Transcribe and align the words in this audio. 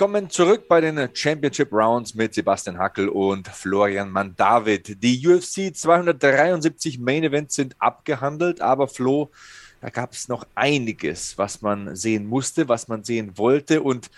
Willkommen 0.00 0.30
zurück 0.30 0.66
bei 0.66 0.80
den 0.80 1.10
Championship 1.12 1.70
Rounds 1.70 2.14
mit 2.14 2.32
Sebastian 2.32 2.78
Hackel 2.78 3.10
und 3.10 3.46
Florian 3.48 4.10
Mandavid. 4.10 4.96
Die 5.02 5.28
UFC 5.28 5.76
273 5.76 6.98
Main 6.98 7.22
Events 7.22 7.56
sind 7.56 7.76
abgehandelt, 7.78 8.62
aber 8.62 8.88
Flo, 8.88 9.30
da 9.82 9.90
gab 9.90 10.14
es 10.14 10.26
noch 10.26 10.46
einiges, 10.54 11.36
was 11.36 11.60
man 11.60 11.94
sehen 11.96 12.26
musste, 12.26 12.66
was 12.66 12.88
man 12.88 13.04
sehen 13.04 13.36
wollte 13.36 13.82
und 13.82 14.10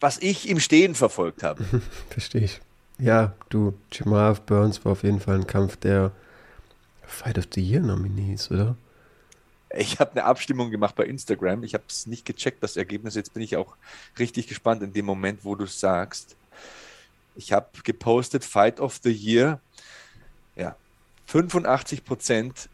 was 0.00 0.18
ich 0.18 0.48
im 0.48 0.58
Stehen 0.58 0.96
verfolgt 0.96 1.44
habe. 1.44 1.62
Verstehe 2.10 2.42
ich. 2.42 2.60
Ja, 2.98 3.32
du, 3.48 3.74
Chimaev 3.92 4.40
Burns 4.40 4.84
war 4.84 4.90
auf 4.90 5.04
jeden 5.04 5.20
Fall 5.20 5.36
ein 5.36 5.46
Kampf 5.46 5.76
der 5.76 6.10
Fight 7.06 7.38
of 7.38 7.44
the 7.54 7.62
Year 7.62 7.80
Nominees, 7.80 8.50
oder? 8.50 8.74
Ich 9.70 9.98
habe 9.98 10.12
eine 10.12 10.24
Abstimmung 10.24 10.70
gemacht 10.70 10.94
bei 10.94 11.04
Instagram. 11.04 11.64
Ich 11.64 11.74
habe 11.74 11.84
es 11.88 12.06
nicht 12.06 12.24
gecheckt, 12.24 12.62
das 12.62 12.76
Ergebnis. 12.76 13.14
Jetzt 13.14 13.34
bin 13.34 13.42
ich 13.42 13.56
auch 13.56 13.76
richtig 14.18 14.46
gespannt 14.46 14.82
in 14.82 14.92
dem 14.92 15.04
Moment, 15.04 15.44
wo 15.44 15.54
du 15.54 15.66
sagst. 15.66 16.36
Ich 17.34 17.52
habe 17.52 17.68
gepostet 17.82 18.44
Fight 18.44 18.80
of 18.80 19.00
the 19.02 19.12
Year. 19.12 19.60
Ja, 20.54 20.76
85 21.26 22.04
Prozent 22.04 22.68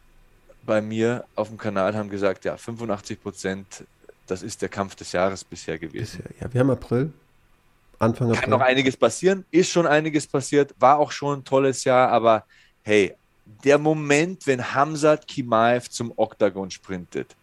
bei 0.65 0.81
mir 0.81 1.25
auf 1.35 1.49
dem 1.49 1.59
Kanal 1.59 1.95
haben 1.97 2.09
gesagt, 2.09 2.45
ja, 2.45 2.57
85 2.57 3.21
Prozent, 3.23 3.85
das 4.27 4.43
ist 4.43 4.63
der 4.63 4.69
Kampf 4.69 4.95
des 4.95 5.13
Jahres 5.13 5.43
bisher 5.43 5.79
gewesen. 5.79 6.23
Bisher, 6.23 6.41
ja, 6.41 6.53
wir 6.53 6.61
haben 6.61 6.71
April. 6.71 7.13
Anfang 7.99 8.29
April. 8.29 8.41
Kann 8.41 8.51
noch 8.51 8.61
einiges 8.61 8.97
passieren, 8.97 9.45
ist 9.51 9.71
schon 9.71 9.87
einiges 9.87 10.27
passiert, 10.27 10.75
war 10.79 10.99
auch 10.99 11.11
schon 11.11 11.41
ein 11.41 11.45
tolles 11.45 11.85
Jahr, 11.85 12.11
aber 12.11 12.45
hey, 12.83 13.15
der 13.65 13.79
Moment, 13.79 14.47
wenn 14.47 14.75
Hamzat 14.75 15.27
Kimaev 15.27 15.89
zum 15.89 16.13
Oktagon 16.17 16.71
sprintet. 16.71 17.37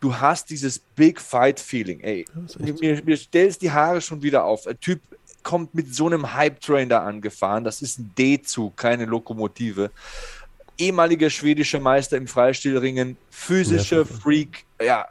Du 0.00 0.14
hast 0.14 0.50
dieses 0.50 0.78
Big 0.78 1.20
Fight 1.20 1.58
Feeling. 1.58 2.00
Ey, 2.00 2.26
mir, 2.80 3.02
mir 3.04 3.16
stellst 3.16 3.62
die 3.62 3.70
Haare 3.70 4.00
schon 4.00 4.22
wieder 4.22 4.44
auf. 4.44 4.66
Ein 4.66 4.78
Typ 4.78 5.00
kommt 5.42 5.74
mit 5.74 5.94
so 5.94 6.06
einem 6.06 6.34
Hype-Train 6.34 6.88
da 6.88 7.04
angefahren. 7.04 7.64
Das 7.64 7.80
ist 7.80 7.98
ein 7.98 8.12
D-Zug, 8.18 8.76
keine 8.76 9.04
Lokomotive. 9.04 9.90
Ehemaliger 10.76 11.30
schwedischer 11.30 11.80
Meister 11.80 12.16
im 12.16 12.26
Freistilringen, 12.26 13.16
physischer 13.30 14.04
Freak, 14.04 14.64
ja, 14.82 15.06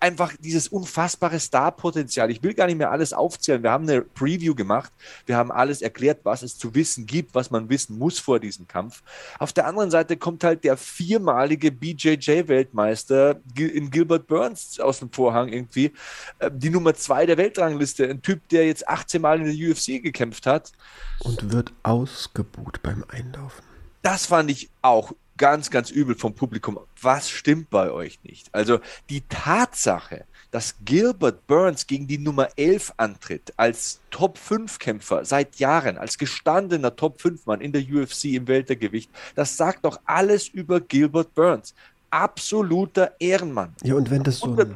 einfach 0.00 0.32
dieses 0.38 0.68
unfassbare 0.68 1.38
Star-Potenzial. 1.38 2.30
Ich 2.30 2.42
will 2.42 2.54
gar 2.54 2.66
nicht 2.66 2.78
mehr 2.78 2.90
alles 2.90 3.12
aufzählen. 3.12 3.62
Wir 3.62 3.70
haben 3.70 3.88
eine 3.88 4.02
Preview 4.02 4.54
gemacht. 4.54 4.92
Wir 5.26 5.36
haben 5.36 5.50
alles 5.50 5.82
erklärt, 5.82 6.20
was 6.24 6.42
es 6.42 6.56
zu 6.56 6.74
wissen 6.74 7.06
gibt, 7.06 7.34
was 7.34 7.50
man 7.50 7.68
wissen 7.68 7.98
muss 7.98 8.18
vor 8.18 8.40
diesem 8.40 8.68
Kampf. 8.68 9.02
Auf 9.38 9.52
der 9.52 9.66
anderen 9.66 9.90
Seite 9.90 10.16
kommt 10.16 10.44
halt 10.44 10.64
der 10.64 10.76
viermalige 10.76 11.70
BJJ-Weltmeister 11.70 13.40
in 13.56 13.90
Gilbert 13.90 14.26
Burns 14.26 14.80
aus 14.80 15.00
dem 15.00 15.12
Vorhang 15.12 15.48
irgendwie. 15.48 15.92
Äh, 16.38 16.50
die 16.52 16.70
Nummer 16.70 16.94
zwei 16.94 17.26
der 17.26 17.36
Weltrangliste. 17.36 18.08
Ein 18.08 18.22
Typ, 18.22 18.48
der 18.48 18.66
jetzt 18.66 18.88
18 18.88 19.20
Mal 19.20 19.40
in 19.40 19.46
der 19.46 19.70
UFC 19.70 20.02
gekämpft 20.02 20.46
hat. 20.46 20.72
Und 21.20 21.52
wird 21.52 21.72
ausgebuht 21.82 22.82
beim 22.82 23.04
Einlaufen. 23.08 23.64
Das 24.02 24.26
fand 24.26 24.50
ich 24.50 24.70
auch 24.80 25.12
ganz, 25.38 25.70
ganz 25.70 25.90
übel 25.90 26.14
vom 26.14 26.34
Publikum. 26.34 26.78
Was 27.00 27.30
stimmt 27.30 27.70
bei 27.70 27.90
euch 27.90 28.18
nicht? 28.22 28.48
Also 28.52 28.80
die 29.08 29.22
Tatsache, 29.28 30.24
dass 30.50 30.74
Gilbert 30.84 31.46
Burns 31.46 31.86
gegen 31.86 32.06
die 32.06 32.18
Nummer 32.18 32.48
11 32.56 32.94
antritt, 32.96 33.52
als 33.56 34.00
Top-5-Kämpfer 34.10 35.24
seit 35.24 35.56
Jahren, 35.56 35.96
als 35.96 36.18
gestandener 36.18 36.94
Top-5-Mann 36.94 37.60
in 37.60 37.72
der 37.72 37.82
UFC 37.82 38.26
im 38.26 38.48
Weltergewicht, 38.48 39.10
das 39.34 39.56
sagt 39.56 39.84
doch 39.84 40.00
alles 40.04 40.48
über 40.48 40.80
Gilbert 40.80 41.34
Burns 41.34 41.74
absoluter 42.10 43.12
Ehrenmann. 43.18 43.74
Ja, 43.82 43.94
und 43.94 44.10
wenn 44.10 44.22
das 44.22 44.38
so 44.38 44.56
ein, 44.56 44.74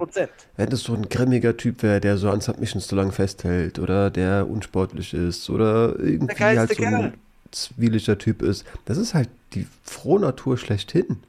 wenn 0.56 0.69
das 0.69 0.81
so 0.81 0.94
ein 0.94 1.09
grimmiger 1.09 1.56
Typ 1.56 1.83
wäre, 1.83 2.00
der 2.00 2.19
so 2.19 2.31
an 2.31 2.41
Submissions 2.41 2.87
zu 2.87 2.94
lang 2.94 3.12
festhält 3.12 3.79
oder 3.79 4.11
der 4.11 4.49
unsportlich 4.49 5.15
ist 5.15 5.49
oder 5.49 5.99
irgendwie 5.99 6.34
halt 6.34 6.77
so 6.77 6.84
ein 6.84 7.15
zwieliger 7.50 8.19
Typ 8.19 8.43
ist, 8.43 8.67
das 8.84 8.99
ist 8.99 9.15
halt 9.15 9.29
die 9.55 9.67
Frohnatur 9.85 10.59
schlechthin. 10.59 11.23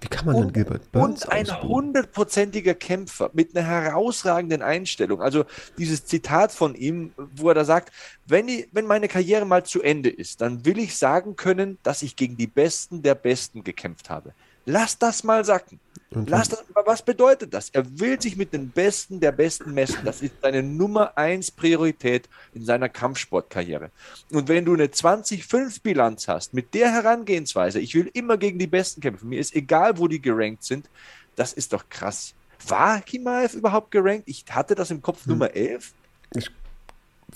Wie 0.00 0.08
kann 0.08 0.26
man 0.26 0.34
und, 0.34 0.42
denn 0.44 0.52
Gilbert 0.52 0.92
Burns 0.92 1.24
Und 1.24 1.32
ein 1.32 1.62
hundertprozentiger 1.62 2.74
Kämpfer 2.74 3.30
mit 3.32 3.56
einer 3.56 3.66
herausragenden 3.66 4.60
Einstellung. 4.60 5.22
Also 5.22 5.44
dieses 5.78 6.04
Zitat 6.04 6.52
von 6.52 6.74
ihm, 6.74 7.12
wo 7.16 7.48
er 7.48 7.54
da 7.54 7.64
sagt, 7.64 7.92
wenn, 8.26 8.46
ich, 8.48 8.68
wenn 8.72 8.84
meine 8.84 9.08
Karriere 9.08 9.46
mal 9.46 9.64
zu 9.64 9.80
Ende 9.80 10.10
ist, 10.10 10.42
dann 10.42 10.66
will 10.66 10.78
ich 10.78 10.98
sagen 10.98 11.36
können, 11.36 11.78
dass 11.82 12.02
ich 12.02 12.14
gegen 12.14 12.36
die 12.36 12.46
Besten 12.46 13.02
der 13.02 13.14
Besten 13.14 13.64
gekämpft 13.64 14.10
habe. 14.10 14.34
Lass 14.66 14.98
das 14.98 15.24
mal 15.24 15.44
sacken. 15.44 15.80
Lass 16.10 16.48
das, 16.48 16.64
was 16.72 17.02
bedeutet 17.02 17.52
das? 17.52 17.70
Er 17.70 17.84
will 17.98 18.20
sich 18.20 18.36
mit 18.36 18.52
den 18.52 18.70
Besten 18.70 19.18
der 19.18 19.32
Besten 19.32 19.74
messen. 19.74 19.98
Das 20.04 20.22
ist 20.22 20.34
seine 20.40 20.62
Nummer 20.62 21.18
eins 21.18 21.50
Priorität 21.50 22.28
in 22.54 22.64
seiner 22.64 22.88
Kampfsportkarriere. 22.88 23.90
Und 24.30 24.48
wenn 24.48 24.64
du 24.64 24.74
eine 24.74 24.86
20-5-Bilanz 24.86 26.28
hast, 26.28 26.54
mit 26.54 26.74
der 26.74 26.92
Herangehensweise, 26.92 27.80
ich 27.80 27.94
will 27.94 28.08
immer 28.14 28.36
gegen 28.36 28.58
die 28.58 28.68
Besten 28.68 29.00
kämpfen, 29.00 29.28
mir 29.28 29.40
ist 29.40 29.54
egal, 29.54 29.98
wo 29.98 30.06
die 30.06 30.22
gerankt 30.22 30.62
sind, 30.62 30.88
das 31.34 31.52
ist 31.52 31.72
doch 31.72 31.88
krass. 31.88 32.34
War 32.68 33.00
Kimaev 33.00 33.54
überhaupt 33.54 33.90
gerankt? 33.90 34.24
Ich 34.26 34.44
hatte 34.48 34.74
das 34.74 34.90
im 34.90 35.02
Kopf 35.02 35.24
hm. 35.24 35.32
Nummer 35.32 35.54
11. 35.54 35.92
Ich 36.34 36.50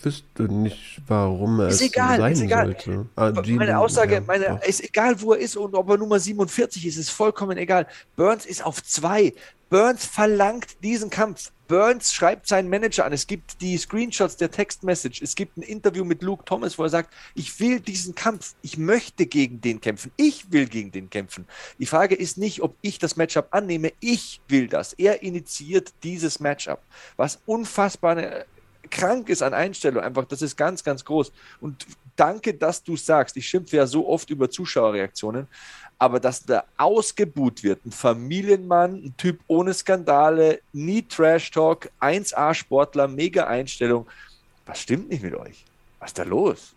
wüsste 0.03 0.45
nicht, 0.45 1.01
warum 1.07 1.61
er 1.61 1.69
ist 1.69 1.77
es 1.77 1.89
egal, 1.89 2.19
sein 2.19 2.33
ist 2.33 2.41
egal. 2.43 2.67
sollte. 2.67 3.07
Ah, 3.17 3.33
meine 3.33 3.79
Aussage, 3.79 4.15
ja, 4.15 4.21
meine, 4.21 4.61
ist 4.67 4.83
egal, 4.83 5.21
wo 5.21 5.33
er 5.33 5.41
ist 5.41 5.57
und 5.57 5.75
ob 5.75 5.89
er 5.89 5.99
Nummer 5.99 6.19
47 6.19 6.87
ist, 6.87 6.97
ist 6.97 7.11
vollkommen 7.11 7.59
egal. 7.59 7.87
Burns 8.17 8.47
ist 8.47 8.65
auf 8.65 8.83
zwei. 8.83 9.35
Burns 9.69 10.05
verlangt 10.05 10.83
diesen 10.83 11.11
Kampf. 11.11 11.53
Burns 11.69 12.13
schreibt 12.13 12.49
seinen 12.49 12.69
Manager 12.69 13.05
an. 13.05 13.13
Es 13.13 13.29
gibt 13.29 13.61
die 13.61 13.79
Screenshots 13.79 14.37
der 14.37 14.51
Textmessage. 14.51 15.23
Es 15.23 15.37
gibt 15.37 15.57
ein 15.57 15.63
Interview 15.63 16.05
mit 16.05 16.21
Luke 16.23 16.45
Thomas, 16.45 16.77
wo 16.77 16.83
er 16.83 16.89
sagt, 16.89 17.15
ich 17.37 17.61
will 17.61 17.79
diesen 17.79 18.17
Kampf. 18.17 18.57
Ich 18.63 18.77
möchte 18.77 19.27
gegen 19.27 19.61
den 19.61 19.81
kämpfen. 19.81 20.11
Ich 20.17 20.51
will 20.51 20.67
gegen 20.67 20.91
den 20.91 21.09
kämpfen. 21.09 21.47
Die 21.79 21.87
Frage 21.87 22.17
ist 22.17 22.39
nicht, 22.39 22.63
ob 22.63 22.75
ich 22.81 22.99
das 22.99 23.15
Matchup 23.15 23.47
annehme. 23.53 23.93
Ich 24.01 24.41
will 24.49 24.67
das. 24.67 24.95
Er 24.95 25.23
initiiert 25.23 25.93
dieses 26.03 26.41
Matchup. 26.41 26.81
Was 27.17 27.41
unfassbar 27.47 28.17
krank 28.91 29.29
ist 29.29 29.43
an 29.43 29.55
Einstellung. 29.55 30.03
Einfach, 30.03 30.25
das 30.25 30.43
ist 30.43 30.57
ganz, 30.57 30.85
ganz 30.85 31.05
groß. 31.05 31.33
Und 31.61 31.87
danke, 32.17 32.55
dass 32.55 32.83
du 32.83 32.97
sagst. 32.97 33.37
Ich 33.37 33.49
schimpfe 33.49 33.77
ja 33.77 33.87
so 33.87 34.09
oft 34.09 34.31
über 34.31 34.51
Zuschauerreaktionen, 34.51 35.47
aber 35.99 36.21
dass 36.21 36.45
da 36.45 36.65
ausgebuht 36.77 37.63
wird, 37.63 37.85
ein 37.87 37.93
Familienmann, 37.93 38.95
ein 39.05 39.15
Typ 39.17 39.41
ohne 39.47 39.75
Skandale, 39.75 40.61
nie 40.73 41.03
Trash-Talk, 41.03 41.91
1A-Sportler, 42.01 43.09
mega 43.09 43.47
Einstellung. 43.47 44.07
Was 44.67 44.81
stimmt 44.81 45.09
nicht 45.11 45.23
mit 45.23 45.35
euch? 45.35 45.65
Was 45.99 46.11
ist 46.11 46.19
da 46.19 46.23
los? 46.25 46.75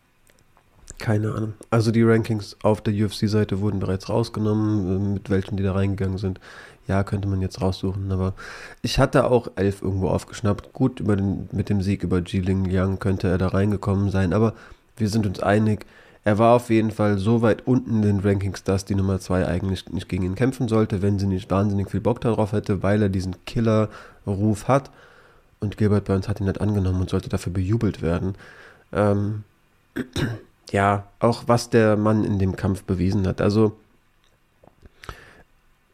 Keine 1.00 1.34
Ahnung. 1.34 1.54
Also 1.70 1.92
die 1.92 2.04
Rankings 2.04 2.56
auf 2.62 2.82
der 2.82 2.94
UFC-Seite 2.94 3.60
wurden 3.62 3.80
bereits 3.80 4.10
rausgenommen, 4.10 5.14
mit 5.14 5.30
welchen 5.30 5.58
die 5.58 5.64
da 5.64 5.74
reingegangen 5.74 6.18
sind 6.18 6.40
ja, 6.88 7.04
könnte 7.04 7.28
man 7.28 7.42
jetzt 7.42 7.62
raussuchen, 7.62 8.12
aber 8.12 8.34
ich 8.82 9.00
hatte 9.00 9.30
auch 9.30 9.50
elf 9.56 9.82
irgendwo 9.82 10.10
aufgeschnappt. 10.10 10.74
Gut, 10.74 11.00
über 11.00 11.16
den, 11.16 11.48
mit 11.52 11.70
dem 11.70 11.82
Sieg 11.82 12.04
über 12.04 12.20
Jiling 12.20 12.66
Yang 12.66 13.00
könnte 13.00 13.28
er 13.28 13.38
da 13.38 13.48
reingekommen 13.48 14.10
sein, 14.10 14.34
aber 14.34 14.54
wir 14.98 15.10
sind 15.10 15.26
uns 15.26 15.40
einig, 15.40 15.86
er 16.26 16.38
war 16.38 16.56
auf 16.56 16.70
jeden 16.70 16.92
Fall 16.92 17.18
so 17.18 17.42
weit 17.42 17.68
unten 17.68 17.98
in 17.98 18.02
den 18.02 18.20
Rankings, 18.20 18.64
dass 18.64 18.86
die 18.86 18.96
Nummer 18.96 19.20
2 19.20 19.46
eigentlich 19.46 19.90
nicht 19.90 20.08
gegen 20.08 20.24
ihn 20.24 20.36
kämpfen 20.36 20.68
sollte, 20.70 21.02
wenn 21.02 21.20
sie 21.20 21.28
nicht 21.28 21.52
wahnsinnig 21.52 21.90
viel 21.90 22.00
Bock 22.00 22.22
darauf 22.22 22.54
hätte, 22.54 22.82
weil 22.82 23.02
er 23.02 23.10
diesen 23.10 23.44
Killer-Ruf 23.46 24.68
hat. 24.68 24.90
Und 25.60 25.78
Gilbert 25.78 26.06
Burns 26.06 26.30
hat 26.30 26.40
ihn 26.40 26.46
nicht 26.46 26.62
angenommen 26.62 27.02
und 27.02 27.10
sollte 27.10 27.30
dafür 27.30 27.52
bejubelt 27.52 28.02
werden. 28.02 28.36
Ähm, 28.94 29.44
ja, 30.72 31.08
auch 31.20 31.44
was 31.48 31.70
der 31.70 31.98
Mann 31.98 32.24
in 32.24 32.40
dem 32.40 32.56
Kampf 32.56 32.84
bewiesen 32.84 33.28
hat. 33.28 33.42
Also, 33.42 33.76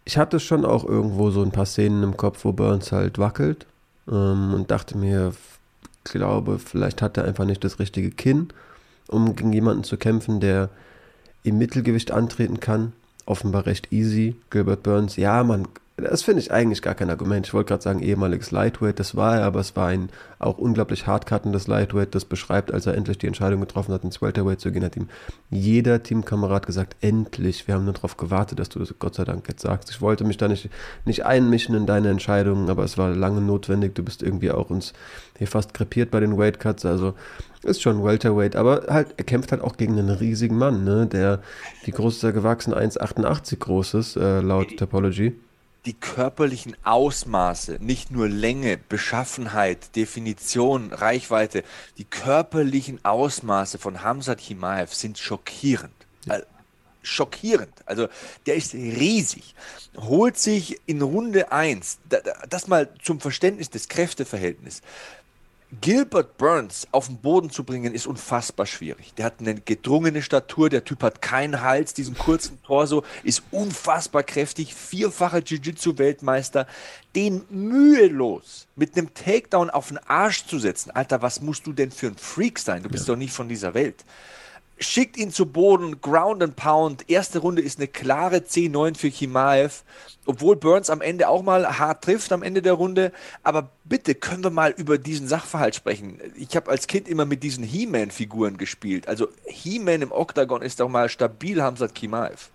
ich 0.09 0.17
hatte 0.17 0.39
schon 0.39 0.65
auch 0.65 0.83
irgendwo 0.85 1.29
so 1.29 1.43
ein 1.43 1.51
paar 1.51 1.67
Szenen 1.67 2.01
im 2.01 2.17
Kopf, 2.17 2.43
wo 2.43 2.51
Burns 2.51 2.91
halt 2.91 3.19
wackelt 3.19 3.67
ähm, 4.09 4.55
und 4.55 4.71
dachte 4.71 4.97
mir, 4.97 5.33
glaube, 6.03 6.57
vielleicht 6.57 7.03
hat 7.03 7.17
er 7.17 7.25
einfach 7.25 7.45
nicht 7.45 7.63
das 7.63 7.77
richtige 7.77 8.09
Kinn, 8.09 8.47
um 9.07 9.35
gegen 9.35 9.53
jemanden 9.53 9.83
zu 9.83 9.97
kämpfen, 9.97 10.39
der 10.39 10.69
im 11.43 11.59
Mittelgewicht 11.59 12.09
antreten 12.09 12.59
kann. 12.59 12.93
Offenbar 13.27 13.67
recht 13.67 13.93
easy. 13.93 14.35
Gilbert 14.49 14.81
Burns, 14.81 15.15
ja, 15.15 15.43
man 15.43 15.67
Das 16.01 16.23
finde 16.23 16.41
ich 16.41 16.51
eigentlich 16.51 16.81
gar 16.81 16.95
kein 16.95 17.09
Argument. 17.09 17.47
Ich 17.47 17.53
wollte 17.53 17.69
gerade 17.69 17.83
sagen, 17.83 17.99
ehemaliges 18.01 18.51
Lightweight, 18.51 18.99
das 18.99 19.15
war 19.15 19.37
er, 19.37 19.45
aber 19.45 19.59
es 19.59 19.75
war 19.75 19.87
ein 19.87 20.09
auch 20.39 20.57
unglaublich 20.57 21.05
hardcuttendes 21.07 21.67
Lightweight, 21.67 22.15
das 22.15 22.25
beschreibt, 22.25 22.73
als 22.73 22.85
er 22.85 22.95
endlich 22.95 23.17
die 23.17 23.27
Entscheidung 23.27 23.59
getroffen 23.59 23.93
hat, 23.93 24.03
ins 24.03 24.21
Welterweight 24.21 24.61
zu 24.61 24.71
gehen, 24.71 24.83
hat 24.83 24.95
ihm 24.95 25.09
jeder 25.49 26.01
Teamkamerad 26.01 26.65
gesagt, 26.65 26.95
endlich, 27.01 27.67
wir 27.67 27.75
haben 27.75 27.83
nur 27.83 27.93
darauf 27.93 28.17
gewartet, 28.17 28.59
dass 28.59 28.69
du 28.69 28.79
das 28.79 28.93
Gott 28.99 29.15
sei 29.15 29.25
Dank 29.25 29.47
jetzt 29.47 29.61
sagst. 29.61 29.89
Ich 29.89 30.01
wollte 30.01 30.23
mich 30.23 30.37
da 30.37 30.47
nicht, 30.47 30.69
nicht 31.05 31.25
einmischen 31.25 31.75
in 31.75 31.85
deine 31.85 32.09
Entscheidungen, 32.09 32.69
aber 32.69 32.83
es 32.83 32.97
war 32.97 33.09
lange 33.09 33.41
notwendig. 33.41 33.95
Du 33.95 34.03
bist 34.03 34.23
irgendwie 34.23 34.51
auch 34.51 34.69
uns 34.69 34.93
hier 35.37 35.47
fast 35.47 35.73
krepiert 35.73 36.11
bei 36.11 36.19
den 36.19 36.37
Weightcuts, 36.37 36.85
also 36.85 37.13
ist 37.63 37.81
schon 37.81 38.03
Welterweight, 38.03 38.55
aber 38.55 38.85
halt, 38.89 39.15
er 39.17 39.25
kämpft 39.25 39.51
halt 39.51 39.61
auch 39.61 39.75
gegen 39.75 39.99
einen 39.99 40.09
riesigen 40.09 40.57
Mann, 40.57 40.85
ne, 40.85 41.07
der, 41.07 41.41
wie 41.83 41.91
groß 41.91 42.17
ist 42.17 42.23
er 42.23 42.31
gewachsen? 42.31 42.73
1,88 42.73 43.57
groß 43.57 43.93
ist, 43.95 44.15
äh, 44.15 44.39
laut 44.39 44.77
Topology 44.77 45.35
die 45.89 45.95
körperlichen 45.95 46.77
Ausmaße, 46.83 47.79
nicht 47.79 48.11
nur 48.11 48.29
Länge, 48.29 48.77
Beschaffenheit, 48.77 49.95
Definition, 49.95 50.93
Reichweite, 50.93 51.63
die 51.97 52.05
körperlichen 52.05 53.03
Ausmaße 53.03 53.79
von 53.79 54.03
Hamzat 54.03 54.39
Himaev 54.39 54.93
sind 54.93 55.17
schockierend. 55.17 55.95
Also, 56.27 56.45
schockierend. 57.01 57.73
Also 57.87 58.07
der 58.45 58.53
ist 58.53 58.75
riesig. 58.75 59.55
Holt 59.97 60.37
sich 60.37 60.79
in 60.85 61.01
Runde 61.01 61.51
1, 61.51 61.97
das 62.47 62.67
mal 62.67 62.93
zum 63.01 63.19
Verständnis 63.19 63.71
des 63.71 63.89
Kräfteverhältnisses, 63.89 64.83
Gilbert 65.81 66.37
Burns 66.37 66.87
auf 66.91 67.07
den 67.07 67.17
Boden 67.17 67.51
zu 67.51 67.63
bringen, 67.63 67.93
ist 67.93 68.07
unfassbar 68.07 68.65
schwierig. 68.65 69.13
Der 69.15 69.25
hat 69.25 69.35
eine 69.39 69.53
gedrungene 69.53 70.23
Statur, 70.23 70.67
der 70.69 70.83
Typ 70.83 71.03
hat 71.03 71.21
keinen 71.21 71.61
Hals, 71.61 71.93
diesen 71.93 72.17
kurzen 72.17 72.61
Torso, 72.65 73.03
ist 73.23 73.43
unfassbar 73.51 74.23
kräftig, 74.23 74.73
vierfacher 74.73 75.39
Jiu-Jitsu-Weltmeister. 75.39 76.65
Den 77.15 77.43
mühelos 77.49 78.67
mit 78.75 78.97
einem 78.97 79.13
Takedown 79.13 79.69
auf 79.69 79.89
den 79.89 79.99
Arsch 79.99 80.45
zu 80.47 80.57
setzen, 80.57 80.89
Alter, 80.91 81.21
was 81.21 81.41
musst 81.41 81.67
du 81.67 81.73
denn 81.73 81.91
für 81.91 82.07
ein 82.07 82.17
Freak 82.17 82.57
sein? 82.57 82.81
Du 82.81 82.89
bist 82.89 83.07
ja. 83.07 83.13
doch 83.13 83.19
nicht 83.19 83.33
von 83.33 83.47
dieser 83.47 83.75
Welt 83.75 84.03
schickt 84.79 85.17
ihn 85.17 85.31
zu 85.31 85.45
Boden, 85.45 86.01
Ground 86.01 86.41
and 86.41 86.55
Pound. 86.55 87.09
Erste 87.09 87.39
Runde 87.39 87.61
ist 87.61 87.79
eine 87.79 87.87
klare 87.87 88.37
C9 88.37 88.95
für 88.95 89.09
Chimaev, 89.09 89.83
obwohl 90.25 90.55
Burns 90.55 90.89
am 90.89 91.01
Ende 91.01 91.27
auch 91.27 91.43
mal 91.43 91.79
hart 91.79 92.03
trifft 92.03 92.31
am 92.31 92.43
Ende 92.43 92.61
der 92.61 92.73
Runde. 92.73 93.11
Aber 93.43 93.69
bitte 93.83 94.15
können 94.15 94.43
wir 94.43 94.51
mal 94.51 94.71
über 94.71 94.97
diesen 94.97 95.27
Sachverhalt 95.27 95.75
sprechen. 95.75 96.19
Ich 96.35 96.55
habe 96.55 96.71
als 96.71 96.87
Kind 96.87 97.07
immer 97.07 97.25
mit 97.25 97.43
diesen 97.43 97.63
He-Man-Figuren 97.63 98.57
gespielt. 98.57 99.07
Also 99.07 99.27
He-Man 99.45 100.01
im 100.01 100.11
Octagon 100.11 100.61
ist 100.61 100.79
doch 100.79 100.89
mal 100.89 101.09
stabil, 101.09 101.61
Hamzat 101.61 101.97
Chimaev. 101.97 102.49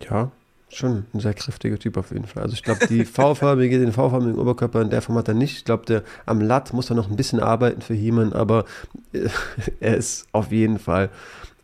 Ja, 0.00 0.30
Schon 0.72 1.04
ein 1.12 1.20
sehr 1.20 1.34
kräftiger 1.34 1.78
Typ 1.78 1.98
auf 1.98 2.12
jeden 2.12 2.24
Fall. 2.24 2.44
Also 2.44 2.54
ich 2.54 2.62
glaube, 2.62 2.86
die 2.86 3.04
V-förmige, 3.04 3.78
den 3.78 3.92
V-förmigen 3.92 4.38
Oberkörper 4.38 4.80
in 4.80 4.88
der 4.88 5.02
Form 5.02 5.18
hat 5.18 5.28
er 5.28 5.34
nicht. 5.34 5.58
Ich 5.58 5.64
glaube, 5.66 5.84
der 5.84 6.02
am 6.24 6.40
Latt 6.40 6.72
muss 6.72 6.90
er 6.90 6.96
noch 6.96 7.10
ein 7.10 7.16
bisschen 7.16 7.40
arbeiten 7.40 7.82
für 7.82 7.94
Heeman, 7.94 8.32
aber 8.32 8.64
äh, 9.12 9.28
er 9.80 9.96
ist 9.98 10.26
auf 10.32 10.50
jeden 10.50 10.78
Fall 10.78 11.10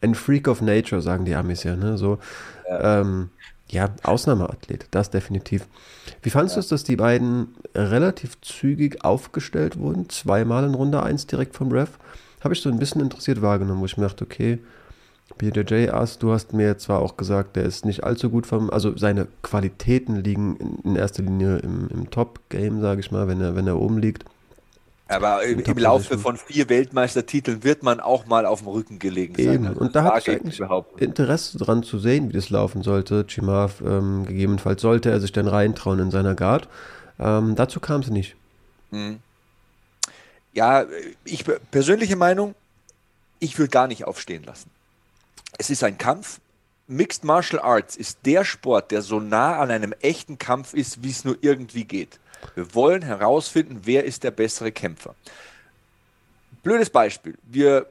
ein 0.02 0.14
Freak 0.14 0.46
of 0.46 0.60
Nature, 0.60 1.00
sagen 1.00 1.24
die 1.24 1.34
Amis 1.34 1.62
ja. 1.62 1.74
Ne? 1.74 1.96
So, 1.96 2.18
ja. 2.68 3.00
Ähm, 3.00 3.30
ja, 3.70 3.90
Ausnahmeathlet, 4.02 4.86
das 4.90 5.10
definitiv. 5.10 5.66
Wie 6.22 6.30
fandest 6.30 6.56
ja. 6.56 6.60
du 6.60 6.64
es, 6.64 6.68
dass 6.68 6.84
die 6.84 6.96
beiden 6.96 7.54
relativ 7.74 8.40
zügig 8.42 9.04
aufgestellt 9.04 9.78
wurden? 9.78 10.08
Zweimal 10.10 10.64
in 10.64 10.74
Runde 10.74 11.02
1 11.02 11.26
direkt 11.26 11.56
vom 11.56 11.72
Ref? 11.72 11.98
Habe 12.40 12.54
ich 12.54 12.60
so 12.60 12.70
ein 12.70 12.78
bisschen 12.78 13.00
interessiert 13.00 13.42
wahrgenommen, 13.42 13.80
wo 13.80 13.86
ich 13.86 13.96
mir 13.96 14.06
dachte, 14.06 14.24
okay, 14.24 14.58
BJJ 15.36 15.90
Ass, 15.90 16.18
du 16.18 16.32
hast 16.32 16.52
mir 16.52 16.78
zwar 16.78 17.00
auch 17.00 17.16
gesagt, 17.16 17.56
der 17.56 17.64
ist 17.64 17.84
nicht 17.84 18.04
allzu 18.04 18.30
gut 18.30 18.46
vom, 18.46 18.70
also 18.70 18.96
seine 18.96 19.28
Qualitäten 19.42 20.16
liegen 20.16 20.56
in, 20.56 20.78
in 20.90 20.96
erster 20.96 21.22
Linie 21.22 21.58
im, 21.58 21.88
im 21.88 22.10
Top-Game, 22.10 22.80
sage 22.80 23.00
ich 23.00 23.10
mal, 23.10 23.28
wenn 23.28 23.40
er, 23.40 23.54
wenn 23.54 23.66
er 23.66 23.80
oben 23.80 23.98
liegt. 23.98 24.24
Aber 25.06 25.42
im, 25.44 25.60
im 25.60 25.78
Laufe 25.78 26.18
von 26.18 26.36
vier 26.36 26.68
Weltmeistertiteln 26.68 27.64
wird 27.64 27.82
man 27.82 27.98
auch 27.98 28.26
mal 28.26 28.44
auf 28.44 28.60
dem 28.60 28.68
Rücken 28.68 28.98
gelegen 28.98 29.34
sein. 29.36 29.54
Eben. 29.54 29.66
Also 29.66 29.80
und 29.80 29.96
da 29.96 30.04
habe 30.04 30.18
ich 30.18 30.28
eigentlich 30.28 30.60
Interesse 30.98 31.56
dran 31.56 31.82
zu 31.82 31.98
sehen, 31.98 32.28
wie 32.28 32.34
das 32.34 32.50
laufen 32.50 32.82
sollte. 32.82 33.24
Chimav, 33.26 33.80
ähm, 33.80 34.26
gegebenenfalls 34.26 34.82
sollte 34.82 35.10
er 35.10 35.20
sich 35.20 35.32
dann 35.32 35.46
reintrauen 35.46 35.98
in 35.98 36.10
seiner 36.10 36.34
Guard. 36.34 36.68
Ähm, 37.18 37.54
dazu 37.54 37.80
kam 37.80 38.02
es 38.02 38.10
nicht. 38.10 38.36
Mhm. 38.90 39.20
Ja, 40.52 40.84
ich 41.24 41.44
persönliche 41.70 42.16
Meinung, 42.16 42.54
ich 43.38 43.58
würde 43.58 43.70
gar 43.70 43.86
nicht 43.86 44.04
aufstehen 44.04 44.44
lassen 44.44 44.70
es 45.58 45.70
ist 45.70 45.84
ein 45.84 45.98
Kampf. 45.98 46.40
Mixed 46.86 47.22
Martial 47.22 47.60
Arts 47.60 47.96
ist 47.96 48.20
der 48.24 48.44
Sport, 48.44 48.90
der 48.90 49.02
so 49.02 49.20
nah 49.20 49.58
an 49.58 49.70
einem 49.70 49.92
echten 50.00 50.38
Kampf 50.38 50.72
ist, 50.72 51.02
wie 51.02 51.10
es 51.10 51.24
nur 51.24 51.36
irgendwie 51.42 51.84
geht. 51.84 52.18
Wir 52.54 52.74
wollen 52.74 53.02
herausfinden, 53.02 53.80
wer 53.84 54.04
ist 54.04 54.24
der 54.24 54.30
bessere 54.30 54.72
Kämpfer. 54.72 55.14
Blödes 56.62 56.88
Beispiel. 56.88 57.36
Wir 57.42 57.86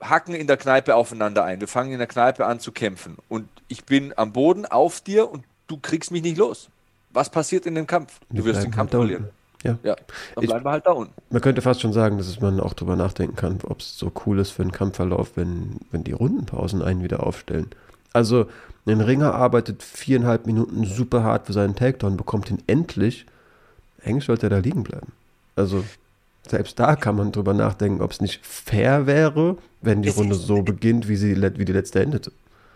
hacken 0.00 0.34
in 0.34 0.46
der 0.46 0.56
Kneipe 0.56 0.94
aufeinander 0.94 1.44
ein. 1.44 1.60
Wir 1.60 1.68
fangen 1.68 1.92
in 1.92 1.98
der 1.98 2.06
Kneipe 2.06 2.44
an 2.44 2.60
zu 2.60 2.72
kämpfen. 2.72 3.16
Und 3.28 3.48
ich 3.68 3.84
bin 3.84 4.12
am 4.16 4.32
Boden 4.32 4.66
auf 4.66 5.00
dir 5.00 5.30
und 5.30 5.44
du 5.66 5.78
kriegst 5.78 6.10
mich 6.10 6.22
nicht 6.22 6.36
los. 6.36 6.68
Was 7.10 7.30
passiert 7.30 7.64
in 7.64 7.74
dem 7.74 7.86
Kampf? 7.86 8.20
Du 8.28 8.44
wirst 8.44 8.62
den 8.62 8.70
Kampf 8.70 8.90
verlieren. 8.90 9.30
Ja. 9.66 9.78
ja, 9.82 9.96
dann 10.34 10.44
bleiben 10.44 10.60
ich, 10.60 10.64
wir 10.64 10.70
halt 10.70 10.86
da 10.86 10.92
unten. 10.92 11.12
Man 11.30 11.42
könnte 11.42 11.62
fast 11.62 11.80
schon 11.80 11.92
sagen, 11.92 12.18
dass 12.18 12.40
man 12.40 12.60
auch 12.60 12.74
drüber 12.74 12.96
nachdenken 12.96 13.36
kann, 13.36 13.58
ob 13.64 13.80
es 13.80 13.98
so 13.98 14.12
cool 14.24 14.38
ist 14.38 14.50
für 14.50 14.62
einen 14.62 14.72
Kampfverlauf, 14.72 15.32
wenn, 15.36 15.80
wenn 15.90 16.04
die 16.04 16.12
Rundenpausen 16.12 16.82
einen 16.82 17.02
wieder 17.02 17.26
aufstellen. 17.26 17.70
Also, 18.12 18.46
ein 18.86 19.00
Ringer 19.00 19.34
arbeitet 19.34 19.82
viereinhalb 19.82 20.46
Minuten 20.46 20.84
super 20.84 21.22
hart 21.22 21.46
für 21.46 21.52
seinen 21.52 21.74
Takedown, 21.74 22.16
bekommt 22.16 22.50
ihn 22.50 22.62
endlich. 22.66 23.26
Eigentlich 24.04 24.24
sollte 24.24 24.46
er 24.46 24.50
da 24.50 24.58
liegen 24.58 24.84
bleiben. 24.84 25.12
Also, 25.56 25.84
selbst 26.48 26.78
da 26.78 26.94
kann 26.94 27.16
man 27.16 27.32
drüber 27.32 27.54
nachdenken, 27.54 28.00
ob 28.00 28.12
es 28.12 28.20
nicht 28.20 28.44
fair 28.46 29.06
wäre, 29.06 29.58
wenn 29.82 30.02
die 30.02 30.10
es 30.10 30.16
Runde 30.16 30.36
so 30.36 30.62
beginnt, 30.62 31.08
wie, 31.08 31.16
sie, 31.16 31.36
wie 31.36 31.64
die 31.64 31.72
letzte 31.72 32.00
endete. 32.00 32.30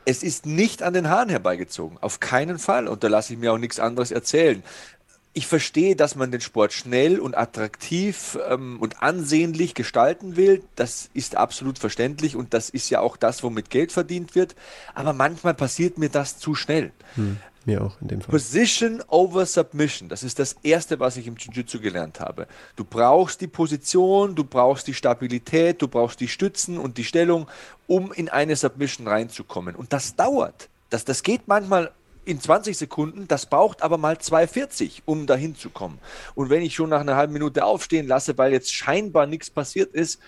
Es 0.06 0.22
ist 0.22 0.46
nicht 0.46 0.82
an 0.82 0.94
den 0.94 1.08
Haaren 1.08 1.28
herbeigezogen, 1.28 1.98
auf 2.00 2.18
keinen 2.18 2.58
Fall. 2.58 2.88
Und 2.88 3.04
da 3.04 3.08
lasse 3.08 3.34
ich 3.34 3.38
mir 3.38 3.52
auch 3.52 3.58
nichts 3.58 3.78
anderes 3.78 4.10
erzählen 4.10 4.62
ich 5.40 5.46
verstehe, 5.46 5.96
dass 5.96 6.16
man 6.16 6.30
den 6.30 6.42
Sport 6.42 6.74
schnell 6.74 7.18
und 7.18 7.34
attraktiv 7.34 8.38
ähm, 8.46 8.78
und 8.78 9.02
ansehnlich 9.02 9.72
gestalten 9.72 10.36
will. 10.36 10.62
Das 10.76 11.08
ist 11.14 11.34
absolut 11.34 11.78
verständlich 11.78 12.36
und 12.36 12.52
das 12.52 12.68
ist 12.68 12.90
ja 12.90 13.00
auch 13.00 13.16
das, 13.16 13.42
womit 13.42 13.70
Geld 13.70 13.90
verdient 13.90 14.34
wird. 14.34 14.54
Aber 14.94 15.14
manchmal 15.14 15.54
passiert 15.54 15.96
mir 15.96 16.10
das 16.10 16.38
zu 16.38 16.54
schnell. 16.54 16.92
Hm, 17.14 17.38
mir 17.64 17.82
auch 17.82 17.98
in 18.02 18.08
dem 18.08 18.20
Fall. 18.20 18.32
Position 18.32 19.02
over 19.08 19.46
Submission. 19.46 20.10
Das 20.10 20.22
ist 20.22 20.38
das 20.38 20.56
Erste, 20.62 21.00
was 21.00 21.16
ich 21.16 21.26
im 21.26 21.36
Jiu-Jitsu 21.36 21.80
gelernt 21.80 22.20
habe. 22.20 22.46
Du 22.76 22.84
brauchst 22.84 23.40
die 23.40 23.46
Position, 23.46 24.34
du 24.34 24.44
brauchst 24.44 24.88
die 24.88 24.94
Stabilität, 24.94 25.80
du 25.80 25.88
brauchst 25.88 26.20
die 26.20 26.28
Stützen 26.28 26.76
und 26.76 26.98
die 26.98 27.04
Stellung, 27.04 27.46
um 27.86 28.12
in 28.12 28.28
eine 28.28 28.56
Submission 28.56 29.08
reinzukommen. 29.08 29.74
Und 29.74 29.94
das 29.94 30.16
dauert. 30.16 30.68
Das, 30.90 31.06
das 31.06 31.22
geht 31.22 31.48
manchmal 31.48 31.92
in 32.30 32.40
20 32.40 32.78
Sekunden, 32.78 33.26
das 33.26 33.46
braucht 33.46 33.82
aber 33.82 33.98
mal 33.98 34.14
2,40, 34.14 35.02
um 35.04 35.26
dahin 35.26 35.56
zu 35.56 35.68
kommen. 35.68 35.98
Und 36.34 36.48
wenn 36.48 36.62
ich 36.62 36.74
schon 36.74 36.90
nach 36.90 37.00
einer 37.00 37.16
halben 37.16 37.32
Minute 37.32 37.64
aufstehen 37.64 38.06
lasse, 38.06 38.38
weil 38.38 38.52
jetzt 38.52 38.72
scheinbar 38.72 39.26
nichts 39.26 39.50
passiert 39.50 39.92
ist, 39.94 40.20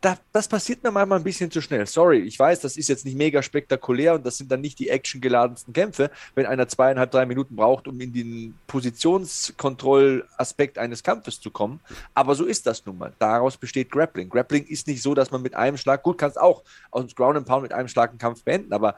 da, 0.00 0.16
das 0.32 0.48
passiert 0.48 0.82
mir 0.82 0.90
manchmal 0.90 1.18
ein 1.18 1.24
bisschen 1.24 1.50
zu 1.50 1.60
schnell. 1.60 1.86
Sorry, 1.86 2.20
ich 2.20 2.38
weiß, 2.38 2.60
das 2.60 2.78
ist 2.78 2.88
jetzt 2.88 3.04
nicht 3.04 3.18
mega 3.18 3.42
spektakulär 3.42 4.14
und 4.14 4.24
das 4.24 4.38
sind 4.38 4.50
dann 4.50 4.62
nicht 4.62 4.78
die 4.78 4.88
actiongeladensten 4.88 5.74
Kämpfe, 5.74 6.10
wenn 6.34 6.46
einer 6.46 6.66
zweieinhalb, 6.68 7.10
drei 7.10 7.26
Minuten 7.26 7.56
braucht, 7.56 7.86
um 7.86 8.00
in 8.00 8.14
den 8.14 8.54
Positionskontrollaspekt 8.66 10.78
eines 10.78 11.02
Kampfes 11.02 11.38
zu 11.40 11.50
kommen. 11.50 11.80
Aber 12.14 12.34
so 12.34 12.46
ist 12.46 12.66
das 12.66 12.86
nun 12.86 12.96
mal. 12.96 13.12
Daraus 13.18 13.58
besteht 13.58 13.90
Grappling. 13.90 14.30
Grappling 14.30 14.64
ist 14.64 14.86
nicht 14.86 15.02
so, 15.02 15.12
dass 15.14 15.30
man 15.30 15.42
mit 15.42 15.54
einem 15.54 15.76
Schlag, 15.76 16.02
gut, 16.02 16.16
kannst 16.16 16.40
auch 16.40 16.62
aus 16.90 17.06
dem 17.06 17.14
Ground 17.14 17.36
and 17.36 17.46
Pound 17.46 17.64
mit 17.64 17.72
einem 17.72 17.88
Schlag 17.88 18.08
einen 18.10 18.18
Kampf 18.18 18.42
beenden, 18.42 18.72
aber 18.72 18.94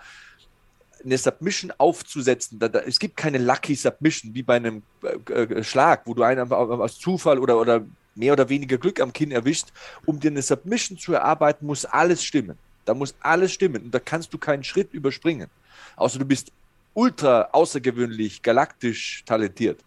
eine 1.05 1.19
Submission 1.19 1.73
aufzusetzen. 1.79 2.59
Da, 2.59 2.69
da, 2.69 2.81
es 2.81 2.99
gibt 2.99 3.17
keine 3.17 3.39
Lucky 3.39 3.75
Submission 3.75 4.35
wie 4.35 4.43
bei 4.43 4.57
einem 4.57 4.83
äh, 5.31 5.43
äh 5.43 5.65
Schlag, 5.65 6.03
wo 6.07 6.15
du 6.15 6.23
einen 6.23 6.51
aus 6.53 6.99
Zufall 6.99 7.39
oder, 7.39 7.59
oder 7.59 7.85
mehr 8.15 8.33
oder 8.33 8.49
weniger 8.49 8.79
Glück 8.79 9.01
am 9.01 9.13
Kinn 9.13 9.31
erwischt. 9.31 9.69
Um 10.07 10.19
dir 10.21 10.31
eine 10.31 10.43
Submission 10.43 10.99
zu 10.99 11.15
erarbeiten, 11.15 11.67
muss 11.67 11.85
alles 11.85 12.23
stimmen. 12.23 12.59
Da 12.85 12.95
muss 12.95 13.15
alles 13.21 13.53
stimmen 13.53 13.85
und 13.85 13.95
da 13.95 14.01
kannst 14.01 14.33
du 14.33 14.39
keinen 14.39 14.65
Schritt 14.65 14.93
überspringen. 14.93 15.49
Außer 15.97 16.19
du 16.19 16.25
bist 16.25 16.51
ultra 16.95 17.49
außergewöhnlich, 17.53 18.43
galaktisch 18.43 19.23
talentiert. 19.25 19.81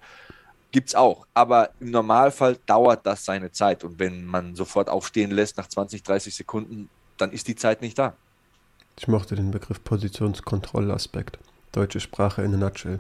Gibt 0.72 0.90
es 0.90 0.96
auch. 0.96 1.26
Aber 1.34 1.72
im 1.80 1.92
Normalfall 1.92 2.58
dauert 2.66 3.06
das 3.06 3.26
seine 3.26 3.52
Zeit. 3.52 3.84
Und 3.84 4.00
wenn 4.00 4.26
man 4.26 4.56
sofort 4.56 4.90
aufstehen 4.90 5.32
lässt 5.32 5.58
nach 5.58 5.68
20, 5.68 6.04
30 6.04 6.36
Sekunden, 6.36 6.90
dann 7.18 7.32
ist 7.32 7.48
die 7.48 7.56
Zeit 7.56 7.82
nicht 7.82 7.98
da. 7.98 8.16
Ich 8.98 9.08
mochte 9.08 9.36
den 9.36 9.52
Begriff 9.52 9.84
Positionskontrollaspekt. 9.84 11.38
Deutsche 11.72 12.00
Sprache 12.00 12.42
in 12.44 12.54
a 12.54 12.58
nutshell. 12.58 13.00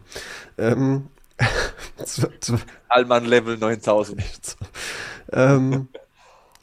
Ähm, 0.57 1.07
Allmann 2.89 3.25
Level 3.25 3.57
9000. 3.57 4.21
ähm, 5.31 5.87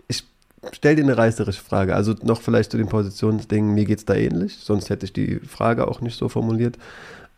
ich 0.08 0.24
stelle 0.72 0.96
dir 0.96 1.04
eine 1.04 1.16
reißerische 1.16 1.62
Frage. 1.62 1.94
Also 1.94 2.14
noch 2.22 2.42
vielleicht 2.42 2.70
zu 2.70 2.76
den 2.76 2.88
Positionsdingen. 2.88 3.72
Mir 3.72 3.86
geht 3.86 3.98
es 3.98 4.04
da 4.04 4.14
ähnlich. 4.14 4.58
Sonst 4.58 4.90
hätte 4.90 5.06
ich 5.06 5.12
die 5.12 5.40
Frage 5.40 5.88
auch 5.88 6.00
nicht 6.00 6.18
so 6.18 6.28
formuliert. 6.28 6.76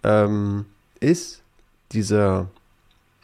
Ähm, 0.03 0.67
ist 0.99 1.43
dieser 1.93 2.49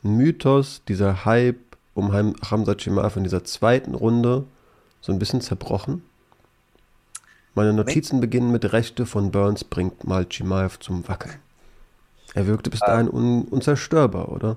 Mythos, 0.02 0.82
dieser 0.86 1.24
Hype 1.24 1.58
um 1.94 2.12
Hamza 2.12 2.74
Chimaev 2.78 3.16
in 3.16 3.24
dieser 3.24 3.44
zweiten 3.44 3.94
Runde 3.94 4.44
so 5.00 5.12
ein 5.12 5.18
bisschen 5.18 5.40
zerbrochen? 5.40 6.02
Meine 7.54 7.72
Notizen 7.72 8.20
beginnen 8.20 8.52
mit 8.52 8.72
Rechte 8.72 9.06
von 9.06 9.32
Burns 9.32 9.64
bringt 9.64 10.04
mal 10.04 10.26
Chimaev 10.28 10.78
zum 10.78 11.06
Wackeln. 11.08 11.36
Er 12.34 12.46
wirkte 12.46 12.70
bis 12.70 12.80
dahin 12.80 13.08
un 13.08 13.42
unzerstörbar, 13.42 14.30
oder? 14.30 14.56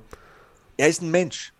Er 0.77 0.89
ist 0.89 1.01
ein 1.01 1.09
Mensch. 1.09 1.53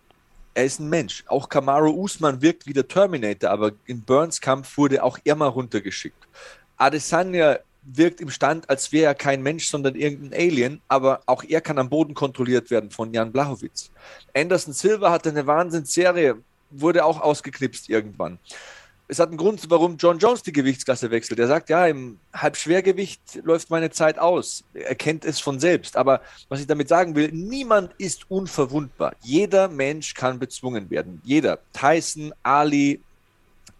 Er 0.54 0.64
ist 0.64 0.78
ein 0.78 0.88
Mensch. 0.88 1.24
Auch 1.26 1.48
Kamaru 1.48 1.90
Usman 1.90 2.40
wirkt 2.40 2.68
wie 2.68 2.72
der 2.72 2.86
Terminator, 2.86 3.50
aber 3.50 3.72
in 3.86 4.02
Burns 4.02 4.40
Kampf 4.40 4.78
wurde 4.78 5.02
auch 5.02 5.18
er 5.24 5.34
mal 5.34 5.48
runtergeschickt. 5.48 6.28
Adesanya 6.76 7.58
wirkt 7.82 8.20
im 8.20 8.30
Stand, 8.30 8.70
als 8.70 8.92
wäre 8.92 9.06
er 9.06 9.14
kein 9.16 9.42
Mensch, 9.42 9.68
sondern 9.68 9.96
irgendein 9.96 10.38
Alien, 10.38 10.80
aber 10.86 11.20
auch 11.26 11.42
er 11.42 11.60
kann 11.60 11.78
am 11.78 11.90
Boden 11.90 12.14
kontrolliert 12.14 12.70
werden 12.70 12.90
von 12.90 13.12
Jan 13.12 13.32
Blachowitz. 13.32 13.90
Anderson 14.34 14.72
Silva 14.72 15.10
hatte 15.10 15.30
eine 15.30 15.46
Wahnsinnsserie, 15.46 16.36
wurde 16.70 17.04
auch 17.04 17.20
ausgeknipst 17.20 17.90
irgendwann 17.90 18.38
es 19.06 19.18
hat 19.18 19.28
einen 19.28 19.36
Grund, 19.36 19.68
warum 19.68 19.96
John 19.96 20.18
Jones 20.18 20.42
die 20.42 20.52
Gewichtsklasse 20.52 21.10
wechselt. 21.10 21.38
Er 21.38 21.46
sagt, 21.46 21.68
ja, 21.68 21.86
im 21.86 22.18
Halbschwergewicht 22.34 23.40
läuft 23.42 23.70
meine 23.70 23.90
Zeit 23.90 24.18
aus. 24.18 24.64
Er 24.72 24.94
kennt 24.94 25.24
es 25.24 25.40
von 25.40 25.60
selbst. 25.60 25.96
Aber 25.96 26.22
was 26.48 26.60
ich 26.60 26.66
damit 26.66 26.88
sagen 26.88 27.14
will, 27.14 27.30
niemand 27.32 27.92
ist 27.98 28.30
unverwundbar. 28.30 29.14
Jeder 29.22 29.68
Mensch 29.68 30.14
kann 30.14 30.38
bezwungen 30.38 30.88
werden. 30.90 31.20
Jeder. 31.24 31.58
Tyson, 31.72 32.32
Ali, 32.42 33.00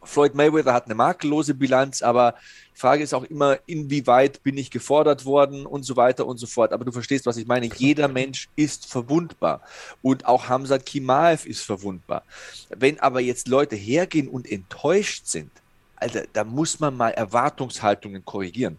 Floyd 0.05 0.35
Mayweather 0.35 0.73
hat 0.73 0.87
eine 0.87 0.95
makellose 0.95 1.55
Bilanz, 1.55 2.03
aber 2.03 2.35
die 2.75 2.81
Frage 2.81 3.05
ist 3.05 3.15
auch 3.15 3.25
immer, 3.25 3.59
inwieweit 3.67 4.43
bin 4.43 4.59
ich 4.59 4.71
gefordert 4.71 5.25
worden 5.25 5.65
und 5.65 5.85
so 5.85 5.97
weiter 5.97 6.27
und 6.27 6.39
so 6.39 6.47
fort. 6.47 6.73
Aber 6.73 6.85
du 6.85 6.91
verstehst, 6.91 7.25
was 7.25 7.37
ich 7.37 7.47
meine. 7.47 7.69
Jeder 7.77 8.09
Mensch 8.09 8.49
ist 8.57 8.87
verwundbar. 8.87 9.61
Und 10.03 10.27
auch 10.27 10.49
Hamzat 10.49 10.85
Kimaev 10.85 11.47
ist 11.47 11.63
verwundbar. 11.63 12.25
Wenn 12.71 12.99
aber 12.99 13.21
jetzt 13.21 13.47
Leute 13.47 13.77
hergehen 13.77 14.29
und 14.29 14.51
enttäuscht 14.51 15.27
sind, 15.27 15.51
Alter, 15.97 16.25
da 16.33 16.43
muss 16.43 16.81
man 16.81 16.97
mal 16.97 17.11
Erwartungshaltungen 17.11 18.25
korrigieren. 18.25 18.79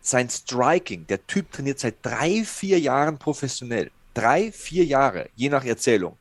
Sein 0.00 0.30
Striking, 0.30 1.06
der 1.06 1.26
Typ 1.26 1.52
trainiert 1.52 1.80
seit 1.80 1.96
drei, 2.02 2.44
vier 2.44 2.80
Jahren 2.80 3.18
professionell. 3.18 3.90
Drei, 4.14 4.50
vier 4.52 4.84
Jahre, 4.84 5.28
je 5.36 5.50
nach 5.50 5.64
Erzählung. 5.64 6.16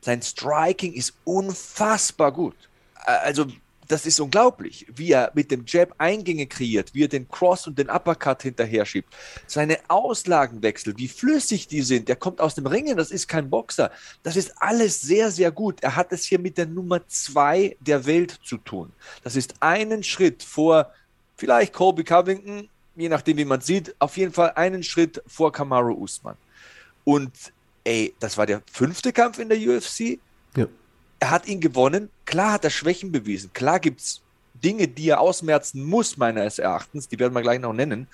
Sein 0.00 0.22
Striking 0.22 0.94
ist 0.94 1.12
unfassbar 1.24 2.32
gut. 2.32 2.56
Also 2.94 3.46
das 3.88 4.06
ist 4.06 4.20
unglaublich, 4.20 4.86
wie 4.94 5.12
er 5.12 5.30
mit 5.34 5.50
dem 5.50 5.64
Jab 5.66 5.94
Eingänge 5.98 6.46
kreiert, 6.46 6.94
wie 6.94 7.04
er 7.04 7.08
den 7.08 7.28
Cross 7.28 7.66
und 7.66 7.78
den 7.78 7.88
Uppercut 7.88 8.42
hinterher 8.42 8.84
schiebt. 8.86 9.12
Seine 9.46 9.78
Auslagenwechsel, 9.88 10.94
wie 10.96 11.08
flüssig 11.08 11.68
die 11.68 11.82
sind. 11.82 12.08
Der 12.08 12.16
kommt 12.16 12.40
aus 12.40 12.54
dem 12.54 12.66
Ringen, 12.66 12.96
das 12.96 13.10
ist 13.10 13.28
kein 13.28 13.50
Boxer. 13.50 13.90
Das 14.22 14.36
ist 14.36 14.54
alles 14.60 15.00
sehr, 15.00 15.30
sehr 15.30 15.50
gut. 15.50 15.82
Er 15.82 15.96
hat 15.96 16.12
es 16.12 16.24
hier 16.24 16.38
mit 16.38 16.58
der 16.58 16.66
Nummer 16.66 17.06
zwei 17.08 17.76
der 17.80 18.06
Welt 18.06 18.38
zu 18.44 18.56
tun. 18.58 18.92
Das 19.22 19.36
ist 19.36 19.54
einen 19.60 20.02
Schritt 20.02 20.42
vor 20.42 20.92
vielleicht 21.36 21.72
Colby 21.72 22.04
Covington, 22.04 22.68
je 22.96 23.08
nachdem, 23.08 23.36
wie 23.36 23.44
man 23.44 23.60
sieht, 23.60 23.94
auf 23.98 24.16
jeden 24.16 24.32
Fall 24.32 24.52
einen 24.54 24.82
Schritt 24.82 25.22
vor 25.26 25.52
Kamaru 25.52 25.92
Usman. 25.94 26.36
Und 27.04 27.32
ey, 27.84 28.14
das 28.18 28.36
war 28.36 28.46
der 28.46 28.62
fünfte 28.70 29.12
Kampf 29.12 29.38
in 29.38 29.48
der 29.48 29.58
UFC. 29.58 30.18
Er 31.26 31.32
hat 31.32 31.48
ihn 31.48 31.60
gewonnen. 31.60 32.08
Klar 32.24 32.52
hat 32.52 32.62
er 32.62 32.70
Schwächen 32.70 33.10
bewiesen. 33.10 33.52
Klar 33.52 33.80
gibt 33.80 33.98
es 34.00 34.22
Dinge, 34.62 34.86
die 34.86 35.08
er 35.08 35.18
ausmerzen 35.18 35.82
muss, 35.82 36.16
meines 36.16 36.60
Erachtens. 36.60 37.08
Die 37.08 37.18
werden 37.18 37.32
wir 37.34 37.42
gleich 37.42 37.58
noch 37.58 37.72
nennen. 37.72 38.06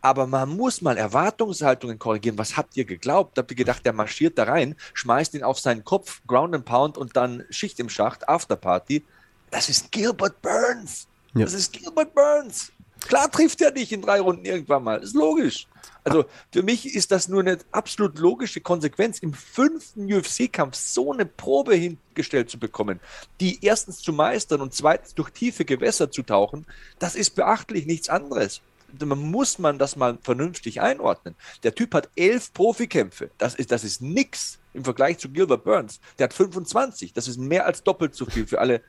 Aber 0.00 0.26
man 0.26 0.48
muss 0.48 0.82
mal 0.82 0.96
Erwartungshaltungen 0.96 2.00
korrigieren. 2.00 2.38
Was 2.38 2.56
habt 2.56 2.76
ihr 2.76 2.84
geglaubt? 2.84 3.38
Habt 3.38 3.52
ihr 3.52 3.56
gedacht, 3.56 3.86
der 3.86 3.92
marschiert 3.92 4.36
da 4.36 4.42
rein, 4.42 4.74
schmeißt 4.94 5.34
ihn 5.34 5.44
auf 5.44 5.60
seinen 5.60 5.84
Kopf, 5.84 6.22
Ground 6.26 6.56
and 6.56 6.64
Pound 6.64 6.98
und 6.98 7.16
dann 7.16 7.44
Schicht 7.50 7.78
im 7.78 7.88
Schacht, 7.88 8.28
Afterparty? 8.28 9.04
Das 9.52 9.68
ist 9.68 9.92
Gilbert 9.92 10.42
Burns. 10.42 11.06
Ja. 11.34 11.44
Das 11.44 11.54
ist 11.54 11.72
Gilbert 11.72 12.12
Burns. 12.16 12.72
Klar 13.08 13.30
trifft 13.30 13.60
er 13.60 13.70
dich 13.70 13.92
in 13.92 14.02
drei 14.02 14.20
Runden 14.20 14.44
irgendwann 14.44 14.84
mal. 14.84 15.02
Ist 15.02 15.14
logisch. 15.14 15.66
Also 16.04 16.24
für 16.52 16.62
mich 16.62 16.94
ist 16.94 17.10
das 17.10 17.26
nur 17.26 17.40
eine 17.40 17.58
absolut 17.72 18.18
logische 18.18 18.60
Konsequenz, 18.60 19.18
im 19.18 19.34
fünften 19.34 20.12
UFC-Kampf 20.12 20.76
so 20.76 21.12
eine 21.12 21.26
Probe 21.26 21.74
hingestellt 21.74 22.48
zu 22.48 22.60
bekommen, 22.60 23.00
die 23.40 23.64
erstens 23.64 23.98
zu 23.98 24.12
meistern 24.12 24.60
und 24.60 24.72
zweitens 24.72 25.14
durch 25.14 25.30
tiefe 25.30 25.64
Gewässer 25.64 26.10
zu 26.10 26.22
tauchen. 26.22 26.64
Das 27.00 27.16
ist 27.16 27.30
beachtlich 27.30 27.86
nichts 27.86 28.08
anderes. 28.08 28.60
Man 29.04 29.18
muss 29.18 29.58
man 29.58 29.78
das 29.78 29.96
mal 29.96 30.16
vernünftig 30.22 30.80
einordnen. 30.80 31.34
Der 31.64 31.74
Typ 31.74 31.92
hat 31.92 32.08
elf 32.14 32.52
Profikämpfe. 32.52 33.30
Das 33.36 33.56
ist, 33.56 33.72
das 33.72 33.82
ist 33.82 34.00
nix 34.00 34.58
im 34.74 34.84
Vergleich 34.84 35.18
zu 35.18 35.28
Gilbert 35.28 35.64
Burns. 35.64 35.98
Der 36.18 36.24
hat 36.24 36.34
25. 36.34 37.12
Das 37.12 37.26
ist 37.26 37.36
mehr 37.36 37.66
als 37.66 37.82
doppelt 37.82 38.14
so 38.14 38.26
viel 38.26 38.46
für 38.46 38.60
alle, 38.60 38.80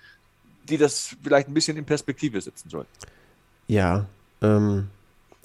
die 0.69 0.77
das 0.77 1.15
vielleicht 1.23 1.47
ein 1.47 1.53
bisschen 1.55 1.77
in 1.77 1.85
Perspektive 1.85 2.39
setzen 2.39 2.69
sollen. 2.69 2.87
Ja, 3.67 4.05
ähm, 4.41 4.87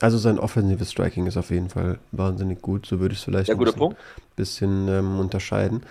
also 0.01 0.19
sein 0.19 0.39
offensives 0.39 0.91
Striking 0.91 1.27
ist 1.27 1.37
auf 1.37 1.51
jeden 1.51 1.71
Fall 1.71 1.99
wahnsinnig 2.11 2.61
gut. 2.61 2.87
So 2.87 3.01
würde 3.01 3.13
ich 3.13 3.21
es 3.21 3.25
vielleicht 3.25 3.49
ja, 3.49 3.55
ein 3.55 3.61
bisschen, 3.61 3.95
bisschen 4.37 4.89
ähm, 4.89 5.19
unterscheiden. 5.21 5.83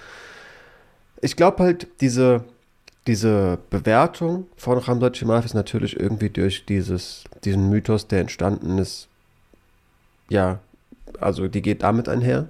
Ich 1.22 1.36
glaube 1.36 1.64
halt, 1.64 1.88
diese, 2.02 2.44
diese 3.08 3.58
Bewertung 3.70 4.48
von 4.58 4.78
Ramsat 4.78 5.18
Chimaev 5.18 5.46
ist 5.46 5.54
natürlich 5.54 6.00
irgendwie 6.00 6.30
durch 6.30 6.66
dieses, 6.66 7.24
diesen 7.44 7.70
Mythos, 7.70 8.08
der 8.08 8.22
entstanden 8.22 8.80
ist, 8.80 9.08
ja, 10.30 10.60
also 11.20 11.48
die 11.48 11.62
geht 11.62 11.84
damit 11.84 12.10
einher. 12.10 12.48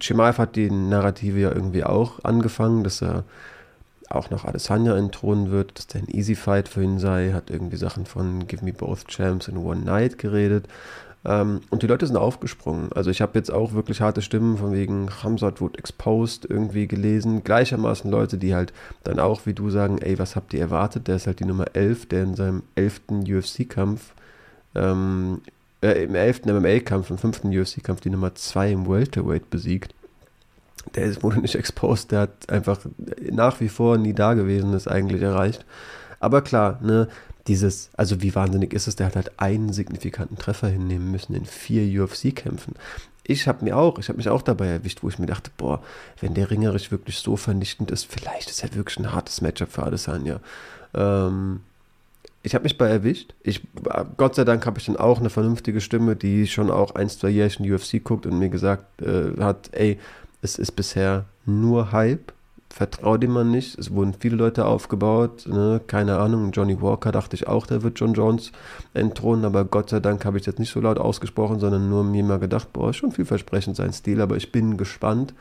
Chimaev 0.00 0.38
hat 0.38 0.56
die 0.56 0.70
Narrative 0.70 1.38
ja 1.38 1.52
irgendwie 1.52 1.84
auch 1.84 2.22
angefangen, 2.24 2.84
dass 2.84 3.02
er 3.02 3.24
auch 4.10 4.30
noch 4.30 4.44
Adesanya 4.44 4.96
entthronen 4.96 5.50
wird, 5.50 5.76
dass 5.76 5.86
der 5.86 6.02
ein 6.02 6.08
Easy 6.08 6.34
Fight 6.34 6.68
für 6.68 6.82
ihn 6.82 6.98
sei, 6.98 7.32
hat 7.32 7.50
irgendwie 7.50 7.76
Sachen 7.76 8.06
von 8.06 8.46
Give 8.46 8.64
Me 8.64 8.72
Both 8.72 9.06
Champs 9.08 9.48
in 9.48 9.58
One 9.58 9.82
Night 9.82 10.18
geredet. 10.18 10.66
Ähm, 11.24 11.60
und 11.70 11.82
die 11.82 11.86
Leute 11.86 12.06
sind 12.06 12.16
aufgesprungen. 12.16 12.90
Also 12.92 13.10
ich 13.10 13.20
habe 13.20 13.38
jetzt 13.38 13.50
auch 13.52 13.72
wirklich 13.72 14.00
harte 14.00 14.22
Stimmen 14.22 14.56
von 14.56 14.72
wegen 14.72 15.10
Hamzat 15.22 15.60
wurde 15.60 15.78
exposed 15.78 16.46
irgendwie 16.48 16.86
gelesen. 16.86 17.44
Gleichermaßen 17.44 18.10
Leute, 18.10 18.38
die 18.38 18.54
halt 18.54 18.72
dann 19.04 19.18
auch 19.18 19.44
wie 19.44 19.54
du 19.54 19.68
sagen, 19.68 19.98
ey, 19.98 20.18
was 20.18 20.36
habt 20.36 20.54
ihr 20.54 20.60
erwartet? 20.60 21.08
Der 21.08 21.16
ist 21.16 21.26
halt 21.26 21.40
die 21.40 21.44
Nummer 21.44 21.66
11, 21.74 22.06
der 22.06 22.22
in 22.22 22.34
seinem 22.34 22.62
11. 22.76 23.02
UFC-Kampf 23.28 24.12
ähm, 24.74 25.42
äh, 25.82 26.04
im 26.04 26.14
11. 26.14 26.46
MMA-Kampf, 26.46 27.10
im 27.10 27.18
5. 27.18 27.44
UFC-Kampf 27.44 28.00
die 28.00 28.10
Nummer 28.10 28.34
2 28.34 28.72
im 28.72 28.88
Welterweight 28.88 29.50
besiegt 29.50 29.94
der 30.94 31.04
ist, 31.04 31.22
wurde 31.22 31.40
nicht 31.40 31.54
exposed, 31.54 32.12
der 32.12 32.20
hat 32.20 32.50
einfach 32.50 32.80
nach 33.30 33.60
wie 33.60 33.68
vor 33.68 33.98
nie 33.98 34.14
da 34.14 34.34
gewesen, 34.34 34.74
ist 34.74 34.88
eigentlich 34.88 35.22
erreicht. 35.22 35.64
Aber 36.20 36.42
klar, 36.42 36.78
ne, 36.82 37.08
dieses, 37.46 37.90
also 37.96 38.22
wie 38.22 38.34
wahnsinnig 38.34 38.72
ist 38.74 38.86
es, 38.86 38.96
der 38.96 39.06
hat 39.06 39.16
halt 39.16 39.32
einen 39.38 39.72
signifikanten 39.72 40.38
Treffer 40.38 40.68
hinnehmen 40.68 41.10
müssen 41.10 41.34
in 41.34 41.46
vier 41.46 42.02
UFC-Kämpfen. 42.02 42.74
Ich 43.24 43.46
habe 43.46 43.64
mir 43.64 43.76
auch, 43.76 43.98
ich 43.98 44.08
habe 44.08 44.16
mich 44.16 44.28
auch 44.28 44.42
dabei 44.42 44.66
erwischt, 44.66 45.02
wo 45.02 45.08
ich 45.08 45.18
mir 45.18 45.26
dachte, 45.26 45.50
boah, 45.56 45.82
wenn 46.20 46.34
der 46.34 46.50
ringerisch 46.50 46.90
wirklich 46.90 47.18
so 47.18 47.36
vernichtend 47.36 47.90
ist, 47.90 48.10
vielleicht 48.10 48.48
ist 48.48 48.62
er 48.62 48.74
wirklich 48.74 48.98
ein 48.98 49.12
hartes 49.12 49.40
Matchup 49.40 49.70
für 49.70 49.82
Adesanya. 49.82 50.40
Ähm, 50.94 51.60
ich 52.42 52.54
habe 52.54 52.64
mich 52.64 52.78
bei 52.78 52.88
erwischt. 52.88 53.34
Ich, 53.42 53.62
Gott 54.16 54.34
sei 54.34 54.44
Dank 54.44 54.64
habe 54.64 54.78
ich 54.78 54.86
dann 54.86 54.96
auch 54.96 55.18
eine 55.18 55.28
vernünftige 55.28 55.80
Stimme, 55.80 56.16
die 56.16 56.46
schon 56.46 56.70
auch 56.70 56.94
ein, 56.94 57.08
zwei 57.08 57.28
Jährchen 57.28 57.70
UFC 57.70 58.02
guckt 58.02 58.24
und 58.24 58.38
mir 58.38 58.48
gesagt 58.48 59.02
äh, 59.02 59.38
hat, 59.38 59.70
ey, 59.72 59.98
es 60.42 60.58
ist 60.58 60.72
bisher 60.72 61.26
nur 61.46 61.92
Hype. 61.92 62.32
Vertraue 62.70 63.18
dem 63.18 63.32
man 63.32 63.50
nicht. 63.50 63.78
Es 63.78 63.92
wurden 63.92 64.14
viele 64.14 64.36
Leute 64.36 64.66
aufgebaut. 64.66 65.46
Ne? 65.46 65.80
Keine 65.86 66.18
Ahnung. 66.18 66.52
Johnny 66.52 66.80
Walker 66.80 67.12
dachte 67.12 67.34
ich 67.34 67.48
auch, 67.48 67.66
der 67.66 67.82
wird 67.82 67.98
John 67.98 68.12
Jones 68.12 68.52
entthronen. 68.94 69.44
Aber 69.44 69.64
Gott 69.64 69.90
sei 69.90 70.00
Dank 70.00 70.24
habe 70.24 70.38
ich 70.38 70.46
jetzt 70.46 70.58
nicht 70.58 70.72
so 70.72 70.80
laut 70.80 70.98
ausgesprochen, 70.98 71.58
sondern 71.58 71.88
nur 71.88 72.04
mir 72.04 72.22
mal 72.22 72.38
gedacht, 72.38 72.72
boah, 72.72 72.90
ist 72.90 72.96
schon 72.96 73.12
vielversprechend 73.12 73.76
sein 73.76 73.92
Stil. 73.92 74.20
Aber 74.20 74.36
ich 74.36 74.52
bin 74.52 74.76
gespannt. 74.76 75.34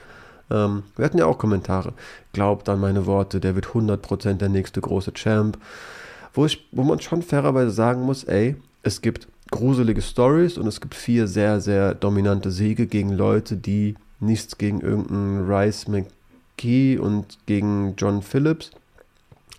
Ähm, 0.50 0.84
wir 0.96 1.06
hatten 1.06 1.18
ja 1.18 1.25
auch 1.25 1.38
Kommentare. 1.38 1.94
Glaubt 2.32 2.70
an 2.70 2.80
meine 2.80 3.06
Worte, 3.06 3.39
der 3.39 3.56
wird 3.56 3.68
100% 3.68 4.36
der 4.36 4.50
nächste 4.50 4.80
große 4.80 5.13
Champ. 5.13 5.58
Wo, 6.34 6.46
ich, 6.46 6.66
wo 6.72 6.84
man 6.84 7.01
schon 7.01 7.22
fairerweise 7.22 7.72
sagen 7.72 8.04
muss, 8.04 8.24
ey, 8.24 8.56
es 8.84 9.01
gibt 9.01 9.27
gruselige 9.51 10.01
Stories 10.01 10.58
und 10.58 10.68
es 10.68 10.82
gibt 10.82 10.96
vier 10.96 11.27
sehr, 11.27 11.60
sehr 11.60 11.94
dominante 11.94 12.51
Siege 12.51 12.88
gegen 12.88 13.12
Leute, 13.12 13.58
die 13.58 13.96
nichts 14.19 14.57
gegen 14.57 14.81
irgendeinen 14.81 15.50
Rice 15.50 15.88
McKee 15.88 16.97
und 16.97 17.38
gegen 17.45 17.95
John 17.97 18.21
Phillips, 18.21 18.71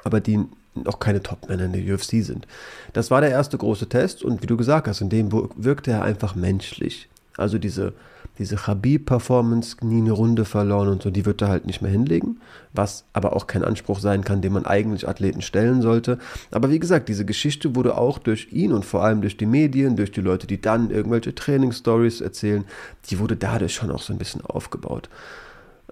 aber 0.04 0.20
die 0.20 0.40
noch 0.74 1.00
keine 1.00 1.22
Top-Männer 1.22 1.64
in 1.64 1.72
der 1.72 1.94
UFC 1.94 2.22
sind. 2.24 2.46
Das 2.92 3.10
war 3.10 3.20
der 3.20 3.30
erste 3.30 3.58
große 3.58 3.88
Test 3.88 4.22
und 4.22 4.42
wie 4.42 4.46
du 4.46 4.56
gesagt 4.56 4.86
hast, 4.86 5.00
in 5.00 5.08
dem 5.08 5.32
wirkte 5.32 5.90
er 5.90 6.02
einfach 6.02 6.34
menschlich. 6.34 7.08
Also 7.38 7.58
diese, 7.58 7.92
diese 8.38 8.56
Khabib-Performance, 8.56 9.76
nie 9.82 10.00
eine 10.00 10.12
Runde 10.12 10.44
verloren 10.44 10.88
und 10.88 11.02
so, 11.02 11.10
die 11.10 11.24
wird 11.24 11.40
er 11.40 11.48
halt 11.48 11.66
nicht 11.66 11.82
mehr 11.82 11.90
hinlegen, 11.90 12.40
was 12.72 13.04
aber 13.12 13.34
auch 13.34 13.46
kein 13.46 13.64
Anspruch 13.64 14.00
sein 14.00 14.24
kann, 14.24 14.42
den 14.42 14.52
man 14.52 14.66
eigentlich 14.66 15.08
Athleten 15.08 15.42
stellen 15.42 15.80
sollte. 15.80 16.18
Aber 16.50 16.70
wie 16.70 16.78
gesagt, 16.78 17.08
diese 17.08 17.24
Geschichte 17.24 17.74
wurde 17.74 17.96
auch 17.96 18.18
durch 18.18 18.52
ihn 18.52 18.72
und 18.72 18.84
vor 18.84 19.02
allem 19.04 19.20
durch 19.20 19.36
die 19.36 19.46
Medien, 19.46 19.96
durch 19.96 20.12
die 20.12 20.20
Leute, 20.20 20.46
die 20.46 20.60
dann 20.60 20.90
irgendwelche 20.90 21.34
Trainingsstories 21.34 22.20
erzählen, 22.20 22.64
die 23.08 23.18
wurde 23.18 23.36
dadurch 23.36 23.74
schon 23.74 23.90
auch 23.90 24.02
so 24.02 24.12
ein 24.12 24.18
bisschen 24.18 24.44
aufgebaut. 24.44 25.08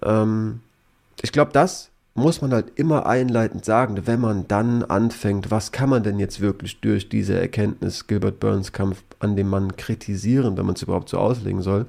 Ähm, 0.03 0.61
ich 1.23 1.33
glaube, 1.33 1.53
das 1.53 1.91
muss 2.17 2.41
man 2.41 2.53
halt 2.53 2.73
immer 2.77 3.07
einleitend 3.07 3.65
sagen, 3.65 4.07
wenn 4.07 4.21
man 4.21 4.49
dann 4.49 4.83
anfängt, 4.83 5.51
was 5.51 5.73
kann 5.73 5.91
man 5.91 6.03
denn 6.03 6.19
jetzt 6.19 6.41
wirklich 6.41 6.81
durch 6.81 7.09
diese 7.09 7.39
Erkenntnis 7.39 8.07
Gilbert 8.07 8.41
Burns 8.41 8.73
Kampf 8.73 9.03
an 9.19 9.37
dem 9.37 9.49
Mann 9.49 9.77
kritisieren, 9.77 10.57
wenn 10.57 10.67
man 10.67 10.75
es 10.75 10.83
überhaupt 10.83 11.09
so 11.09 11.19
auslegen 11.19 11.63
soll. 11.63 11.87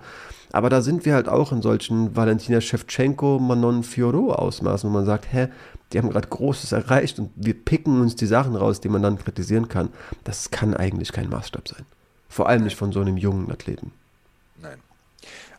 Aber 0.52 0.70
da 0.70 0.82
sind 0.82 1.06
wir 1.06 1.14
halt 1.14 1.28
auch 1.28 1.52
in 1.52 1.62
solchen 1.62 2.16
Valentina 2.16 2.62
Shevchenko, 2.62 3.40
Manon 3.40 3.84
Fiorot 3.84 4.38
Ausmaßen, 4.38 4.90
wo 4.90 4.94
man 4.94 5.06
sagt, 5.06 5.32
hä, 5.32 5.50
die 5.92 6.00
haben 6.00 6.10
gerade 6.10 6.28
Großes 6.28 6.72
erreicht 6.72 7.20
und 7.20 7.32
wir 7.36 7.54
picken 7.54 8.02
uns 8.02 8.16
die 8.16 8.26
Sachen 8.26 8.56
raus, 8.56 8.82
die 8.82 8.90
man 8.90 9.02
dann 9.02 9.18
kritisieren 9.18 9.68
kann. 9.68 9.90
Das 10.24 10.52
kann 10.52 10.74
eigentlich 10.74 11.12
kein 11.12 11.30
Maßstab 11.30 11.68
sein. 11.68 11.86
Vor 12.30 12.50
allem 12.50 12.64
nicht 12.64 12.76
von 12.76 12.92
so 12.92 13.00
einem 13.00 13.18
jungen 13.18 13.52
Athleten. 13.52 13.92
Nein. 14.62 14.80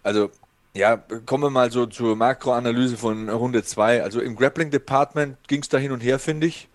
Also 0.03 0.31
ja, 0.79 0.97
kommen 1.27 1.43
wir 1.43 1.51
mal 1.51 1.73
so 1.73 1.87
zur 1.87 2.15
Makroanalyse 2.15 2.97
von 2.97 3.29
Runde 3.29 3.65
2. 3.65 4.03
Also 4.03 4.21
im 4.21 4.37
Grappling 4.37 4.71
Department 4.71 5.37
ging 5.49 5.61
es 5.61 5.69
da 5.69 5.77
hin 5.77 5.91
und 5.91 6.01
her, 6.01 6.21
finde 6.21 6.47
ich. 6.47 6.69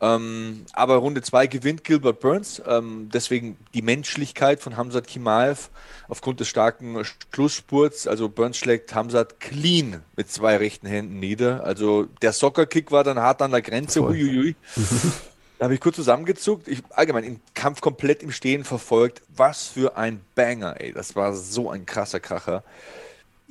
Ähm, 0.00 0.66
aber 0.72 0.96
Runde 0.96 1.22
2 1.22 1.46
gewinnt 1.46 1.84
Gilbert 1.84 2.18
Burns. 2.18 2.60
Ähm, 2.66 3.10
deswegen 3.14 3.56
die 3.72 3.82
Menschlichkeit 3.82 4.60
von 4.60 4.76
Hamzat 4.76 5.06
Kimaev 5.06 5.70
aufgrund 6.08 6.40
des 6.40 6.48
starken 6.48 7.00
Schlussspurts. 7.32 8.08
Also 8.08 8.28
Burns 8.28 8.56
schlägt 8.56 8.92
Hamzat 8.92 9.38
clean 9.38 10.02
mit 10.16 10.28
zwei 10.32 10.56
rechten 10.56 10.88
Händen 10.88 11.20
nieder. 11.20 11.62
Also 11.64 12.08
der 12.22 12.32
Soccer-Kick 12.32 12.90
war 12.90 13.04
dann 13.04 13.20
hart 13.20 13.40
an 13.40 13.52
der 13.52 13.62
Grenze. 13.62 14.02
Uiuiui. 14.02 14.56
Da 15.56 15.66
habe 15.66 15.74
ich 15.74 15.80
kurz 15.80 15.94
zusammengezuckt. 15.94 16.66
Ich 16.66 16.82
allgemein 16.90 17.22
den 17.22 17.40
Kampf 17.54 17.80
komplett 17.80 18.24
im 18.24 18.32
Stehen 18.32 18.64
verfolgt. 18.64 19.22
Was 19.36 19.68
für 19.68 19.96
ein 19.96 20.20
Banger, 20.34 20.80
ey. 20.80 20.92
Das 20.92 21.14
war 21.14 21.32
so 21.32 21.70
ein 21.70 21.86
krasser 21.86 22.18
Kracher 22.18 22.64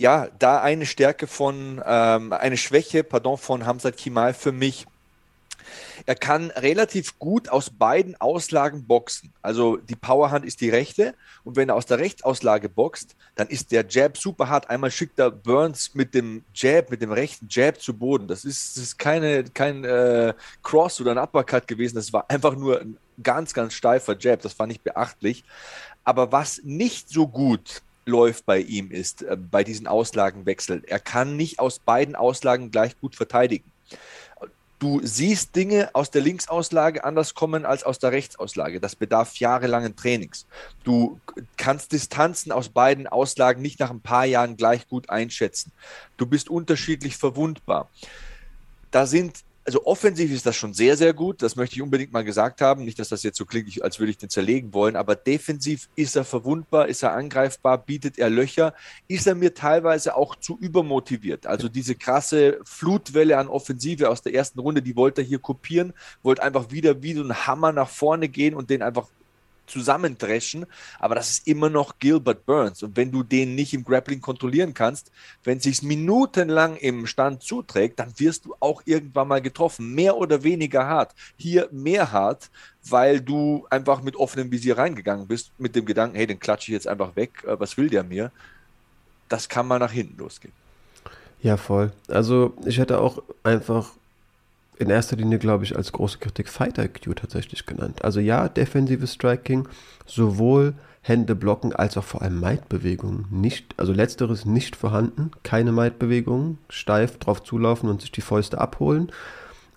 ja, 0.04 0.28
da 0.38 0.62
eine 0.62 0.86
Stärke 0.86 1.28
von, 1.28 1.82
ähm, 1.86 2.34
eine 2.34 2.58
Schwäche, 2.58 3.06
pardon, 3.06 3.38
von 3.38 3.66
Hamzat 3.66 3.96
Kimal 3.96 4.34
für 4.34 4.52
mich. 4.52 4.86
Er 6.06 6.16
kann 6.16 6.52
relativ 6.52 7.18
gut 7.20 7.48
aus 7.48 7.70
beiden 7.70 8.20
Auslagen 8.20 8.86
boxen. 8.86 9.32
Also 9.42 9.78
die 9.78 9.96
Powerhand 9.96 10.44
ist 10.44 10.60
die 10.60 10.70
rechte 10.70 11.16
und 11.46 11.56
wenn 11.56 11.70
er 11.70 11.76
aus 11.76 11.86
der 11.86 12.00
Rechtsauslage 12.00 12.68
boxt, 12.68 13.16
dann 13.36 13.48
ist 13.48 13.72
der 13.72 13.86
Jab 13.88 14.18
super 14.18 14.50
hart. 14.50 14.70
Einmal 14.70 14.92
schickt 14.92 15.20
er 15.20 15.32
Burns 15.32 15.96
mit 15.96 16.14
dem 16.14 16.44
Jab, 16.54 16.92
mit 16.92 17.02
dem 17.02 17.14
rechten 17.14 17.48
Jab 17.50 17.80
zu 17.80 17.94
Boden. 17.94 18.28
Das 18.28 18.44
ist, 18.44 18.76
das 18.76 18.84
ist 18.84 19.00
keine, 19.00 19.46
kein 19.46 19.86
äh, 19.86 20.34
Cross 20.64 21.00
oder 21.00 21.12
ein 21.12 21.18
Uppercut 21.18 21.66
gewesen. 21.66 21.96
Das 21.96 22.12
war 22.12 22.30
einfach 22.30 22.58
nur 22.58 22.82
ein 22.82 22.98
ganz, 23.24 23.54
ganz 23.54 23.74
steifer 23.74 24.18
Jab. 24.20 24.42
Das 24.42 24.52
fand 24.52 24.74
ich 24.74 24.82
beachtlich. 24.82 25.46
Aber 26.04 26.34
was 26.34 26.60
nicht 26.66 27.08
so 27.08 27.26
gut 27.26 27.82
läuft 28.06 28.46
bei 28.46 28.60
ihm 28.60 28.92
ist, 28.92 29.24
äh, 29.24 29.36
bei 29.38 29.64
diesen 29.64 29.88
Auslagenwechseln. 29.88 30.84
Er 30.86 31.00
kann 31.00 31.36
nicht 31.36 31.60
aus 31.60 31.80
beiden 31.80 32.16
Auslagen 32.16 32.72
gleich 32.72 33.00
gut 33.00 33.16
verteidigen. 33.16 33.72
Du 34.80 35.00
siehst 35.02 35.56
Dinge 35.56 35.92
aus 35.94 36.12
der 36.12 36.22
Linksauslage 36.22 37.06
anders 37.06 37.36
kommen 37.36 37.66
als 37.66 37.86
aus 37.86 38.00
der 38.00 38.12
Rechtsauslage. 38.12 38.82
Das 38.82 38.98
bedarf 38.98 39.38
jahrelangen 39.38 39.96
Trainings. 39.96 40.46
Du 40.84 41.22
kannst 41.56 41.94
Distanzen 41.94 42.52
aus 42.52 42.68
beiden 42.68 43.08
Auslagen 43.08 43.62
nicht 43.62 43.80
nach 43.80 43.92
ein 43.92 44.02
paar 44.02 44.26
Jahren 44.26 44.58
gleich 44.58 44.86
gut 44.90 45.10
einschätzen. 45.10 45.72
Du 46.18 46.26
bist 46.26 46.50
unterschiedlich 46.50 47.16
verwundbar. 47.16 47.90
Da 48.92 49.06
sind 49.06 49.46
also 49.66 49.86
offensiv 49.86 50.32
ist 50.32 50.46
das 50.46 50.56
schon 50.56 50.74
sehr, 50.74 50.98
sehr 50.98 51.14
gut. 51.14 51.42
Das 51.42 51.56
möchte 51.56 51.76
ich 51.76 51.82
unbedingt 51.82 52.12
mal 52.12 52.24
gesagt 52.24 52.62
haben. 52.62 52.84
Nicht, 52.84 53.00
dass 53.00 53.10
das 53.10 53.24
jetzt 53.24 53.38
so 53.38 53.46
klingt, 53.46 53.82
als 53.82 54.00
würde 54.00 54.12
ich 54.12 54.18
den 54.18 54.30
zerlegen 54.30 54.74
wollen, 54.74 54.96
aber 54.96 55.16
defensiv 55.16 55.90
ist 55.96 56.16
er 56.16 56.26
verwundbar, 56.26 56.88
ist 56.88 57.04
er 57.04 57.14
angreifbar, 57.14 57.78
bietet 57.78 58.18
er 58.18 58.30
Löcher, 58.30 58.74
ist 59.08 59.28
er 59.28 59.36
mir 59.36 59.54
teilweise 59.54 60.16
auch 60.16 60.36
zu 60.36 60.58
übermotiviert. 60.60 61.48
Also 61.48 61.70
diese 61.70 61.96
krasse 61.96 62.60
Flutwelle 62.66 63.38
an 63.38 63.48
Offensive 63.48 64.10
aus 64.10 64.22
der 64.22 64.34
ersten 64.34 64.60
Runde, 64.60 64.82
die 64.82 64.96
wollte 64.96 65.22
er 65.22 65.28
hier 65.28 65.40
kopieren, 65.40 65.94
wollte 66.24 66.44
einfach 66.44 66.72
wieder 66.72 67.02
wie 67.02 67.14
so 67.14 67.24
ein 67.24 67.48
Hammer 67.48 67.72
nach 67.72 67.90
vorne 67.90 68.28
gehen 68.28 68.56
und 68.56 68.70
den 68.70 68.82
einfach 68.82 69.08
zusammendreschen, 69.66 70.66
aber 71.00 71.16
das 71.16 71.30
ist 71.30 71.48
immer 71.48 71.70
noch 71.70 72.00
Gilbert 72.00 72.46
Burns. 72.46 72.84
Und 72.84 72.98
wenn 72.98 73.12
du 73.12 73.24
den 73.24 73.56
nicht 73.56 73.74
im 73.74 73.84
Grappling 73.84 74.22
kontrollieren 74.22 74.74
kannst, 74.74 75.12
wenn 75.44 75.58
es 75.58 75.64
sich 75.64 75.82
minutenlang 75.82 76.76
im 76.78 77.08
Stand 77.08 77.44
zuträgt, 77.44 78.00
dann 78.00 78.14
wirst 78.18 78.46
du 78.46 78.56
auch 78.60 78.82
irgendwann 78.86 79.28
mal 79.28 79.42
getroffen, 79.42 79.94
mehr 79.94 80.18
oder 80.18 80.44
weniger 80.44 80.86
hart. 80.86 81.14
Hier 81.38 81.70
mehr 81.72 82.12
hart, 82.12 82.50
weil 82.84 83.22
du 83.22 83.66
einfach 83.70 84.02
mit 84.02 84.16
offenem 84.16 84.52
Visier 84.52 84.78
reingegangen 84.78 85.28
bist, 85.28 85.52
mit 85.58 85.76
dem 85.76 85.86
Gedanken, 85.86 86.16
hey, 86.16 86.28
den 86.28 86.40
klatsche 86.40 86.72
ich 86.72 86.74
jetzt 86.74 86.88
einfach 86.88 87.16
weg, 87.16 87.44
äh, 87.46 87.60
was 87.60 87.78
will 87.78 87.90
der 87.90 88.04
mir? 88.04 88.32
Das 89.30 89.50
kann 89.50 89.68
mal 89.68 89.80
nach 89.80 89.92
hinten 89.92 90.18
losgehen. 90.18 90.54
Ja, 91.42 91.58
voll. 91.58 91.92
Also 92.08 92.54
ich 92.66 92.78
hätte 92.78 93.00
auch 93.00 93.22
einfach 93.44 93.92
in 94.78 94.90
erster 94.90 95.16
Linie, 95.16 95.40
glaube 95.40 95.64
ich, 95.64 95.76
als 95.76 95.92
große 95.92 96.18
Kritik 96.20 96.50
Fight 96.50 96.78
IQ 96.78 97.16
tatsächlich 97.16 97.66
genannt. 97.66 98.04
Also 98.04 98.20
ja, 98.20 98.50
defensives 98.50 99.14
Striking, 99.14 99.68
sowohl 100.06 100.74
Hände 101.02 101.36
blocken 101.36 101.74
als 101.74 101.98
auch 101.98 102.04
vor 102.04 102.22
allem 102.22 102.40
Might-Bewegungen 102.40 103.28
nicht, 103.30 103.76
also 103.78 103.92
letzteres 103.92 104.46
nicht 104.46 104.76
vorhanden, 104.76 105.32
keine 105.44 105.74
Might-Bewegungen, 105.74 106.58
steif 106.70 107.20
drauf 107.20 107.44
zulaufen 107.44 107.90
und 107.90 108.02
sich 108.02 108.12
die 108.12 108.22
Fäuste 108.22 108.60
abholen. 108.60 109.12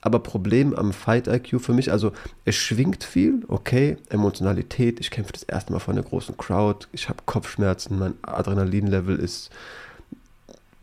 Aber 0.01 0.21
Problem 0.21 0.73
am 0.73 0.93
Fight 0.93 1.27
IQ 1.27 1.61
für 1.61 1.73
mich, 1.73 1.91
also 1.91 2.13
es 2.45 2.55
schwingt 2.55 3.03
viel, 3.03 3.43
okay, 3.49 3.97
Emotionalität, 4.09 5.01
ich 5.01 5.11
kämpfe 5.11 5.33
das 5.33 5.43
erste 5.43 5.73
Mal 5.73 5.81
vor 5.81 5.95
einer 5.95 6.05
großen 6.05 6.37
Crowd, 6.37 6.87
ich 6.93 7.09
habe 7.09 7.25
Kopfschmerzen, 7.27 7.99
mein 7.99 8.15
Adrenalinlevel 8.23 9.19
ist 9.19 9.51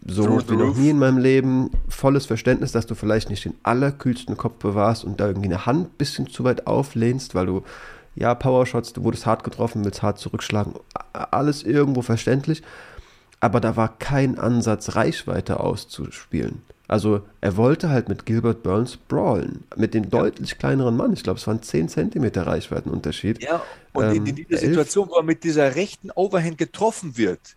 so 0.05 0.23
Through 0.23 0.49
wie 0.49 0.55
noch 0.55 0.75
nie 0.75 0.89
in 0.89 0.99
meinem 0.99 1.17
Leben 1.17 1.71
volles 1.87 2.25
Verständnis, 2.25 2.71
dass 2.71 2.85
du 2.85 2.95
vielleicht 2.95 3.29
nicht 3.29 3.45
den 3.45 3.55
allerkühlsten 3.63 4.37
Kopf 4.37 4.55
bewahrst 4.55 5.05
und 5.05 5.19
da 5.19 5.27
irgendwie 5.27 5.47
eine 5.47 5.65
Hand 5.65 5.87
ein 5.87 5.97
bisschen 5.97 6.27
zu 6.27 6.43
weit 6.43 6.67
auflehnst, 6.67 7.35
weil 7.35 7.45
du, 7.45 7.63
ja, 8.15 8.35
Powershots, 8.35 8.93
du 8.93 9.03
wurdest 9.03 9.25
hart 9.25 9.43
getroffen, 9.43 9.85
willst 9.85 10.01
hart 10.01 10.19
zurückschlagen, 10.19 10.73
alles 11.13 11.63
irgendwo 11.63 12.01
verständlich, 12.01 12.61
aber 13.39 13.59
da 13.59 13.75
war 13.75 13.97
kein 13.97 14.37
Ansatz, 14.37 14.95
Reichweite 14.95 15.59
auszuspielen. 15.59 16.61
Also 16.87 17.21
er 17.41 17.55
wollte 17.55 17.89
halt 17.89 18.09
mit 18.09 18.25
Gilbert 18.25 18.61
Burns 18.61 18.97
brawlen, 18.97 19.63
mit 19.77 19.93
dem 19.93 20.09
deutlich 20.09 20.57
kleineren 20.59 20.97
Mann. 20.97 21.13
Ich 21.13 21.23
glaube, 21.23 21.39
es 21.39 21.47
waren 21.47 21.61
10 21.61 21.87
cm 21.87 22.25
Reichweitenunterschied. 22.35 23.41
Ja, 23.41 23.63
und 23.93 24.03
ähm, 24.03 24.11
in, 24.11 24.25
in 24.27 24.35
dieser 24.35 24.57
Situation, 24.57 25.07
wo 25.09 25.15
er 25.15 25.23
mit 25.23 25.43
dieser 25.43 25.75
rechten 25.75 26.11
Overhand 26.11 26.57
getroffen 26.57 27.17
wird, 27.17 27.55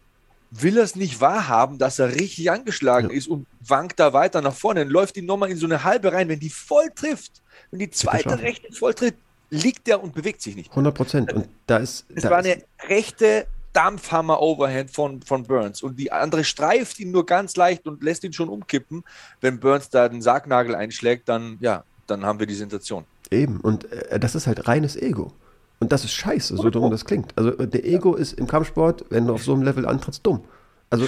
will 0.62 0.76
er 0.76 0.84
es 0.84 0.96
nicht 0.96 1.20
wahrhaben, 1.20 1.78
dass 1.78 1.98
er 1.98 2.14
richtig 2.14 2.50
angeschlagen 2.50 3.10
ja. 3.10 3.16
ist 3.16 3.28
und 3.28 3.46
wankt 3.66 3.98
da 4.00 4.12
weiter 4.12 4.40
nach 4.40 4.54
vorne. 4.54 4.80
Dann 4.80 4.90
läuft 4.90 5.16
ihn 5.16 5.26
nochmal 5.26 5.50
in 5.50 5.56
so 5.56 5.66
eine 5.66 5.84
halbe 5.84 6.12
rein. 6.12 6.28
Wenn 6.28 6.40
die 6.40 6.50
voll 6.50 6.90
trifft, 6.94 7.42
wenn 7.70 7.80
die 7.80 7.90
zweite 7.90 8.38
rechte 8.40 8.72
voll 8.72 8.94
trifft, 8.94 9.16
liegt 9.50 9.88
er 9.88 10.02
und 10.02 10.14
bewegt 10.14 10.42
sich 10.42 10.56
nicht. 10.56 10.70
100 10.70 10.94
Prozent. 10.94 11.32
Und 11.32 11.48
da 11.66 11.78
ist. 11.78 12.06
Es 12.14 12.22
da 12.22 12.30
war 12.30 12.40
ist, 12.40 12.46
eine 12.46 12.62
rechte 12.88 13.46
Dampfhammer-Overhand 13.72 14.90
von, 14.90 15.22
von 15.22 15.44
Burns. 15.44 15.82
Und 15.82 15.98
die 15.98 16.10
andere 16.10 16.44
streift 16.44 16.98
ihn 16.98 17.10
nur 17.10 17.26
ganz 17.26 17.56
leicht 17.56 17.86
und 17.86 18.02
lässt 18.02 18.24
ihn 18.24 18.32
schon 18.32 18.48
umkippen. 18.48 19.04
Wenn 19.40 19.60
Burns 19.60 19.90
da 19.90 20.08
den 20.08 20.22
Sargnagel 20.22 20.74
einschlägt, 20.74 21.28
dann, 21.28 21.58
ja, 21.60 21.84
dann 22.06 22.24
haben 22.24 22.38
wir 22.38 22.46
die 22.46 22.54
Sensation. 22.54 23.04
Eben. 23.30 23.60
Und 23.60 23.90
äh, 23.92 24.18
das 24.18 24.34
ist 24.34 24.46
halt 24.46 24.66
reines 24.66 24.96
Ego. 24.96 25.32
Und 25.78 25.92
das 25.92 26.04
ist 26.04 26.12
scheiße, 26.12 26.56
so 26.56 26.70
dumm 26.70 26.90
das 26.90 27.04
klingt. 27.04 27.36
Also 27.36 27.50
der 27.50 27.84
Ego 27.84 28.14
ist 28.14 28.32
im 28.34 28.46
Kampfsport, 28.46 29.04
wenn 29.10 29.26
du 29.26 29.34
auf 29.34 29.44
so 29.44 29.52
einem 29.52 29.62
Level 29.62 29.86
antrittst, 29.86 30.24
dumm. 30.24 30.44
Also 30.88 31.06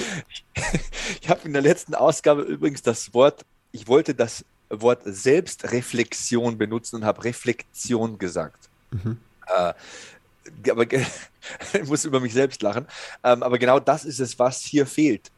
ich 1.22 1.28
habe 1.28 1.40
in 1.44 1.52
der 1.52 1.62
letzten 1.62 1.94
Ausgabe 1.94 2.42
übrigens 2.42 2.82
das 2.82 3.14
Wort, 3.14 3.44
ich 3.72 3.88
wollte 3.88 4.14
das 4.14 4.44
Wort 4.68 5.02
Selbstreflexion 5.04 6.58
benutzen 6.58 6.96
und 6.96 7.04
habe 7.04 7.24
Reflexion 7.24 8.18
gesagt. 8.18 8.68
Mhm. 8.90 9.18
Äh, 9.46 9.72
aber 10.70 10.84
ich 10.92 11.88
muss 11.88 12.04
über 12.04 12.20
mich 12.20 12.34
selbst 12.34 12.60
lachen. 12.62 12.86
Ähm, 13.24 13.42
aber 13.42 13.58
genau 13.58 13.80
das 13.80 14.04
ist 14.04 14.20
es, 14.20 14.38
was 14.38 14.60
hier 14.60 14.86
fehlt 14.86 15.30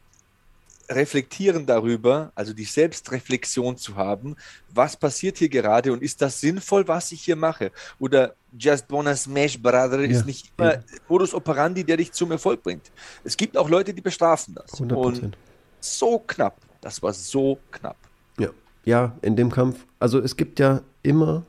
reflektieren 0.91 1.65
darüber, 1.65 2.31
also 2.35 2.53
die 2.53 2.65
Selbstreflexion 2.65 3.77
zu 3.77 3.95
haben, 3.95 4.35
was 4.69 4.97
passiert 4.97 5.37
hier 5.37 5.49
gerade 5.49 5.91
und 5.93 6.03
ist 6.03 6.21
das 6.21 6.39
sinnvoll, 6.39 6.87
was 6.87 7.11
ich 7.11 7.23
hier 7.23 7.35
mache? 7.35 7.71
Oder 7.99 8.35
Just 8.57 8.87
Bona 8.87 9.15
Smash 9.15 9.61
Brother 9.61 10.01
ja, 10.01 10.07
ist 10.09 10.25
nicht 10.25 10.51
immer 10.57 10.73
ja. 10.73 10.79
Modus 11.07 11.33
operandi, 11.33 11.83
der 11.83 11.97
dich 11.97 12.11
zum 12.11 12.31
Erfolg 12.31 12.63
bringt. 12.63 12.91
Es 13.23 13.37
gibt 13.37 13.57
auch 13.57 13.69
Leute, 13.69 13.93
die 13.93 14.01
bestrafen 14.01 14.55
das. 14.55 14.73
100%. 14.79 14.93
Und 14.93 15.37
so 15.79 16.19
knapp. 16.19 16.57
Das 16.81 17.01
war 17.01 17.13
so 17.13 17.59
knapp. 17.71 17.97
Ja. 18.39 18.49
ja, 18.85 19.15
in 19.21 19.35
dem 19.35 19.51
Kampf. 19.51 19.85
Also 19.99 20.19
es 20.19 20.35
gibt 20.35 20.59
ja 20.59 20.81
immer, 21.03 21.43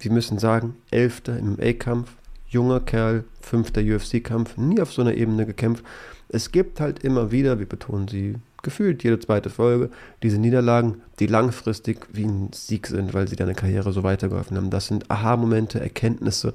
wir 0.00 0.12
müssen 0.12 0.38
sagen, 0.38 0.76
Elfter 0.90 1.38
im 1.38 1.54
MMA-Kampf. 1.54 2.10
junger 2.48 2.80
Kerl, 2.80 3.24
fünfter 3.40 3.82
UFC-Kampf, 3.82 4.56
nie 4.56 4.80
auf 4.80 4.92
so 4.92 5.02
einer 5.02 5.14
Ebene 5.14 5.46
gekämpft. 5.46 5.84
Es 6.28 6.50
gibt 6.50 6.80
halt 6.80 7.04
immer 7.04 7.30
wieder, 7.30 7.58
wir 7.58 7.68
betonen 7.68 8.08
sie 8.08 8.36
gefühlt 8.62 9.04
jede 9.04 9.18
zweite 9.18 9.50
Folge, 9.50 9.90
diese 10.22 10.38
Niederlagen, 10.38 11.02
die 11.20 11.26
langfristig 11.26 12.06
wie 12.12 12.24
ein 12.24 12.50
Sieg 12.52 12.86
sind, 12.86 13.14
weil 13.14 13.28
sie 13.28 13.36
deine 13.36 13.54
Karriere 13.54 13.92
so 13.92 14.02
weitergeholfen 14.02 14.56
haben. 14.56 14.70
Das 14.70 14.86
sind 14.86 15.10
Aha-Momente, 15.10 15.80
Erkenntnisse, 15.80 16.54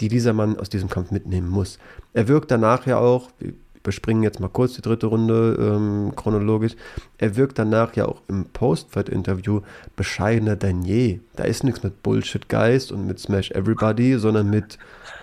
die 0.00 0.08
dieser 0.08 0.32
Mann 0.32 0.58
aus 0.58 0.68
diesem 0.68 0.88
Kampf 0.88 1.10
mitnehmen 1.10 1.48
muss. 1.48 1.78
Er 2.12 2.28
wirkt 2.28 2.50
danach 2.50 2.86
ja 2.86 2.98
auch, 2.98 3.30
wir 3.38 3.54
überspringen 3.86 4.24
jetzt 4.24 4.40
mal 4.40 4.48
kurz 4.48 4.74
die 4.74 4.82
dritte 4.82 5.06
Runde 5.06 5.56
ähm, 5.60 6.12
chronologisch, 6.16 6.74
er 7.18 7.36
wirkt 7.36 7.58
danach 7.58 7.94
ja 7.94 8.06
auch 8.06 8.20
im 8.26 8.46
Post-Fight-Interview 8.46 9.60
bescheidener 9.94 10.56
denn 10.56 10.82
je. 10.82 11.20
Da 11.36 11.44
ist 11.44 11.62
nichts 11.62 11.84
mit 11.84 12.02
Bullshit-Geist 12.02 12.90
und 12.90 13.06
mit 13.06 13.20
Smash 13.20 13.52
Everybody, 13.52 14.18
sondern 14.18 14.50
mit, 14.50 14.78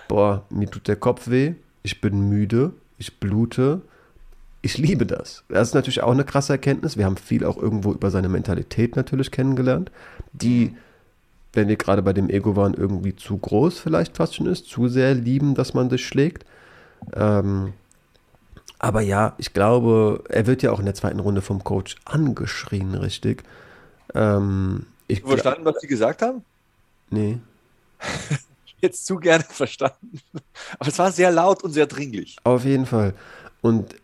boah, 0.08 0.44
mir 0.48 0.70
tut 0.70 0.88
der 0.88 0.96
Kopf 0.96 1.28
weh, 1.28 1.54
ich 1.82 2.00
bin 2.00 2.30
müde, 2.30 2.72
ich 2.96 3.20
blute, 3.20 3.82
ich 4.64 4.78
liebe 4.78 5.04
das. 5.04 5.44
Das 5.48 5.68
ist 5.68 5.74
natürlich 5.74 6.02
auch 6.02 6.12
eine 6.12 6.24
krasse 6.24 6.54
Erkenntnis. 6.54 6.96
Wir 6.96 7.04
haben 7.04 7.18
viel 7.18 7.44
auch 7.44 7.58
irgendwo 7.58 7.92
über 7.92 8.10
seine 8.10 8.30
Mentalität 8.30 8.96
natürlich 8.96 9.30
kennengelernt, 9.30 9.90
die, 10.32 10.74
wenn 11.52 11.68
wir 11.68 11.76
gerade 11.76 12.00
bei 12.00 12.14
dem 12.14 12.30
Ego 12.30 12.56
waren, 12.56 12.72
irgendwie 12.72 13.14
zu 13.14 13.36
groß 13.36 13.78
vielleicht 13.78 14.16
fast 14.16 14.34
schon 14.34 14.46
ist, 14.46 14.66
zu 14.66 14.88
sehr 14.88 15.14
lieben, 15.14 15.54
dass 15.54 15.74
man 15.74 15.90
sich 15.90 16.06
schlägt. 16.06 16.46
Ähm, 17.12 17.74
aber 18.78 19.02
ja, 19.02 19.34
ich 19.36 19.52
glaube, 19.52 20.24
er 20.30 20.46
wird 20.46 20.62
ja 20.62 20.72
auch 20.72 20.78
in 20.78 20.86
der 20.86 20.94
zweiten 20.94 21.20
Runde 21.20 21.42
vom 21.42 21.62
Coach 21.62 21.96
angeschrien, 22.06 22.94
richtig. 22.94 23.44
Ähm, 24.14 24.86
ich 25.08 25.20
du 25.20 25.28
verstanden, 25.28 25.66
was 25.66 25.78
sie 25.82 25.88
gesagt 25.88 26.22
haben? 26.22 26.42
Nee. 27.10 27.38
Jetzt 28.80 29.04
zu 29.04 29.16
gerne 29.16 29.44
verstanden. 29.44 30.22
Aber 30.78 30.88
es 30.88 30.98
war 30.98 31.12
sehr 31.12 31.30
laut 31.30 31.62
und 31.62 31.72
sehr 31.72 31.86
dringlich. 31.86 32.36
Auf 32.44 32.64
jeden 32.64 32.86
Fall. 32.86 33.12
Und 33.60 33.94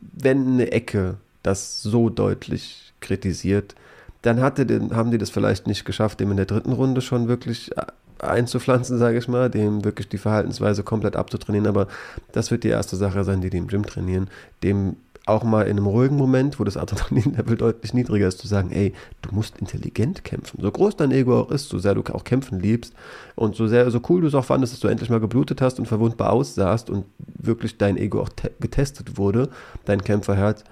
wenn 0.00 0.54
eine 0.54 0.72
Ecke 0.72 1.16
das 1.42 1.82
so 1.82 2.10
deutlich 2.10 2.92
kritisiert, 3.00 3.74
dann 4.22 4.40
hatte 4.40 4.66
den, 4.66 4.94
haben 4.94 5.10
die 5.10 5.18
das 5.18 5.30
vielleicht 5.30 5.66
nicht 5.66 5.84
geschafft, 5.84 6.20
dem 6.20 6.30
in 6.30 6.36
der 6.36 6.46
dritten 6.46 6.72
Runde 6.72 7.00
schon 7.00 7.28
wirklich 7.28 7.70
einzupflanzen, 8.18 8.98
sage 8.98 9.18
ich 9.18 9.28
mal, 9.28 9.48
dem 9.48 9.84
wirklich 9.84 10.08
die 10.08 10.18
Verhaltensweise 10.18 10.82
komplett 10.82 11.16
abzutrainieren. 11.16 11.66
Aber 11.66 11.88
das 12.32 12.50
wird 12.50 12.64
die 12.64 12.68
erste 12.68 12.96
Sache 12.96 13.24
sein, 13.24 13.40
die 13.40 13.50
die 13.50 13.58
im 13.58 13.68
Gym 13.68 13.86
trainieren, 13.86 14.28
dem 14.62 14.96
auch 15.30 15.44
mal 15.44 15.62
in 15.62 15.76
einem 15.76 15.86
ruhigen 15.86 16.16
Moment, 16.16 16.58
wo 16.60 16.64
das 16.64 16.76
Adrenalin-Level 16.76 17.56
deutlich 17.56 17.94
niedriger 17.94 18.28
ist, 18.28 18.38
zu 18.38 18.46
sagen, 18.46 18.70
ey, 18.72 18.92
du 19.22 19.34
musst 19.34 19.58
intelligent 19.58 20.24
kämpfen. 20.24 20.60
So 20.60 20.70
groß 20.70 20.96
dein 20.96 21.12
Ego 21.12 21.40
auch 21.40 21.50
ist, 21.50 21.68
so 21.68 21.78
sehr 21.78 21.94
du 21.94 22.02
auch 22.12 22.24
kämpfen 22.24 22.60
liebst 22.60 22.92
und 23.36 23.56
so 23.56 23.66
sehr, 23.66 23.90
so 23.90 24.00
cool 24.08 24.20
du 24.20 24.26
es 24.26 24.34
auch 24.34 24.44
fandest, 24.44 24.72
dass 24.72 24.80
du 24.80 24.88
endlich 24.88 25.10
mal 25.10 25.20
geblutet 25.20 25.60
hast 25.62 25.78
und 25.78 25.86
verwundbar 25.86 26.32
aussahst 26.32 26.90
und 26.90 27.04
wirklich 27.18 27.78
dein 27.78 27.96
Ego 27.96 28.20
auch 28.20 28.30
getestet 28.60 29.16
wurde, 29.16 29.48
dein 29.84 30.02
Kämpferherz, 30.02 30.64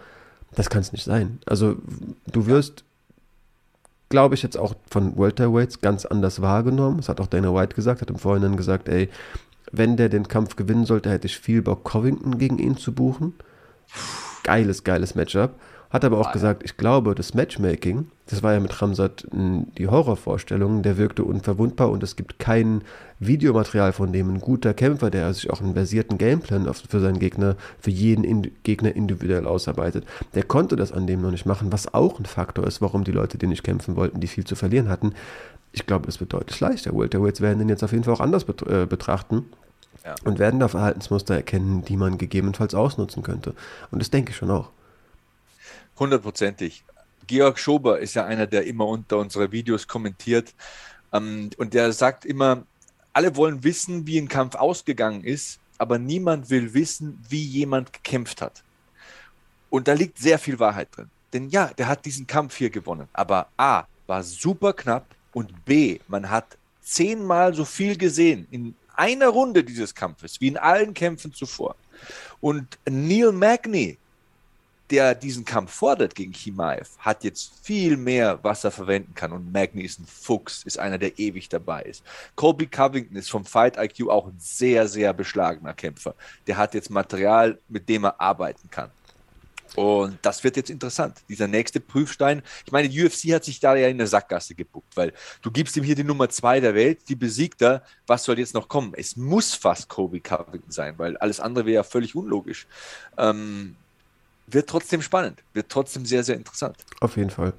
das 0.55 0.69
kann 0.71 0.81
es 0.81 0.93
nicht 0.93 1.05
sein. 1.05 1.39
Also 1.47 1.77
du 2.31 2.47
wirst, 2.47 2.85
glaube 4.09 4.35
ich, 4.35 4.43
jetzt 4.43 4.59
auch 4.59 4.75
von 4.91 5.17
Welterweights 5.19 5.81
ganz 5.81 6.05
anders 6.05 6.43
wahrgenommen. 6.43 6.99
Das 6.99 7.09
hat 7.09 7.21
auch 7.21 7.27
Dana 7.27 7.55
White 7.55 7.75
gesagt, 7.75 8.01
hat 8.01 8.11
im 8.11 8.17
Vorhinein 8.17 8.57
gesagt, 8.57 8.89
ey, 8.89 9.09
wenn 9.71 9.97
der 9.97 10.09
den 10.09 10.29
Kampf 10.29 10.57
gewinnen 10.57 10.87
sollte, 10.87 11.11
hätte 11.11 11.27
ich 11.27 11.39
viel 11.39 11.63
Bock, 11.63 11.85
Covington 11.85 12.39
gegen 12.39 12.59
ihn 12.59 12.77
zu 12.77 12.93
buchen 12.93 13.35
geiles, 14.49 14.83
geiles 14.83 15.15
Matchup. 15.15 15.51
Hat 15.91 16.05
aber 16.05 16.19
auch 16.19 16.29
ah, 16.29 16.33
gesagt, 16.33 16.63
ich 16.65 16.79
glaube, 16.79 17.15
das 17.15 17.35
Matchmaking, 17.35 18.09
das 18.27 18.43
war 18.43 18.55
ja 18.55 18.61
mit 18.61 18.81
Ramsat 18.81 19.27
die 19.31 19.89
Horrorvorstellung, 19.89 20.83
der 20.83 20.97
wirkte 20.97 21.25
unverwundbar 21.25 21.91
und 21.91 22.03
es 22.03 22.17
gibt 22.17 22.39
kein 22.39 22.83
Videomaterial 23.21 23.93
von 23.93 24.13
dem. 24.13 24.29
Ein 24.29 24.41
guter 24.41 24.73
Kämpfer, 24.73 25.11
der 25.11 25.33
sich 25.35 25.51
auch 25.51 25.61
einen 25.61 25.75
versierten 25.75 26.17
Gameplan 26.17 26.71
für 26.75 27.01
seinen 27.01 27.19
Gegner, 27.19 27.57
für 27.79 27.91
jeden 27.91 28.51
Gegner 28.63 28.97
individuell 28.97 29.47
ausarbeitet. 29.47 30.05
Der 30.35 30.45
konnte 30.45 30.77
das 30.77 30.93
an 30.93 31.07
dem 31.07 31.21
noch 31.21 31.31
nicht 31.31 31.47
machen, 31.47 31.73
was 31.73 31.93
auch 31.93 32.19
ein 32.19 32.27
Faktor 32.27 32.67
ist, 32.67 32.81
warum 32.81 33.05
die 33.05 33.13
Leute, 33.13 33.37
die 33.37 33.47
nicht 33.47 33.65
kämpfen 33.65 33.97
wollten, 33.97 34.21
die 34.21 34.29
viel 34.29 34.45
zu 34.45 34.57
verlieren 34.57 34.89
hatten. 34.89 35.13
Ich 35.73 35.87
glaube, 35.87 36.09
es 36.09 36.21
wird 36.21 36.33
deutlich 36.33 36.59
leichter. 36.61 36.95
Welterweights 36.95 37.43
werden 37.43 37.59
den 37.59 37.69
jetzt 37.69 37.85
auf 37.85 37.93
jeden 37.93 38.05
Fall 38.05 38.15
auch 38.15 38.21
anders 38.21 38.47
äh, 38.67 38.87
betrachten 38.87 39.45
ja. 40.05 40.15
und 40.25 40.39
werden 40.39 40.61
da 40.61 40.69
Verhaltensmuster 40.69 41.35
erkennen, 41.35 41.85
die 41.85 41.97
man 41.97 42.19
gegebenenfalls 42.19 42.75
ausnutzen 42.75 43.23
könnte. 43.23 43.55
Und 43.91 44.01
das 44.01 44.11
denke 44.11 44.31
ich 44.31 44.37
schon 44.37 44.51
auch. 44.51 44.71
Hundertprozentig. 45.99 46.85
Georg 47.27 47.59
Schober 47.59 47.99
ist 47.99 48.15
ja 48.15 48.25
einer, 48.25 48.47
der 48.47 48.67
immer 48.67 48.87
unter 48.87 49.19
unsere 49.19 49.53
Videos 49.53 49.87
kommentiert. 49.87 50.55
Ähm, 51.13 51.51
und 51.59 51.75
der 51.75 51.93
sagt 51.93 52.25
immer, 52.25 52.65
alle 53.13 53.37
wollen 53.37 53.65
wissen, 53.65 54.07
wie 54.07 54.19
ein 54.19 54.29
Kampf 54.29 54.55
ausgegangen 54.55 55.25
ist, 55.25 55.61
aber 55.77 55.99
niemand 55.99 56.51
will 56.51 56.75
wissen, 56.75 57.23
wie 57.29 57.43
jemand 57.43 57.93
gekämpft 57.93 58.41
hat. 58.41 58.63
Und 59.71 59.89
da 59.89 59.93
liegt 59.93 60.19
sehr 60.19 60.39
viel 60.39 60.59
Wahrheit 60.59 60.89
drin. 60.97 61.11
Denn 61.33 61.51
ja, 61.51 61.67
der 61.77 61.89
hat 61.89 62.05
diesen 62.05 62.27
Kampf 62.27 62.57
hier 62.57 62.71
gewonnen. 62.71 63.09
Aber 63.13 63.49
A, 63.57 63.85
war 64.07 64.23
super 64.23 64.73
knapp 64.73 65.07
und 65.33 65.65
B, 65.65 66.01
man 66.09 66.31
hat 66.31 66.57
zehnmal 66.81 67.55
so 67.55 67.65
viel 67.65 67.97
gesehen 67.97 68.47
in 68.51 68.75
einer 68.99 69.29
Runde 69.29 69.65
dieses 69.65 69.95
Kampfes, 69.95 70.41
wie 70.41 70.49
in 70.49 70.57
allen 70.57 70.93
Kämpfen 70.93 71.33
zuvor. 71.33 71.77
Und 72.41 72.79
Neil 72.89 73.33
Magny, 73.33 73.97
der 74.91 75.15
diesen 75.15 75.45
Kampf 75.45 75.73
fordert 75.73 76.15
gegen 76.15 76.33
Chimaev, 76.33 76.91
hat 76.99 77.23
jetzt 77.23 77.53
viel 77.63 77.97
mehr, 77.97 78.39
was 78.43 78.65
er 78.65 78.71
verwenden 78.71 79.15
kann. 79.15 79.33
Und 79.33 79.53
Magny 79.53 79.83
ist 79.83 80.01
ein 80.01 80.07
Fuchs, 80.07 80.63
ist 80.65 80.79
einer, 80.79 80.99
der 80.99 81.19
ewig 81.19 81.49
dabei 81.49 81.83
ist. 81.83 82.03
Colby 82.37 82.67
Covington 82.67 83.17
ist 83.17 83.31
vom 83.31 83.45
Fight 83.45 83.77
IQ 83.77 84.09
auch 84.09 84.27
ein 84.27 84.39
sehr, 84.39 84.89
sehr 84.89 85.13
beschlagener 85.13 85.75
Kämpfer. 85.75 86.15
Der 86.47 86.57
hat 86.57 86.75
jetzt 86.75 86.91
Material, 86.91 87.59
mit 87.69 87.89
dem 87.89 88.05
er 88.05 88.21
arbeiten 88.21 88.71
kann. 88.71 88.91
Und 89.77 90.19
das 90.23 90.45
wird 90.45 90.57
jetzt 90.57 90.71
interessant. 90.71 91.19
Dieser 91.29 91.47
nächste 91.47 91.81
Prüfstein. 91.81 92.43
Ich 92.65 92.73
meine, 92.73 92.89
die 92.89 93.05
UFC 93.05 93.33
hat 93.33 93.45
sich 93.45 93.61
da 93.61 93.77
ja 93.77 93.89
in 93.89 93.99
der 93.99 94.07
Sackgasse 94.07 94.55
gebuckt, 94.55 94.97
weil 94.97 95.13
du 95.43 95.51
gibst 95.51 95.77
ihm 95.77 95.85
hier 95.85 95.95
die 95.95 96.05
Nummer 96.05 96.29
zwei 96.29 96.61
der 96.61 96.75
Welt, 96.75 97.09
die 97.09 97.17
besiegt 97.17 97.63
er. 97.63 97.83
Was 98.07 98.25
soll 98.25 98.39
jetzt 98.39 98.55
noch 98.55 98.69
kommen? 98.69 98.93
Es 98.97 99.17
muss 99.17 99.55
fast 99.55 99.89
Kobe 99.89 100.21
Covington 100.21 100.71
sein, 100.71 100.95
weil 100.99 101.17
alles 101.19 101.41
andere 101.41 101.67
wäre 101.67 101.77
ja 101.77 101.83
völlig 101.83 102.15
unlogisch. 102.15 102.67
Ähm, 103.17 103.77
wird 104.47 104.69
trotzdem 104.69 105.03
spannend, 105.03 105.43
wird 105.53 105.69
trotzdem 105.69 106.07
sehr, 106.07 106.25
sehr 106.25 106.37
interessant. 106.37 106.77
Auf 107.01 107.17
jeden 107.17 107.31
Fall. 107.31 107.53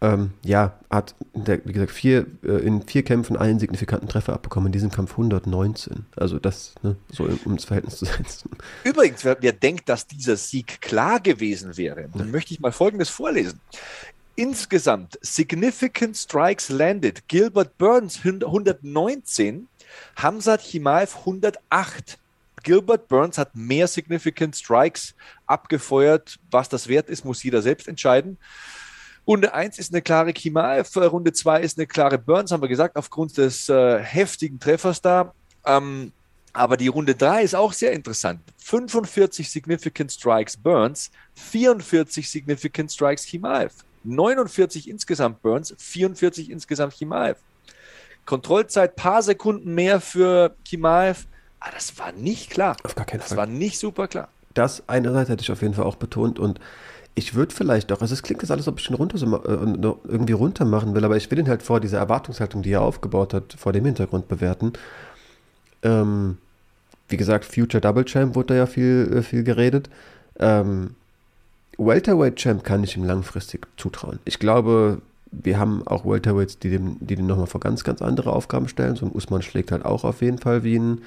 Ähm, 0.00 0.32
ja, 0.42 0.78
hat, 0.90 1.14
wie 1.32 1.72
gesagt, 1.72 1.92
vier, 1.92 2.26
äh, 2.42 2.58
in 2.58 2.82
vier 2.82 3.04
Kämpfen 3.04 3.36
einen 3.36 3.58
signifikanten 3.58 4.08
Treffer 4.08 4.34
abbekommen, 4.34 4.66
in 4.66 4.72
diesem 4.72 4.90
Kampf 4.90 5.12
119. 5.12 6.06
Also 6.16 6.38
das, 6.38 6.74
ne, 6.82 6.96
so 7.10 7.28
um 7.44 7.56
das 7.56 7.64
Verhältnis 7.64 7.98
zu 7.98 8.04
setzen. 8.04 8.50
Übrigens, 8.84 9.24
wer, 9.24 9.38
wer 9.40 9.52
denkt, 9.52 9.88
dass 9.88 10.06
dieser 10.06 10.36
Sieg 10.36 10.80
klar 10.80 11.20
gewesen 11.20 11.76
wäre, 11.76 12.08
dann 12.14 12.30
möchte 12.30 12.52
ich 12.52 12.60
mal 12.60 12.72
Folgendes 12.72 13.08
vorlesen. 13.08 13.60
Insgesamt 14.36 15.18
significant 15.22 16.16
strikes 16.16 16.68
landed. 16.68 17.28
Gilbert 17.28 17.78
Burns 17.78 18.18
119, 18.18 19.68
Hamzat 20.16 20.60
Chimaev 20.60 21.18
108. 21.20 22.18
Gilbert 22.64 23.08
Burns 23.08 23.38
hat 23.38 23.54
mehr 23.54 23.86
significant 23.86 24.56
strikes 24.56 25.14
abgefeuert. 25.46 26.40
Was 26.50 26.68
das 26.68 26.88
wert 26.88 27.08
ist, 27.08 27.24
muss 27.24 27.42
jeder 27.42 27.62
selbst 27.62 27.86
entscheiden. 27.86 28.38
Runde 29.26 29.54
1 29.54 29.78
ist 29.78 29.92
eine 29.92 30.02
klare 30.02 30.32
Kimaev, 30.32 30.94
Runde 30.96 31.32
2 31.32 31.60
ist 31.60 31.78
eine 31.78 31.86
klare 31.86 32.18
Burns, 32.18 32.52
haben 32.52 32.62
wir 32.62 32.68
gesagt, 32.68 32.96
aufgrund 32.96 33.36
des 33.38 33.68
äh, 33.68 33.98
heftigen 34.00 34.60
Treffers 34.60 35.00
da. 35.00 35.32
Ähm, 35.64 36.12
aber 36.52 36.76
die 36.76 36.88
Runde 36.88 37.14
3 37.14 37.42
ist 37.42 37.54
auch 37.54 37.72
sehr 37.72 37.92
interessant. 37.92 38.40
45 38.58 39.50
Significant 39.50 40.12
Strikes 40.12 40.56
Burns, 40.56 41.10
44 41.34 42.30
Significant 42.30 42.92
Strikes 42.92 43.24
Chimaev. 43.24 43.72
49 44.04 44.88
insgesamt 44.88 45.42
Burns, 45.42 45.74
44 45.78 46.50
insgesamt 46.50 46.92
Chimaev. 46.92 47.38
Kontrollzeit 48.26 48.94
paar 48.96 49.22
Sekunden 49.22 49.74
mehr 49.74 50.00
für 50.00 50.54
Chimaev. 50.64 51.26
Aber 51.60 51.70
ah, 51.70 51.74
das 51.74 51.98
war 51.98 52.12
nicht 52.12 52.50
klar. 52.50 52.76
Auf 52.84 52.94
gar 52.94 53.06
keinen 53.06 53.20
das 53.20 53.28
Fall. 53.28 53.36
Das 53.36 53.46
war 53.46 53.52
nicht 53.52 53.78
super 53.78 54.06
klar. 54.06 54.28
Das 54.52 54.82
einerseits 54.86 55.30
hätte 55.30 55.42
ich 55.42 55.50
auf 55.50 55.62
jeden 55.62 55.74
Fall 55.74 55.84
auch 55.86 55.96
betont 55.96 56.38
und 56.38 56.60
ich 57.14 57.34
würde 57.34 57.54
vielleicht 57.54 57.92
auch, 57.92 58.00
also 58.00 58.12
es 58.12 58.22
klingt 58.22 58.42
jetzt 58.42 58.50
alles, 58.50 58.66
ob 58.66 58.80
ich 58.80 58.90
ihn 58.90 58.94
runter, 58.94 59.16
äh, 59.16 59.94
irgendwie 60.08 60.32
runter 60.32 60.64
machen 60.64 60.94
will, 60.94 61.04
aber 61.04 61.16
ich 61.16 61.30
will 61.30 61.38
ihn 61.38 61.48
halt 61.48 61.62
vor 61.62 61.80
dieser 61.80 61.98
Erwartungshaltung, 61.98 62.62
die 62.62 62.72
er 62.72 62.82
aufgebaut 62.82 63.34
hat, 63.34 63.54
vor 63.56 63.72
dem 63.72 63.84
Hintergrund 63.84 64.26
bewerten. 64.26 64.72
Ähm, 65.82 66.38
wie 67.08 67.16
gesagt, 67.16 67.44
Future 67.44 67.80
Double 67.80 68.04
Champ 68.04 68.34
wurde 68.34 68.48
da 68.48 68.54
ja 68.54 68.66
viel, 68.66 69.10
äh, 69.14 69.22
viel 69.22 69.44
geredet. 69.44 69.88
Ähm, 70.38 70.94
Welterweight 71.78 72.36
Champ 72.36 72.64
kann 72.64 72.82
ich 72.82 72.96
ihm 72.96 73.04
langfristig 73.04 73.66
zutrauen. 73.76 74.18
Ich 74.24 74.38
glaube, 74.38 75.00
wir 75.30 75.58
haben 75.58 75.86
auch 75.86 76.04
Welterweights, 76.04 76.58
die 76.58 76.70
dem, 76.70 76.96
die 77.00 77.16
dem 77.16 77.26
nochmal 77.26 77.46
vor 77.46 77.60
ganz, 77.60 77.84
ganz 77.84 78.02
andere 78.02 78.32
Aufgaben 78.32 78.68
stellen. 78.68 78.96
So 78.96 79.06
ein 79.06 79.12
Usman 79.12 79.42
schlägt 79.42 79.72
halt 79.72 79.84
auch 79.84 80.04
auf 80.04 80.22
jeden 80.22 80.38
Fall 80.38 80.64
wie 80.64 80.78
ein, 80.78 81.02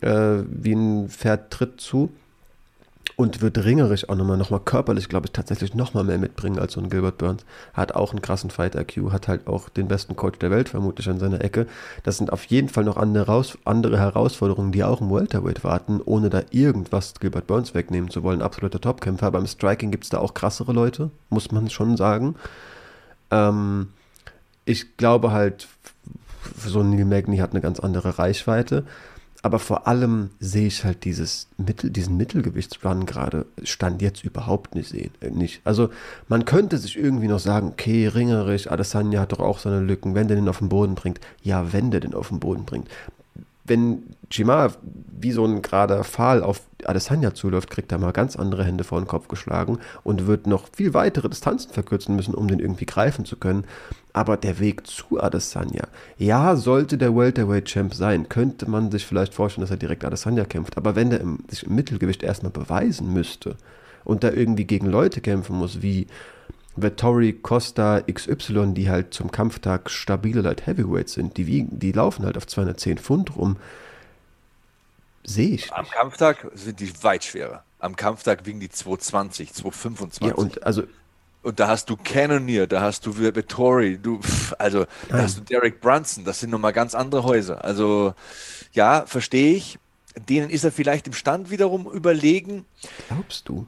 äh, 0.00 0.42
wie 0.48 0.74
ein 0.74 1.08
Pferd 1.08 1.50
tritt 1.50 1.80
zu. 1.80 2.10
Und 3.16 3.42
wird 3.42 3.58
ringerisch 3.64 4.08
auch 4.08 4.16
nochmal, 4.16 4.36
nochmal 4.36 4.60
körperlich, 4.60 5.08
glaube 5.08 5.26
ich, 5.26 5.32
tatsächlich 5.32 5.74
nochmal 5.74 6.04
mehr 6.04 6.18
mitbringen 6.18 6.58
als 6.58 6.72
so 6.72 6.80
ein 6.80 6.90
Gilbert 6.90 7.18
Burns. 7.18 7.44
Hat 7.72 7.94
auch 7.94 8.10
einen 8.10 8.22
krassen 8.22 8.50
Fight-IQ, 8.50 9.12
hat 9.12 9.28
halt 9.28 9.46
auch 9.46 9.68
den 9.68 9.88
besten 9.88 10.16
Coach 10.16 10.38
der 10.38 10.50
Welt 10.50 10.68
vermutlich 10.68 11.08
an 11.08 11.18
seiner 11.18 11.42
Ecke. 11.42 11.66
Das 12.02 12.18
sind 12.18 12.32
auf 12.32 12.44
jeden 12.46 12.68
Fall 12.68 12.84
noch 12.84 12.96
andere, 12.96 13.44
andere 13.64 13.98
Herausforderungen, 13.98 14.72
die 14.72 14.84
auch 14.84 15.00
im 15.00 15.10
Welterweight 15.10 15.62
warten, 15.64 16.00
ohne 16.04 16.30
da 16.30 16.42
irgendwas 16.50 17.14
Gilbert 17.20 17.46
Burns 17.46 17.74
wegnehmen 17.74 18.10
zu 18.10 18.22
wollen. 18.22 18.42
Absoluter 18.42 18.80
Topkämpfer. 18.80 19.30
Beim 19.30 19.46
Striking 19.46 19.90
gibt 19.90 20.04
es 20.04 20.10
da 20.10 20.18
auch 20.18 20.34
krassere 20.34 20.72
Leute, 20.72 21.10
muss 21.30 21.52
man 21.52 21.70
schon 21.70 21.96
sagen. 21.96 22.34
Ähm, 23.30 23.88
ich 24.64 24.96
glaube 24.96 25.32
halt, 25.32 25.68
so 26.58 26.80
ein 26.80 26.90
Neil 26.90 27.04
Magny 27.04 27.38
hat 27.38 27.52
eine 27.52 27.60
ganz 27.60 27.80
andere 27.80 28.18
Reichweite. 28.18 28.84
Aber 29.44 29.58
vor 29.58 29.86
allem 29.86 30.30
sehe 30.40 30.68
ich 30.68 30.84
halt 30.84 31.04
dieses 31.04 31.48
Mittel, 31.58 31.90
diesen 31.90 32.16
Mittelgewichtsrun 32.16 33.04
gerade 33.04 33.44
Stand 33.62 34.00
jetzt 34.00 34.24
überhaupt 34.24 34.74
nicht 34.74 34.88
sehen. 34.88 35.10
Äh, 35.20 35.28
nicht. 35.28 35.60
Also 35.64 35.90
man 36.28 36.46
könnte 36.46 36.78
sich 36.78 36.96
irgendwie 36.96 37.28
noch 37.28 37.40
sagen, 37.40 37.68
okay, 37.68 38.08
ringerig, 38.08 38.72
Adesanya 38.72 39.20
hat 39.20 39.32
doch 39.32 39.40
auch 39.40 39.58
seine 39.58 39.80
Lücken, 39.80 40.14
wenn 40.14 40.28
der 40.28 40.38
den 40.38 40.48
auf 40.48 40.60
den 40.60 40.70
Boden 40.70 40.94
bringt. 40.94 41.20
Ja, 41.42 41.74
wenn 41.74 41.90
der 41.90 42.00
den 42.00 42.14
auf 42.14 42.28
den 42.28 42.40
Boden 42.40 42.64
bringt 42.64 42.88
wenn 43.64 44.02
Chimaev 44.30 44.76
wie 45.18 45.32
so 45.32 45.44
ein 45.44 45.62
gerader 45.62 46.04
Pfahl 46.04 46.42
auf 46.42 46.60
Adesanya 46.84 47.32
zuläuft, 47.32 47.70
kriegt 47.70 47.92
er 47.92 47.98
mal 47.98 48.12
ganz 48.12 48.36
andere 48.36 48.64
Hände 48.64 48.84
vor 48.84 49.00
den 49.00 49.08
Kopf 49.08 49.28
geschlagen 49.28 49.78
und 50.02 50.26
wird 50.26 50.46
noch 50.46 50.68
viel 50.74 50.92
weitere 50.92 51.30
Distanzen 51.30 51.72
verkürzen 51.72 52.14
müssen, 52.14 52.34
um 52.34 52.46
den 52.46 52.58
irgendwie 52.58 52.84
greifen 52.84 53.24
zu 53.24 53.36
können. 53.36 53.64
Aber 54.12 54.36
der 54.36 54.60
Weg 54.60 54.86
zu 54.86 55.22
Adesanya, 55.22 55.84
ja, 56.18 56.56
sollte 56.56 56.98
der 56.98 57.16
Welterweight-Champ 57.16 57.94
sein, 57.94 58.28
könnte 58.28 58.68
man 58.68 58.90
sich 58.90 59.06
vielleicht 59.06 59.32
vorstellen, 59.32 59.62
dass 59.62 59.70
er 59.70 59.78
direkt 59.78 60.04
Adesanya 60.04 60.44
kämpft. 60.44 60.76
Aber 60.76 60.94
wenn 60.94 61.10
im, 61.12 61.38
sich 61.48 61.64
im 61.64 61.74
Mittelgewicht 61.74 62.22
erstmal 62.22 62.52
beweisen 62.52 63.12
müsste 63.12 63.56
und 64.04 64.24
da 64.24 64.30
irgendwie 64.30 64.66
gegen 64.66 64.86
Leute 64.86 65.22
kämpfen 65.22 65.56
muss, 65.56 65.80
wie 65.80 66.06
Vettori, 66.76 67.32
Costa, 67.32 68.00
XY, 68.00 68.74
die 68.74 68.90
halt 68.90 69.14
zum 69.14 69.30
Kampftag 69.30 69.90
stabile 69.90 70.40
Light 70.40 70.66
Heavyweights 70.66 71.12
sind, 71.14 71.36
die, 71.36 71.46
wiegen, 71.46 71.78
die 71.78 71.92
laufen 71.92 72.24
halt 72.24 72.36
auf 72.36 72.46
210 72.46 72.98
Pfund 72.98 73.36
rum. 73.36 73.56
Sehe 75.22 75.50
ich. 75.50 75.72
Am 75.72 75.88
Kampftag 75.88 76.50
sind 76.54 76.80
die 76.80 76.92
weit 77.02 77.24
schwerer. 77.24 77.62
Am 77.78 77.96
Kampftag 77.96 78.44
wiegen 78.44 78.60
die 78.60 78.68
220, 78.68 79.52
225. 79.54 80.26
Ja, 80.26 80.34
und 80.34 80.62
also. 80.64 80.82
Und 81.42 81.60
da 81.60 81.68
hast 81.68 81.90
du 81.90 81.96
Cannonier, 81.96 82.66
da 82.66 82.80
hast 82.80 83.04
du 83.04 83.18
Vettori, 83.18 83.98
du, 83.98 84.18
also 84.58 84.86
da 85.10 85.18
hast 85.18 85.36
du 85.36 85.42
Derek 85.42 85.78
Brunson, 85.82 86.24
das 86.24 86.40
sind 86.40 86.48
nochmal 86.48 86.72
ganz 86.72 86.94
andere 86.94 87.22
Häuser. 87.22 87.62
Also 87.62 88.14
ja, 88.72 89.04
verstehe 89.06 89.54
ich. 89.54 89.78
Denen 90.28 90.48
ist 90.48 90.64
er 90.64 90.72
vielleicht 90.72 91.06
im 91.06 91.12
Stand 91.12 91.50
wiederum 91.50 91.90
überlegen. 91.90 92.64
Glaubst 93.08 93.48
du? 93.48 93.66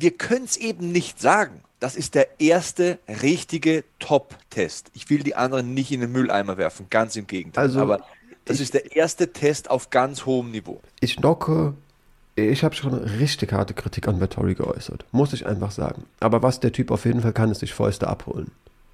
Wir 0.00 0.12
können 0.12 0.44
es 0.44 0.56
eben 0.56 0.92
nicht 0.92 1.20
sagen. 1.20 1.62
Das 1.80 1.94
ist 1.94 2.14
der 2.14 2.40
erste 2.40 2.98
richtige 3.22 3.84
Top-Test. 3.98 4.90
Ich 4.94 5.10
will 5.10 5.22
die 5.22 5.34
anderen 5.34 5.74
nicht 5.74 5.92
in 5.92 6.00
den 6.00 6.10
Mülleimer 6.10 6.56
werfen, 6.56 6.86
ganz 6.88 7.16
im 7.16 7.26
Gegenteil. 7.26 7.64
Also, 7.64 7.80
Aber 7.80 8.00
das 8.46 8.56
ich, 8.56 8.62
ist 8.62 8.74
der 8.74 8.96
erste 8.96 9.32
Test 9.32 9.70
auf 9.70 9.90
ganz 9.90 10.24
hohem 10.24 10.50
Niveau. 10.50 10.80
Ich 11.00 11.16
docke, 11.16 11.74
ich 12.34 12.64
habe 12.64 12.74
schon 12.74 12.94
richtig 12.94 13.52
harte 13.52 13.74
Kritik 13.74 14.08
an 14.08 14.20
Vettori 14.20 14.54
geäußert, 14.54 15.04
muss 15.12 15.32
ich 15.32 15.46
einfach 15.46 15.70
sagen. 15.70 16.04
Aber 16.20 16.42
was 16.42 16.60
der 16.60 16.72
Typ 16.72 16.90
auf 16.90 17.04
jeden 17.04 17.20
Fall 17.20 17.32
kann, 17.32 17.50
ist 17.50 17.60
sich 17.60 17.74
Fäuste 17.74 18.08
abholen. 18.08 18.50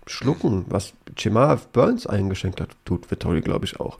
Schlucken, 0.07 0.65
was 0.69 0.93
Chimaev 1.17 1.69
Burns 1.73 2.07
eingeschenkt 2.07 2.61
hat, 2.61 2.71
tut 2.85 3.11
Vettori, 3.11 3.41
glaube 3.41 3.65
ich, 3.65 3.79
auch. 3.79 3.99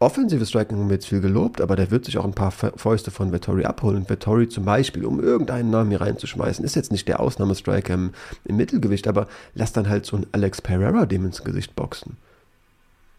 Offensives 0.00 0.50
Striking 0.50 0.78
haben 0.78 0.88
wir 0.88 0.94
jetzt 0.94 1.08
viel 1.08 1.20
gelobt, 1.20 1.60
aber 1.60 1.74
der 1.74 1.90
wird 1.90 2.04
sich 2.04 2.18
auch 2.18 2.24
ein 2.24 2.34
paar 2.34 2.52
Fäuste 2.52 3.10
von 3.10 3.32
Vettori 3.32 3.64
abholen. 3.64 4.08
Vettori 4.08 4.48
zum 4.48 4.64
Beispiel, 4.64 5.04
um 5.04 5.20
irgendeinen 5.20 5.70
Namen 5.70 5.90
hier 5.90 6.00
reinzuschmeißen, 6.00 6.64
ist 6.64 6.76
jetzt 6.76 6.92
nicht 6.92 7.08
der 7.08 7.18
Ausnahmestriker 7.18 7.94
im, 7.94 8.12
im 8.44 8.56
Mittelgewicht, 8.56 9.08
aber 9.08 9.26
lass 9.54 9.72
dann 9.72 9.88
halt 9.88 10.06
so 10.06 10.16
ein 10.16 10.26
Alex 10.30 10.62
Pereira 10.62 11.04
dem 11.04 11.24
ins 11.24 11.42
Gesicht 11.42 11.74
boxen. 11.74 12.16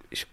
Ich 0.09 0.25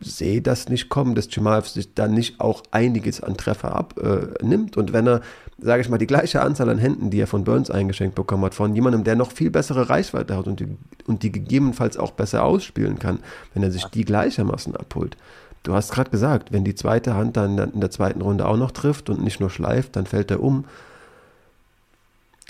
sehe 0.00 0.42
das 0.42 0.68
nicht 0.68 0.88
kommen, 0.88 1.14
dass 1.14 1.28
Chimaev 1.28 1.68
sich 1.68 1.94
dann 1.94 2.12
nicht 2.12 2.40
auch 2.40 2.64
einiges 2.72 3.22
an 3.22 3.36
Treffer 3.36 3.76
abnimmt. 3.76 4.76
Äh, 4.76 4.80
und 4.80 4.92
wenn 4.92 5.06
er, 5.06 5.20
sage 5.58 5.82
ich 5.82 5.88
mal, 5.88 5.98
die 5.98 6.08
gleiche 6.08 6.42
Anzahl 6.42 6.70
an 6.70 6.78
Händen, 6.78 7.10
die 7.10 7.20
er 7.20 7.28
von 7.28 7.44
Burns 7.44 7.70
eingeschenkt 7.70 8.16
bekommen 8.16 8.44
hat, 8.44 8.54
von 8.54 8.74
jemandem, 8.74 9.04
der 9.04 9.14
noch 9.14 9.30
viel 9.30 9.50
bessere 9.50 9.88
Reichweite 9.88 10.36
hat 10.36 10.48
und 10.48 10.58
die, 10.58 10.76
und 11.06 11.22
die 11.22 11.30
gegebenenfalls 11.30 11.96
auch 11.96 12.10
besser 12.10 12.42
ausspielen 12.42 12.98
kann, 12.98 13.20
wenn 13.52 13.62
er 13.62 13.70
sich 13.70 13.84
die 13.84 14.04
gleichermaßen 14.04 14.74
abholt, 14.74 15.16
Du 15.64 15.74
hast 15.74 15.92
gerade 15.92 16.10
gesagt, 16.10 16.52
wenn 16.52 16.62
die 16.62 16.74
zweite 16.74 17.14
Hand 17.14 17.36
dann 17.36 17.58
in 17.58 17.80
der 17.80 17.90
zweiten 17.90 18.20
Runde 18.20 18.46
auch 18.46 18.58
noch 18.58 18.70
trifft 18.70 19.08
und 19.10 19.24
nicht 19.24 19.40
nur 19.40 19.50
schleift, 19.50 19.96
dann 19.96 20.06
fällt 20.06 20.30
er 20.30 20.40
um. 20.40 20.66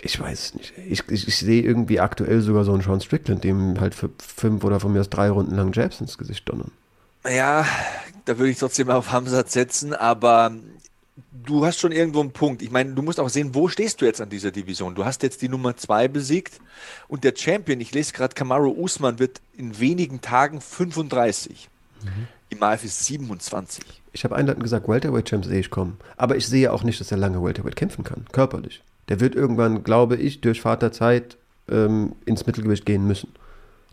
Ich 0.03 0.19
weiß 0.19 0.39
es 0.39 0.55
nicht. 0.55 0.73
Ich, 0.77 1.09
ich, 1.09 1.29
ich 1.29 1.37
sehe 1.37 1.63
irgendwie 1.63 2.01
aktuell 2.01 2.41
sogar 2.41 2.65
so 2.65 2.73
einen 2.73 2.83
Sean 2.83 3.01
Strickland, 3.01 3.45
dem 3.45 3.81
halt 3.81 3.95
für 3.95 4.11
fünf 4.19 4.65
oder 4.65 4.81
von 4.81 4.93
mir 4.93 5.01
aus 5.01 5.09
drei 5.09 5.31
Runden 5.31 5.55
lang 5.55 5.73
Jabs 5.73 6.01
ins 6.01 6.19
Gesicht 6.19 6.49
donnern. 6.49 6.73
Ja, 7.25 7.65
da 8.25 8.37
würde 8.37 8.51
ich 8.51 8.59
trotzdem 8.59 8.91
auf 8.91 9.13
Hamzat 9.13 9.49
setzen, 9.49 9.95
aber 9.95 10.53
du 11.33 11.65
hast 11.65 11.79
schon 11.79 11.93
irgendwo 11.93 12.21
einen 12.21 12.33
Punkt. 12.33 12.63
Ich 12.63 12.73
meine, 12.73 12.95
du 12.95 13.03
musst 13.03 13.21
auch 13.21 13.29
sehen, 13.29 13.55
wo 13.55 13.69
stehst 13.69 14.01
du 14.01 14.07
jetzt 14.07 14.21
an 14.21 14.29
dieser 14.29 14.51
Division? 14.51 14.97
Du 14.97 15.05
hast 15.05 15.23
jetzt 15.23 15.41
die 15.41 15.49
Nummer 15.49 15.77
zwei 15.77 16.09
besiegt 16.09 16.61
und 17.07 17.23
der 17.23 17.35
Champion, 17.37 17.81
ich 17.81 17.93
lese 17.93 18.13
gerade, 18.13 18.35
Kamaru 18.35 18.73
Usman 18.73 19.21
wird 19.21 19.41
in 19.57 19.79
wenigen 19.79 20.21
Tagen 20.21 20.61
35. 20.61 21.69
Mhm. 22.03 22.09
Imaev 22.55 22.85
ist 22.85 23.05
27. 23.07 23.85
Ich 24.13 24.25
habe 24.25 24.37
einleitend 24.37 24.63
gesagt, 24.63 24.89
Welterweight 24.89 25.27
Champ 25.27 25.45
sehe 25.45 25.61
ich 25.61 25.71
kommen. 25.71 25.99
Aber 26.17 26.37
ich 26.37 26.47
sehe 26.47 26.73
auch 26.73 26.85
nicht, 26.85 27.01
dass 27.01 27.11
er 27.11 27.19
lange 27.19 27.43
Welterweight 27.43 27.77
kämpfen 27.77 28.05
kann, 28.05 28.27
körperlich. 28.33 28.83
Der 29.09 29.21
wird 29.21 29.35
irgendwann, 29.35 29.85
glaube 29.85 30.17
ich, 30.17 30.41
durch 30.41 30.61
Vaterzeit 30.61 31.37
ähm, 31.69 32.13
ins 32.25 32.47
Mittelgewicht 32.47 32.87
gehen 32.87 33.07
müssen. 33.07 33.33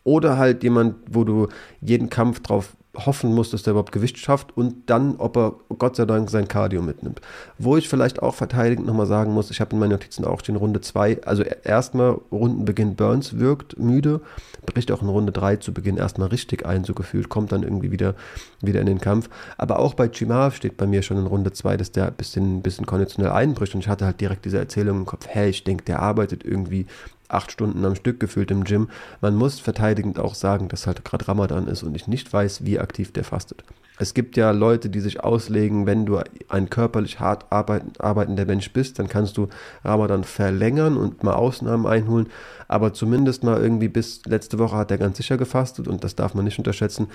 Oder 0.03 0.37
halt 0.37 0.63
jemand, 0.63 0.95
wo 1.09 1.23
du 1.23 1.47
jeden 1.81 2.09
Kampf 2.09 2.41
drauf 2.41 2.75
hoffen 2.93 3.33
muss, 3.33 3.51
dass 3.51 3.63
der 3.63 3.71
überhaupt 3.71 3.93
Gewicht 3.93 4.17
schafft 4.17 4.55
und 4.57 4.89
dann, 4.89 5.15
ob 5.15 5.37
er 5.37 5.55
Gott 5.77 5.95
sei 5.95 6.05
Dank 6.05 6.29
sein 6.29 6.47
Cardio 6.47 6.81
mitnimmt. 6.81 7.21
Wo 7.57 7.77
ich 7.77 7.87
vielleicht 7.87 8.21
auch 8.21 8.35
verteidigend 8.35 8.85
nochmal 8.85 9.05
sagen 9.05 9.33
muss, 9.33 9.49
ich 9.49 9.61
habe 9.61 9.71
in 9.73 9.79
meinen 9.79 9.91
Notizen 9.91 10.25
auch 10.25 10.41
stehen, 10.41 10.57
Runde 10.57 10.81
2, 10.81 11.23
also 11.23 11.43
erstmal 11.43 12.19
Rundenbeginn 12.31 12.95
Burns 12.95 13.39
wirkt 13.39 13.79
müde, 13.79 14.21
bricht 14.65 14.91
auch 14.91 15.01
in 15.01 15.09
Runde 15.09 15.31
3 15.31 15.57
zu 15.57 15.73
Beginn 15.73 15.97
erstmal 15.97 16.29
richtig 16.29 16.65
ein, 16.65 16.83
so 16.83 16.93
gefühlt, 16.93 17.29
kommt 17.29 17.51
dann 17.51 17.63
irgendwie 17.63 17.91
wieder, 17.91 18.15
wieder 18.61 18.79
in 18.79 18.85
den 18.85 19.01
Kampf. 19.01 19.29
Aber 19.57 19.79
auch 19.79 19.93
bei 19.93 20.09
Chimaev 20.09 20.55
steht 20.55 20.77
bei 20.77 20.87
mir 20.87 21.01
schon 21.01 21.17
in 21.17 21.25
Runde 21.25 21.51
2, 21.51 21.77
dass 21.77 21.91
der 21.91 22.07
ein 22.07 22.13
bisschen, 22.13 22.61
bisschen 22.61 22.85
konditionell 22.85 23.31
einbricht 23.31 23.73
und 23.73 23.81
ich 23.81 23.87
hatte 23.87 24.05
halt 24.05 24.21
direkt 24.21 24.45
diese 24.45 24.59
Erzählung 24.59 24.99
im 24.99 25.05
Kopf, 25.05 25.27
hey, 25.27 25.49
ich 25.49 25.63
denke, 25.63 25.83
der 25.85 25.99
arbeitet 25.99 26.43
irgendwie 26.43 26.87
acht 27.27 27.51
Stunden 27.51 27.85
am 27.85 27.95
Stück 27.95 28.19
gefühlt 28.19 28.51
im 28.51 28.63
Gym. 28.63 28.89
Man 29.21 29.35
muss 29.35 29.59
verteidigend 29.59 30.19
auch 30.19 30.35
sagen, 30.35 30.67
dass 30.67 30.87
halt 30.87 31.03
gerade 31.05 31.27
Ramadan 31.27 31.67
ist 31.67 31.83
und 31.83 31.95
ich 31.95 32.07
nicht 32.07 32.31
weiß, 32.31 32.65
wie 32.65 32.79
aktiv 32.79 33.13
der 33.13 33.23
fastet. 33.23 33.63
Es 34.01 34.15
gibt 34.15 34.35
ja 34.35 34.49
Leute, 34.49 34.89
die 34.89 34.99
sich 34.99 35.23
auslegen, 35.23 35.85
wenn 35.85 36.07
du 36.07 36.19
ein 36.49 36.71
körperlich 36.71 37.19
hart 37.19 37.45
arbeitender 37.51 38.45
Mensch 38.45 38.73
bist, 38.73 38.97
dann 38.97 39.07
kannst 39.07 39.37
du 39.37 39.47
Ramadan 39.83 40.23
verlängern 40.23 40.97
und 40.97 41.21
mal 41.21 41.35
Ausnahmen 41.35 41.85
einholen. 41.85 42.25
Aber 42.67 42.93
zumindest 42.93 43.43
mal 43.43 43.61
irgendwie 43.61 43.89
bis 43.89 44.25
letzte 44.25 44.57
Woche 44.57 44.75
hat 44.75 44.89
er 44.89 44.97
ganz 44.97 45.17
sicher 45.17 45.37
gefastet 45.37 45.87
und 45.87 46.03
das 46.03 46.15
darf 46.15 46.33
man 46.33 46.45
nicht 46.45 46.57
unterschätzen. 46.57 47.09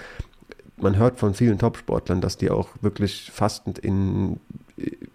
Man 0.76 0.96
hört 0.96 1.18
von 1.18 1.34
vielen 1.34 1.58
Topsportlern, 1.58 2.20
dass 2.20 2.36
die 2.36 2.52
auch 2.52 2.68
wirklich 2.82 3.32
fastend 3.34 3.80
in, 3.80 4.38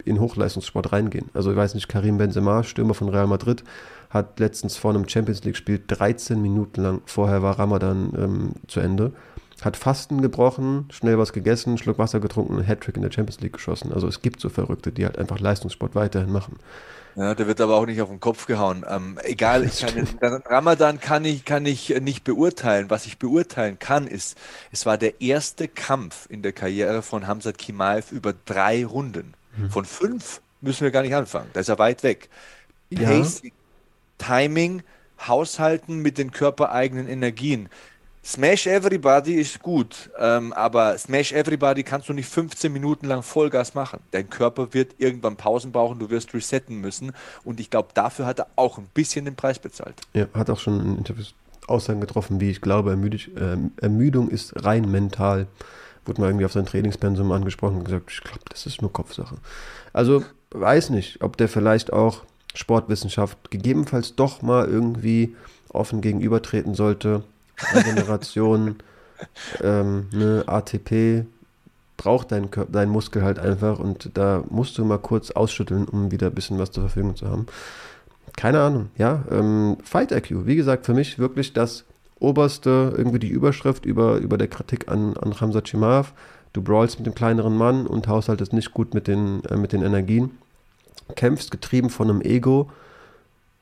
in 0.04 0.20
Hochleistungssport 0.20 0.92
reingehen. 0.92 1.30
Also 1.34 1.52
ich 1.52 1.58
weiß 1.58 1.74
nicht, 1.76 1.88
Karim 1.88 2.18
Benzema, 2.18 2.64
Stürmer 2.64 2.96
von 2.96 3.08
Real 3.08 3.28
Madrid, 3.28 3.64
hat 4.10 4.42
letztens 4.42 4.76
vor 4.76 4.94
einem 4.94 5.08
Champions 5.08 5.46
League-Spiel 5.46 5.82
13 5.88 6.42
Minuten 6.42 6.82
lang, 6.82 7.02
vorher 7.06 7.42
war 7.42 7.58
Ramadan 7.58 8.12
ähm, 8.18 8.52
zu 8.68 8.82
Ende, 8.82 9.14
hat 9.62 9.78
Fasten 9.78 10.22
gebrochen, 10.22 10.88
schnell 10.92 11.18
was 11.18 11.34
gegessen, 11.34 11.78
Schluck 11.78 11.98
Wasser 11.98 12.20
getrunken 12.20 12.56
und 12.56 12.68
Hattrick 12.68 12.96
in 12.96 13.04
der 13.04 13.12
Champions 13.12 13.42
League 13.42 13.54
geschossen. 13.54 13.94
Also 13.94 14.08
es 14.08 14.22
gibt 14.22 14.42
so 14.42 14.50
Verrückte, 14.50 14.92
die 14.92 15.06
halt 15.06 15.18
einfach 15.18 15.40
Leistungssport 15.40 15.96
weiterhin 15.96 16.32
machen. 16.32 16.58
Ja, 17.16 17.36
der 17.36 17.46
wird 17.48 17.60
aber 17.60 17.76
auch 17.76 17.86
nicht 17.86 18.02
auf 18.02 18.10
den 18.10 18.22
Kopf 18.22 18.46
gehauen. 18.46 18.86
Ähm, 18.90 19.20
egal, 19.24 19.66
ich 19.66 19.82
kann, 19.82 20.42
Ramadan 20.46 21.00
kann 21.00 21.26
ich, 21.26 21.44
kann 21.44 21.66
ich 21.66 21.90
nicht 22.02 22.24
beurteilen. 22.24 22.90
Was 22.90 23.06
ich 23.06 23.20
beurteilen 23.20 23.80
kann, 23.80 24.08
ist, 24.08 24.38
es 24.72 24.86
war 24.86 24.98
der 24.98 25.20
erste 25.20 25.68
Kampf 25.68 26.28
in 26.30 26.42
der 26.42 26.54
Karriere 26.54 27.02
von 27.02 27.28
Hamzat 27.28 27.58
Kimaev 27.58 28.12
über 28.14 28.34
drei 28.46 28.86
Runden. 28.86 29.34
Hm. 29.58 29.70
Von 29.70 29.86
fünf 29.86 30.42
müssen 30.62 30.84
wir 30.84 30.92
gar 30.92 31.02
nicht 31.02 31.16
anfangen. 31.16 31.50
Da 31.54 31.60
ist 31.60 31.70
er 31.70 31.80
weit 31.80 32.04
weg. 32.04 32.30
Ja. 32.90 33.10
Pacing, 33.10 33.52
Timing, 34.18 34.84
Haushalten 35.28 36.00
mit 36.00 36.18
den 36.18 36.32
körpereigenen 36.32 37.08
Energien. 37.08 37.68
Smash 38.24 38.68
Everybody 38.68 39.34
ist 39.34 39.62
gut, 39.62 40.12
ähm, 40.20 40.54
aber 40.54 40.98
Smash 40.98 41.32
Everybody 41.32 41.84
kannst 41.84 42.08
du 42.08 42.14
nicht 42.14 42.30
15 42.30 42.72
Minuten 42.72 43.08
lang 43.08 43.24
Vollgas 43.24 43.74
machen. 43.74 44.00
Dein 44.12 44.30
Körper 44.30 44.74
wird 44.74 44.96
irgendwann 45.00 45.38
Pausen 45.38 45.72
brauchen, 45.72 45.98
du 45.98 46.10
wirst 46.10 46.34
resetten 46.34 46.80
müssen 46.82 47.14
und 47.44 47.60
ich 47.60 47.70
glaube, 47.70 47.90
dafür 47.94 48.28
hat 48.28 48.40
er 48.40 48.48
auch 48.56 48.78
ein 48.78 48.88
bisschen 48.94 49.26
den 49.26 49.36
Preis 49.36 49.58
bezahlt. 49.58 49.96
Ja, 50.14 50.28
hat 50.34 50.50
auch 50.50 50.60
schon 50.60 50.80
in 50.80 50.98
Interviews 50.98 51.34
Aussagen 51.68 52.02
getroffen, 52.02 52.40
wie 52.40 52.52
ich 52.52 52.62
glaube, 52.62 52.92
Ermüdung, 52.92 53.20
äh, 53.38 53.84
Ermüdung 53.84 54.30
ist 54.30 54.66
rein 54.66 54.90
mental 54.90 55.48
wurde 56.06 56.22
mal 56.22 56.28
irgendwie 56.28 56.46
auf 56.46 56.54
sein 56.54 56.66
Trainingspensum 56.66 57.32
angesprochen 57.32 57.78
und 57.78 57.86
gesagt, 57.86 58.12
ich 58.12 58.22
glaube, 58.22 58.42
das 58.50 58.66
ist 58.66 58.82
nur 58.82 58.92
Kopfsache. 58.92 59.38
Also 59.94 60.24
weiß 60.52 60.90
nicht, 60.90 61.22
ob 61.22 61.38
der 61.38 61.48
vielleicht 61.48 61.94
auch 61.94 62.24
Sportwissenschaft 62.54 63.52
gegebenenfalls 63.52 64.16
doch 64.16 64.42
mal 64.42 64.68
irgendwie 64.68 65.36
offen 65.70 66.02
gegenübertreten 66.02 66.76
sollte. 66.76 67.24
Regeneration, 67.74 68.76
ähm, 69.62 70.08
ne, 70.12 70.44
ATP 70.48 71.26
braucht 71.98 72.32
dein, 72.32 72.50
dein 72.72 72.90
Muskel 72.90 73.24
halt 73.24 73.38
einfach 73.38 73.78
und 73.78 74.10
da 74.16 74.44
musst 74.50 74.78
du 74.78 74.86
mal 74.86 74.98
kurz 74.98 75.32
ausschütteln, 75.32 75.86
um 75.86 76.12
wieder 76.12 76.28
ein 76.28 76.34
bisschen 76.34 76.58
was 76.58 76.72
zur 76.72 76.84
Verfügung 76.84 77.16
zu 77.16 77.30
haben. 77.30 77.46
Keine 78.36 78.62
Ahnung, 78.62 78.90
ja. 78.98 79.24
Ähm, 79.30 79.78
Fight 79.84 80.12
IQ, 80.12 80.46
wie 80.46 80.56
gesagt, 80.56 80.86
für 80.86 80.94
mich 80.94 81.20
wirklich 81.20 81.54
das 81.54 81.84
oberste, 82.20 82.94
irgendwie 82.96 83.20
die 83.20 83.30
Überschrift 83.30 83.86
über, 83.86 84.18
über 84.18 84.38
der 84.38 84.48
Kritik 84.48 84.90
an, 84.90 85.16
an 85.18 85.40
Hamza 85.40 85.62
Chimaev. 85.64 86.14
Du 86.54 86.62
brawlst 86.62 87.00
mit 87.00 87.06
dem 87.06 87.16
kleineren 87.16 87.56
Mann 87.56 87.88
und 87.88 88.08
haushaltest 88.08 88.54
nicht 88.54 88.74
gut 88.74 88.94
mit 88.94 89.08
den, 89.08 89.44
äh, 89.46 89.58
mit 89.58 89.74
den 89.74 89.84
Energien. 89.84 90.32
Kämpfst 91.16 91.52
getrieben 91.52 91.90
von 91.90 92.10
einem 92.10 92.22
Ego, 92.22 92.70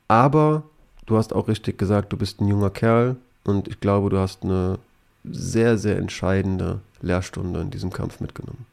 aber 0.08 0.62
du 1.06 1.16
hast 1.16 1.32
auch 1.32 1.48
richtig 1.48 1.78
gesagt, 1.78 2.12
du 2.12 2.16
bist 2.16 2.40
ein 2.40 2.48
junger 2.48 2.70
Kerl 2.70 3.16
und 3.44 3.68
ich 3.68 3.80
glaube, 3.80 4.10
du 4.10 4.18
hast 4.18 4.42
eine 4.42 4.78
sehr, 5.24 5.78
sehr 5.78 5.96
entscheidende 5.96 6.80
Lehrstunde 7.00 7.60
in 7.60 7.70
diesem 7.70 7.92
Kampf 7.92 8.20
mitgenommen. 8.20 8.66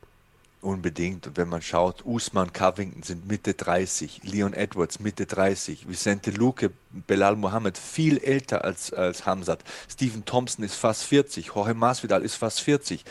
Unbedingt. 0.62 1.27
Und 1.27 1.38
wenn 1.38 1.49
man 1.49 1.62
schaut, 1.62 2.03
Usman, 2.06 2.51
Covington 2.51 3.03
sind 3.03 3.27
Mitte 3.27 3.53
30, 3.53 4.21
Leon 4.23 4.53
Edwards 4.53 4.99
Mitte 4.99 5.25
30, 5.25 5.88
Vicente 5.88 6.32
Luque, 6.32 6.71
Belal 6.91 7.36
Mohammed 7.36 7.77
viel 7.77 8.17
älter 8.17 8.65
als, 8.65 8.91
als 8.91 9.25
Hamzat, 9.25 9.60
Stephen 9.88 10.25
Thompson 10.25 10.65
ist 10.65 10.75
fast 10.75 11.03
40, 11.03 11.47
Jorge 11.47 11.73
Masvidal 11.73 12.23
ist 12.23 12.36
fast 12.36 12.62
40. 12.62 13.06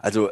Also 0.00 0.30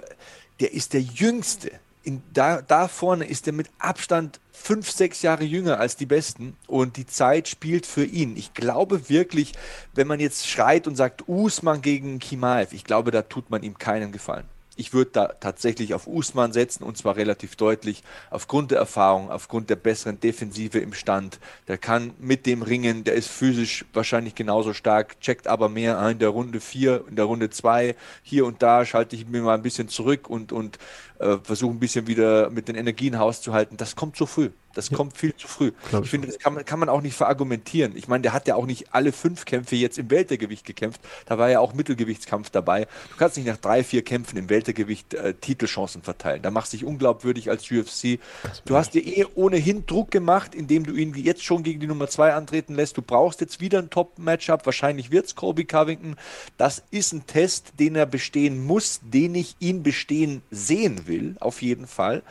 der 0.60 0.72
ist 0.72 0.92
der 0.92 1.02
Jüngste. 1.02 1.72
In, 2.04 2.22
da, 2.32 2.62
da 2.62 2.88
vorne 2.88 3.26
ist 3.26 3.46
er 3.46 3.52
mit 3.52 3.68
Abstand 3.78 4.38
fünf, 4.52 4.90
sechs 4.90 5.22
Jahre 5.22 5.44
jünger 5.44 5.80
als 5.80 5.96
die 5.96 6.06
Besten 6.06 6.56
und 6.66 6.96
die 6.96 7.06
Zeit 7.06 7.48
spielt 7.48 7.86
für 7.86 8.04
ihn. 8.04 8.36
Ich 8.36 8.54
glaube 8.54 9.08
wirklich, 9.08 9.52
wenn 9.94 10.06
man 10.06 10.20
jetzt 10.20 10.48
schreit 10.48 10.86
und 10.86 10.96
sagt 10.96 11.28
Usman 11.28 11.80
gegen 11.80 12.18
Kimaev, 12.18 12.74
ich 12.74 12.84
glaube, 12.84 13.10
da 13.10 13.22
tut 13.22 13.50
man 13.50 13.62
ihm 13.62 13.78
keinen 13.78 14.12
Gefallen 14.12 14.46
ich 14.76 14.92
würde 14.92 15.10
da 15.12 15.26
tatsächlich 15.38 15.94
auf 15.94 16.06
Usman 16.06 16.52
setzen 16.52 16.82
und 16.82 16.96
zwar 16.96 17.16
relativ 17.16 17.56
deutlich 17.56 18.02
aufgrund 18.30 18.70
der 18.70 18.78
Erfahrung, 18.78 19.30
aufgrund 19.30 19.70
der 19.70 19.76
besseren 19.76 20.18
Defensive 20.18 20.78
im 20.78 20.94
Stand. 20.94 21.38
Der 21.68 21.78
kann 21.78 22.12
mit 22.18 22.46
dem 22.46 22.62
Ringen, 22.62 23.04
der 23.04 23.14
ist 23.14 23.28
physisch 23.28 23.84
wahrscheinlich 23.92 24.34
genauso 24.34 24.72
stark, 24.72 25.20
checkt 25.20 25.46
aber 25.46 25.68
mehr 25.68 26.08
in 26.08 26.18
der 26.18 26.30
Runde 26.30 26.60
4, 26.60 27.04
in 27.08 27.16
der 27.16 27.26
Runde 27.26 27.50
2. 27.50 27.94
Hier 28.22 28.46
und 28.46 28.62
da 28.62 28.86
schalte 28.86 29.14
ich 29.14 29.26
mir 29.26 29.42
mal 29.42 29.54
ein 29.54 29.62
bisschen 29.62 29.88
zurück 29.88 30.28
und, 30.28 30.52
und 30.52 30.78
äh, 31.22 31.38
versuche 31.42 31.72
ein 31.74 31.78
bisschen 31.80 32.06
wieder 32.06 32.50
mit 32.50 32.68
den 32.68 32.76
Energien 32.76 33.18
hauszuhalten. 33.18 33.76
Das 33.76 33.96
kommt 33.96 34.16
zu 34.16 34.26
früh. 34.26 34.50
Das 34.74 34.90
ja. 34.90 34.96
kommt 34.96 35.16
viel 35.16 35.34
zu 35.36 35.48
früh. 35.48 35.72
Glaub 35.90 36.04
ich 36.04 36.10
finde, 36.10 36.28
das 36.28 36.38
kann 36.38 36.54
man, 36.54 36.64
kann 36.64 36.78
man 36.78 36.88
auch 36.88 37.02
nicht 37.02 37.14
verargumentieren. 37.14 37.96
Ich 37.96 38.08
meine, 38.08 38.22
der 38.22 38.32
hat 38.32 38.48
ja 38.48 38.54
auch 38.54 38.66
nicht 38.66 38.94
alle 38.94 39.12
fünf 39.12 39.44
Kämpfe 39.44 39.76
jetzt 39.76 39.98
im 39.98 40.10
Weltergewicht 40.10 40.64
gekämpft. 40.64 41.00
Da 41.26 41.38
war 41.38 41.50
ja 41.50 41.60
auch 41.60 41.74
Mittelgewichtskampf 41.74 42.50
dabei. 42.50 42.86
Du 43.10 43.16
kannst 43.18 43.36
nicht 43.36 43.46
nach 43.46 43.58
drei, 43.58 43.84
vier 43.84 44.02
Kämpfen 44.02 44.38
im 44.38 44.48
Weltergewicht 44.48 45.14
äh, 45.14 45.34
Titelchancen 45.34 46.02
verteilen. 46.02 46.42
Da 46.42 46.50
machst 46.50 46.72
du 46.72 46.78
dich 46.78 46.86
unglaubwürdig 46.86 47.50
als 47.50 47.70
UFC. 47.70 48.18
Du 48.64 48.76
hast 48.76 48.94
dir 48.94 49.06
eh 49.06 49.26
ohnehin 49.34 49.86
Druck 49.86 50.10
gemacht, 50.10 50.54
indem 50.54 50.84
du 50.84 50.94
ihn 50.94 51.14
jetzt 51.14 51.44
schon 51.44 51.62
gegen 51.62 51.80
die 51.80 51.86
Nummer 51.86 52.08
zwei 52.08 52.32
antreten 52.32 52.74
lässt. 52.74 52.96
Du 52.96 53.02
brauchst 53.02 53.40
jetzt 53.40 53.60
wieder 53.60 53.78
ein 53.78 53.90
Top-Matchup. 53.90 54.64
Wahrscheinlich 54.64 55.10
wird 55.10 55.26
es 55.26 55.34
Colby 55.34 55.64
Covington. 55.64 56.16
Das 56.56 56.82
ist 56.90 57.12
ein 57.12 57.26
Test, 57.26 57.74
den 57.78 57.94
er 57.94 58.06
bestehen 58.06 58.64
muss, 58.64 59.00
den 59.02 59.34
ich 59.34 59.56
ihn 59.60 59.82
bestehen 59.82 60.42
sehen 60.50 61.06
will, 61.06 61.11
auf 61.40 61.62
jeden 61.62 61.86
Fall. 61.86 62.22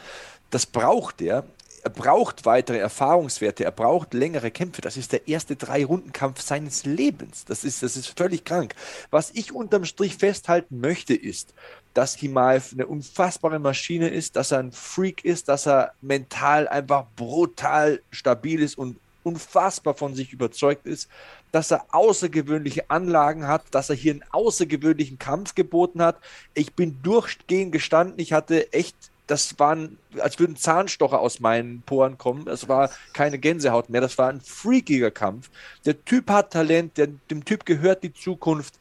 Das 0.50 0.66
braucht 0.66 1.22
er 1.22 1.46
er 1.84 1.90
braucht 1.90 2.46
weitere 2.46 2.78
Erfahrungswerte, 2.78 3.64
er 3.64 3.72
braucht 3.72 4.14
längere 4.14 4.52
Kämpfe. 4.52 4.82
Das 4.82 4.98
ist 4.98 5.12
der 5.12 5.28
erste 5.28 5.56
Drei-Runden-Kampf 5.56 6.42
seines 6.42 6.86
Lebens. 6.86 7.46
Das 7.46 7.64
ist, 7.64 7.82
das 7.82 7.98
ist 7.98 8.18
völlig 8.18 8.46
krank. 8.46 8.76
Was 9.10 9.32
ich 9.32 9.54
unterm 9.54 9.86
Strich 9.86 10.16
festhalten 10.16 10.80
möchte, 10.80 11.16
ist, 11.16 11.54
dass 11.94 12.16
Himaev 12.16 12.74
eine 12.74 12.88
unfassbare 12.88 13.60
Maschine 13.60 14.10
ist, 14.10 14.36
dass 14.36 14.52
er 14.52 14.60
ein 14.60 14.72
Freak 14.72 15.26
ist, 15.26 15.50
dass 15.50 15.68
er 15.68 15.94
mental 16.02 16.68
einfach 16.68 17.06
brutal 17.16 18.02
stabil 18.12 18.62
ist 18.62 18.78
und 18.78 18.98
unfassbar 19.24 19.94
von 19.94 20.16
sich 20.16 20.34
überzeugt 20.34 20.86
ist, 20.86 21.10
dass 21.52 21.72
er 21.72 21.86
außergewöhnliche 21.92 22.90
Anlagen 22.90 23.48
hat, 23.48 23.64
dass 23.72 23.90
er 23.90 23.96
hier 23.96 24.14
einen 24.14 24.24
außergewöhnlichen 24.32 25.20
Kampf 25.20 25.56
geboten 25.56 26.02
hat. 26.02 26.18
Ich 26.54 26.74
bin 26.74 27.02
durchgehend 27.04 27.72
gestanden, 27.72 28.20
ich 28.20 28.34
hatte 28.34 28.72
echt 28.74 28.96
das 29.32 29.58
waren, 29.60 29.98
als 30.20 30.40
würden 30.40 30.58
Zahnstocher 30.58 31.20
aus 31.20 31.40
meinen 31.40 31.84
Poren 31.84 32.18
kommen. 32.18 32.48
Es 32.50 32.68
war 32.68 32.90
keine 33.14 33.40
Gänsehaut 33.40 33.90
mehr. 33.90 34.02
Das 34.02 34.18
war 34.18 34.30
ein 34.30 34.42
freakiger 34.42 35.10
Kampf. 35.10 35.50
Der 35.86 36.04
Typ 36.04 36.30
hat 36.30 36.52
Talent, 36.52 36.98
der, 36.98 37.08
dem 37.30 37.46
Typ 37.46 37.66
gehört 37.66 38.04
die 38.04 38.14
Zukunft. 38.14 38.78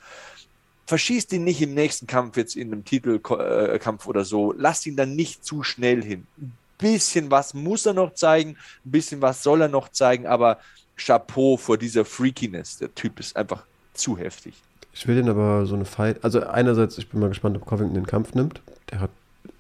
Verschießt 0.87 1.33
ihn 1.35 1.45
nicht 1.45 1.63
im 1.63 1.75
nächsten 1.75 2.09
Kampf, 2.09 2.37
jetzt 2.37 2.57
in 2.57 2.73
einem 2.73 2.85
Titelkampf 2.85 4.09
oder 4.09 4.25
so. 4.25 4.53
Lasst 4.53 4.87
ihn 4.87 4.97
dann 4.97 5.15
nicht 5.15 5.45
zu 5.45 5.63
schnell 5.63 6.03
hin. 6.03 6.27
Ein 6.37 6.53
bisschen 6.79 7.31
was 7.31 7.55
muss 7.55 7.87
er 7.87 7.95
noch 7.95 8.15
zeigen, 8.15 8.57
ein 8.85 8.91
bisschen 8.91 9.23
was 9.23 9.45
soll 9.45 9.63
er 9.63 9.69
noch 9.69 9.91
zeigen, 9.91 10.27
aber 10.27 10.59
Chapeau 11.05 11.57
vor 11.57 11.79
dieser 11.79 12.05
Freakiness. 12.05 12.79
Der 12.79 12.95
Typ 12.95 13.21
ist 13.21 13.37
einfach 13.37 13.65
zu 13.95 14.19
heftig. 14.19 14.55
Ich 14.93 15.07
will 15.07 15.17
den 15.17 15.29
aber 15.29 15.67
so 15.67 15.75
eine 15.75 15.85
Fight. 15.85 16.23
Also, 16.25 16.41
einerseits, 16.47 16.99
ich 16.99 17.09
bin 17.09 17.21
mal 17.21 17.29
gespannt, 17.29 17.57
ob 17.57 17.65
Covington 17.65 17.95
den 17.95 18.07
Kampf 18.07 18.35
nimmt. 18.35 18.61
Der 18.91 19.01
hat 19.01 19.11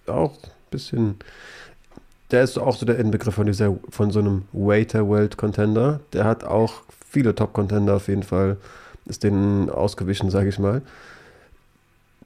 auch 0.06 0.36
bisschen. 0.70 1.16
Der 2.30 2.42
ist 2.44 2.58
auch 2.58 2.76
so 2.76 2.86
der 2.86 2.98
Inbegriff 2.98 3.34
von, 3.34 3.46
dieser, 3.46 3.76
von 3.88 4.10
so 4.10 4.20
einem 4.20 4.44
Waiter-World-Contender. 4.52 6.00
Der 6.12 6.24
hat 6.24 6.44
auch 6.44 6.82
viele 7.08 7.34
Top-Contender 7.34 7.96
auf 7.96 8.08
jeden 8.08 8.22
Fall. 8.22 8.56
Ist 9.06 9.24
denen 9.24 9.68
ausgewichen, 9.68 10.30
sage 10.30 10.48
ich 10.48 10.58
mal. 10.58 10.82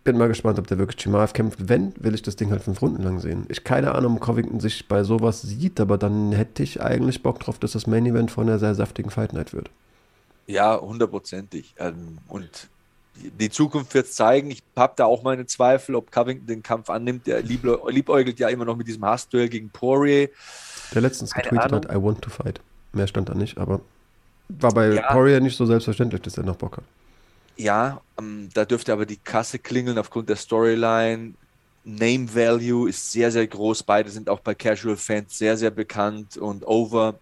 Bin 0.04 0.18
mal 0.18 0.28
gespannt, 0.28 0.58
ob 0.58 0.66
der 0.66 0.78
wirklich 0.78 1.02
Chimaev 1.02 1.32
kämpft. 1.32 1.68
Wenn, 1.68 1.94
will 1.98 2.14
ich 2.14 2.22
das 2.22 2.36
Ding 2.36 2.50
halt 2.50 2.62
fünf 2.62 2.82
Runden 2.82 3.02
lang 3.02 3.20
sehen. 3.20 3.46
Ich 3.48 3.64
keine 3.64 3.94
Ahnung, 3.94 4.16
ob 4.16 4.20
Covington 4.20 4.60
sich 4.60 4.86
bei 4.86 5.02
sowas 5.02 5.40
sieht, 5.40 5.80
aber 5.80 5.96
dann 5.96 6.32
hätte 6.32 6.62
ich 6.62 6.82
eigentlich 6.82 7.22
Bock 7.22 7.40
drauf, 7.40 7.58
dass 7.58 7.72
das 7.72 7.86
Main 7.86 8.04
Event 8.04 8.30
von 8.30 8.46
einer 8.46 8.58
sehr 8.58 8.74
saftigen 8.74 9.10
Fight 9.10 9.32
Night 9.32 9.54
wird. 9.54 9.70
Ja, 10.46 10.78
hundertprozentig. 10.78 11.74
Ähm, 11.78 12.18
und 12.28 12.68
die 13.16 13.48
Zukunft 13.48 13.94
wird 13.94 14.06
es 14.06 14.12
zeigen. 14.14 14.50
Ich 14.50 14.62
habe 14.76 14.92
da 14.96 15.06
auch 15.06 15.22
meine 15.22 15.46
Zweifel, 15.46 15.94
ob 15.94 16.10
Covington 16.10 16.46
den 16.46 16.62
Kampf 16.62 16.90
annimmt. 16.90 17.26
Der 17.26 17.42
liebäugelt 17.42 18.38
ja 18.38 18.48
immer 18.48 18.64
noch 18.64 18.76
mit 18.76 18.86
diesem 18.86 19.04
Hassduell 19.04 19.48
gegen 19.48 19.70
Poirier. 19.70 20.28
Der 20.92 21.00
letztens 21.00 21.30
Keine 21.32 21.44
getweetet 21.44 21.72
Ahnung. 21.72 21.84
hat, 21.88 21.94
I 21.94 22.02
want 22.02 22.22
to 22.22 22.30
fight. 22.30 22.60
Mehr 22.92 23.06
stand 23.06 23.28
da 23.28 23.34
nicht, 23.34 23.56
aber 23.58 23.80
war 24.48 24.72
bei 24.72 24.94
ja. 24.94 25.12
Poirier 25.12 25.40
nicht 25.40 25.56
so 25.56 25.64
selbstverständlich, 25.64 26.22
dass 26.22 26.36
er 26.36 26.44
noch 26.44 26.56
Bock 26.56 26.76
hat. 26.76 26.84
Ja, 27.56 28.00
ähm, 28.18 28.48
da 28.52 28.64
dürfte 28.64 28.92
aber 28.92 29.06
die 29.06 29.16
Kasse 29.16 29.58
klingeln 29.58 29.98
aufgrund 29.98 30.28
der 30.28 30.36
Storyline. 30.36 31.34
Name 31.84 32.34
Value 32.34 32.88
ist 32.88 33.12
sehr, 33.12 33.30
sehr 33.30 33.46
groß. 33.46 33.82
Beide 33.82 34.10
sind 34.10 34.28
auch 34.28 34.40
bei 34.40 34.54
Casual 34.54 34.96
Fans 34.96 35.36
sehr, 35.36 35.56
sehr 35.56 35.70
bekannt 35.70 36.36
und 36.36 36.66
over 36.66 37.14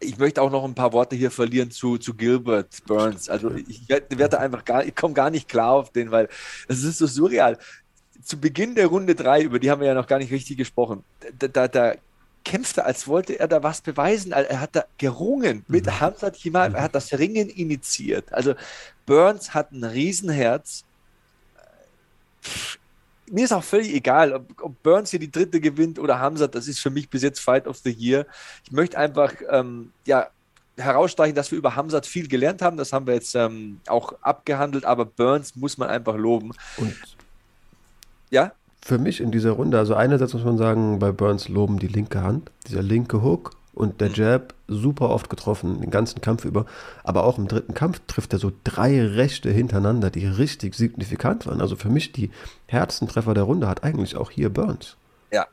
ich 0.00 0.16
möchte 0.16 0.40
auch 0.40 0.50
noch 0.50 0.64
ein 0.64 0.74
paar 0.74 0.92
Worte 0.92 1.14
hier 1.14 1.30
verlieren 1.30 1.70
zu, 1.70 1.98
zu 1.98 2.14
Gilbert 2.14 2.82
Burns. 2.86 3.28
Also 3.28 3.50
ich 3.54 3.86
werde 3.88 4.40
einfach 4.40 4.64
gar, 4.64 4.84
ich 4.84 4.96
komme 4.96 5.14
gar 5.14 5.30
nicht 5.30 5.46
klar 5.48 5.72
auf 5.72 5.90
den, 5.92 6.10
weil 6.10 6.28
es 6.68 6.82
ist 6.82 6.98
so 6.98 7.06
surreal. 7.06 7.58
Zu 8.22 8.40
Beginn 8.40 8.74
der 8.74 8.86
Runde 8.86 9.14
3, 9.14 9.42
über 9.42 9.58
die 9.58 9.70
haben 9.70 9.80
wir 9.80 9.88
ja 9.88 9.94
noch 9.94 10.06
gar 10.06 10.18
nicht 10.18 10.32
richtig 10.32 10.56
gesprochen, 10.56 11.04
da, 11.38 11.48
da, 11.48 11.68
da 11.68 11.94
kämpfte, 12.44 12.84
als 12.84 13.06
wollte 13.06 13.38
er 13.38 13.48
da 13.48 13.62
was 13.62 13.82
beweisen. 13.82 14.32
Er 14.32 14.60
hat 14.60 14.74
da 14.74 14.84
gerungen 14.96 15.64
mit 15.68 15.86
mhm. 15.86 16.00
Hamzat 16.00 16.36
Himal, 16.36 16.74
er 16.74 16.82
hat 16.82 16.94
das 16.94 17.12
Ringen 17.18 17.48
initiiert. 17.48 18.32
Also 18.32 18.54
Burns 19.10 19.54
hat 19.54 19.72
ein 19.72 19.82
Riesenherz 19.82 20.84
mir 23.30 23.44
ist 23.44 23.52
auch 23.52 23.64
völlig 23.64 23.92
egal, 23.92 24.32
ob, 24.32 24.62
ob, 24.62 24.82
Burns 24.82 25.10
hier 25.10 25.18
die 25.18 25.30
dritte 25.30 25.60
gewinnt 25.60 25.98
oder 25.98 26.18
Hamzat, 26.18 26.54
das 26.54 26.68
ist 26.68 26.80
für 26.80 26.90
mich 26.90 27.08
bis 27.08 27.22
jetzt 27.22 27.40
Fight 27.40 27.66
of 27.66 27.78
the 27.78 27.90
Year. 27.90 28.26
Ich 28.64 28.72
möchte 28.72 28.98
einfach 28.98 29.32
ähm, 29.48 29.92
ja, 30.06 30.28
herausstreichen, 30.76 31.34
dass 31.34 31.50
wir 31.50 31.58
über 31.58 31.76
Hamzat 31.76 32.06
viel 32.06 32.28
gelernt 32.28 32.62
haben. 32.62 32.76
Das 32.76 32.92
haben 32.92 33.06
wir 33.06 33.14
jetzt 33.14 33.34
ähm, 33.34 33.80
auch 33.86 34.14
abgehandelt, 34.22 34.84
aber 34.84 35.04
Burns 35.04 35.56
muss 35.56 35.78
man 35.78 35.88
einfach 35.88 36.16
loben. 36.16 36.52
Und 36.76 36.94
ja? 38.30 38.52
Für 38.82 38.98
mich 38.98 39.20
in 39.20 39.30
dieser 39.30 39.52
Runde, 39.52 39.78
also 39.78 39.94
einerseits 39.94 40.32
muss 40.34 40.44
man 40.44 40.56
sagen, 40.56 40.98
bei 40.98 41.12
Burns 41.12 41.48
loben 41.48 41.78
die 41.78 41.88
linke 41.88 42.22
Hand, 42.22 42.50
dieser 42.66 42.82
linke 42.82 43.22
Hook 43.22 43.52
und 43.72 44.00
der 44.00 44.08
mhm. 44.08 44.14
Jab 44.14 44.54
super 44.68 45.10
oft 45.10 45.30
getroffen, 45.30 45.80
den 45.80 45.90
ganzen 45.90 46.20
Kampf 46.20 46.44
über. 46.44 46.66
Aber 47.04 47.24
auch 47.24 47.38
im 47.38 47.48
dritten 47.48 47.74
Kampf 47.74 48.00
trifft 48.06 48.32
er 48.32 48.38
so 48.38 48.52
drei 48.64 49.04
Rechte 49.04 49.50
hintereinander, 49.50 50.10
die 50.10 50.26
richtig 50.26 50.74
signifikant 50.74 51.46
waren. 51.46 51.60
Also 51.60 51.76
für 51.76 51.88
mich 51.88 52.12
die 52.12 52.30
härtesten 52.66 53.08
Treffer 53.08 53.34
der 53.34 53.44
Runde 53.44 53.68
hat 53.68 53.84
eigentlich 53.84 54.16
auch 54.16 54.30
hier 54.30 54.50
Burns. 54.50 54.96
Ja, 55.32 55.46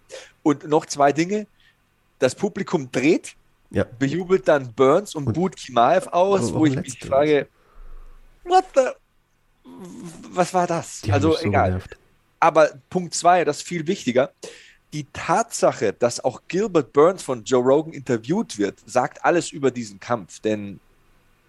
und 0.44 0.68
noch 0.68 0.86
zwei 0.86 1.12
Dinge. 1.12 1.48
Das 2.20 2.34
Publikum 2.34 2.92
dreht, 2.92 3.36
ja. 3.70 3.86
bejubelt 4.00 4.48
dann 4.48 4.74
Burns 4.74 5.14
und, 5.14 5.28
und 5.28 5.34
Boot 5.34 5.56
Kimaev 5.56 6.08
aus, 6.08 6.52
wo 6.52 6.66
ich 6.66 6.76
mich 6.76 7.00
frage, 7.00 7.48
what 8.44 8.66
the, 8.74 8.82
was 10.32 10.52
war 10.54 10.66
das? 10.66 11.02
Die 11.02 11.12
also 11.12 11.38
egal. 11.40 11.70
Genervt. 11.70 11.98
Aber 12.40 12.70
Punkt 12.90 13.14
zwei, 13.14 13.46
das 13.46 13.58
ist 13.58 13.68
viel 13.68 13.86
wichtiger. 13.86 14.32
Die 14.94 15.06
Tatsache, 15.12 15.94
dass 15.94 16.24
auch 16.24 16.42
Gilbert 16.48 16.94
Burns 16.94 17.22
von 17.22 17.44
Joe 17.44 17.64
Rogan 17.64 17.94
interviewt 17.94 18.58
wird, 18.58 18.80
sagt 18.86 19.24
alles 19.26 19.52
über 19.52 19.70
diesen 19.70 20.00
Kampf. 20.00 20.40
Denn 20.40 20.80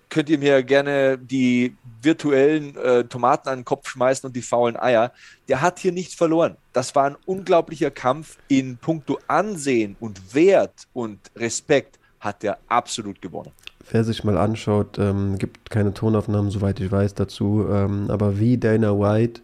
könnt 0.09 0.29
ihr 0.29 0.39
mir 0.39 0.63
gerne 0.63 1.19
die 1.19 1.77
virtuellen 2.03 2.77
äh, 2.77 3.05
Tomaten 3.05 3.49
an 3.49 3.59
den 3.61 3.65
Kopf 3.65 3.89
schmeißen 3.89 4.27
und 4.27 4.35
die 4.35 4.43
faulen 4.43 4.77
Eier. 4.77 5.13
Der 5.49 5.61
hat 5.61 5.79
hier 5.79 5.93
nichts 5.93 6.15
verloren. 6.15 6.57
Das 6.73 6.95
war 6.95 7.05
ein 7.05 7.17
unglaublicher 7.27 7.91
Kampf 7.91 8.39
in 8.49 8.77
puncto 8.77 9.19
Ansehen 9.29 9.97
und 10.01 10.35
Wert 10.35 10.87
und 10.93 11.19
Respekt 11.37 11.99
hat 12.21 12.43
er 12.43 12.59
absolut 12.69 13.23
gewonnen. 13.23 13.53
Wer 13.91 14.05
sich 14.05 14.25
mal 14.25 14.37
anschaut, 14.37 14.99
ähm, 14.99 15.39
gibt 15.39 15.71
keine 15.71 15.95
Tonaufnahmen, 15.95 16.51
soweit 16.51 16.81
ich 16.81 16.91
weiß, 16.91 17.15
dazu. 17.15 17.67
Ähm, 17.71 18.11
aber 18.11 18.39
wie 18.39 18.59
Dana 18.59 18.99
White 18.99 19.41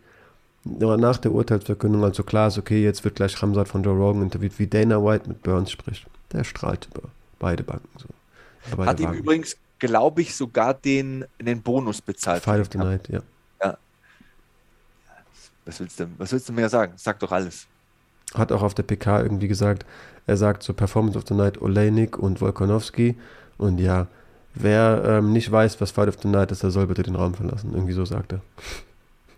nach 0.65 1.19
der 1.19 1.33
Urteilsverkündung, 1.33 2.05
also 2.05 2.23
klar 2.23 2.49
ist, 2.49 2.59
okay, 2.59 2.83
jetzt 2.83 3.05
wird 3.05 3.17
gleich 3.17 3.41
Ramsat 3.43 3.69
von 3.69 3.83
Joe 3.83 3.97
Rogan 3.97 4.23
interviewt, 4.23 4.59
wie 4.59 4.67
Dana 4.67 5.03
White 5.05 5.29
mit 5.29 5.43
Burns 5.43 5.71
spricht. 5.71 6.07
Der 6.33 6.45
strahlt 6.45 6.89
über 6.91 7.09
beide 7.39 7.63
Banken 7.63 7.89
so. 7.99 8.09
Beide 8.77 8.91
hat 8.91 9.01
ihm 9.01 9.13
übrigens 9.13 9.57
glaube 9.79 10.23
ich, 10.23 10.35
sogar 10.35 10.75
den, 10.75 11.25
den 11.41 11.63
Bonus 11.63 12.01
bezahlt. 12.01 12.43
Fight 12.43 12.61
of 12.61 12.69
the 12.73 12.79
Night, 12.79 13.09
ja. 13.09 13.21
ja. 13.63 13.77
Was 15.65 15.81
willst, 15.81 16.01
du, 16.01 16.07
was 16.19 16.33
willst 16.33 16.49
du 16.49 16.53
mir 16.53 16.69
sagen? 16.69 16.95
Sag 16.97 17.19
doch 17.21 17.33
alles. 17.33 17.67
Hat 18.35 18.51
auch 18.51 18.63
auf 18.63 18.75
der 18.75 18.83
PK 18.83 19.23
irgendwie 19.23 19.49
gesagt, 19.49 19.85
er 20.27 20.37
sagt 20.37 20.63
zur 20.63 20.75
so 20.75 20.77
Performance 20.77 21.19
of 21.19 21.25
the 21.29 21.35
Night 21.35 21.61
Olejnik 21.61 22.19
und 22.19 22.41
Volkanovski. 22.41 23.17
Und 23.59 23.79
ja, 23.79 24.07
wer 24.55 25.03
ähm, 25.07 25.33
nicht 25.33 25.51
weiß, 25.51 25.81
was 25.81 25.91
Fight 25.91 26.09
of 26.09 26.17
the 26.23 26.29
Night 26.29 26.51
ist, 26.51 26.63
der 26.63 26.71
soll 26.71 26.87
bitte 26.87 27.03
den 27.03 27.17
Raum 27.17 27.35
verlassen. 27.35 27.73
Irgendwie 27.75 27.93
so 27.93 28.05
sagt 28.05 28.33
er. 28.33 28.41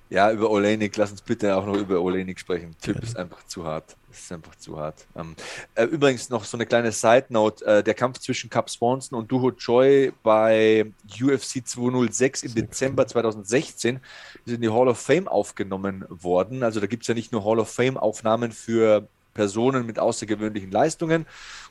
Ja, 0.09 0.31
über 0.31 0.51
Olenik, 0.51 0.97
lass 0.97 1.11
uns 1.11 1.21
bitte 1.21 1.57
auch 1.57 1.67
noch 1.67 1.77
über 1.77 2.01
Olenik 2.01 2.39
sprechen. 2.39 2.77
Typ 2.81 3.03
ist 3.03 3.17
einfach 3.17 3.45
zu 3.47 3.65
hart. 3.65 3.97
ist 4.13 4.31
einfach 4.31 4.55
zu 4.55 4.79
hart. 4.79 5.05
Ähm, 5.17 5.35
äh, 5.75 5.85
übrigens 5.85 6.31
noch 6.31 6.45
so 6.45 6.57
eine 6.57 6.65
kleine 6.65 6.93
Side 6.93 7.27
Note: 7.31 7.65
äh, 7.65 7.83
Der 7.83 7.95
Kampf 7.95 8.19
zwischen 8.19 8.49
Cap 8.49 8.71
Swanson 8.71 9.19
und 9.19 9.33
Duho 9.33 9.51
Choi 9.51 10.13
bei 10.23 10.87
UFC 11.21 11.67
206 11.67 12.45
im 12.45 12.55
Dezember 12.55 13.07
2016 13.07 14.01
ist 14.45 14.55
in 14.55 14.61
die 14.61 14.71
Hall 14.71 14.87
of 14.87 14.99
Fame 15.01 15.27
aufgenommen 15.27 16.05
worden. 16.09 16.63
Also 16.63 16.79
da 16.79 16.87
gibt 16.87 17.03
es 17.03 17.09
ja 17.09 17.15
nicht 17.15 17.33
nur 17.33 17.45
Hall 17.45 17.59
of 17.59 17.69
Fame-Aufnahmen 17.69 18.53
für 18.53 19.09
Personen 19.37 19.85
mit 19.85 19.99
außergewöhnlichen 19.99 20.71
Leistungen 20.71 21.27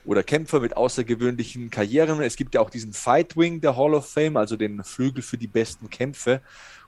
oder 0.05 0.21
Kämpfer 0.21 0.59
mit 0.59 0.77
außergewöhnlichen 0.77 1.71
Karrieren. 1.71 2.21
Es 2.21 2.35
gibt 2.35 2.53
ja 2.53 2.61
auch 2.61 2.69
diesen 2.69 2.93
Fight 2.93 3.35
Wing 3.35 3.59
der 3.59 3.75
Hall 3.75 3.95
of 3.95 4.07
Fame, 4.07 4.37
also 4.37 4.55
den 4.55 4.83
Flügel 4.83 5.23
für 5.23 5.37
die 5.37 5.47
besten 5.47 5.89
Kämpfe. 5.89 6.41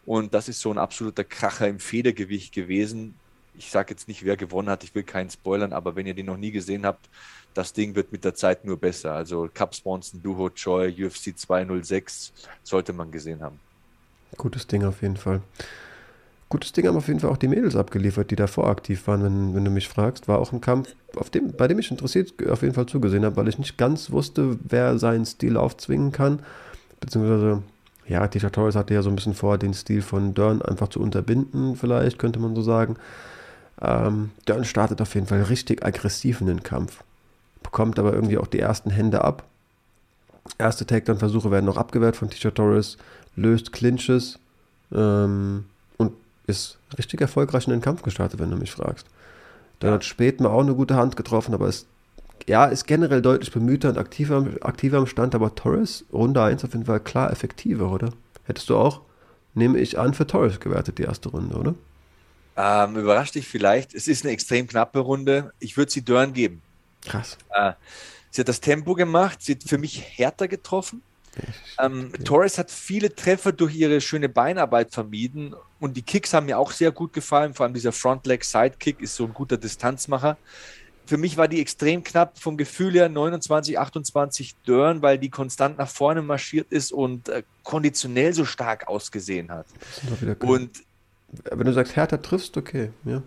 Und 0.05 0.35
das 0.35 0.47
ist 0.47 0.61
so 0.61 0.71
ein 0.71 0.77
absoluter 0.77 1.23
Kracher 1.23 1.67
im 1.67 1.79
Federgewicht 1.79 2.53
gewesen. 2.53 3.15
Ich 3.57 3.71
sage 3.71 3.89
jetzt 3.89 4.07
nicht, 4.07 4.23
wer 4.23 4.37
gewonnen 4.37 4.69
hat, 4.69 4.83
ich 4.83 4.93
will 4.93 5.01
keinen 5.01 5.31
spoilern, 5.31 5.73
aber 5.73 5.95
wenn 5.95 6.05
ihr 6.05 6.13
den 6.13 6.27
noch 6.27 6.37
nie 6.37 6.51
gesehen 6.51 6.85
habt, 6.85 7.09
das 7.55 7.73
Ding 7.73 7.95
wird 7.95 8.11
mit 8.11 8.23
der 8.23 8.35
Zeit 8.35 8.63
nur 8.63 8.77
besser. 8.77 9.13
Also 9.13 9.49
Cup 9.51 9.73
Swanson, 9.73 10.21
Duho 10.21 10.51
Choi, 10.51 10.93
UFC 10.93 11.35
206 11.35 12.31
sollte 12.61 12.93
man 12.93 13.11
gesehen 13.11 13.41
haben. 13.41 13.59
Gutes 14.37 14.67
Ding 14.67 14.85
auf 14.85 15.01
jeden 15.01 15.17
Fall. 15.17 15.41
Gutes 16.49 16.71
Ding 16.71 16.87
haben 16.87 16.95
auf 16.95 17.07
jeden 17.07 17.19
Fall 17.19 17.29
auch 17.29 17.37
die 17.37 17.49
Mädels 17.49 17.75
abgeliefert, 17.75 18.31
die 18.31 18.37
davor 18.37 18.67
aktiv 18.67 19.05
waren, 19.07 19.21
wenn, 19.21 19.55
wenn 19.55 19.65
du 19.65 19.71
mich 19.71 19.89
fragst. 19.89 20.29
War 20.29 20.39
auch 20.39 20.53
ein 20.53 20.61
Kampf, 20.61 20.95
auf 21.17 21.29
dem, 21.29 21.51
bei 21.51 21.67
dem 21.67 21.79
ich 21.79 21.91
interessiert 21.91 22.33
auf 22.49 22.61
jeden 22.61 22.73
Fall 22.73 22.85
zugesehen 22.85 23.25
habe, 23.25 23.35
weil 23.35 23.49
ich 23.49 23.59
nicht 23.59 23.77
ganz 23.77 24.11
wusste, 24.11 24.57
wer 24.63 24.97
seinen 24.97 25.25
Stil 25.25 25.57
aufzwingen 25.57 26.13
kann. 26.13 26.39
Beziehungsweise 27.01 27.63
ja, 28.07 28.25
Tisha 28.27 28.49
Torres 28.49 28.75
hatte 28.75 28.93
ja 28.93 29.01
so 29.01 29.09
ein 29.09 29.15
bisschen 29.15 29.33
vor, 29.33 29.57
den 29.57 29.73
Stil 29.73 30.01
von 30.01 30.33
Dern 30.33 30.61
einfach 30.61 30.87
zu 30.87 31.01
unterbinden, 31.01 31.75
vielleicht 31.75 32.19
könnte 32.19 32.39
man 32.39 32.55
so 32.55 32.61
sagen. 32.61 32.95
Ähm, 33.81 34.31
Dern 34.47 34.65
startet 34.65 35.01
auf 35.01 35.13
jeden 35.13 35.27
Fall 35.27 35.43
richtig 35.43 35.85
aggressiv 35.85 36.39
in 36.41 36.47
den 36.47 36.63
Kampf, 36.63 37.03
bekommt 37.61 37.99
aber 37.99 38.13
irgendwie 38.13 38.37
auch 38.37 38.47
die 38.47 38.59
ersten 38.59 38.89
Hände 38.89 39.23
ab. 39.23 39.43
Erste 40.57 40.85
Takedown-Versuche 40.85 41.51
werden 41.51 41.65
noch 41.65 41.77
abgewehrt 41.77 42.15
von 42.15 42.29
Tisha 42.29 42.51
Torres, 42.51 42.97
löst 43.35 43.73
Clinches 43.73 44.39
ähm, 44.93 45.65
ist 46.47 46.79
richtig 46.97 47.21
erfolgreich 47.21 47.67
in 47.67 47.71
den 47.71 47.81
Kampf 47.81 48.01
gestartet, 48.01 48.39
wenn 48.39 48.49
du 48.49 48.57
mich 48.57 48.71
fragst. 48.71 49.05
Dann 49.79 49.89
ja. 49.89 49.95
hat 49.95 50.05
Spätmer 50.05 50.49
auch 50.49 50.61
eine 50.61 50.73
gute 50.73 50.95
Hand 50.95 51.15
getroffen, 51.15 51.53
aber 51.53 51.67
ist 51.67 51.87
ja, 52.47 52.65
ist 52.65 52.85
generell 52.85 53.21
deutlich 53.21 53.51
bemühter 53.51 53.89
und 53.89 53.97
aktiver, 53.97 54.45
aktiver 54.61 54.99
am 54.99 55.07
Stand, 55.07 55.35
aber 55.35 55.55
Torres, 55.55 56.05
Runde 56.13 56.41
1 56.41 56.63
auf 56.63 56.73
jeden 56.73 56.85
Fall 56.85 56.99
klar 56.99 57.31
effektiver, 57.31 57.91
oder? 57.91 58.11
Hättest 58.45 58.69
du 58.69 58.77
auch, 58.77 59.01
nehme 59.53 59.79
ich 59.79 59.99
an, 59.99 60.13
für 60.13 60.27
Torres 60.27 60.59
gewertet, 60.59 60.97
die 60.97 61.03
erste 61.03 61.29
Runde, 61.29 61.55
oder? 61.55 61.75
Ähm, 62.55 62.95
überrascht 62.95 63.35
dich 63.35 63.47
vielleicht. 63.47 63.93
Es 63.93 64.07
ist 64.07 64.23
eine 64.23 64.33
extrem 64.33 64.67
knappe 64.67 64.99
Runde. 64.99 65.53
Ich 65.59 65.77
würde 65.77 65.91
sie 65.91 66.03
Dörn 66.03 66.33
geben. 66.33 66.61
Krass. 67.05 67.37
Äh, 67.53 67.73
sie 68.31 68.41
hat 68.41 68.47
das 68.47 68.61
Tempo 68.61 68.95
gemacht, 68.95 69.41
sie 69.41 69.53
hat 69.53 69.63
für 69.63 69.77
mich 69.77 70.01
härter 70.01 70.47
getroffen. 70.47 71.01
Ähm. 71.79 72.11
Torres 72.23 72.57
hat 72.57 72.71
viele 72.71 73.15
Treffer 73.15 73.51
durch 73.51 73.75
ihre 73.75 74.01
schöne 74.01 74.29
Beinarbeit 74.29 74.91
vermieden 74.91 75.55
und 75.79 75.95
die 75.95 76.01
Kicks 76.01 76.33
haben 76.33 76.47
mir 76.47 76.57
auch 76.57 76.71
sehr 76.71 76.91
gut 76.91 77.13
gefallen. 77.13 77.53
Vor 77.53 77.65
allem 77.65 77.73
dieser 77.73 77.91
Frontleg-Sidekick 77.91 79.01
ist 79.01 79.15
so 79.15 79.25
ein 79.25 79.33
guter 79.33 79.57
Distanzmacher 79.57 80.37
für 81.07 81.17
mich 81.17 81.37
war 81.37 81.47
die 81.47 81.61
extrem 81.61 82.03
knapp 82.03 82.37
vom 82.37 82.57
Gefühl 82.57 82.93
her 82.93 83.09
29, 83.09 83.79
28 83.79 84.55
Dörn, 84.65 85.01
weil 85.01 85.17
die 85.17 85.29
konstant 85.29 85.77
nach 85.77 85.87
vorne 85.87 86.21
marschiert 86.21 86.67
ist 86.69 86.91
und 86.91 87.29
äh, 87.29 87.43
konditionell 87.63 88.33
so 88.33 88.45
stark 88.45 88.87
ausgesehen 88.87 89.49
hat. 89.49 89.65
Und 90.39 90.83
wenn 91.43 91.65
du 91.65 91.73
sagst, 91.73 91.95
härter 91.95 92.21
triffst, 92.21 92.57
okay, 92.57 92.91
ja. 93.05 93.23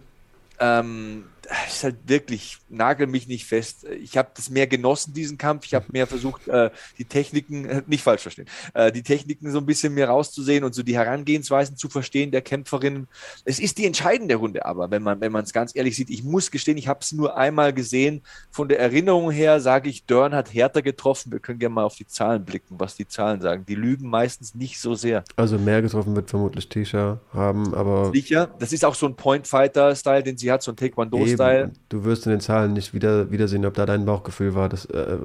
Ähm, 0.59 1.25
ist 1.67 1.85
halt 1.85 1.97
wirklich, 2.07 2.59
nagel 2.69 3.07
mich 3.07 3.27
nicht 3.27 3.45
fest. 3.45 3.85
Ich 4.03 4.17
habe 4.17 4.31
das 4.35 4.51
mehr 4.51 4.67
genossen, 4.67 5.13
diesen 5.13 5.37
Kampf. 5.37 5.67
Ich 5.67 5.75
habe 5.75 5.87
mehr 5.91 6.07
versucht, 6.07 6.47
äh, 6.49 6.71
die 6.99 7.05
Techniken, 7.05 7.65
äh, 7.65 7.83
nicht 7.87 8.03
falsch 8.03 8.23
verstehen, 8.23 8.47
äh, 8.75 8.93
die 8.93 9.03
Techniken 9.03 9.51
so 9.51 9.59
ein 9.59 9.67
bisschen 9.67 9.95
mehr 9.95 10.09
rauszusehen 10.09 10.63
und 10.63 10.75
so 10.75 10.83
die 10.83 10.97
Herangehensweisen 10.97 11.77
zu 11.77 11.89
verstehen 11.89 12.31
der 12.31 12.43
Kämpferin. 12.43 13.09
Es 13.45 13.59
ist 13.59 13.79
die 13.79 13.87
entscheidende 13.87 14.37
Runde, 14.37 14.65
aber 14.65 14.91
wenn 14.91 15.03
man 15.03 15.21
wenn 15.21 15.35
es 15.37 15.53
ganz 15.53 15.75
ehrlich 15.75 15.97
sieht, 15.97 16.11
ich 16.11 16.23
muss 16.23 16.51
gestehen, 16.51 16.79
ich 16.79 16.87
habe 16.87 17.01
es 17.03 17.13
nur 17.13 17.37
einmal 17.37 17.73
gesehen. 17.73 18.23
Von 18.51 18.69
der 18.69 18.79
Erinnerung 18.79 19.31
her 19.31 19.61
sage 19.61 19.91
ich, 19.91 20.05
Dörn 20.05 20.35
hat 20.35 20.55
härter 20.55 20.83
getroffen. 20.83 21.33
Wir 21.33 21.41
können 21.41 21.59
gerne 21.59 21.75
mal 21.75 21.85
auf 21.85 21.97
die 21.97 22.07
Zahlen 22.07 22.45
blicken, 22.45 22.77
was 22.79 22.95
die 22.95 23.09
Zahlen 23.09 23.41
sagen. 23.41 23.65
Die 23.67 23.75
lügen 23.75 24.09
meistens 24.09 24.55
nicht 24.55 24.81
so 24.81 24.95
sehr. 24.95 25.25
Also 25.37 25.59
mehr 25.59 25.83
getroffen 25.83 26.15
wird 26.15 26.31
vermutlich 26.31 26.69
Tisha 26.69 27.21
haben, 27.33 27.75
aber. 27.75 28.13
Sicher. 28.13 28.55
Das 28.59 28.73
ist 28.73 28.85
auch 28.85 28.95
so 28.95 29.07
ein 29.07 29.17
Point-Fighter-Style, 29.17 30.23
den 30.23 30.39
sie 30.39 30.51
hat, 30.53 30.63
so 30.63 30.71
ein 30.71 30.77
Taekwondo-Style. 30.77 31.40
Style. 31.41 31.71
Du 31.89 32.05
wirst 32.05 32.27
in 32.27 32.31
den 32.31 32.41
Zahlen 32.41 32.73
nicht 32.73 32.95
wieder, 32.95 33.31
wiedersehen, 33.31 33.65
ob 33.67 33.75
da 33.75 33.87
dein 33.87 34.05
Bauchgefühl 34.05 34.55
war, 34.55 34.69
dass, 34.69 34.85
äh, 34.87 35.19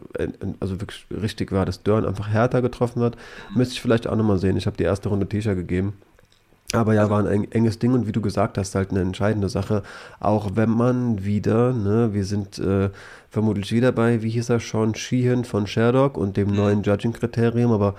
also 0.59 0.79
wirklich 0.81 1.05
richtig 1.09 1.51
war, 1.51 1.65
dass 1.65 1.83
Dörn 1.83 2.05
einfach 2.05 2.29
härter 2.29 2.61
getroffen 2.61 3.01
hat. 3.01 3.15
Müsste 3.55 3.73
ich 3.73 3.81
vielleicht 3.81 4.07
auch 4.07 4.15
nochmal 4.15 4.37
sehen. 4.37 4.57
Ich 4.57 4.65
habe 4.65 4.77
die 4.77 4.83
erste 4.83 5.09
Runde 5.09 5.27
T-Shirt 5.27 5.55
gegeben. 5.55 5.93
Aber 6.73 6.93
ja, 6.93 7.09
war 7.09 7.25
ein 7.25 7.51
enges 7.51 7.79
Ding 7.79 7.93
und 7.93 8.07
wie 8.07 8.11
du 8.11 8.21
gesagt 8.21 8.57
hast, 8.57 8.75
halt 8.75 8.91
eine 8.91 9.01
entscheidende 9.01 9.49
Sache. 9.49 9.83
Auch 10.19 10.51
wenn 10.55 10.69
man 10.69 11.23
wieder, 11.23 11.73
ne, 11.73 12.13
wir 12.13 12.25
sind 12.25 12.59
äh, 12.59 12.89
vermutlich 13.29 13.71
wieder 13.71 13.91
bei, 13.91 14.23
wie 14.23 14.29
hieß 14.29 14.49
er, 14.49 14.59
Sean 14.59 14.95
Sheehan 14.95 15.45
von 15.45 15.67
Sherlock 15.67 16.17
und 16.17 16.37
dem 16.37 16.49
mhm. 16.49 16.55
neuen 16.55 16.83
Judging-Kriterium, 16.83 17.71
aber 17.71 17.95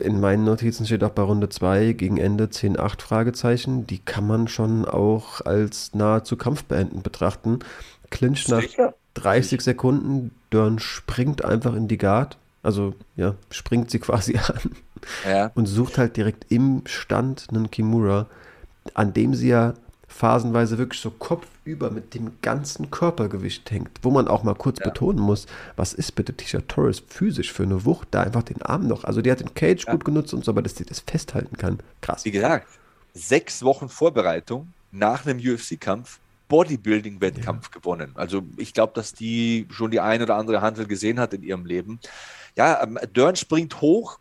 in 0.00 0.20
meinen 0.20 0.44
Notizen 0.44 0.86
steht 0.86 1.04
auch 1.04 1.10
bei 1.10 1.22
Runde 1.22 1.48
2 1.48 1.92
gegen 1.92 2.16
Ende 2.16 2.46
10-8 2.46 3.00
Fragezeichen. 3.00 3.86
Die 3.86 3.98
kann 3.98 4.26
man 4.26 4.48
schon 4.48 4.84
auch 4.84 5.40
als 5.42 5.94
nahezu 5.94 6.36
kampfbeendend 6.36 7.02
betrachten. 7.02 7.60
Clinch 8.10 8.48
nach 8.48 8.62
30 9.14 9.60
Sekunden, 9.60 10.32
Dörn 10.50 10.78
springt 10.78 11.44
einfach 11.44 11.74
in 11.74 11.88
die 11.88 11.98
Guard. 11.98 12.36
Also, 12.62 12.94
ja, 13.16 13.34
springt 13.50 13.90
sie 13.90 13.98
quasi 14.00 14.36
an. 14.36 14.72
Ja. 15.26 15.50
Und 15.54 15.66
sucht 15.66 15.98
halt 15.98 16.16
direkt 16.16 16.46
im 16.50 16.82
Stand 16.86 17.46
einen 17.50 17.70
Kimura, 17.70 18.26
an 18.94 19.14
dem 19.14 19.34
sie 19.34 19.48
ja 19.48 19.74
phasenweise 20.10 20.76
wirklich 20.76 21.00
so 21.00 21.10
kopfüber 21.10 21.90
mit 21.90 22.14
dem 22.14 22.32
ganzen 22.42 22.90
Körpergewicht 22.90 23.70
hängt, 23.70 23.90
wo 24.02 24.10
man 24.10 24.28
auch 24.28 24.42
mal 24.42 24.54
kurz 24.54 24.80
ja. 24.80 24.86
betonen 24.88 25.20
muss, 25.20 25.46
was 25.76 25.94
ist 25.94 26.14
bitte 26.14 26.34
Tisha 26.34 26.60
Torres 26.68 27.00
physisch 27.08 27.52
für 27.52 27.62
eine 27.62 27.84
Wucht, 27.84 28.08
da 28.10 28.22
einfach 28.22 28.42
den 28.42 28.60
Arm 28.60 28.86
noch, 28.86 29.04
also 29.04 29.22
die 29.22 29.30
hat 29.30 29.40
den 29.40 29.54
Cage 29.54 29.86
ja. 29.86 29.92
gut 29.92 30.04
genutzt 30.04 30.34
und 30.34 30.44
so, 30.44 30.50
aber 30.50 30.62
dass 30.62 30.76
sie 30.76 30.84
das 30.84 31.00
festhalten 31.00 31.56
kann, 31.56 31.78
krass. 32.00 32.24
Wie 32.24 32.32
gesagt, 32.32 32.66
sechs 33.14 33.62
Wochen 33.62 33.88
Vorbereitung 33.88 34.72
nach 34.90 35.24
einem 35.24 35.38
UFC-Kampf, 35.38 36.18
Bodybuilding-Wettkampf 36.48 37.70
ja. 37.72 37.78
gewonnen. 37.78 38.10
Also 38.14 38.42
ich 38.56 38.74
glaube, 38.74 38.92
dass 38.94 39.14
die 39.14 39.66
schon 39.70 39.92
die 39.92 40.00
ein 40.00 40.20
oder 40.20 40.36
andere 40.36 40.60
Handel 40.60 40.86
gesehen 40.86 41.20
hat 41.20 41.32
in 41.32 41.44
ihrem 41.44 41.64
Leben. 41.64 42.00
Ja, 42.56 42.82
ähm, 42.82 42.98
Dörn 43.14 43.36
springt 43.36 43.80
hoch 43.80 44.18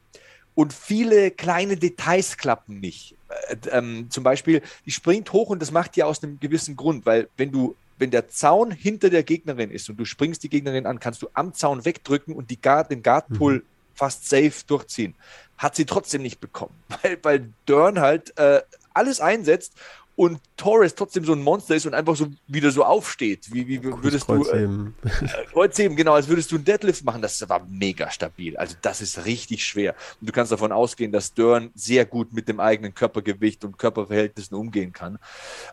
und 0.54 0.72
viele 0.72 1.32
kleine 1.32 1.76
Details 1.78 2.38
klappen 2.38 2.80
nicht. 2.80 3.16
Äh, 3.30 3.56
ähm, 3.72 4.08
zum 4.10 4.24
Beispiel, 4.24 4.62
die 4.86 4.92
springt 4.92 5.32
hoch 5.34 5.50
und 5.50 5.62
das 5.62 5.72
macht 5.72 5.96
die 5.96 6.04
aus 6.04 6.24
einem 6.24 6.40
gewissen 6.40 6.76
Grund, 6.76 7.06
weil 7.06 7.30
wenn 7.38 7.52
du 7.52 7.76
wenn 8.00 8.12
der 8.12 8.30
Zaun 8.30 8.72
hinter 8.72 9.10
der 9.10 9.24
Gegnerin 9.24 9.72
ist 9.72 9.90
und 9.90 9.98
du 9.98 10.06
springst 10.06 10.42
die 10.44 10.50
Gegnerin 10.50 10.86
an, 10.86 11.02
kannst 11.02 11.22
du 11.22 11.28
am 11.34 11.54
Zaun 11.54 11.84
wegdrücken 11.84 12.34
und 12.34 12.50
die 12.50 12.60
Guard, 12.60 12.90
den 12.90 13.04
Guardpull 13.04 13.56
mhm. 13.56 13.64
fast 13.94 14.28
safe 14.28 14.54
durchziehen. 14.66 15.16
Hat 15.58 15.76
sie 15.76 15.86
trotzdem 15.86 16.22
nicht 16.22 16.40
bekommen, 16.40 16.74
weil, 17.02 17.20
weil 17.22 17.50
Dörn 17.66 18.00
halt 18.00 18.38
äh, 18.38 18.62
alles 18.94 19.20
einsetzt 19.20 19.74
und 20.20 20.42
Torres 20.58 20.96
trotzdem 20.96 21.24
so 21.24 21.32
ein 21.32 21.42
Monster 21.42 21.76
ist 21.76 21.86
und 21.86 21.94
einfach 21.94 22.14
so 22.14 22.28
wieder 22.46 22.72
so 22.72 22.84
aufsteht. 22.84 23.54
Wie, 23.54 23.66
wie 23.70 23.82
würdest 23.82 24.26
Kreuzheben. 24.26 24.94
du. 25.02 25.08
Äh, 25.08 25.46
Kreuzheben, 25.54 25.96
genau, 25.96 26.12
als 26.12 26.28
würdest 26.28 26.52
du 26.52 26.58
einen 26.58 26.66
Deadlift 26.66 27.06
machen. 27.06 27.22
Das 27.22 27.48
war 27.48 27.66
mega 27.70 28.12
stabil. 28.12 28.58
Also, 28.58 28.76
das 28.82 29.00
ist 29.00 29.24
richtig 29.24 29.64
schwer. 29.64 29.96
Und 30.20 30.28
du 30.28 30.34
kannst 30.34 30.52
davon 30.52 30.74
ausgehen, 30.74 31.14
dass 31.14 31.34
Dörn 31.34 31.72
sehr 31.74 32.06
gut 32.06 32.34
mit 32.34 32.50
dem 32.50 32.60
eigenen 32.60 32.94
Körpergewicht 32.94 33.64
und 33.64 33.78
Körperverhältnissen 33.78 34.58
umgehen 34.58 34.92
kann. 34.92 35.20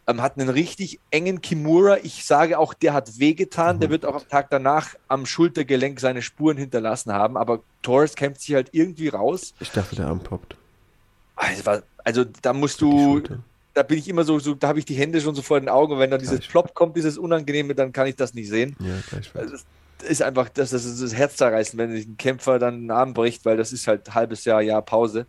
Ähm, 0.07 0.23
hat 0.23 0.39
einen 0.39 0.49
richtig 0.49 1.01
engen 1.11 1.41
Kimura. 1.41 1.97
Ich 2.05 2.25
sage 2.25 2.61
auch, 2.61 2.73
der 2.73 2.95
hat 2.95 3.19
wehgetan. 3.19 3.77
Mhm. 3.77 3.81
Der 3.81 3.91
wird 3.91 4.07
auch 4.07 4.15
am 4.15 4.29
Tag 4.29 4.51
danach 4.51 4.95
am 5.09 5.27
Schultergelenk 5.27 5.99
seine 5.99 6.23
Spuren 6.23 6.57
hinterlassen 6.57 7.13
haben. 7.13 7.37
Aber 7.37 7.65
Torres 7.83 8.15
kämpft 8.15 8.43
sich 8.43 8.55
halt 8.55 8.69
irgendwie 8.71 9.09
raus. 9.09 9.55
Ich 9.59 9.73
dachte, 9.73 9.97
der 9.97 10.07
Arm 10.07 10.21
poppt. 10.21 10.57
Also, 11.35 11.83
also 12.05 12.25
da 12.43 12.53
musst 12.53 12.81
du 12.81 13.23
da 13.77 13.83
bin 13.83 13.99
ich 13.99 14.09
immer 14.09 14.25
so, 14.25 14.39
so 14.39 14.55
da 14.55 14.69
habe 14.69 14.79
ich 14.79 14.87
die 14.87 14.95
Hände 14.95 15.21
schon 15.21 15.35
so 15.35 15.43
vor 15.43 15.61
den 15.61 15.69
Augen. 15.69 15.93
Und 15.93 15.99
wenn 15.99 16.11
dann 16.11 16.19
dieses 16.19 16.41
Plop 16.47 16.75
kommt, 16.75 16.97
dieses 16.97 17.19
Unangenehme, 17.19 17.75
dann 17.75 17.93
kann 17.93 18.07
ich 18.07 18.17
das 18.17 18.33
nicht 18.33 18.49
sehen. 18.49 18.75
Ja. 18.81 18.95
Also 19.35 19.53
das 19.53 20.09
ist 20.09 20.23
einfach, 20.23 20.49
das, 20.49 20.71
das 20.71 20.87
ist 20.87 21.03
das 21.03 21.15
Herz 21.15 21.37
zerreißen, 21.37 21.79
wenn 21.79 21.93
sich 21.93 22.07
ein 22.07 22.17
Kämpfer 22.17 22.59
dann 22.59 22.75
einen 22.75 22.91
Arm 22.91 23.13
bricht, 23.13 23.45
weil 23.45 23.59
das 23.59 23.75
ist 23.75 23.87
halt 23.87 24.09
ein 24.09 24.15
halbes 24.15 24.47
Jahr, 24.47 24.63
Jahr 24.63 24.81
Pause. 24.81 25.27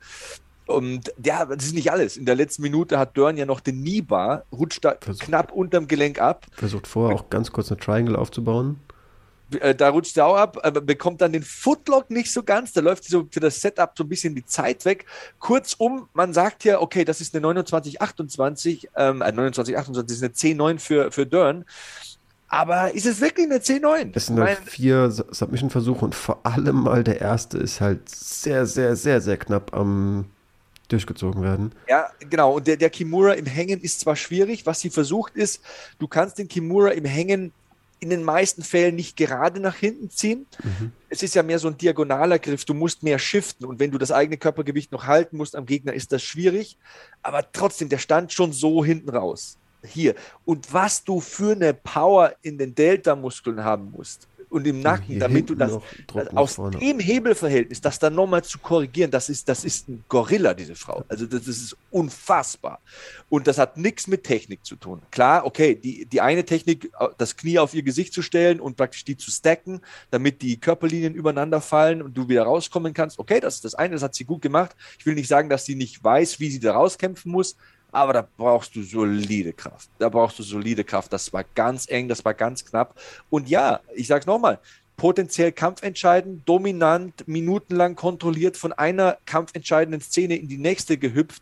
Und 0.66 1.14
ja, 1.22 1.46
das 1.46 1.66
ist 1.66 1.74
nicht 1.74 1.92
alles. 1.92 2.16
In 2.16 2.26
der 2.26 2.36
letzten 2.36 2.62
Minute 2.62 2.98
hat 2.98 3.18
Dörn 3.18 3.36
ja 3.36 3.46
noch 3.46 3.60
den 3.60 3.82
Kniebar, 3.82 4.46
rutscht 4.52 4.84
da 4.86 4.96
Versucht. 5.00 5.26
knapp 5.26 5.52
unterm 5.52 5.88
Gelenk 5.88 6.22
ab. 6.22 6.46
Versucht 6.54 6.88
vorher 6.88 7.18
auch 7.18 7.30
ganz 7.30 7.52
kurz 7.52 7.70
eine 7.70 7.80
Triangle 7.80 8.16
aufzubauen. 8.16 8.80
Äh, 9.60 9.76
da 9.76 9.90
rutscht 9.90 10.18
er 10.18 10.26
auch 10.26 10.36
ab, 10.36 10.60
aber 10.64 10.82
bekommt 10.82 11.22
dann 11.22 11.32
den 11.32 11.44
Footlock 11.44 12.10
nicht 12.10 12.32
so 12.32 12.44
ganz. 12.44 12.74
Da 12.74 12.82
läuft 12.82 13.06
so 13.06 13.28
für 13.32 13.40
das 13.40 13.62
Setup 13.62 13.92
so 13.98 14.04
ein 14.04 14.10
bisschen 14.10 14.36
die 14.36 14.46
Zeit 14.46 14.84
weg. 14.86 15.06
Kurzum, 15.40 16.10
man 16.14 16.34
sagt 16.34 16.64
ja, 16.64 16.82
okay, 16.82 17.06
das 17.06 17.22
ist 17.22 17.36
eine 17.36 17.42
2928, 17.44 18.90
ähm, 18.96 19.22
äh, 19.22 19.32
2928 19.32 20.18
ist 20.18 20.24
eine 20.24 20.58
C9 20.58 20.80
für, 20.80 21.12
für 21.12 21.26
Dörn. 21.26 21.66
Aber 22.50 22.94
ist 22.94 23.06
es 23.06 23.20
wirklich 23.20 23.46
eine 23.46 23.60
C9? 23.60 24.12
Es 24.14 24.28
sind 24.28 24.40
halt 24.40 24.60
vier 24.60 25.12
Submission-Versuche 25.12 26.06
und 26.06 26.16
vor 26.16 26.40
allem 26.46 26.84
mal 26.84 27.04
der 27.04 27.20
erste 27.20 27.58
ist 27.58 27.82
halt 27.82 28.08
sehr, 28.10 28.66
sehr, 28.66 28.96
sehr, 28.96 29.20
sehr 29.20 29.38
knapp 29.38 29.74
am 29.74 30.26
durchgezogen 30.88 31.44
werden. 31.44 31.74
Ja, 31.90 32.10
genau. 32.30 32.56
Und 32.56 32.68
der, 32.68 32.78
der 32.78 32.90
Kimura 32.90 33.34
im 33.34 33.46
Hängen 33.46 33.82
ist 33.82 34.00
zwar 34.00 34.16
schwierig. 34.16 34.66
Was 34.66 34.80
sie 34.80 34.90
versucht 34.90 35.36
ist, 35.36 35.62
du 36.00 36.08
kannst 36.08 36.38
den 36.38 36.48
Kimura 36.48 36.92
im 36.92 37.04
Hängen 37.04 37.52
in 38.00 38.10
den 38.10 38.24
meisten 38.24 38.64
Fällen 38.64 38.96
nicht 38.96 39.18
gerade 39.18 39.60
nach 39.60 39.76
hinten 39.76 40.10
ziehen. 40.10 40.46
Mhm. 40.64 40.92
Es 41.10 41.24
ist 41.24 41.36
ja 41.36 41.44
mehr 41.44 41.60
so 41.60 41.68
ein 41.68 41.78
diagonaler 41.78 42.40
Griff. 42.40 42.66
Du 42.66 42.74
musst 42.74 43.04
mehr 43.04 43.20
shiften 43.20 43.66
und 43.66 43.80
wenn 43.80 43.92
du 43.92 43.98
das 43.98 44.12
eigene 44.12 44.38
Körpergewicht 44.38 44.92
noch 44.92 45.06
halten 45.06 45.38
musst 45.38 45.56
am 45.56 45.66
Gegner, 45.66 45.94
ist 45.94 46.12
das 46.12 46.22
schwierig. 46.24 46.78
Aber 47.24 47.52
trotzdem, 47.52 47.90
der 47.90 47.98
stand 47.98 48.32
schon 48.34 48.54
so 48.54 48.84
hinten 48.84 49.10
raus. 49.10 49.58
Hier. 49.84 50.16
Und 50.46 50.74
was 50.74 51.04
du 51.04 51.20
für 51.20 51.54
eine 51.54 51.74
Power 51.74 52.34
in 52.42 52.58
den 52.58 52.76
Delta-Muskeln 52.76 53.64
haben 53.64 53.92
musst 53.92 54.28
und 54.50 54.66
im 54.66 54.82
Nacken, 54.82 55.20
damit 55.20 55.50
du 55.50 55.56
das 55.56 55.80
aus 56.34 56.56
dem 56.56 57.00
Hebelverhältnis, 57.00 57.82
das 57.82 58.00
dann 58.00 58.16
nochmal 58.16 58.44
zu 58.44 58.60
korrigieren, 58.60 59.12
das 59.12 59.30
ist, 59.30 59.50
das 59.50 59.66
ist 59.66 59.90
ein 59.90 60.04
Gorilla, 60.08 60.54
diese 60.54 60.76
Frau. 60.76 61.04
Also 61.08 61.26
das, 61.26 61.42
das 61.42 61.58
ist 61.58 61.78
unfassbar. 61.92 62.80
Und 63.30 63.48
das 63.48 63.58
hat 63.58 63.78
nichts 63.78 64.08
mit 64.08 64.24
Technik 64.24 64.66
zu 64.66 64.76
tun. 64.76 65.02
Klar, 65.12 65.46
okay, 65.46 65.76
die, 65.76 66.06
die 66.06 66.22
eine 66.22 66.46
Technik, 66.46 66.92
das 67.18 67.36
Knie 67.36 67.60
auf 67.60 67.74
ihr 67.74 67.84
Gesicht 67.84 68.14
zu 68.14 68.22
stellen 68.22 68.60
und 68.60 68.78
praktisch 68.78 69.04
die 69.04 69.18
zu 69.18 69.32
stacken, 69.32 69.82
damit 70.12 70.42
die 70.42 70.58
Körperlinien 70.60 71.14
übereinander 71.14 71.60
fallen 71.60 72.02
und 72.02 72.18
du 72.18 72.30
wieder 72.30 72.44
rauskommen 72.44 72.94
kannst. 72.94 73.20
Okay, 73.20 73.40
das 73.40 73.56
ist 73.56 73.66
das 73.66 73.76
eine, 73.76 73.96
das 73.96 74.04
hat 74.04 74.16
sie 74.16 74.26
gut 74.26 74.42
gemacht. 74.42 74.76
Ich 74.98 75.06
will 75.06 75.16
nicht 75.16 75.28
sagen, 75.28 75.50
dass 75.50 75.66
sie 75.66 75.76
nicht 75.76 76.04
weiß, 76.04 76.40
wie 76.40 76.50
sie 76.50 76.60
da 76.60 76.74
rauskämpfen 76.74 77.32
muss, 77.32 77.58
aber 77.98 78.14
da 78.14 78.28
brauchst 78.38 78.76
du 78.76 78.84
solide 78.84 79.54
Kraft. 79.54 79.90
Da 79.98 80.08
brauchst 80.08 80.38
du 80.38 80.44
solide 80.44 80.84
Kraft. 80.84 81.12
Das 81.12 81.34
war 81.34 81.44
ganz 81.56 81.90
eng, 81.90 82.08
das 82.08 82.24
war 82.24 82.36
ganz 82.36 82.64
knapp. 82.64 82.94
Und 83.32 83.50
ja, 83.50 83.80
ich 83.96 84.06
sage 84.06 84.20
es 84.20 84.26
nochmal, 84.28 84.60
potenziell 84.98 85.52
kampfentscheidend, 85.52 86.48
dominant, 86.48 87.28
minutenlang 87.28 87.96
kontrolliert, 87.96 88.56
von 88.56 88.72
einer 88.72 89.18
kampfentscheidenden 89.26 90.02
Szene 90.02 90.36
in 90.36 90.48
die 90.48 90.60
nächste 90.60 91.00
gehüpft. 91.00 91.42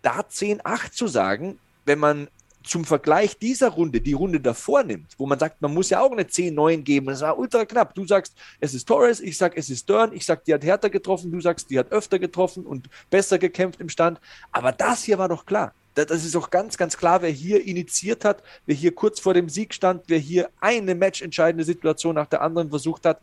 Da 0.00 0.20
10-8 0.20 0.92
zu 0.92 1.06
sagen, 1.06 1.58
wenn 1.84 1.98
man 1.98 2.28
zum 2.64 2.84
Vergleich 2.84 3.38
dieser 3.38 3.68
Runde 3.68 4.00
die 4.00 4.14
Runde 4.14 4.40
davor 4.40 4.82
nimmt, 4.82 5.12
wo 5.18 5.26
man 5.26 5.38
sagt, 5.38 5.60
man 5.62 5.72
muss 5.72 5.90
ja 5.90 6.00
auch 6.00 6.12
eine 6.12 6.22
10-9 6.22 6.78
geben, 6.78 7.06
das 7.06 7.20
war 7.20 7.38
ultra 7.38 7.64
knapp. 7.64 7.94
Du 7.94 8.06
sagst, 8.06 8.34
es 8.58 8.74
ist 8.74 8.86
Torres, 8.86 9.20
ich 9.20 9.36
sag, 9.36 9.56
es 9.56 9.70
ist 9.70 9.88
Dern, 9.88 10.12
ich 10.12 10.24
sag, 10.24 10.44
die 10.44 10.54
hat 10.54 10.64
härter 10.64 10.90
getroffen, 10.90 11.30
du 11.30 11.40
sagst, 11.40 11.70
die 11.70 11.78
hat 11.78 11.92
öfter 11.92 12.18
getroffen 12.18 12.66
und 12.66 12.88
besser 13.10 13.38
gekämpft 13.38 13.80
im 13.80 13.88
Stand. 13.88 14.18
Aber 14.50 14.72
das 14.72 15.04
hier 15.04 15.18
war 15.18 15.28
doch 15.28 15.46
klar. 15.46 15.72
Das 15.94 16.24
ist 16.24 16.34
doch 16.34 16.50
ganz, 16.50 16.76
ganz 16.76 16.96
klar, 16.96 17.22
wer 17.22 17.30
hier 17.30 17.64
initiiert 17.64 18.24
hat, 18.24 18.42
wer 18.66 18.74
hier 18.74 18.92
kurz 18.92 19.20
vor 19.20 19.32
dem 19.32 19.48
Sieg 19.48 19.72
stand, 19.72 20.02
wer 20.08 20.18
hier 20.18 20.50
eine 20.60 20.96
matchentscheidende 20.96 21.62
Situation 21.62 22.16
nach 22.16 22.26
der 22.26 22.42
anderen 22.42 22.68
versucht 22.70 23.06
hat. 23.06 23.20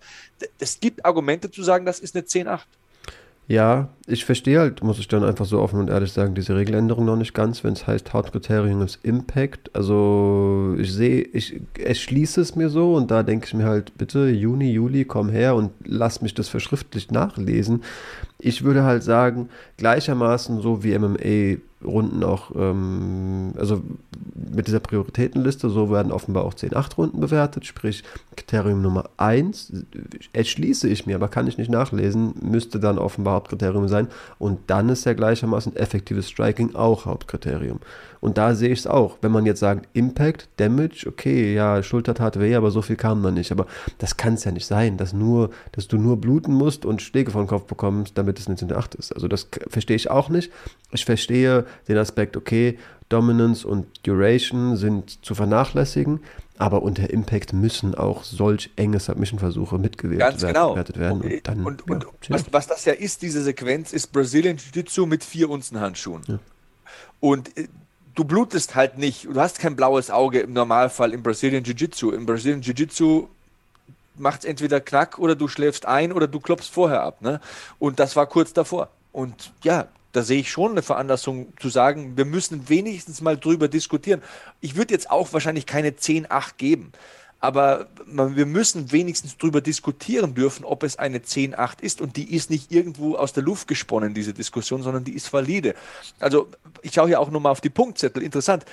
Es 0.58 0.80
gibt 0.80 1.04
Argumente 1.04 1.52
zu 1.52 1.64
sagen, 1.64 1.86
das 1.86 2.00
ist 2.00 2.16
eine 2.16 2.24
10-8. 2.24 2.62
Ja, 3.48 3.90
ich 4.08 4.24
verstehe 4.24 4.60
halt, 4.60 4.82
muss 4.82 4.98
ich 5.00 5.10
dann 5.10 5.26
einfach 5.26 5.46
so 5.46 5.60
offen 5.60 5.80
und 5.80 5.90
ehrlich 5.90 6.14
sagen, 6.14 6.36
diese 6.36 6.56
Regeländerung 6.56 7.04
noch 7.04 7.18
nicht 7.18 7.34
ganz, 7.34 7.66
wenn 7.66 7.74
es 7.74 7.86
heißt, 7.86 8.14
Hauptkriterium 8.14 8.82
ist 8.82 9.00
Impact. 9.04 9.76
Also 9.76 10.76
ich 10.78 10.94
sehe, 10.94 11.22
ich 11.22 11.60
erschließe 11.78 12.40
es 12.40 12.56
mir 12.56 12.70
so 12.70 12.96
und 12.96 13.12
da 13.12 13.24
denke 13.24 13.48
ich 13.48 13.54
mir 13.54 13.66
halt, 13.66 13.98
bitte 13.98 14.30
Juni, 14.30 14.72
Juli, 14.72 15.04
komm 15.04 15.30
her 15.30 15.56
und 15.56 15.72
lass 15.84 16.22
mich 16.22 16.34
das 16.34 16.48
verschriftlich 16.48 17.12
nachlesen. 17.12 17.84
Ich 18.44 18.64
würde 18.64 18.84
halt 18.84 19.04
sagen, 19.04 19.50
gleichermaßen 19.78 20.62
so 20.62 20.84
wie 20.84 20.98
MMA 20.98 21.60
Runden 21.84 22.24
auch, 22.24 22.52
ähm, 22.56 23.54
also 23.58 23.82
mit 24.36 24.68
dieser 24.68 24.80
Prioritätenliste, 24.80 25.70
so 25.70 25.90
werden 25.90 26.12
offenbar 26.12 26.44
auch 26.46 26.54
10-8-Runden 26.54 27.20
bewertet, 27.20 27.66
sprich 27.66 28.04
Kriterium 28.36 28.82
Nummer 28.82 29.10
1, 29.18 29.74
erschließe 30.34 30.88
ich 30.88 31.06
mir, 31.06 31.16
aber 31.16 31.28
kann 31.28 31.48
ich 31.48 31.58
nicht 31.58 31.72
nachlesen, 31.72 32.34
müsste 32.42 32.80
dann 32.80 32.98
offenbar 32.98 33.36
Hauptkriterium 33.36 33.88
sein 33.88 34.08
und 34.38 34.60
dann 34.68 34.90
ist 34.90 35.06
ja 35.06 35.14
gleichermaßen 35.14 35.76
effektives 35.76 36.30
Striking 36.30 36.76
auch 36.76 37.06
Hauptkriterium. 37.06 37.80
Und 38.22 38.38
da 38.38 38.54
sehe 38.54 38.70
ich 38.70 38.80
es 38.80 38.88
auch. 38.88 39.18
Wenn 39.22 39.32
man 39.32 39.48
jetzt 39.48 39.60
sagt, 39.60 39.90
Impact, 39.94 40.48
Damage, 40.58 41.08
okay, 41.08 41.54
ja, 41.54 41.82
Schulter 41.82 42.14
tat 42.14 42.40
weh, 42.40 42.56
aber 42.56 42.70
so 42.70 42.84
viel 42.84 42.96
kam 42.96 43.22
da 43.24 43.32
nicht. 43.32 43.52
Aber 43.52 43.66
das 43.98 44.16
kann 44.16 44.36
es 44.36 44.44
ja 44.44 44.52
nicht 44.52 44.68
sein, 44.68 44.96
dass, 44.98 45.12
nur, 45.12 45.50
dass 45.72 45.88
du 45.88 45.98
nur 45.98 46.18
bluten 46.22 46.54
musst 46.54 46.86
und 46.86 47.02
Schläge 47.02 47.32
von 47.32 47.48
Kopf 47.48 47.66
bekommst, 47.66 48.18
damit 48.18 48.40
es 48.40 48.48
eine 48.48 48.78
8 48.78 48.96
ist. 48.96 49.12
Also 49.12 49.28
das 49.28 49.50
verstehe 49.68 49.96
ich 49.96 50.12
auch 50.12 50.30
nicht. 50.30 50.52
Ich 50.92 51.04
verstehe 51.04 51.66
den 51.88 51.98
Aspekt, 51.98 52.38
okay, 52.38 52.78
Dominance 53.10 53.68
und 53.68 53.88
Duration 54.08 54.78
sind 54.78 55.26
zu 55.26 55.36
vernachlässigen, 55.36 56.22
aber 56.58 56.84
unter 56.84 57.10
Impact 57.10 57.54
müssen 57.54 57.96
auch 57.96 58.24
solch 58.24 58.70
enge 58.76 59.00
Submission-Versuche 59.00 59.80
mitgewertet 59.80 60.40
Ganz 60.40 60.46
genau. 60.46 60.76
werden. 60.76 61.22
Und, 61.22 61.48
dann, 61.48 61.66
und, 61.66 61.90
und, 61.90 62.04
ja, 62.04 62.36
was, 62.36 62.54
was, 62.54 62.68
das 62.68 62.86
ja 62.86 62.94
ist, 62.94 63.24
diese 63.24 63.42
Sequenz, 63.42 63.92
ist 63.94 64.12
Brazilian 64.14 64.58
Jiu-Jitsu 64.58 65.08
mit 65.08 65.24
vier 65.24 65.50
Unzen-Handschuhen. 65.50 66.22
Ja. 66.28 66.40
Und 67.20 67.58
äh, 67.58 67.68
du 68.16 68.24
blutest 68.24 68.76
halt 68.76 68.98
nicht, 68.98 69.26
du 69.26 69.40
hast 69.40 69.60
kein 69.60 69.76
blaues 69.76 70.10
Auge 70.10 70.40
im 70.40 70.54
Normalfall 70.54 71.14
im 71.14 71.24
Brazilian 71.24 71.64
Jiu-Jitsu. 71.64 72.12
Im 72.12 72.26
Brazilian 72.26 72.62
Jiu-Jitsu 72.62 73.28
macht 74.16 74.42
es 74.42 74.46
entweder 74.46 74.80
Knack 74.80 75.20
oder 75.20 75.36
du 75.36 75.48
schläfst 75.48 75.86
ein 75.86 76.12
oder 76.12 76.28
du 76.28 76.40
klopfst 76.40 76.70
vorher 76.72 77.02
ab. 77.04 77.22
Ne? 77.22 77.40
Und 77.80 78.00
das 78.00 78.16
war 78.16 78.28
kurz 78.28 78.54
davor. 78.54 78.90
Und 79.12 79.52
ja, 79.64 79.88
da 80.12 80.24
sehe 80.24 80.42
ich 80.42 80.52
schon 80.52 80.72
eine 80.72 80.82
Veranlassung 80.82 81.54
zu 81.60 81.70
sagen, 81.70 82.18
wir 82.18 82.26
müssen 82.26 82.68
wenigstens 82.70 83.22
mal 83.22 83.38
drüber 83.38 83.68
diskutieren. 83.68 84.22
Ich 84.60 84.76
würde 84.76 84.94
jetzt 84.94 85.10
auch 85.10 85.32
wahrscheinlich 85.32 85.66
keine 85.66 85.92
10-8 85.92 86.52
geben 86.58 86.92
aber 87.42 87.88
wir 88.06 88.46
müssen 88.46 88.92
wenigstens 88.92 89.36
darüber 89.36 89.62
diskutieren 89.62 90.36
dürfen, 90.36 90.64
ob 90.64 90.84
es 90.84 90.98
eine 90.98 91.18
10-8 91.18 91.82
ist 91.82 92.00
und 92.00 92.16
die 92.16 92.36
ist 92.36 92.52
nicht 92.52 92.72
irgendwo 92.72 93.16
aus 93.16 93.34
der 93.34 93.44
Luft 93.44 93.68
gesponnen, 93.68 94.14
diese 94.14 94.34
Diskussion, 94.34 94.84
sondern 94.84 95.04
die 95.04 95.14
ist 95.14 95.34
valide. 95.34 95.74
Also 96.20 96.48
ich 96.84 96.94
schaue 96.94 97.08
hier 97.08 97.20
auch 97.20 97.32
nochmal 97.32 97.52
auf 97.52 97.60
die 97.60 97.72
Punktzettel. 97.72 98.22
Interessant. 98.22 98.64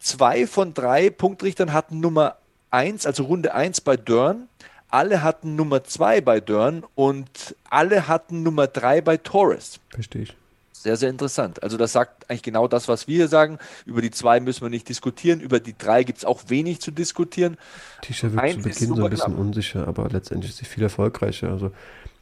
Zwei 0.00 0.46
von 0.46 0.74
drei 0.74 1.08
Punktrichtern 1.08 1.72
hatten 1.72 2.00
Nummer 2.00 2.36
1, 2.72 3.06
also 3.06 3.24
Runde 3.24 3.54
1 3.54 3.80
bei 3.80 3.96
Dörn. 3.96 4.48
Alle 4.88 5.22
hatten 5.22 5.54
Nummer 5.54 5.84
2 5.84 6.20
bei 6.20 6.40
Dörn 6.40 6.84
und 6.96 7.56
alle 7.70 8.08
hatten 8.08 8.42
Nummer 8.42 8.66
3 8.66 9.02
bei 9.02 9.16
Torres. 9.16 9.78
Verstehe 9.90 10.22
ich. 10.22 10.36
Sehr, 10.82 10.96
sehr 10.96 11.10
interessant. 11.10 11.62
Also 11.62 11.76
das 11.76 11.92
sagt 11.92 12.30
eigentlich 12.30 12.42
genau 12.42 12.68
das, 12.68 12.86
was 12.86 13.08
wir 13.08 13.16
hier 13.16 13.28
sagen. 13.28 13.58
Über 13.86 14.02
die 14.02 14.10
zwei 14.10 14.40
müssen 14.40 14.62
wir 14.62 14.70
nicht 14.70 14.88
diskutieren. 14.88 15.40
Über 15.40 15.58
die 15.58 15.76
drei 15.76 16.04
gibt 16.04 16.18
es 16.18 16.24
auch 16.24 16.42
wenig 16.48 16.80
zu 16.80 16.90
diskutieren. 16.90 17.56
Tisha 18.02 18.32
wird 18.32 18.52
zu 18.52 18.62
Beginn 18.62 18.94
so 18.94 19.04
ein 19.04 19.10
bisschen 19.10 19.34
knapp. 19.34 19.38
unsicher, 19.38 19.88
aber 19.88 20.08
letztendlich 20.10 20.52
ist 20.52 20.58
sie 20.58 20.64
viel 20.64 20.82
erfolgreicher. 20.82 21.50
Also 21.50 21.72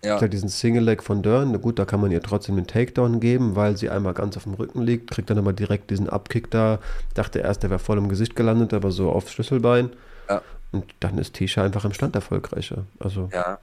ja. 0.05 0.15
Gesagt, 0.15 0.35
diesen 0.35 0.49
Single-Leg 0.49 1.03
von 1.03 1.23
Dörn, 1.23 1.61
gut, 1.61 1.79
da 1.79 1.85
kann 1.85 2.01
man 2.01 2.11
ihr 2.11 2.23
trotzdem 2.23 2.57
den 2.57 2.67
Takedown 2.67 3.21
geben, 3.21 3.57
weil 3.57 3.77
sie 3.77 3.89
einmal 3.89 4.13
ganz 4.13 4.37
auf 4.37 4.43
dem 4.43 4.55
Rücken 4.55 4.83
liegt, 4.83 5.11
kriegt 5.11 5.31
dann 5.31 5.39
aber 5.39 5.53
direkt 5.53 5.91
diesen 5.91 6.09
Abkick 6.09 6.51
da. 6.51 6.79
Dachte 7.15 7.39
erst, 7.39 7.63
der 7.63 7.71
wäre 7.71 7.79
voll 7.79 7.99
im 7.99 8.09
Gesicht 8.09 8.37
gelandet, 8.37 8.75
aber 8.75 8.91
so 8.91 9.11
aufs 9.11 9.33
Schlüsselbein. 9.33 9.91
Ja. 10.29 10.43
Und 10.73 10.85
dann 11.01 11.19
ist 11.19 11.35
Tisha 11.35 11.65
einfach 11.65 11.85
im 11.85 11.93
Stand 11.93 12.15
erfolgreicher. 12.15 12.85
Also. 12.99 13.31
Ja. 13.33 13.59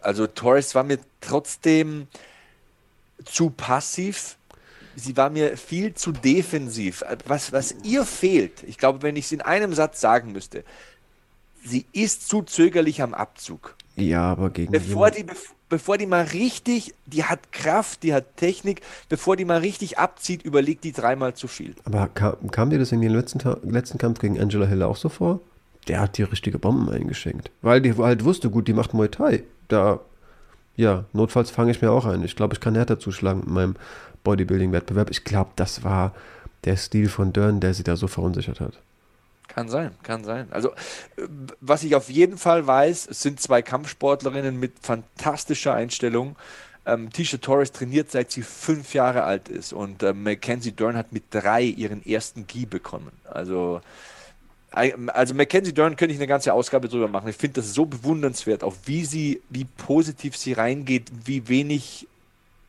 Also 0.00 0.26
Torres 0.26 0.74
war 0.74 0.84
mir 0.84 0.98
trotzdem, 1.20 2.06
zu 3.24 3.50
passiv. 3.50 4.36
sie 4.96 5.16
war 5.16 5.30
mir 5.30 5.56
viel 5.56 5.94
zu 5.94 6.12
defensiv. 6.12 7.04
Was, 7.26 7.52
was 7.52 7.74
ihr 7.84 8.04
fehlt, 8.04 8.62
ich 8.64 8.78
glaube, 8.78 9.02
wenn 9.02 9.16
ich 9.16 9.26
es 9.26 9.32
in 9.32 9.40
einem 9.40 9.74
Satz 9.74 10.00
sagen 10.00 10.32
müsste, 10.32 10.64
sie 11.64 11.86
ist 11.92 12.28
zu 12.28 12.42
zögerlich 12.42 13.02
am 13.02 13.14
Abzug. 13.14 13.74
Ja, 13.96 14.22
aber 14.22 14.50
gegen 14.50 14.72
bevor 14.72 15.10
die, 15.10 15.24
bevor 15.68 15.98
die 15.98 16.06
mal 16.06 16.24
richtig, 16.24 16.94
die 17.06 17.24
hat 17.24 17.52
Kraft, 17.52 18.02
die 18.02 18.14
hat 18.14 18.36
Technik, 18.36 18.80
bevor 19.08 19.36
die 19.36 19.44
mal 19.44 19.58
richtig 19.58 19.98
abzieht, 19.98 20.42
überlegt 20.42 20.84
die 20.84 20.92
dreimal 20.92 21.34
zu 21.34 21.48
viel. 21.48 21.74
Aber 21.84 22.08
kam, 22.08 22.50
kam 22.50 22.70
dir 22.70 22.78
das 22.78 22.92
in 22.92 23.00
den 23.00 23.12
letzten, 23.12 23.40
letzten 23.68 23.98
Kampf 23.98 24.20
gegen 24.20 24.40
Angela 24.40 24.66
Hill 24.66 24.82
auch 24.82 24.96
so 24.96 25.08
vor? 25.08 25.40
Der 25.88 26.00
hat 26.00 26.18
die 26.18 26.22
richtige 26.22 26.58
Bomben 26.58 26.88
eingeschenkt. 26.90 27.50
Weil 27.62 27.80
die 27.80 27.94
halt 27.96 28.24
wusste, 28.24 28.50
gut, 28.50 28.68
die 28.68 28.72
macht 28.72 28.94
Muay 28.94 29.08
Thai. 29.08 29.42
Da, 29.68 30.00
ja, 30.78 31.06
notfalls 31.12 31.50
fange 31.50 31.72
ich 31.72 31.82
mir 31.82 31.90
auch 31.90 32.06
ein. 32.06 32.22
Ich 32.22 32.36
glaube, 32.36 32.54
ich 32.54 32.60
kann 32.60 32.76
härter 32.76 33.00
zuschlagen 33.00 33.40
mit 33.40 33.48
meinem 33.48 33.74
Bodybuilding-Wettbewerb. 34.22 35.10
Ich 35.10 35.24
glaube, 35.24 35.50
das 35.56 35.82
war 35.82 36.14
der 36.64 36.76
Stil 36.76 37.08
von 37.08 37.32
Dern, 37.32 37.58
der 37.58 37.74
sie 37.74 37.82
da 37.82 37.96
so 37.96 38.06
verunsichert 38.06 38.60
hat. 38.60 38.78
Kann 39.48 39.68
sein, 39.68 39.90
kann 40.04 40.22
sein. 40.22 40.46
Also, 40.52 40.68
äh, 41.16 41.26
was 41.60 41.82
ich 41.82 41.96
auf 41.96 42.08
jeden 42.08 42.38
Fall 42.38 42.64
weiß, 42.64 43.08
es 43.10 43.22
sind 43.22 43.40
zwei 43.40 43.60
Kampfsportlerinnen 43.60 44.60
mit 44.60 44.74
fantastischer 44.80 45.74
Einstellung. 45.74 46.36
Ähm, 46.86 47.10
Tisha 47.10 47.38
Torres 47.38 47.72
trainiert 47.72 48.12
seit 48.12 48.30
sie 48.30 48.42
fünf 48.42 48.94
Jahre 48.94 49.24
alt 49.24 49.48
ist 49.48 49.72
und 49.72 50.04
äh, 50.04 50.12
Mackenzie 50.12 50.70
Dern 50.70 50.96
hat 50.96 51.12
mit 51.12 51.24
drei 51.30 51.62
ihren 51.64 52.06
ersten 52.06 52.46
Gi 52.46 52.66
bekommen. 52.66 53.10
Also, 53.24 53.80
also 54.70 55.34
Mackenzie 55.34 55.72
Dern 55.72 55.96
könnte 55.96 56.12
ich 56.12 56.18
eine 56.18 56.26
ganze 56.26 56.52
Ausgabe 56.52 56.88
drüber 56.88 57.08
machen. 57.08 57.28
Ich 57.28 57.36
finde 57.36 57.60
das 57.60 57.72
so 57.72 57.86
bewundernswert, 57.86 58.62
auch 58.62 58.74
wie 58.84 59.04
sie, 59.04 59.40
wie 59.48 59.64
positiv 59.64 60.36
sie 60.36 60.52
reingeht, 60.52 61.10
wie 61.24 61.48
wenig 61.48 62.06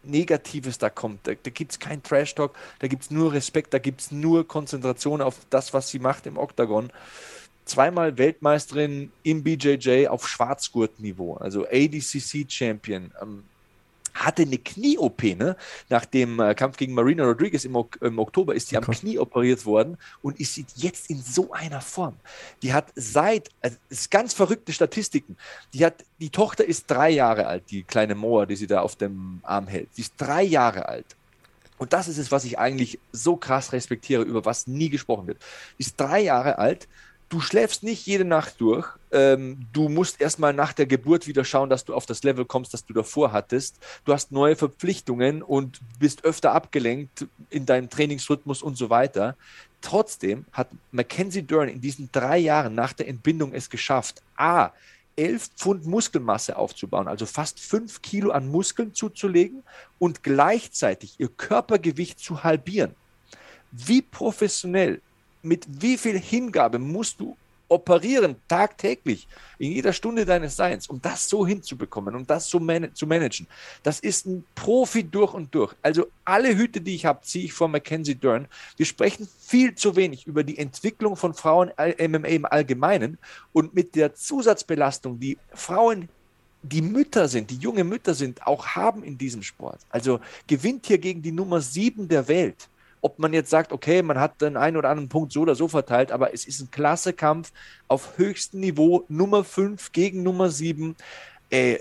Negatives 0.04 0.78
da 0.78 0.90
kommt. 0.90 1.28
Da, 1.28 1.34
da 1.34 1.50
gibt 1.50 1.72
es 1.72 1.80
keinen 1.80 2.02
Trash-Talk, 2.02 2.56
da 2.80 2.88
gibt 2.88 3.04
es 3.04 3.12
nur 3.12 3.34
Respekt, 3.34 3.74
da 3.74 3.80
gibt 3.80 4.02
es 4.02 4.12
nur 4.12 4.48
Konzentration 4.48 5.22
auf 5.22 5.36
das, 5.50 5.74
was 5.74 5.90
sie 5.90 6.00
macht 6.00 6.26
im 6.26 6.38
Oktagon. 6.38 6.90
Zweimal 7.66 8.18
Weltmeisterin 8.18 9.12
im 9.24 9.44
BJJ 9.44 10.08
auf 10.08 10.28
Schwarzgurt-Niveau, 10.28 11.36
also 11.36 11.68
ADCC-Champion. 11.68 13.12
Ähm, 13.22 13.44
hatte 14.26 14.44
eine 14.44 14.58
Knie-OP, 14.58 15.24
ne? 15.36 15.56
Nach 15.90 16.06
dem 16.06 16.40
äh, 16.40 16.54
Kampf 16.54 16.78
gegen 16.78 16.94
Marina 16.94 17.24
Rodriguez 17.24 17.66
im, 17.66 17.78
im 18.02 18.20
Oktober 18.20 18.54
ist 18.54 18.70
sie 18.70 18.78
am 18.78 18.86
Knie 18.86 19.18
operiert 19.18 19.66
worden 19.66 19.98
und 20.22 20.40
ist 20.40 20.62
jetzt 20.76 21.10
in 21.10 21.22
so 21.22 21.52
einer 21.52 21.82
Form. 21.82 22.16
Die 22.62 22.74
hat 22.74 22.92
seit, 22.96 23.50
also 23.62 23.78
ist 23.90 24.12
ganz 24.12 24.34
verrückte 24.34 24.74
Statistiken. 24.74 25.38
Die 25.74 25.86
hat, 25.86 26.06
die 26.20 26.30
Tochter 26.30 26.66
ist 26.66 26.90
drei 26.92 27.10
Jahre 27.10 27.48
alt, 27.48 27.64
die 27.72 27.84
kleine 27.84 28.16
Moa, 28.16 28.46
die 28.46 28.56
sie 28.56 28.68
da 28.68 28.82
auf 28.82 28.96
dem 28.96 29.40
Arm 29.44 29.68
hält. 29.68 29.90
Sie 29.94 30.02
ist 30.02 30.14
drei 30.18 30.44
Jahre 30.44 30.88
alt. 30.88 31.16
Und 31.78 31.94
das 31.94 32.10
ist 32.10 32.18
es, 32.18 32.32
was 32.32 32.44
ich 32.44 32.60
eigentlich 32.60 33.00
so 33.14 33.38
krass 33.38 33.72
respektiere, 33.72 34.24
über 34.24 34.44
was 34.44 34.68
nie 34.68 34.90
gesprochen 34.90 35.28
wird. 35.28 35.42
Die 35.78 35.84
ist 35.84 36.00
drei 36.00 36.20
Jahre 36.20 36.58
alt 36.58 36.90
du 37.30 37.40
schläfst 37.40 37.84
nicht 37.84 38.06
jede 38.06 38.26
Nacht 38.26 38.60
durch. 38.60 38.88
Ähm, 39.12 39.68
du 39.72 39.88
musst 39.88 40.20
erstmal 40.20 40.54
nach 40.54 40.74
der 40.74 40.88
Geburt 40.88 41.28
wieder 41.28 41.46
schauen, 41.46 41.70
dass 41.70 41.86
du 41.86 41.94
auf 41.94 42.06
das 42.06 42.24
Level 42.24 42.46
kommst, 42.46 42.74
das 42.74 42.86
du 42.86 42.94
davor 42.94 43.32
hattest. 43.32 43.78
Du 44.06 44.14
hast 44.14 44.32
neue 44.32 44.56
Verpflichtungen 44.56 45.42
und 45.42 45.80
bist 46.00 46.26
öfter 46.26 46.54
abgelenkt 46.54 47.28
in 47.50 47.66
deinem 47.66 47.90
Trainingsrhythmus 47.90 48.62
und 48.62 48.76
so 48.76 48.90
weiter. 48.90 49.36
Trotzdem 49.82 50.46
hat 50.52 50.70
Mackenzie 50.92 51.44
Dern 51.44 51.70
in 51.70 51.82
diesen 51.82 52.10
drei 52.12 52.38
Jahren 52.38 52.76
nach 52.76 52.94
der 52.94 53.08
Entbindung 53.08 53.54
es 53.54 53.70
geschafft, 53.70 54.22
A, 54.36 54.72
11 55.16 55.50
Pfund 55.56 55.86
Muskelmasse 55.86 56.58
aufzubauen, 56.58 57.08
also 57.08 57.26
fast 57.26 57.60
5 57.60 58.02
Kilo 58.02 58.32
an 58.32 58.50
Muskeln 58.50 58.94
zuzulegen 58.94 59.64
und 60.00 60.24
gleichzeitig 60.24 61.16
ihr 61.18 61.30
Körpergewicht 61.30 62.20
zu 62.20 62.44
halbieren. 62.44 62.96
Wie 63.72 64.02
professionell 64.02 65.02
mit 65.42 65.66
wie 65.70 65.98
viel 65.98 66.20
Hingabe 66.20 66.80
musst 66.80 67.20
du 67.20 67.36
operieren, 67.70 68.36
tagtäglich, 68.48 69.28
in 69.60 69.72
jeder 69.72 69.94
Stunde 69.94 70.26
deines 70.26 70.56
Seins, 70.56 70.88
um 70.88 71.02
das 71.02 71.30
so 71.30 71.46
hinzubekommen, 71.46 72.16
um 72.16 72.26
das 72.26 72.50
so 72.50 72.60
man 72.60 72.94
zu 72.96 73.06
managen. 73.06 73.48
Das 73.84 74.00
ist 74.00 74.26
ein 74.26 74.44
Profi 74.56 75.04
durch 75.04 75.34
und 75.34 75.54
durch. 75.54 75.74
Also 75.84 76.08
alle 76.26 76.58
Hüte, 76.58 76.82
die 76.82 76.96
ich 76.96 77.06
habe, 77.06 77.22
ziehe 77.22 77.46
ich 77.46 77.54
vor 77.54 77.68
Mackenzie 77.68 78.16
Dern. 78.16 78.48
Wir 78.76 78.86
sprechen 78.86 79.30
viel 79.40 79.76
zu 79.76 79.96
wenig 79.96 80.26
über 80.26 80.44
die 80.44 80.58
Entwicklung 80.58 81.16
von 81.16 81.34
Frauen 81.34 81.72
MMA 81.78 82.28
im 82.28 82.46
Allgemeinen 82.46 83.20
und 83.54 83.76
mit 83.76 83.96
der 83.96 84.16
Zusatzbelastung, 84.16 85.20
die 85.20 85.38
Frauen 85.54 86.10
die 86.62 86.82
Mütter 86.82 87.28
sind, 87.30 87.52
die 87.52 87.58
junge 87.58 87.86
Mütter 87.86 88.14
sind, 88.14 88.46
auch 88.46 88.68
haben 88.68 89.04
in 89.04 89.18
diesem 89.18 89.44
Sport. 89.44 89.80
Also 89.90 90.20
gewinnt 90.48 90.88
hier 90.88 90.98
gegen 90.98 91.22
die 91.22 91.32
Nummer 91.32 91.62
sieben 91.62 92.10
der 92.10 92.28
Welt 92.28 92.68
ob 93.02 93.20
man 93.20 93.34
jetzt 93.34 93.50
sagt, 93.50 93.72
okay, 93.72 94.02
man 94.02 94.20
hat 94.20 94.42
den 94.42 94.58
einen 94.58 94.78
oder 94.78 94.90
anderen 94.90 95.10
Punkt 95.10 95.32
so 95.32 95.42
oder 95.42 95.56
so 95.56 95.68
verteilt, 95.68 96.12
aber 96.12 96.34
es 96.34 96.46
ist 96.46 96.62
ein 96.62 96.72
klasse 96.72 97.14
Kampf 97.14 97.52
auf 97.88 98.18
höchstem 98.18 98.60
Niveau, 98.60 99.06
Nummer 99.08 99.44
5 99.44 99.92
gegen 99.92 100.24
Nummer 100.24 100.50
7. 100.50 100.96
Äh, 101.52 101.80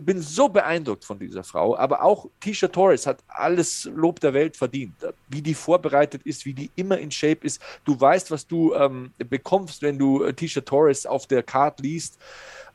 bin 0.00 0.20
so 0.20 0.50
beeindruckt 0.50 1.02
von 1.02 1.18
dieser 1.18 1.42
Frau, 1.42 1.74
aber 1.74 2.02
auch 2.02 2.28
Tisha 2.40 2.68
Torres 2.68 3.06
hat 3.06 3.24
alles 3.28 3.88
Lob 3.94 4.20
der 4.20 4.34
Welt 4.34 4.58
verdient. 4.58 4.94
Wie 5.28 5.40
die 5.40 5.54
vorbereitet 5.54 6.22
ist, 6.24 6.44
wie 6.44 6.52
die 6.52 6.70
immer 6.76 6.98
in 6.98 7.10
Shape 7.10 7.46
ist. 7.46 7.62
Du 7.86 7.98
weißt, 7.98 8.30
was 8.30 8.46
du 8.46 8.74
ähm, 8.74 9.12
bekommst, 9.16 9.80
wenn 9.80 9.98
du 9.98 10.22
äh, 10.22 10.34
Tisha 10.34 10.60
Torres 10.60 11.06
auf 11.06 11.26
der 11.26 11.42
Card 11.42 11.80
liest. 11.80 12.18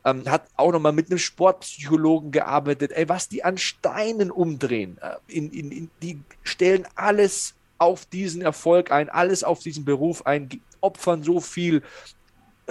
Ähm, 0.04 0.24
hat 0.26 0.48
auch 0.56 0.72
nochmal 0.72 0.94
mit 0.94 1.12
einem 1.12 1.20
Sportpsychologen 1.20 2.32
gearbeitet. 2.32 2.92
Ey, 2.94 3.08
was 3.08 3.30
die 3.30 3.44
an 3.44 3.60
Steinen 3.60 4.32
umdrehen, 4.32 4.98
äh, 5.00 5.18
in, 5.28 5.52
in, 5.52 5.72
in, 5.72 5.89
die 6.02 6.20
stellen 6.42 6.88
alles 6.96 7.54
auf 7.82 8.05
diesen 8.05 8.41
Erfolg 8.41 8.91
ein, 8.91 9.09
alles 9.09 9.43
auf 9.43 9.59
diesen 9.59 9.84
Beruf 9.84 10.25
ein, 10.25 10.49
opfern 10.82 11.23
so 11.23 11.39
viel. 11.39 11.82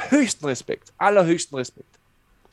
Höchsten 0.08 0.46
Respekt, 0.46 0.92
allerhöchsten 0.98 1.58
Respekt 1.58 1.98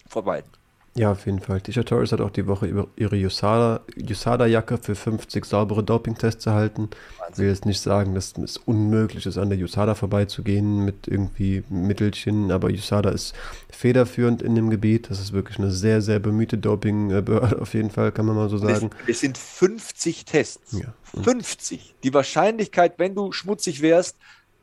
vor 0.08 0.24
beiden. 0.24 0.50
Ja, 0.98 1.12
auf 1.12 1.28
jeden 1.28 1.40
Fall. 1.40 1.62
Tisha 1.62 1.84
Torres 1.84 2.12
hat 2.12 2.22
auch 2.22 2.32
die 2.32 2.48
Woche 2.48 2.88
ihre 2.96 3.16
USADA-Jacke 3.16 4.80
für 4.80 4.96
50 4.96 5.46
saubere 5.46 5.84
Dopingtests 5.84 6.48
erhalten. 6.48 6.90
Ich 7.32 7.38
will 7.38 7.50
jetzt 7.50 7.68
nicht 7.68 7.80
sagen, 7.80 8.16
dass 8.16 8.36
es 8.38 8.58
unmöglich 8.58 9.28
ist, 9.28 9.38
an 9.38 9.50
der 9.52 9.60
USADA 9.60 9.94
vorbeizugehen 9.94 10.84
mit 10.86 11.08
irgendwie 11.08 11.64
Mittelchen, 11.70 12.52
aber 12.52 12.70
USADA 12.70 13.12
ist 13.12 13.36
federführend 13.70 14.42
in 14.42 14.56
dem 14.56 14.72
Gebiet. 14.72 15.12
Das 15.12 15.20
ist 15.20 15.34
wirklich 15.34 15.60
eine 15.60 15.70
sehr, 15.70 16.02
sehr 16.02 16.18
bemühte 16.18 16.58
Dopingbehörde, 16.58 17.62
auf 17.62 17.76
jeden 17.76 17.92
Fall, 17.92 18.12
kann 18.12 18.26
man 18.26 18.36
mal 18.36 18.50
so 18.50 18.58
sagen. 18.58 18.90
Es, 19.06 19.20
sind 19.20 19.38
50 19.38 20.26
Tests. 20.26 20.80
Ja. 20.80 20.94
50. 21.22 21.94
Die 22.04 22.14
Wahrscheinlichkeit, 22.14 22.98
wenn 22.98 23.14
du 23.14 23.32
schmutzig 23.34 23.84
wärst, 23.84 24.18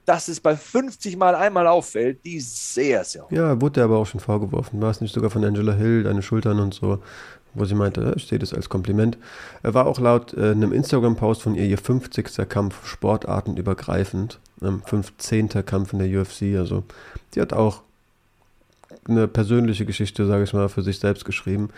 dass 0.04 0.28
es 0.28 0.40
bei 0.40 0.56
50 0.56 1.16
Mal 1.16 1.34
einmal 1.34 1.66
auffällt, 1.66 2.24
die 2.24 2.40
sehr, 2.40 3.04
sehr 3.04 3.24
hoch. 3.24 3.30
Ja, 3.30 3.60
wurde 3.60 3.82
aber 3.82 3.98
auch 3.98 4.06
schon 4.06 4.20
vorgeworfen. 4.20 4.80
War 4.80 4.90
es 4.90 5.00
nicht 5.00 5.14
sogar 5.14 5.30
von 5.30 5.44
Angela 5.44 5.72
Hill, 5.72 6.02
deine 6.02 6.22
Schultern 6.22 6.60
und 6.60 6.74
so, 6.74 6.98
wo 7.54 7.64
sie 7.64 7.74
meinte, 7.74 8.12
ich 8.16 8.26
sehe 8.26 8.38
das 8.38 8.52
als 8.52 8.68
Kompliment. 8.68 9.16
Er 9.62 9.74
war 9.74 9.86
auch 9.86 9.98
laut 9.98 10.34
äh, 10.34 10.50
einem 10.50 10.72
Instagram-Post 10.72 11.42
von 11.42 11.54
ihr 11.54 11.64
ihr 11.64 11.78
50. 11.78 12.48
Kampf 12.48 12.86
sportartenübergreifend, 12.86 14.38
ähm, 14.62 14.82
15. 14.84 15.48
Kampf 15.64 15.92
in 15.92 16.00
der 16.00 16.20
UFC. 16.20 16.56
Also, 16.58 16.84
sie 17.32 17.40
hat 17.40 17.52
auch 17.52 17.82
eine 19.06 19.28
persönliche 19.28 19.86
Geschichte, 19.86 20.26
sage 20.26 20.44
ich 20.44 20.52
mal, 20.52 20.68
für 20.68 20.82
sich 20.82 20.98
selbst 20.98 21.24
geschrieben. 21.24 21.70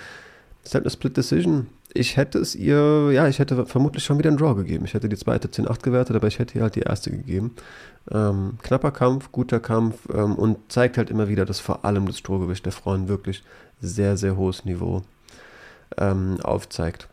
Es 0.63 0.71
ist 0.71 0.75
halt 0.75 0.85
eine 0.85 0.91
Split 0.91 1.17
Decision 1.17 1.67
ich 1.97 2.17
hätte 2.17 2.39
es 2.39 2.55
ihr, 2.55 3.11
ja, 3.13 3.29
ich 3.29 3.39
hätte 3.39 3.67
vermutlich 3.67 4.05
schon 4.05 4.19
wieder 4.19 4.29
einen 4.29 4.39
Draw 4.39 4.55
gegeben. 4.55 4.85
Ich 4.85 4.95
hätte 4.95 5.09
die 5.09 5.17
zweite 5.17 5.49
10-8 5.49 5.83
gewertet, 5.83 6.17
aber 6.17 6.29
ich 6.29 6.39
hätte 6.39 6.59
ihr 6.59 6.63
halt 6.63 6.77
die 6.77 6.81
erste 6.81 7.11
gegeben. 7.11 7.55
Ähm, 8.11 8.59
knapper 8.63 8.93
Kampf, 8.93 9.33
guter 9.33 9.61
Kampf 9.61 10.09
ähm, 10.13 10.37
und 10.37 10.71
zeigt 10.71 10.99
halt 10.99 11.11
immer 11.11 11.29
wieder, 11.29 11.45
dass 11.45 11.61
vor 11.61 11.85
allem 11.85 12.07
das 12.07 12.19
Strohgewicht 12.19 12.65
der 12.65 12.73
Frauen 12.73 13.09
wirklich 13.09 13.43
sehr, 13.81 14.17
sehr 14.17 14.37
hohes 14.37 14.65
Niveau 14.65 15.03
ähm, 15.99 16.39
aufzeigt. 16.43 17.09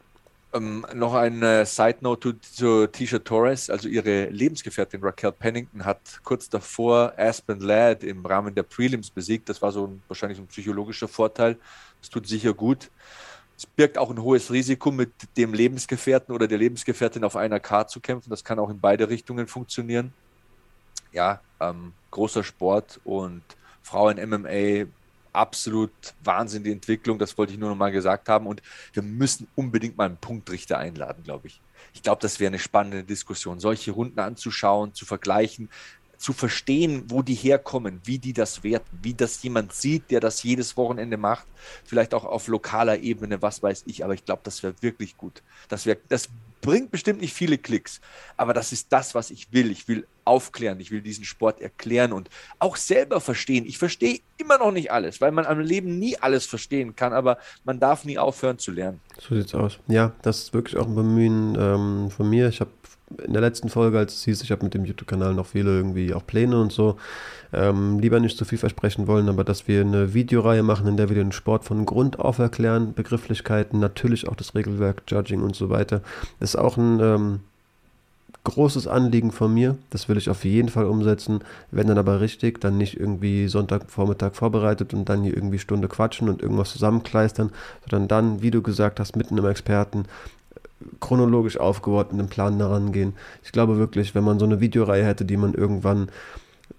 Ähm, 0.53 0.85
noch 0.93 1.15
eine 1.15 1.65
Side 1.65 1.97
Note 2.01 2.39
zu, 2.39 2.85
Tisha 2.85 3.19
Torres, 3.19 3.71
also 3.71 3.87
ihre 3.87 4.25
Lebensgefährtin 4.25 5.01
Raquel 5.01 5.31
Pennington 5.31 5.83
hat 5.83 6.19
kurz 6.23 6.47
davor 6.47 7.13
Aspen 7.17 7.59
Ladd 7.59 8.03
im 8.03 8.23
Rahmen 8.23 8.53
der 8.53 8.63
Prelims 8.63 9.09
besiegt. 9.09 9.49
Das 9.49 9.63
war 9.63 9.71
so 9.71 9.87
ein, 9.87 10.03
wahrscheinlich 10.07 10.37
ein 10.37 10.45
psychologischer 10.47 11.07
Vorteil. 11.07 11.57
Das 12.01 12.11
tut 12.11 12.27
sicher 12.27 12.53
gut. 12.53 12.91
Es 13.57 13.65
birgt 13.65 13.97
auch 13.97 14.09
ein 14.09 14.21
hohes 14.21 14.51
Risiko, 14.51 14.91
mit 14.91 15.11
dem 15.37 15.53
Lebensgefährten 15.53 16.33
oder 16.33 16.47
der 16.47 16.57
Lebensgefährtin 16.57 17.23
auf 17.23 17.35
einer 17.35 17.59
Karte 17.59 17.93
zu 17.93 17.99
kämpfen. 17.99 18.29
Das 18.29 18.43
kann 18.43 18.59
auch 18.59 18.69
in 18.69 18.79
beide 18.79 19.09
Richtungen 19.09 19.47
funktionieren. 19.47 20.13
Ja, 21.11 21.41
ähm, 21.59 21.93
großer 22.11 22.43
Sport 22.43 22.99
und 23.03 23.43
Frauen 23.83 24.17
MMA, 24.17 24.87
absolut 25.33 25.91
Wahnsinn 26.23 26.63
die 26.63 26.71
Entwicklung. 26.71 27.19
Das 27.19 27.37
wollte 27.37 27.53
ich 27.53 27.59
nur 27.59 27.69
noch 27.69 27.75
mal 27.75 27.91
gesagt 27.91 28.29
haben. 28.29 28.47
Und 28.47 28.61
wir 28.93 29.03
müssen 29.03 29.47
unbedingt 29.55 29.97
mal 29.97 30.05
einen 30.05 30.17
Punktrichter 30.17 30.77
einladen, 30.77 31.23
glaube 31.23 31.47
ich. 31.47 31.61
Ich 31.93 32.01
glaube, 32.01 32.21
das 32.21 32.39
wäre 32.39 32.47
eine 32.47 32.59
spannende 32.59 33.03
Diskussion, 33.03 33.59
solche 33.59 33.91
Runden 33.91 34.19
anzuschauen, 34.19 34.93
zu 34.93 35.05
vergleichen 35.05 35.69
zu 36.23 36.31
verstehen, 36.31 37.03
wo 37.09 37.21
die 37.21 37.35
herkommen, 37.35 37.99
wie 38.05 38.17
die 38.17 38.31
das 38.31 38.63
werten, 38.63 38.97
wie 39.01 39.13
das 39.13 39.43
jemand 39.43 39.73
sieht, 39.73 40.09
der 40.09 40.21
das 40.21 40.41
jedes 40.41 40.77
Wochenende 40.77 41.17
macht, 41.17 41.45
vielleicht 41.83 42.13
auch 42.13 42.23
auf 42.23 42.47
lokaler 42.47 42.99
Ebene, 42.99 43.41
was 43.41 43.61
weiß 43.61 43.83
ich, 43.87 44.05
aber 44.05 44.13
ich 44.13 44.23
glaube, 44.23 44.39
das 44.45 44.63
wäre 44.63 44.73
wirklich 44.79 45.17
gut. 45.17 45.43
Das, 45.67 45.85
wär, 45.85 45.97
das 46.07 46.29
bringt 46.61 46.91
bestimmt 46.91 47.19
nicht 47.19 47.33
viele 47.33 47.57
Klicks, 47.57 47.99
aber 48.37 48.53
das 48.53 48.71
ist 48.71 48.87
das, 48.93 49.13
was 49.13 49.31
ich 49.31 49.51
will. 49.51 49.69
Ich 49.69 49.89
will 49.89 50.07
aufklären, 50.23 50.79
ich 50.79 50.91
will 50.91 51.01
diesen 51.01 51.25
Sport 51.25 51.59
erklären 51.59 52.13
und 52.13 52.29
auch 52.57 52.77
selber 52.77 53.19
verstehen. 53.19 53.65
Ich 53.65 53.77
verstehe 53.77 54.21
immer 54.37 54.57
noch 54.57 54.71
nicht 54.71 54.93
alles, 54.93 55.19
weil 55.19 55.33
man 55.33 55.45
am 55.45 55.59
Leben 55.59 55.99
nie 55.99 56.17
alles 56.17 56.45
verstehen 56.45 56.95
kann, 56.95 57.11
aber 57.11 57.37
man 57.65 57.81
darf 57.81 58.05
nie 58.05 58.17
aufhören 58.17 58.59
zu 58.59 58.71
lernen. 58.71 59.01
So 59.19 59.35
sieht's 59.35 59.53
aus. 59.53 59.79
Ja, 59.87 60.13
das 60.21 60.43
ist 60.43 60.53
wirklich 60.53 60.77
auch 60.77 60.87
ein 60.87 60.95
Bemühen 60.95 61.57
ähm, 61.59 62.09
von 62.09 62.29
mir. 62.29 62.47
Ich 62.47 62.61
habe 62.61 62.71
in 63.25 63.33
der 63.33 63.41
letzten 63.41 63.69
Folge, 63.69 63.97
als 63.97 64.15
es 64.15 64.23
hieß, 64.23 64.41
ich 64.43 64.51
habe 64.51 64.63
mit 64.63 64.73
dem 64.73 64.85
YouTube-Kanal 64.85 65.33
noch 65.33 65.47
viele 65.47 65.71
irgendwie 65.71 66.13
auch 66.13 66.25
Pläne 66.25 66.59
und 66.59 66.71
so, 66.71 66.97
ähm, 67.51 67.99
lieber 67.99 68.19
nicht 68.19 68.37
zu 68.37 68.45
viel 68.45 68.57
versprechen 68.57 69.07
wollen, 69.07 69.29
aber 69.29 69.43
dass 69.43 69.67
wir 69.67 69.81
eine 69.81 70.13
Videoreihe 70.13 70.63
machen, 70.63 70.87
in 70.87 70.97
der 70.97 71.09
wir 71.09 71.15
den 71.15 71.31
Sport 71.31 71.63
von 71.65 71.85
Grund 71.85 72.19
auf 72.19 72.39
erklären, 72.39 72.93
Begrifflichkeiten, 72.93 73.79
natürlich 73.79 74.27
auch 74.27 74.35
das 74.35 74.55
Regelwerk, 74.55 75.03
Judging 75.07 75.41
und 75.41 75.55
so 75.55 75.69
weiter, 75.69 76.01
ist 76.39 76.55
auch 76.55 76.77
ein 76.77 76.99
ähm, 76.99 77.39
großes 78.43 78.87
Anliegen 78.87 79.31
von 79.31 79.53
mir. 79.53 79.77
Das 79.89 80.09
will 80.09 80.17
ich 80.17 80.29
auf 80.29 80.43
jeden 80.43 80.69
Fall 80.69 80.85
umsetzen. 80.85 81.41
Wenn 81.71 81.87
dann 81.87 81.97
aber 81.97 82.19
richtig, 82.19 82.59
dann 82.59 82.77
nicht 82.77 82.99
irgendwie 82.99 83.47
Sonntagvormittag 83.47 84.33
vorbereitet 84.33 84.93
und 84.93 85.07
dann 85.07 85.23
hier 85.23 85.35
irgendwie 85.35 85.59
Stunde 85.59 85.87
quatschen 85.87 86.29
und 86.29 86.41
irgendwas 86.41 86.71
zusammenkleistern, 86.71 87.51
sondern 87.89 88.07
dann, 88.07 88.41
wie 88.41 88.51
du 88.51 88.61
gesagt 88.61 88.99
hast, 88.99 89.15
mitten 89.15 89.37
im 89.37 89.45
Experten 89.45 90.05
chronologisch 90.99 91.57
aufgeordneten 91.57 92.29
Plan 92.29 92.59
daran 92.59 92.91
gehen. 92.91 93.13
Ich 93.43 93.51
glaube 93.51 93.77
wirklich, 93.77 94.15
wenn 94.15 94.23
man 94.23 94.39
so 94.39 94.45
eine 94.45 94.59
Videoreihe 94.59 95.05
hätte, 95.05 95.25
die 95.25 95.37
man 95.37 95.53
irgendwann 95.53 96.09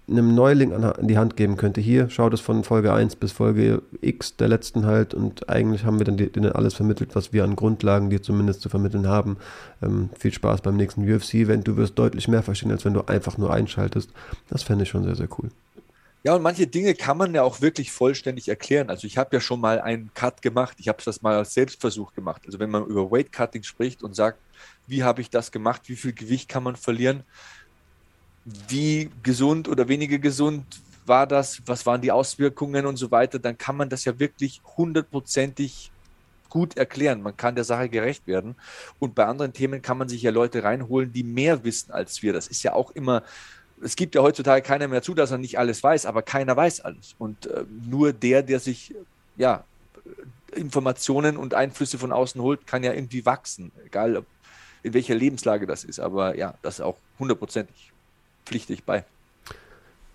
einem 0.07 0.35
Neuling 0.35 0.73
an 0.73 1.07
die 1.07 1.17
Hand 1.17 1.35
geben 1.35 1.57
könnte, 1.57 1.81
hier, 1.81 2.09
schau 2.09 2.29
das 2.29 2.39
von 2.39 2.63
Folge 2.63 2.93
1 2.93 3.15
bis 3.15 3.31
Folge 3.31 3.81
X 4.01 4.37
der 4.37 4.47
letzten 4.47 4.85
halt 4.85 5.13
und 5.13 5.49
eigentlich 5.49 5.83
haben 5.83 5.99
wir 5.99 6.05
dann 6.05 6.17
denen 6.17 6.51
alles 6.51 6.75
vermittelt, 6.75 7.15
was 7.15 7.33
wir 7.33 7.43
an 7.43 7.55
Grundlagen 7.55 8.09
dir 8.09 8.21
zumindest 8.21 8.61
zu 8.61 8.69
vermitteln 8.69 9.07
haben. 9.07 9.37
Ähm, 9.81 10.09
viel 10.17 10.33
Spaß 10.33 10.61
beim 10.61 10.75
nächsten 10.75 11.01
UFC-Event. 11.01 11.67
Du 11.67 11.75
wirst 11.77 11.97
deutlich 11.97 12.27
mehr 12.27 12.43
verstehen, 12.43 12.71
als 12.71 12.85
wenn 12.85 12.93
du 12.93 13.07
einfach 13.07 13.37
nur 13.37 13.51
einschaltest. 13.51 14.11
Das 14.49 14.63
fände 14.63 14.83
ich 14.83 14.89
schon 14.89 15.03
sehr, 15.03 15.15
sehr 15.15 15.29
cool. 15.39 15.49
Ja, 16.25 16.33
und 16.33 16.41
manche 16.41 16.65
Dinge 16.65 16.95
kann 16.95 17.17
man 17.17 17.35
ja 17.35 17.43
auch 17.43 17.61
wirklich 17.61 17.91
vollständig 17.91 18.47
erklären. 18.47 18.89
Also 18.89 19.05
ich 19.05 19.19
habe 19.19 19.35
ja 19.35 19.39
schon 19.39 19.61
mal 19.61 19.79
einen 19.79 20.11
Cut 20.15 20.41
gemacht. 20.41 20.77
Ich 20.79 20.87
habe 20.87 20.97
das 21.05 21.21
mal 21.21 21.35
als 21.35 21.53
Selbstversuch 21.53 22.15
gemacht. 22.15 22.41
Also 22.47 22.57
wenn 22.57 22.71
man 22.71 22.83
über 22.87 23.11
Weight 23.11 23.31
Cutting 23.31 23.61
spricht 23.61 24.01
und 24.01 24.15
sagt, 24.15 24.39
wie 24.87 25.03
habe 25.03 25.21
ich 25.21 25.29
das 25.29 25.51
gemacht, 25.51 25.83
wie 25.85 25.95
viel 25.95 26.13
Gewicht 26.13 26.49
kann 26.49 26.63
man 26.63 26.77
verlieren, 26.77 27.23
wie 28.67 29.11
gesund 29.21 29.67
oder 29.67 29.87
weniger 29.87 30.17
gesund 30.17 30.65
war 31.05 31.27
das, 31.27 31.61
was 31.67 31.85
waren 31.85 32.01
die 32.01 32.11
Auswirkungen 32.11 32.87
und 32.87 32.97
so 32.97 33.11
weiter, 33.11 33.37
dann 33.37 33.55
kann 33.55 33.77
man 33.77 33.89
das 33.89 34.03
ja 34.05 34.17
wirklich 34.17 34.63
hundertprozentig 34.77 35.91
gut 36.49 36.75
erklären. 36.75 37.21
Man 37.21 37.37
kann 37.37 37.53
der 37.53 37.65
Sache 37.65 37.87
gerecht 37.87 38.25
werden. 38.25 38.55
Und 38.97 39.13
bei 39.13 39.27
anderen 39.27 39.53
Themen 39.53 39.83
kann 39.83 39.99
man 39.99 40.09
sich 40.09 40.23
ja 40.23 40.31
Leute 40.31 40.63
reinholen, 40.63 41.13
die 41.13 41.23
mehr 41.23 41.63
wissen 41.63 41.91
als 41.91 42.23
wir. 42.23 42.33
Das 42.33 42.47
ist 42.47 42.63
ja 42.63 42.73
auch 42.73 42.89
immer 42.89 43.21
es 43.81 43.95
gibt 43.95 44.15
ja 44.15 44.21
heutzutage 44.21 44.61
keiner 44.61 44.87
mehr 44.87 45.01
zu, 45.01 45.13
dass 45.13 45.31
er 45.31 45.37
nicht 45.37 45.59
alles 45.59 45.83
weiß, 45.83 46.05
aber 46.05 46.21
keiner 46.21 46.55
weiß 46.55 46.81
alles. 46.81 47.15
Und 47.17 47.47
äh, 47.47 47.65
nur 47.89 48.13
der, 48.13 48.43
der 48.43 48.59
sich 48.59 48.93
ja, 49.37 49.63
Informationen 50.55 51.37
und 51.37 51.53
Einflüsse 51.53 51.97
von 51.97 52.11
außen 52.11 52.41
holt, 52.41 52.65
kann 52.65 52.83
ja 52.83 52.93
irgendwie 52.93 53.25
wachsen, 53.25 53.71
egal 53.85 54.23
in 54.83 54.93
welcher 54.93 55.15
Lebenslage 55.15 55.67
das 55.67 55.83
ist. 55.83 55.99
Aber 55.99 56.37
ja, 56.37 56.53
das 56.61 56.75
ist 56.75 56.81
auch 56.81 56.97
hundertprozentig 57.19 57.91
pflichtig 58.45 58.83
bei. 58.83 59.03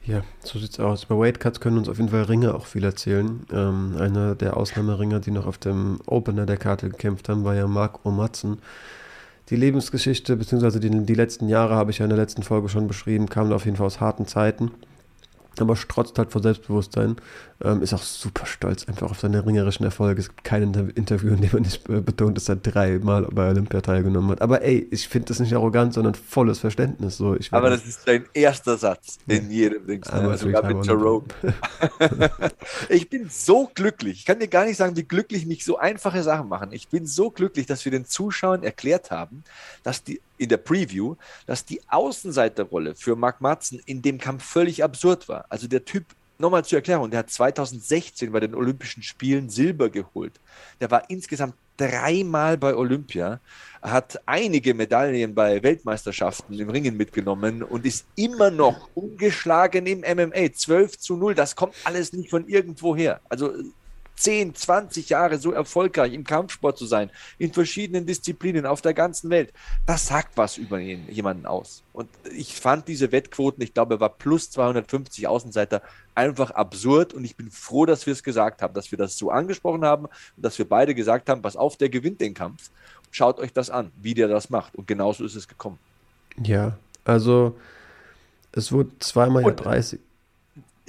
Ja, 0.06 0.22
so 0.42 0.58
sieht's 0.58 0.80
aus. 0.80 1.04
Bei 1.04 1.16
Weight 1.16 1.40
Cuts 1.40 1.61
können 1.61 1.76
uns 1.76 1.88
auf 1.88 1.98
jeden 1.98 2.08
Fall 2.08 2.22
Ringer 2.22 2.54
auch 2.54 2.66
viel 2.66 2.84
erzählen. 2.84 3.46
Ähm, 3.52 3.96
einer 3.98 4.34
der 4.34 4.56
Ausnahmeringer, 4.56 5.20
die 5.20 5.30
noch 5.30 5.46
auf 5.46 5.58
dem 5.58 6.00
Opener 6.06 6.46
der 6.46 6.56
Karte 6.56 6.88
gekämpft 6.88 7.28
haben, 7.28 7.44
war 7.44 7.54
ja 7.54 7.66
Mark 7.66 8.06
Omatzen 8.06 8.58
die 9.51 9.57
Lebensgeschichte, 9.57 10.36
beziehungsweise 10.36 10.80
die, 10.80 10.90
die 10.90 11.14
letzten 11.14 11.48
Jahre 11.48 11.74
habe 11.74 11.90
ich 11.90 11.98
ja 11.98 12.05
in 12.05 12.11
der 12.11 12.18
letzten 12.18 12.42
Folge 12.42 12.68
schon 12.68 12.86
beschrieben, 12.86 13.28
kamen 13.28 13.53
auf 13.53 13.64
jeden 13.64 13.76
Fall 13.76 13.86
aus 13.86 14.01
harten 14.01 14.26
Zeiten 14.26 14.70
aber 15.59 15.76
strotzt 15.76 16.18
halt 16.18 16.30
vor 16.30 16.42
Selbstbewusstsein. 16.42 17.16
Ähm, 17.62 17.82
ist 17.82 17.92
auch 17.92 18.02
super 18.02 18.46
stolz 18.46 18.88
einfach 18.88 19.11
auf 19.11 19.20
seine 19.20 19.44
ringerischen 19.44 19.84
Erfolge. 19.84 20.20
Es 20.20 20.28
gibt 20.28 20.44
kein 20.44 20.62
Inter 20.62 20.88
Interview, 20.96 21.34
in 21.34 21.42
dem 21.42 21.50
er 21.52 21.61
nicht 21.61 21.84
betont, 21.84 22.36
dass 22.36 22.48
er 22.48 22.56
dreimal 22.56 23.28
bei 23.30 23.50
Olympia 23.50 23.82
teilgenommen 23.82 24.30
hat. 24.30 24.40
Aber 24.40 24.62
ey, 24.62 24.88
ich 24.90 25.08
finde 25.08 25.28
das 25.28 25.40
nicht 25.40 25.54
arrogant, 25.54 25.92
sondern 25.94 26.14
volles 26.14 26.58
Verständnis. 26.58 27.18
So, 27.18 27.36
ich 27.36 27.52
aber 27.52 27.68
das 27.68 27.84
ist 27.84 28.02
sein 28.06 28.24
erster 28.32 28.78
Satz 28.78 29.18
in 29.26 29.50
jedem 29.50 29.86
Ding. 29.86 30.02
Ah, 30.06 30.36
sogar 30.36 30.62
mit 30.72 30.86
Jerome. 30.86 31.26
ich 32.88 33.11
bin 33.11 33.28
so 33.28 33.70
glücklich. 33.74 34.20
Ich 34.20 34.24
kann 34.24 34.40
dir 34.40 34.48
gar 34.48 34.64
nicht 34.64 34.76
sagen, 34.78 34.96
wie 34.96 35.04
glücklich 35.04 35.44
mich 35.44 35.64
so 35.64 35.76
einfache 35.76 36.22
Sachen 36.22 36.48
machen. 36.48 36.72
Ich 36.72 36.88
bin 36.88 37.06
so 37.06 37.30
glücklich, 37.30 37.66
dass 37.66 37.84
wir 37.84 37.92
den 37.92 38.06
Zuschauern 38.06 38.62
erklärt 38.62 39.11
haben, 39.11 39.44
dass 39.82 40.02
die 40.02 40.20
in 40.40 40.48
der 40.48 40.56
Preview, 40.56 41.16
dass 41.46 41.66
die 41.66 41.82
Außenseiterrolle 41.88 42.94
für 42.94 43.14
Mark 43.14 43.42
Matzen 43.42 43.80
in 43.84 44.00
dem 44.00 44.16
Kampf 44.16 44.42
völlig 44.42 44.82
absurd 44.82 45.28
war. 45.28 45.44
Also 45.50 45.68
der 45.68 45.84
Typ, 45.84 46.06
nochmal 46.41 46.64
zur 46.64 46.78
Erklärung, 46.78 47.11
der 47.11 47.20
hat 47.20 47.30
2016 47.30 48.32
bei 48.32 48.41
den 48.41 48.55
Olympischen 48.55 49.03
Spielen 49.03 49.51
Silber 49.51 49.91
geholt. 49.91 50.41
Der 50.80 50.91
war 50.91 51.09
insgesamt 51.09 51.55
dreimal 51.76 52.59
bei 52.59 52.74
Olympia, 52.74 53.41
hat 53.80 54.20
einige 54.26 54.74
Medaillen 54.74 55.34
bei 55.34 55.62
Weltmeisterschaften 55.62 56.59
im 56.59 56.68
Ringen 56.68 56.97
mitgenommen 56.97 57.62
und 57.62 57.86
ist 57.86 58.07
immer 58.16 58.51
noch 58.51 58.88
ungeschlagen 58.95 59.86
im 59.86 60.01
MMA. 60.01 60.53
12 60.53 60.99
zu 60.99 61.16
0, 61.16 61.34
das 61.34 61.57
kommt 61.57 61.74
alles 61.84 62.12
nicht 62.12 62.30
von 62.30 62.47
irgendwo 62.49 62.95
her. 62.95 63.20
Also 63.28 63.53
10, 64.21 64.55
20 64.55 65.09
Jahre 65.09 65.39
so 65.39 65.53
erfolgreich 65.53 66.12
im 66.12 66.25
Kampfsport 66.25 66.77
zu 66.77 66.85
sein, 66.85 67.11
in 67.39 67.53
verschiedenen 67.55 68.05
Disziplinen 68.05 68.66
auf 68.66 68.83
der 68.83 68.93
ganzen 68.93 69.31
Welt, 69.31 69.53
das 69.87 70.07
sagt 70.07 70.37
was 70.37 70.59
über 70.59 70.79
jemanden 70.79 71.47
aus. 71.47 71.83
Und 71.95 72.09
ich 72.37 72.61
fand 72.61 72.87
diese 72.87 73.12
Wettquoten, 73.12 73.62
ich 73.62 73.73
glaube, 73.73 73.95
er 73.95 74.01
war 74.01 74.11
plus 74.11 74.51
250 74.51 75.27
Außenseiter, 75.27 75.83
einfach 76.14 76.51
absurd. 76.51 77.14
Und 77.14 77.25
ich 77.25 77.37
bin 77.37 77.51
froh, 77.51 77.87
dass 77.87 78.05
wir 78.07 78.12
es 78.12 78.23
gesagt 78.23 78.61
haben, 78.61 78.75
dass 78.75 78.91
wir 78.91 78.99
das 78.99 79.16
so 79.16 79.31
angesprochen 79.31 79.85
haben 79.85 80.05
und 80.05 80.12
dass 80.37 80.59
wir 80.59 80.68
beide 80.68 80.95
gesagt 80.95 81.31
haben, 81.31 81.41
pass 81.41 81.57
auf, 81.57 81.79
der 81.79 81.89
gewinnt 81.89 82.21
den 82.21 82.35
Kampf. 82.35 82.71
Schaut 83.11 83.39
euch 83.41 83.53
das 83.55 83.71
an, 83.71 83.91
wie 84.01 84.14
der 84.14 84.29
das 84.29 84.51
macht. 84.51 84.75
Und 84.77 84.87
genauso 84.87 85.25
ist 85.25 85.35
es 85.35 85.49
gekommen. 85.49 85.79
Ja, 86.43 86.79
also 87.05 87.57
es 88.53 88.71
wurde 88.71 88.91
zweimal 88.99 89.43
ja 89.43 89.51
30. 89.51 89.99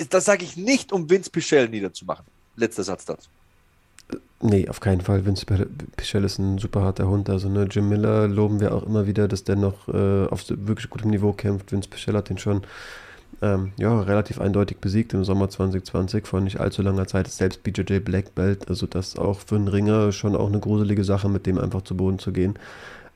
Das 0.10 0.26
sage 0.26 0.44
ich 0.44 0.58
nicht, 0.58 0.92
um 0.92 1.10
Vince 1.10 1.30
Pichel 1.30 1.70
niederzumachen 1.70 2.26
letzter 2.56 2.84
Satz 2.84 3.06
dazu. 3.06 3.30
Nee, 4.42 4.68
auf 4.68 4.80
keinen 4.80 5.02
Fall. 5.02 5.26
Vince 5.26 5.46
Pichel 5.96 6.24
ist 6.24 6.40
ein 6.40 6.58
super 6.58 6.82
harter 6.82 7.08
Hund. 7.08 7.30
Also 7.30 7.48
ne, 7.48 7.68
Jim 7.70 7.90
Miller 7.90 8.28
loben 8.28 8.60
wir 8.60 8.74
auch 8.74 8.84
immer 8.84 9.06
wieder, 9.06 9.28
dass 9.28 9.44
der 9.44 9.56
noch 9.56 9.88
äh, 9.88 10.26
auf 10.26 10.44
wirklich 10.50 10.90
gutem 10.90 11.12
Niveau 11.12 11.32
kämpft. 11.32 11.72
Vince 11.72 11.90
Pichel 11.90 12.16
hat 12.16 12.30
den 12.30 12.40
schon 12.40 12.62
ähm, 13.44 13.74
ja, 13.78 14.02
relativ 14.02 14.42
eindeutig 14.42 14.80
besiegt 14.80 15.14
im 15.14 15.24
Sommer 15.24 15.50
2020 15.50 16.26
vor 16.26 16.42
nicht 16.42 16.60
allzu 16.60 16.82
langer 16.82 17.08
Zeit. 17.08 17.28
Selbst 17.28 17.62
BJJ 17.64 18.00
Black 18.00 18.34
Belt. 18.34 18.68
Also 18.68 18.88
das 18.88 19.16
auch 19.16 19.40
für 19.40 19.56
einen 19.56 19.68
Ringer 19.68 20.12
schon 20.12 20.36
auch 20.36 20.48
eine 20.48 20.60
gruselige 20.60 21.04
Sache, 21.04 21.30
mit 21.30 21.46
dem 21.46 21.60
einfach 21.60 21.84
zu 21.84 21.96
Boden 21.96 22.18
zu 22.18 22.32
gehen. 22.32 22.56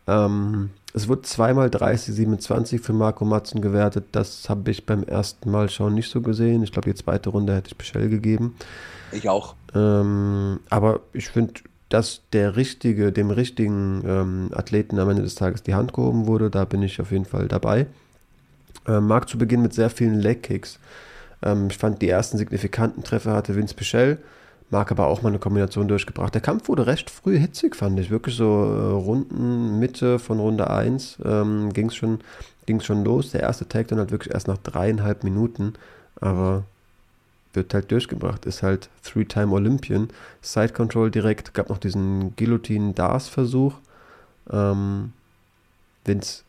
Ähm, 0.08 0.70
es 0.94 1.08
wurde 1.08 1.24
zweimal 1.24 1.68
30-27 1.68 2.80
für 2.82 2.94
Marco 2.94 3.26
Matzen 3.26 3.62
gewertet. 3.62 4.06
Das 4.14 4.50
habe 4.50 4.72
ich 4.72 4.86
beim 4.86 5.04
ersten 5.04 5.52
Mal 5.52 5.70
schon 5.70 5.94
nicht 5.94 6.10
so 6.10 6.22
gesehen. 6.22 6.64
Ich 6.64 6.72
glaube, 6.72 6.90
die 6.90 6.96
zweite 6.96 7.30
Runde 7.30 7.54
hätte 7.54 7.70
ich 7.70 7.78
Pichel 7.78 8.10
gegeben. 8.10 8.56
Ich 9.12 9.28
auch. 9.28 9.56
Ähm, 9.74 10.60
aber 10.70 11.02
ich 11.12 11.30
finde, 11.30 11.54
dass 11.90 12.22
der 12.34 12.56
richtige, 12.56 13.12
dem 13.12 13.30
richtigen 13.30 14.04
ähm, 14.06 14.50
Athleten 14.54 15.00
am 15.00 15.10
Ende 15.10 15.22
des 15.22 15.36
Tages 15.36 15.64
die 15.64 15.76
Hand 15.76 15.94
gehoben 15.94 16.28
wurde, 16.28 16.50
da 16.50 16.66
bin 16.66 16.82
ich 16.82 17.02
auf 17.02 17.12
jeden 17.12 17.26
Fall 17.26 17.48
dabei. 17.48 17.88
Ähm, 18.88 19.08
mag 19.08 19.28
zu 19.28 19.38
Beginn 19.38 19.62
mit 19.62 19.74
sehr 19.74 19.90
vielen 19.90 20.20
Leg-Kicks. 20.20 20.80
Ähm, 21.44 21.68
ich 21.70 21.78
fand, 21.78 22.02
die 22.02 22.10
ersten 22.10 22.38
signifikanten 22.38 23.04
Treffer 23.04 23.34
hatte 23.34 23.56
Vince 23.56 23.76
Pichel. 23.76 24.18
Mark 24.70 24.92
aber 24.92 25.08
auch 25.08 25.22
mal 25.22 25.30
eine 25.30 25.40
Kombination 25.40 25.88
durchgebracht. 25.88 26.34
Der 26.34 26.42
Kampf 26.42 26.68
wurde 26.68 26.88
recht 26.88 27.10
früh 27.10 27.38
hitzig, 27.38 27.76
fand 27.76 28.00
ich. 28.00 28.10
Wirklich 28.10 28.36
so 28.36 28.46
äh, 28.46 28.92
Runden, 28.94 29.80
Mitte 29.80 30.20
von 30.20 30.40
Runde 30.40 30.70
1 30.70 31.20
ähm, 31.24 31.72
ging 31.72 31.88
es 31.88 31.96
schon, 31.96 32.20
schon 32.82 33.04
los. 33.04 33.32
Der 33.32 33.42
erste 33.42 33.68
Take 33.68 33.90
dann 33.90 34.00
halt 34.00 34.12
wirklich 34.12 34.34
erst 34.34 34.48
nach 34.48 34.58
dreieinhalb 34.58 35.24
Minuten. 35.24 35.74
Aber 36.20 36.64
wird 37.56 37.74
halt 37.74 37.92
durchgebracht, 37.92 38.46
ist 38.46 38.64
halt 38.64 38.90
Three-Time 39.04 39.54
Olympian. 39.54 40.10
Side 40.42 40.74
Control 40.74 41.10
direkt, 41.10 41.54
gab 41.54 41.70
noch 41.70 41.78
diesen 41.78 42.36
Guillotine-Dars-Versuch. 42.36 43.76
Ähm, 44.52 45.14
Vince 46.04 46.44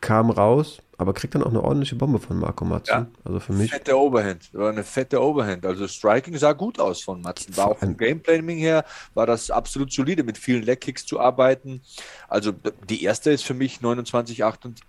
kam 0.00 0.30
raus, 0.30 0.80
aber 1.00 1.14
kriegt 1.14 1.34
dann 1.34 1.42
auch 1.42 1.48
eine 1.48 1.62
ordentliche 1.62 1.96
Bombe 1.96 2.18
von 2.18 2.38
Marco 2.38 2.64
Matzen. 2.66 2.92
Ja, 2.92 3.06
also 3.24 3.40
für 3.40 3.54
mich. 3.54 3.70
Fette 3.70 3.98
Overhand, 3.98 4.52
war 4.52 4.68
eine 4.70 4.84
fette 4.84 5.22
Overhand. 5.22 5.64
Also 5.64 5.88
Striking 5.88 6.36
sah 6.36 6.52
gut 6.52 6.78
aus 6.78 7.02
von 7.02 7.22
Matzen. 7.22 7.56
War 7.56 7.68
auch 7.68 7.78
vom 7.78 7.96
Gameplanning 7.96 8.58
her, 8.58 8.84
war 9.14 9.26
das 9.26 9.50
absolut 9.50 9.90
solide, 9.90 10.22
mit 10.24 10.36
vielen 10.36 10.62
Leg-Kicks 10.62 11.06
zu 11.06 11.18
arbeiten. 11.18 11.80
Also 12.28 12.52
die 12.88 13.02
erste 13.02 13.30
ist 13.30 13.44
für 13.44 13.54
mich 13.54 13.80
29, 13.80 14.44
8 14.44 14.66
und, 14.66 14.80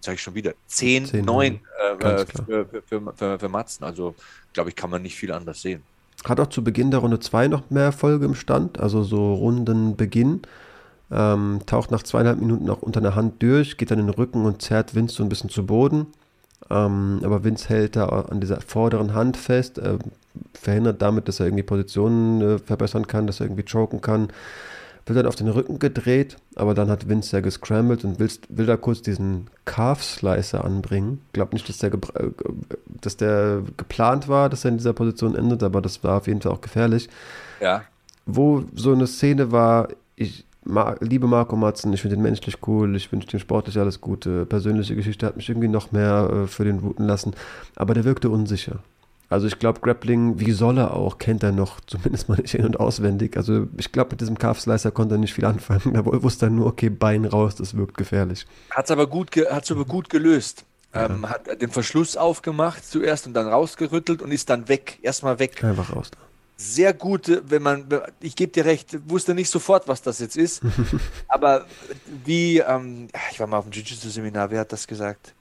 sage 0.00 0.16
ich 0.16 0.22
schon 0.22 0.34
wieder, 0.34 0.54
10, 0.66 1.06
10 1.06 1.24
9 1.24 1.60
äh, 2.00 2.04
äh 2.04 2.26
für, 2.26 2.66
für, 2.66 3.12
für, 3.14 3.38
für 3.38 3.48
Matzen. 3.48 3.84
Also 3.84 4.16
glaube 4.52 4.70
ich, 4.70 4.76
kann 4.76 4.90
man 4.90 5.02
nicht 5.02 5.14
viel 5.14 5.30
anders 5.30 5.62
sehen. 5.62 5.84
Hat 6.24 6.40
auch 6.40 6.48
zu 6.48 6.64
Beginn 6.64 6.90
der 6.90 7.00
Runde 7.00 7.20
2 7.20 7.46
noch 7.46 7.70
mehr 7.70 7.84
Erfolge 7.84 8.26
im 8.26 8.34
Stand, 8.34 8.80
also 8.80 9.04
so 9.04 9.34
Rundenbeginn. 9.34 10.42
Ähm, 11.10 11.60
taucht 11.66 11.90
nach 11.90 12.02
zweieinhalb 12.02 12.40
Minuten 12.40 12.70
auch 12.70 12.82
unter 12.82 13.00
der 13.00 13.14
Hand 13.14 13.42
durch, 13.42 13.76
geht 13.76 13.90
dann 13.90 13.98
in 13.98 14.06
den 14.06 14.14
Rücken 14.14 14.44
und 14.44 14.62
zerrt 14.62 14.94
Vince 14.94 15.16
so 15.16 15.22
ein 15.22 15.28
bisschen 15.28 15.50
zu 15.50 15.66
Boden. 15.66 16.06
Ähm, 16.70 17.20
aber 17.24 17.42
Vince 17.42 17.68
hält 17.68 17.96
da 17.96 18.06
an 18.06 18.40
dieser 18.40 18.60
vorderen 18.60 19.12
Hand 19.14 19.36
fest, 19.36 19.78
äh, 19.78 19.98
verhindert 20.54 21.02
damit, 21.02 21.26
dass 21.26 21.40
er 21.40 21.46
irgendwie 21.46 21.64
Positionen 21.64 22.40
äh, 22.40 22.58
verbessern 22.58 23.06
kann, 23.06 23.26
dass 23.26 23.40
er 23.40 23.46
irgendwie 23.46 23.64
choken 23.64 24.00
kann. 24.00 24.28
Wird 25.06 25.18
dann 25.18 25.26
auf 25.26 25.34
den 25.34 25.48
Rücken 25.48 25.80
gedreht, 25.80 26.36
aber 26.54 26.74
dann 26.74 26.88
hat 26.88 27.08
Vince 27.08 27.36
ja 27.36 27.40
gescrambled 27.40 28.04
und 28.04 28.20
will, 28.20 28.30
will 28.48 28.66
da 28.66 28.76
kurz 28.76 29.02
diesen 29.02 29.48
Calf 29.64 30.04
Slicer 30.04 30.64
anbringen. 30.64 31.20
Ich 31.28 31.32
glaube 31.32 31.54
nicht, 31.54 31.68
dass 31.68 31.78
der, 31.78 31.92
äh, 31.92 32.30
dass 33.00 33.16
der 33.16 33.62
geplant 33.76 34.28
war, 34.28 34.48
dass 34.48 34.64
er 34.64 34.70
in 34.70 34.76
dieser 34.76 34.92
Position 34.92 35.34
endet, 35.34 35.64
aber 35.64 35.82
das 35.82 36.04
war 36.04 36.18
auf 36.18 36.28
jeden 36.28 36.40
Fall 36.40 36.52
auch 36.52 36.60
gefährlich. 36.60 37.08
Ja. 37.60 37.82
Wo 38.26 38.62
so 38.76 38.92
eine 38.92 39.08
Szene 39.08 39.50
war, 39.50 39.88
ich, 40.14 40.44
Ma 40.70 40.96
liebe 41.00 41.26
Marco 41.26 41.56
Matzen, 41.56 41.92
ich 41.92 42.02
finde 42.02 42.16
ihn 42.16 42.22
menschlich 42.22 42.58
cool, 42.66 42.94
ich 42.96 43.10
wünsche 43.12 43.36
ihm 43.36 43.40
sportlich 43.40 43.78
alles 43.78 44.00
Gute. 44.00 44.46
Persönliche 44.46 44.94
Geschichte 44.94 45.26
hat 45.26 45.36
mich 45.36 45.48
irgendwie 45.48 45.68
noch 45.68 45.92
mehr 45.92 46.30
äh, 46.32 46.46
für 46.46 46.64
den 46.64 46.82
wuten 46.82 47.06
lassen, 47.06 47.34
aber 47.76 47.94
der 47.94 48.04
wirkte 48.04 48.30
unsicher. 48.30 48.80
Also 49.30 49.46
ich 49.46 49.60
glaube, 49.60 49.80
Grappling, 49.80 50.40
wie 50.40 50.50
soll 50.50 50.76
er 50.78 50.94
auch, 50.94 51.18
kennt 51.18 51.44
er 51.44 51.52
noch, 51.52 51.80
zumindest 51.86 52.28
mal 52.28 52.36
nicht 52.36 52.54
in- 52.54 52.66
und 52.66 52.80
auswendig. 52.80 53.36
Also 53.36 53.68
ich 53.76 53.92
glaube, 53.92 54.10
mit 54.10 54.20
diesem 54.20 54.36
Calf 54.36 54.60
Slicer 54.60 54.90
konnte 54.90 55.14
er 55.14 55.18
nicht 55.18 55.34
viel 55.34 55.44
anfangen. 55.44 55.94
Er 55.94 56.04
wusste 56.04 56.46
dann 56.46 56.56
nur, 56.56 56.66
okay, 56.66 56.90
Bein 56.90 57.24
raus, 57.24 57.54
das 57.54 57.76
wirkt 57.76 57.96
gefährlich. 57.96 58.46
Hat 58.70 58.86
es 58.86 58.90
aber, 58.90 59.06
gut 59.06 59.30
hat's 59.36 59.70
aber 59.70 59.84
gut 59.84 60.10
gelöst. 60.10 60.64
Ja. 60.92 61.06
Ähm, 61.06 61.28
hat 61.28 61.62
den 61.62 61.70
Verschluss 61.70 62.16
aufgemacht 62.16 62.84
zuerst 62.84 63.28
und 63.28 63.34
dann 63.34 63.46
rausgerüttelt 63.46 64.22
und 64.22 64.32
ist 64.32 64.50
dann 64.50 64.68
weg, 64.68 64.98
erstmal 65.02 65.38
weg. 65.38 65.62
Einfach 65.62 65.94
raus. 65.94 66.10
Sehr 66.62 66.92
gute, 66.92 67.42
wenn 67.48 67.62
man, 67.62 67.86
ich 68.20 68.36
gebe 68.36 68.52
dir 68.52 68.66
recht, 68.66 68.98
wusste 69.08 69.32
nicht 69.32 69.48
sofort, 69.48 69.88
was 69.88 70.02
das 70.02 70.18
jetzt 70.18 70.36
ist, 70.36 70.60
aber 71.28 71.64
wie, 72.26 72.58
ähm, 72.58 73.08
ich 73.32 73.40
war 73.40 73.46
mal 73.46 73.56
auf 73.56 73.64
dem 73.64 73.72
Jiu-Jitsu-Seminar, 73.72 74.50
wer 74.50 74.60
hat 74.60 74.70
das 74.70 74.86
gesagt? 74.86 75.34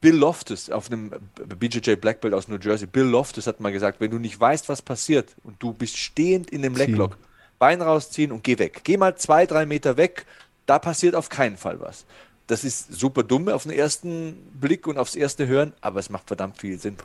Bill 0.00 0.16
Loftus 0.16 0.70
auf 0.70 0.90
einem 0.90 1.10
BJJ 1.58 1.96
Black 1.96 2.22
Belt 2.22 2.32
aus 2.32 2.48
New 2.48 2.58
Jersey. 2.58 2.86
Bill 2.86 3.04
Loftus 3.04 3.46
hat 3.46 3.60
mal 3.60 3.72
gesagt, 3.72 4.00
wenn 4.00 4.10
du 4.10 4.18
nicht 4.18 4.40
weißt, 4.40 4.70
was 4.70 4.80
passiert 4.80 5.34
und 5.44 5.62
du 5.62 5.74
bist 5.74 5.98
stehend 5.98 6.50
in 6.50 6.62
dem 6.62 6.76
Leglock, 6.76 7.18
Bein 7.58 7.82
rausziehen 7.82 8.32
und 8.32 8.42
geh 8.42 8.58
weg. 8.58 8.80
Geh 8.84 8.96
mal 8.96 9.16
zwei, 9.16 9.44
drei 9.44 9.66
Meter 9.66 9.98
weg, 9.98 10.24
da 10.64 10.78
passiert 10.78 11.14
auf 11.14 11.28
keinen 11.28 11.58
Fall 11.58 11.78
was. 11.80 12.06
Das 12.46 12.64
ist 12.64 12.92
super 12.92 13.22
dumm 13.22 13.48
auf 13.48 13.64
den 13.64 13.72
ersten 13.72 14.34
Blick 14.60 14.86
und 14.86 14.96
aufs 14.96 15.14
erste 15.14 15.46
Hören, 15.46 15.74
aber 15.82 16.00
es 16.00 16.08
macht 16.08 16.26
verdammt 16.26 16.58
viel 16.58 16.78
Sinn. 16.78 16.96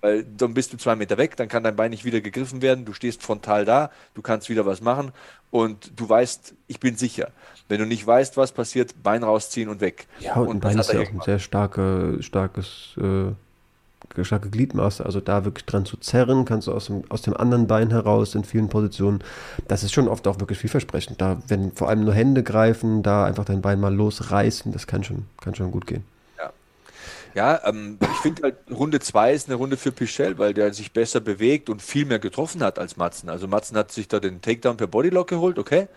Weil 0.00 0.24
dann 0.24 0.54
bist 0.54 0.72
du 0.72 0.78
zwei 0.78 0.96
Meter 0.96 1.18
weg, 1.18 1.36
dann 1.36 1.48
kann 1.48 1.62
dein 1.62 1.76
Bein 1.76 1.90
nicht 1.90 2.04
wieder 2.04 2.20
gegriffen 2.20 2.62
werden, 2.62 2.84
du 2.84 2.94
stehst 2.94 3.22
frontal 3.22 3.64
da, 3.64 3.90
du 4.14 4.22
kannst 4.22 4.48
wieder 4.48 4.64
was 4.64 4.80
machen 4.80 5.12
und 5.50 5.92
du 5.96 6.08
weißt, 6.08 6.54
ich 6.68 6.80
bin 6.80 6.96
sicher. 6.96 7.30
Wenn 7.68 7.80
du 7.80 7.86
nicht 7.86 8.06
weißt, 8.06 8.36
was 8.36 8.52
passiert, 8.52 9.02
Bein 9.02 9.22
rausziehen 9.22 9.68
und 9.68 9.80
weg. 9.80 10.06
Ja, 10.20 10.36
und, 10.36 10.48
und 10.48 10.56
ein 10.56 10.60
Bein 10.60 10.78
ist 10.78 10.92
ja 10.92 11.00
auch 11.00 11.12
ein 11.12 11.20
sehr 11.20 11.38
starke, 11.38 12.16
starkes, 12.20 12.96
äh, 12.98 14.24
starke 14.24 14.48
Gliedmaße. 14.48 15.04
Also 15.04 15.20
da 15.20 15.44
wirklich 15.44 15.66
dran 15.66 15.84
zu 15.84 15.96
zerren, 15.98 16.44
kannst 16.46 16.66
du 16.66 16.72
aus 16.72 16.86
dem, 16.86 17.04
aus 17.10 17.22
dem 17.22 17.36
anderen 17.36 17.66
Bein 17.66 17.90
heraus 17.90 18.34
in 18.34 18.44
vielen 18.44 18.68
Positionen. 18.68 19.22
Das 19.68 19.82
ist 19.82 19.92
schon 19.92 20.08
oft 20.08 20.26
auch 20.26 20.40
wirklich 20.40 20.58
vielversprechend. 20.58 21.20
Da, 21.20 21.42
wenn 21.48 21.72
vor 21.72 21.88
allem 21.88 22.04
nur 22.04 22.14
Hände 22.14 22.42
greifen, 22.42 23.02
da 23.02 23.24
einfach 23.24 23.44
dein 23.44 23.60
Bein 23.60 23.80
mal 23.80 23.94
losreißen, 23.94 24.72
das 24.72 24.86
kann 24.86 25.04
schon, 25.04 25.26
kann 25.40 25.54
schon 25.54 25.70
gut 25.70 25.86
gehen. 25.86 26.04
Ja, 27.34 27.60
ähm, 27.64 27.98
ich 28.00 28.18
finde 28.18 28.42
halt, 28.42 28.56
Runde 28.70 29.00
2 29.00 29.32
ist 29.32 29.48
eine 29.48 29.56
Runde 29.56 29.76
für 29.76 29.92
Pichel, 29.92 30.38
weil 30.38 30.54
der 30.54 30.74
sich 30.74 30.92
besser 30.92 31.20
bewegt 31.20 31.70
und 31.70 31.80
viel 31.80 32.04
mehr 32.04 32.18
getroffen 32.18 32.62
hat 32.62 32.78
als 32.78 32.96
Matzen. 32.96 33.28
Also 33.28 33.46
Matzen 33.46 33.76
hat 33.76 33.92
sich 33.92 34.08
da 34.08 34.18
den 34.18 34.42
Takedown 34.42 34.76
per 34.76 34.88
Bodylock 34.88 35.28
geholt, 35.28 35.58
okay. 35.58 35.88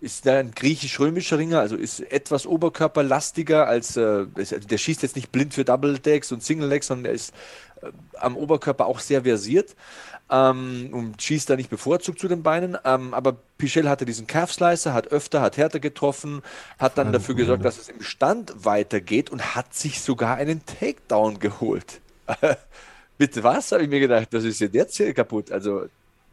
Ist 0.00 0.24
da 0.24 0.38
ein 0.38 0.52
griechisch-römischer 0.52 1.36
Ringer, 1.36 1.60
also 1.60 1.76
ist 1.76 2.00
etwas 2.00 2.46
oberkörperlastiger 2.46 3.66
als, 3.66 3.98
äh, 3.98 4.24
der 4.26 4.78
schießt 4.78 5.02
jetzt 5.02 5.16
nicht 5.16 5.30
blind 5.30 5.52
für 5.52 5.64
Double 5.66 5.98
Decks 5.98 6.32
und 6.32 6.42
Single 6.42 6.68
Legs, 6.68 6.86
sondern 6.86 7.06
er 7.06 7.12
ist 7.12 7.34
äh, 7.82 7.90
am 8.18 8.34
Oberkörper 8.36 8.86
auch 8.86 9.00
sehr 9.00 9.22
versiert 9.24 9.76
ähm, 10.30 10.90
und 10.92 11.20
schießt 11.20 11.50
da 11.50 11.56
nicht 11.56 11.70
bevorzugt 11.70 12.18
zu 12.18 12.28
den 12.28 12.42
Beinen. 12.42 12.78
Ähm, 12.84 13.14
aber 13.14 13.36
Pichel 13.58 13.88
hatte 13.88 14.04
diesen 14.04 14.26
Calf 14.26 14.52
Slicer, 14.52 14.94
hat 14.94 15.08
öfter, 15.08 15.40
hat 15.40 15.56
härter 15.56 15.80
getroffen, 15.80 16.42
hat 16.78 16.98
dann 16.98 17.12
dafür 17.12 17.34
gesorgt, 17.34 17.64
dass 17.64 17.78
es 17.78 17.88
im 17.88 18.02
Stand 18.02 18.52
weitergeht 18.64 19.30
und 19.30 19.54
hat 19.54 19.74
sich 19.74 20.00
sogar 20.00 20.36
einen 20.36 20.64
Takedown 20.64 21.38
geholt. 21.38 22.00
Bitte 23.18 23.42
was, 23.42 23.72
habe 23.72 23.82
ich 23.82 23.90
mir 23.90 24.00
gedacht, 24.00 24.28
das 24.30 24.44
ist 24.44 24.60
jetzt 24.60 24.96
hier 24.96 25.12
kaputt. 25.12 25.50
Also 25.50 25.86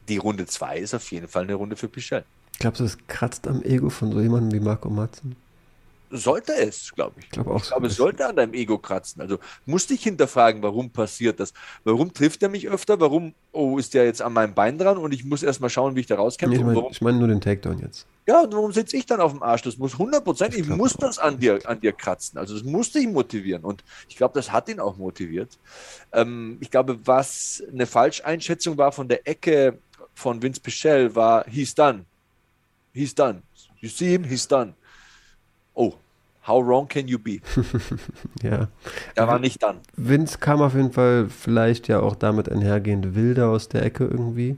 die 0.07 0.17
Runde 0.17 0.45
2 0.45 0.77
ist 0.77 0.93
auf 0.93 1.11
jeden 1.11 1.27
Fall 1.27 1.43
eine 1.43 1.55
Runde 1.55 1.75
für 1.75 1.89
Pichel. 1.89 2.23
Glaubst 2.59 2.79
du, 2.79 2.85
das 2.85 2.97
kratzt 3.07 3.47
am 3.47 3.61
Ego 3.61 3.89
von 3.89 4.11
so 4.11 4.21
jemandem 4.21 4.59
wie 4.59 4.63
Marco 4.63 4.89
Matzen? 4.89 5.35
Sollte 6.09 6.53
es, 6.53 6.93
glaube 6.95 7.15
ich. 7.19 7.25
Ich 7.25 7.31
glaube 7.31 7.51
auch. 7.51 7.61
Ich 7.61 7.67
glaube, 7.67 7.87
es 7.87 7.95
sollte 7.97 8.25
an 8.25 8.35
deinem 8.37 8.53
Ego 8.53 8.77
kratzen. 8.77 9.21
Also 9.21 9.39
musste 9.65 9.93
ich 9.93 10.03
hinterfragen, 10.03 10.63
warum 10.63 10.89
passiert 10.89 11.39
das? 11.39 11.53
Warum 11.83 12.13
trifft 12.13 12.41
er 12.43 12.49
mich 12.49 12.69
öfter? 12.69 12.99
Warum, 12.99 13.33
oh, 13.51 13.77
ist 13.77 13.93
der 13.93 14.05
jetzt 14.05 14.21
an 14.21 14.31
meinem 14.31 14.53
Bein 14.53 14.77
dran 14.77 14.97
und 14.97 15.13
ich 15.13 15.25
muss 15.25 15.43
erstmal 15.43 15.69
schauen, 15.69 15.95
wie 15.95 16.01
ich 16.01 16.05
da 16.05 16.15
rauskämpfe? 16.15 16.55
Nee, 16.55 16.61
ich 16.61 16.75
meine 16.75 16.87
ich 16.91 17.01
mein 17.01 17.19
nur 17.19 17.27
den 17.27 17.41
Takedown 17.41 17.79
jetzt. 17.79 18.07
Ja, 18.25 18.41
und 18.41 18.53
warum 18.53 18.71
sitze 18.71 18.95
ich 18.95 19.05
dann 19.05 19.19
auf 19.19 19.31
dem 19.31 19.43
Arsch? 19.43 19.63
Das 19.63 19.77
muss 19.77 19.97
hundertprozentig, 19.97 20.61
ich, 20.61 20.69
ich 20.69 20.75
muss 20.75 20.93
das 20.93 21.19
an 21.19 21.39
dir, 21.39 21.59
an 21.65 21.81
dir 21.81 21.91
kratzen. 21.91 22.37
Also 22.37 22.53
das 22.53 22.63
musste 22.63 22.99
ihn 22.99 23.11
motivieren. 23.11 23.63
Und 23.63 23.83
ich 24.07 24.15
glaube, 24.15 24.33
das 24.33 24.51
hat 24.51 24.69
ihn 24.69 24.79
auch 24.79 24.97
motiviert. 24.97 25.57
Ähm, 26.13 26.57
ich 26.61 26.71
glaube, 26.71 26.99
was 27.05 27.63
eine 27.71 27.85
Falscheinschätzung 27.85 28.77
war 28.77 28.93
von 28.93 29.09
der 29.09 29.27
Ecke 29.27 29.77
von 30.13 30.41
Vince 30.41 30.61
Pichel, 30.61 31.15
war, 31.15 31.45
he's 31.49 31.75
done. 31.75 32.05
He's 32.93 33.13
done. 33.13 33.43
You 33.81 33.89
see 33.89 34.09
him, 34.09 34.23
he's 34.23 34.47
done. 34.47 34.73
Oh, 35.77 35.93
how 36.47 36.65
wrong 36.65 36.87
can 36.87 37.07
you 37.07 37.19
be? 37.19 37.39
ja. 38.41 38.67
Er 39.13 39.27
war 39.27 39.37
nicht 39.37 39.61
dann. 39.61 39.79
Vince 39.95 40.39
kam 40.39 40.59
auf 40.61 40.73
jeden 40.73 40.91
Fall 40.91 41.29
vielleicht 41.29 41.87
ja 41.87 41.99
auch 41.99 42.15
damit 42.15 42.51
einhergehend 42.51 43.13
wilder 43.13 43.49
aus 43.49 43.69
der 43.69 43.83
Ecke 43.83 44.05
irgendwie. 44.05 44.57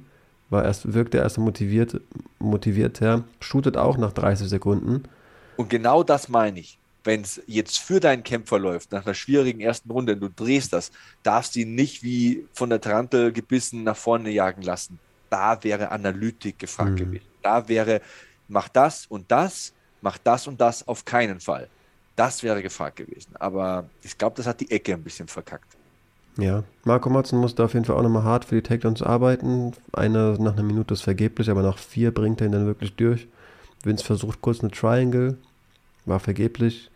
War 0.49 0.63
erst, 0.63 0.93
wirkte 0.93 1.17
erst 1.17 1.38
motiviert, 1.38 1.99
motivierter, 2.39 3.26
shootet 3.41 3.76
auch 3.76 3.97
nach 3.97 4.13
30 4.13 4.47
Sekunden. 4.47 5.03
Und 5.57 5.70
genau 5.70 6.03
das 6.03 6.30
meine 6.30 6.61
ich. 6.61 6.80
Wenn 7.03 7.22
es 7.22 7.41
jetzt 7.47 7.80
für 7.80 7.99
deinen 7.99 8.24
Kämpfer 8.24 8.59
läuft, 8.59 8.93
nach 8.93 9.05
einer 9.05 9.13
schwierigen 9.13 9.59
ersten 9.59 9.91
Runde, 9.91 10.13
und 10.13 10.22
du 10.22 10.30
drehst 10.30 10.72
das, 10.72 10.91
darfst 11.24 11.55
du 11.55 11.59
ihn 11.59 11.76
nicht 11.76 12.01
wie 12.01 12.45
von 12.53 12.70
der 12.70 12.80
Tarantel 12.80 13.34
gebissen 13.34 13.84
nach 13.84 13.97
vorne 13.97 14.30
jagen 14.30 14.61
lassen. 14.61 14.99
Da 15.30 15.61
wäre 15.63 15.91
Analytik 15.91 16.59
gefragt 16.59 16.91
mhm. 16.91 16.95
gewesen. 16.95 17.26
Da 17.41 17.67
wäre, 17.67 18.01
mach 18.47 18.70
das 18.70 19.05
und 19.05 19.30
das, 19.32 19.74
mach 20.02 20.18
das 20.18 20.47
und 20.47 20.60
das 20.60 20.88
auf 20.88 21.06
keinen 21.06 21.39
Fall. 21.39 21.68
Das 22.16 22.43
wäre 22.43 22.62
gefragt 22.62 22.97
gewesen. 22.97 23.32
Aber 23.39 23.86
ich 24.04 24.18
glaube, 24.18 24.36
das 24.36 24.45
hat 24.45 24.60
die 24.60 24.70
Ecke 24.72 24.93
ein 24.93 25.04
bisschen 25.04 25.28
verkackt. 25.28 25.78
Ja, 26.38 26.64
Marco 26.86 27.10
Motzen 27.10 27.39
musste 27.39 27.64
auf 27.64 27.74
jeden 27.74 27.86
Fall 27.86 27.97
auch 27.97 28.02
nochmal 28.02 28.24
hart 28.24 28.45
für 28.45 28.56
die 28.56 28.62
Takedowns 28.62 29.02
arbeiten. 29.02 29.74
Einer 29.91 30.38
nach 30.38 30.54
einer 30.54 30.64
Minute 30.64 30.93
ist 30.93 31.02
vergeblich, 31.02 31.50
aber 31.50 31.62
nach 31.62 31.78
vier 31.78 32.14
bringt 32.14 32.41
er 32.41 32.47
ihn 32.47 32.54
dann 32.54 32.66
wirklich 32.66 32.95
durch. 32.95 33.28
Vince 33.84 34.04
versucht 34.04 34.41
kurz 34.41 34.62
eine 34.62 34.72
Triangle, 34.72 35.38
war 36.06 36.20
vergeblich. 36.20 36.89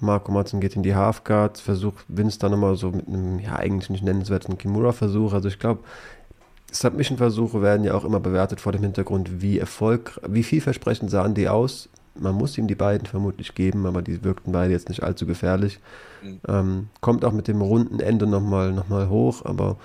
Marco 0.00 0.30
Motzen 0.30 0.60
geht 0.60 0.76
in 0.76 0.82
die 0.82 0.94
Halfguard, 0.94 1.58
versucht 1.58 2.04
Vince 2.08 2.38
dann 2.38 2.50
nochmal 2.52 2.76
so 2.76 2.90
mit 2.90 3.08
einem, 3.08 3.38
ja, 3.38 3.56
eigentlich 3.56 3.90
nicht 3.90 4.04
nennenswerten 4.04 4.58
Kimura-Versuch. 4.58 5.32
Also 5.32 5.48
ich 5.48 5.58
glaube, 5.58 5.82
Submission-Versuche 6.74 7.62
werden 7.62 7.84
ja 7.84 7.94
auch 7.94 8.04
immer 8.04 8.20
bewertet 8.20 8.60
vor 8.60 8.72
dem 8.72 8.82
Hintergrund, 8.82 9.40
wie 9.40 9.58
Erfolg, 9.58 10.20
wie 10.26 10.42
vielversprechend 10.42 11.10
sahen 11.10 11.34
die 11.34 11.48
aus. 11.48 11.88
Man 12.16 12.34
muss 12.34 12.56
ihm 12.58 12.68
die 12.68 12.74
beiden 12.74 13.06
vermutlich 13.06 13.54
geben, 13.54 13.86
aber 13.86 14.02
die 14.02 14.22
wirkten 14.22 14.52
beide 14.52 14.72
jetzt 14.72 14.88
nicht 14.88 15.02
allzu 15.02 15.26
gefährlich. 15.26 15.80
Mhm. 16.22 16.40
Ähm, 16.46 16.88
kommt 17.00 17.24
auch 17.24 17.32
mit 17.32 17.48
dem 17.48 17.60
runden 17.60 18.00
Ende 18.00 18.26
nochmal 18.26 18.72
noch 18.72 18.88
mal 18.88 19.08
hoch, 19.08 19.44
aber 19.44 19.76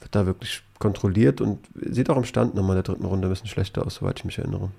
wird 0.00 0.14
da 0.14 0.26
wirklich 0.26 0.62
kontrolliert 0.78 1.40
und 1.40 1.60
sieht 1.74 2.10
auch 2.10 2.16
im 2.16 2.24
Stand 2.24 2.54
nochmal 2.54 2.76
in 2.76 2.82
der 2.82 2.92
dritten 2.92 3.06
Runde 3.06 3.28
ein 3.28 3.30
bisschen 3.30 3.48
schlechter 3.48 3.86
aus, 3.86 3.96
soweit 3.96 4.18
ich 4.18 4.24
mich 4.24 4.38
erinnere. 4.38 4.70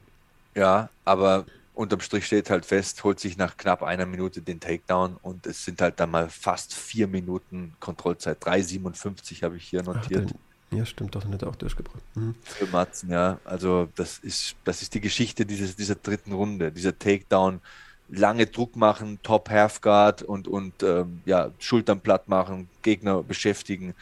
Ja, 0.56 0.90
aber 1.06 1.46
unterm 1.74 2.02
Strich 2.02 2.26
steht 2.26 2.50
halt 2.50 2.66
fest, 2.66 3.04
holt 3.04 3.20
sich 3.20 3.38
nach 3.38 3.58
knapp 3.58 3.84
einer 3.84 4.06
Minute 4.06 4.42
den 4.42 4.60
Takedown 4.60 5.18
und 5.22 5.48
es 5.48 5.66
sind 5.66 5.82
halt 5.82 6.00
dann 6.00 6.12
mal 6.12 6.30
fast 6.30 6.74
vier 6.74 7.08
Minuten 7.08 7.74
Kontrollzeit. 7.80 8.44
3,57 8.44 9.44
habe 9.44 9.58
ich 9.58 9.64
hier 9.64 9.82
notiert. 9.82 10.30
Ach, 10.30 10.53
ja, 10.78 10.86
stimmt, 10.86 11.16
doch, 11.16 11.22
dann 11.22 11.34
hat 11.34 11.42
er 11.42 11.50
auch 11.50 11.56
durchgebracht. 11.56 12.02
Mhm. 12.16 12.36
Für 12.44 12.68
Matzen, 12.68 13.12
ja. 13.12 13.40
Also 13.44 13.90
das 13.96 14.20
ist, 14.20 14.56
das 14.64 14.82
ist 14.82 14.94
die 14.94 15.02
Geschichte 15.02 15.46
dieses, 15.46 15.76
dieser 15.76 15.96
dritten 15.96 16.34
Runde, 16.34 16.72
dieser 16.72 16.98
Takedown. 16.98 17.62
Lange 18.10 18.46
Druck 18.46 18.76
machen, 18.76 19.20
Top 19.24 19.50
Halfguard 19.50 20.22
und, 20.22 20.48
und 20.48 20.84
ähm, 20.84 21.22
ja, 21.26 21.52
Schultern 21.58 22.02
platt 22.02 22.28
machen, 22.28 22.70
Gegner 22.82 23.24
beschäftigen. 23.24 23.96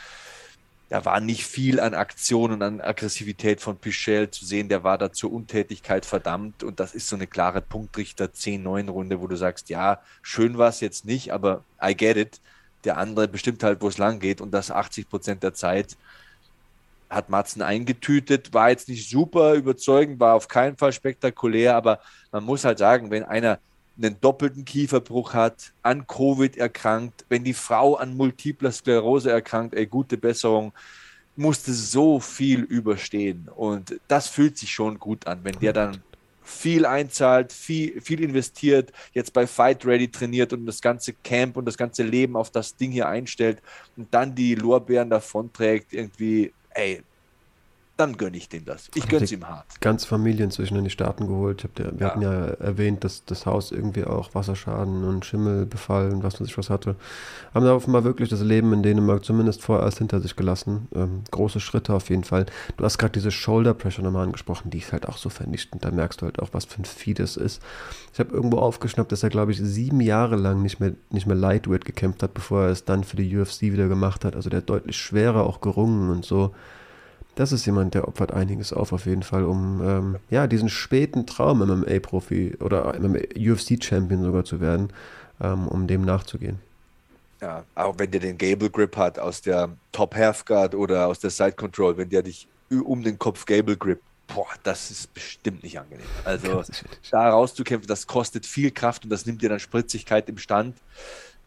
Da 0.92 1.06
war 1.06 1.22
nicht 1.22 1.46
viel 1.46 1.80
an 1.80 1.94
Aktion 1.94 2.52
und 2.52 2.62
an 2.62 2.82
Aggressivität 2.82 3.62
von 3.62 3.78
Pichel 3.78 4.30
zu 4.30 4.44
sehen. 4.44 4.68
Der 4.68 4.84
war 4.84 4.98
da 4.98 5.14
zur 5.14 5.32
Untätigkeit 5.32 6.06
verdammt. 6.06 6.64
Und 6.66 6.82
das 6.82 6.94
ist 6.94 7.08
so 7.08 7.16
eine 7.16 7.28
klare 7.28 7.62
Punktrichter 7.62 8.26
10-9-Runde, 8.26 9.22
wo 9.22 9.28
du 9.28 9.38
sagst, 9.38 9.70
ja, 9.70 10.02
schön 10.22 10.58
war 10.58 10.68
es 10.68 10.82
jetzt 10.82 11.06
nicht, 11.06 11.32
aber 11.32 11.64
I 11.82 11.96
get 11.96 12.18
it. 12.18 12.42
Der 12.84 12.98
andere 12.98 13.30
bestimmt 13.30 13.64
halt, 13.64 13.82
wo 13.82 13.88
es 13.88 14.00
lang 14.00 14.20
geht 14.20 14.42
und 14.42 14.52
das 14.52 14.70
80 14.70 15.10
Prozent 15.10 15.44
der 15.44 15.54
Zeit 15.54 15.96
hat 17.12 17.30
Matzen 17.30 17.62
eingetütet, 17.62 18.54
war 18.54 18.70
jetzt 18.70 18.90
nicht 18.90 19.10
super 19.10 19.54
überzeugend, 19.54 20.20
war 20.20 20.36
auf 20.36 20.48
keinen 20.48 20.78
Fall 20.78 20.94
spektakulär, 20.94 21.76
aber 21.76 22.00
man 22.32 22.44
muss 22.44 22.64
halt 22.66 22.80
sagen, 22.80 23.12
wenn 23.12 23.24
einer 23.24 23.60
einen 23.98 24.20
doppelten 24.20 24.66
Kieferbruch 24.66 25.34
hat, 25.34 25.74
an 25.84 26.08
Covid 26.08 26.58
erkrankt, 26.58 27.26
wenn 27.30 27.44
die 27.44 27.54
Frau 27.54 27.96
an 27.96 28.16
multipler 28.16 28.72
Sklerose 28.72 29.30
erkrankt, 29.30 29.76
ey, 29.76 29.86
gute 29.86 30.18
Besserung, 30.18 30.72
musste 31.36 31.74
so 31.74 32.20
viel 32.20 32.62
überstehen. 32.62 33.50
Und 33.56 34.00
das 34.08 34.28
fühlt 34.28 34.58
sich 34.58 34.72
schon 34.72 34.98
gut 34.98 35.28
an, 35.28 35.42
wenn 35.44 35.60
der 35.60 35.74
dann 35.74 36.02
viel 36.44 36.86
einzahlt, 36.86 37.54
viel, 37.54 38.02
viel 38.02 38.22
investiert, 38.22 38.92
jetzt 39.14 39.34
bei 39.34 39.48
Fight 39.48 39.86
Ready 39.86 40.10
trainiert 40.10 40.54
und 40.54 40.66
das 40.66 40.82
ganze 40.82 41.14
Camp 41.14 41.56
und 41.56 41.66
das 41.66 41.78
ganze 41.78 42.04
Leben 42.04 42.36
auf 42.36 42.50
das 42.50 42.76
Ding 42.76 42.92
hier 42.92 43.08
einstellt 43.08 43.62
und 43.96 44.14
dann 44.14 44.36
die 44.36 44.56
Lorbeeren 44.56 45.10
davonträgt, 45.10 45.94
irgendwie, 45.94 46.52
ey, 46.82 47.02
dann 48.02 48.18
gönne 48.18 48.36
ich 48.36 48.50
dem 48.50 48.66
das. 48.66 48.90
Ich 48.96 49.08
gönne 49.08 49.26
es 49.26 49.32
ihm 49.32 49.48
hart. 49.48 49.80
Ganz 49.80 50.06
Familie 50.06 50.44
inzwischen 50.44 50.76
in 50.76 50.84
die 50.84 50.90
Staaten 50.90 51.28
geholt. 51.28 51.64
Ich 51.64 51.72
der, 51.74 51.92
wir 51.92 52.00
ja. 52.00 52.08
hatten 52.08 52.22
ja 52.24 52.32
erwähnt, 52.32 53.04
dass 53.04 53.26
das 53.26 53.46
Haus 53.46 53.72
irgendwie 53.72 54.06
auch 54.06 54.34
Wasserschaden 54.34 55.04
und 55.04 55.24
Schimmelbefall 55.24 56.12
und 56.12 56.24
was 56.24 56.42
weiß 56.42 56.48
ich 56.48 56.58
was 56.58 56.72
hatte. 56.72 56.96
Haben 57.54 57.66
da 57.66 57.76
offenbar 57.76 58.04
wirklich 58.04 58.30
das 58.30 58.42
Leben 58.42 58.74
in 58.74 58.82
Dänemark 58.82 59.24
zumindest 59.24 59.62
vorerst 59.62 60.00
hinter 60.00 60.20
sich 60.20 60.36
gelassen. 60.36 60.88
Ähm, 60.96 61.22
große 61.30 61.60
Schritte 61.60 61.94
auf 61.94 62.10
jeden 62.10 62.24
Fall. 62.24 62.48
Du 62.78 62.84
hast 62.84 62.98
gerade 62.98 63.12
diese 63.12 63.30
Shoulder 63.30 63.76
Pressure 63.76 64.04
nochmal 64.04 64.26
angesprochen, 64.26 64.72
die 64.72 64.80
ist 64.80 64.94
halt 64.94 65.08
auch 65.08 65.18
so 65.18 65.30
vernichtend. 65.30 65.86
Da 65.86 65.92
merkst 65.92 66.22
du 66.22 66.26
halt 66.26 66.40
auch, 66.40 66.50
was 66.54 66.66
für 66.66 66.82
ein 66.82 66.86
Vieh 66.86 67.14
das 67.14 67.38
ist. 67.38 67.62
Ich 68.14 68.20
habe 68.20 68.34
irgendwo 68.34 68.58
aufgeschnappt, 68.58 69.12
dass 69.12 69.22
er, 69.22 69.30
glaube 69.30 69.52
ich, 69.52 69.60
sieben 69.60 70.02
Jahre 70.02 70.38
lang 70.38 70.64
nicht 70.64 70.80
mehr, 70.80 70.94
nicht 71.12 71.28
mehr 71.28 71.36
Lightweight 71.36 71.86
gekämpft 71.86 72.24
hat, 72.24 72.34
bevor 72.34 72.64
er 72.64 72.70
es 72.70 72.84
dann 72.84 73.04
für 73.04 73.18
die 73.18 73.38
UFC 73.38 73.62
wieder 73.62 73.88
gemacht 73.88 74.26
hat. 74.26 74.36
Also 74.36 74.50
der 74.50 74.58
hat 74.58 74.70
deutlich 74.72 74.98
schwerer 74.98 75.44
auch 75.44 75.62
gerungen 75.62 76.10
und 76.10 76.26
so 76.26 76.56
das 77.36 77.52
ist 77.52 77.66
jemand, 77.66 77.94
der 77.94 78.08
opfert 78.08 78.34
einiges 78.34 78.74
auf, 78.74 78.92
auf 78.92 79.06
jeden 79.06 79.24
Fall, 79.24 79.46
um 79.46 79.82
ähm, 79.84 80.16
ja, 80.30 80.48
diesen 80.48 80.70
späten 80.70 81.26
Traum 81.26 81.60
MMA-Profi 81.60 82.58
oder 82.60 82.96
UFC-Champion 82.96 84.24
sogar 84.24 84.44
zu 84.44 84.60
werden, 84.60 84.92
ähm, 85.42 85.68
um 85.68 85.88
dem 85.88 86.04
nachzugehen. 86.04 86.60
Ja, 87.42 87.64
auch 87.74 87.98
wenn 87.98 88.12
der 88.12 88.20
den 88.20 88.38
Gable 88.38 88.70
Grip 88.70 88.96
hat 88.98 89.18
aus 89.18 89.42
der 89.42 89.70
Top 89.92 90.14
Half 90.14 90.46
Guard 90.46 90.76
oder 90.76 91.08
aus 91.08 91.20
der 91.20 91.32
Side 91.32 91.54
Control, 91.54 91.98
wenn 91.98 92.10
der 92.10 92.22
dich 92.22 92.48
um 92.70 93.02
den 93.02 93.18
Kopf 93.18 93.46
Gable 93.46 93.78
Grip, 93.78 94.00
boah, 94.28 94.48
das 94.64 94.92
ist 94.92 95.14
bestimmt 95.14 95.64
nicht 95.64 95.80
angenehm. 95.80 96.06
Also 96.24 96.64
da 97.12 97.30
rauszukämpfen, 97.30 97.88
das 97.88 98.08
kostet 98.08 98.46
viel 98.46 98.72
Kraft 98.72 99.06
und 99.06 99.10
das 99.10 99.26
nimmt 99.26 99.42
dir 99.42 99.50
dann 99.50 99.60
Spritzigkeit 99.60 100.30
im 100.30 100.38
Stand. 100.38 100.78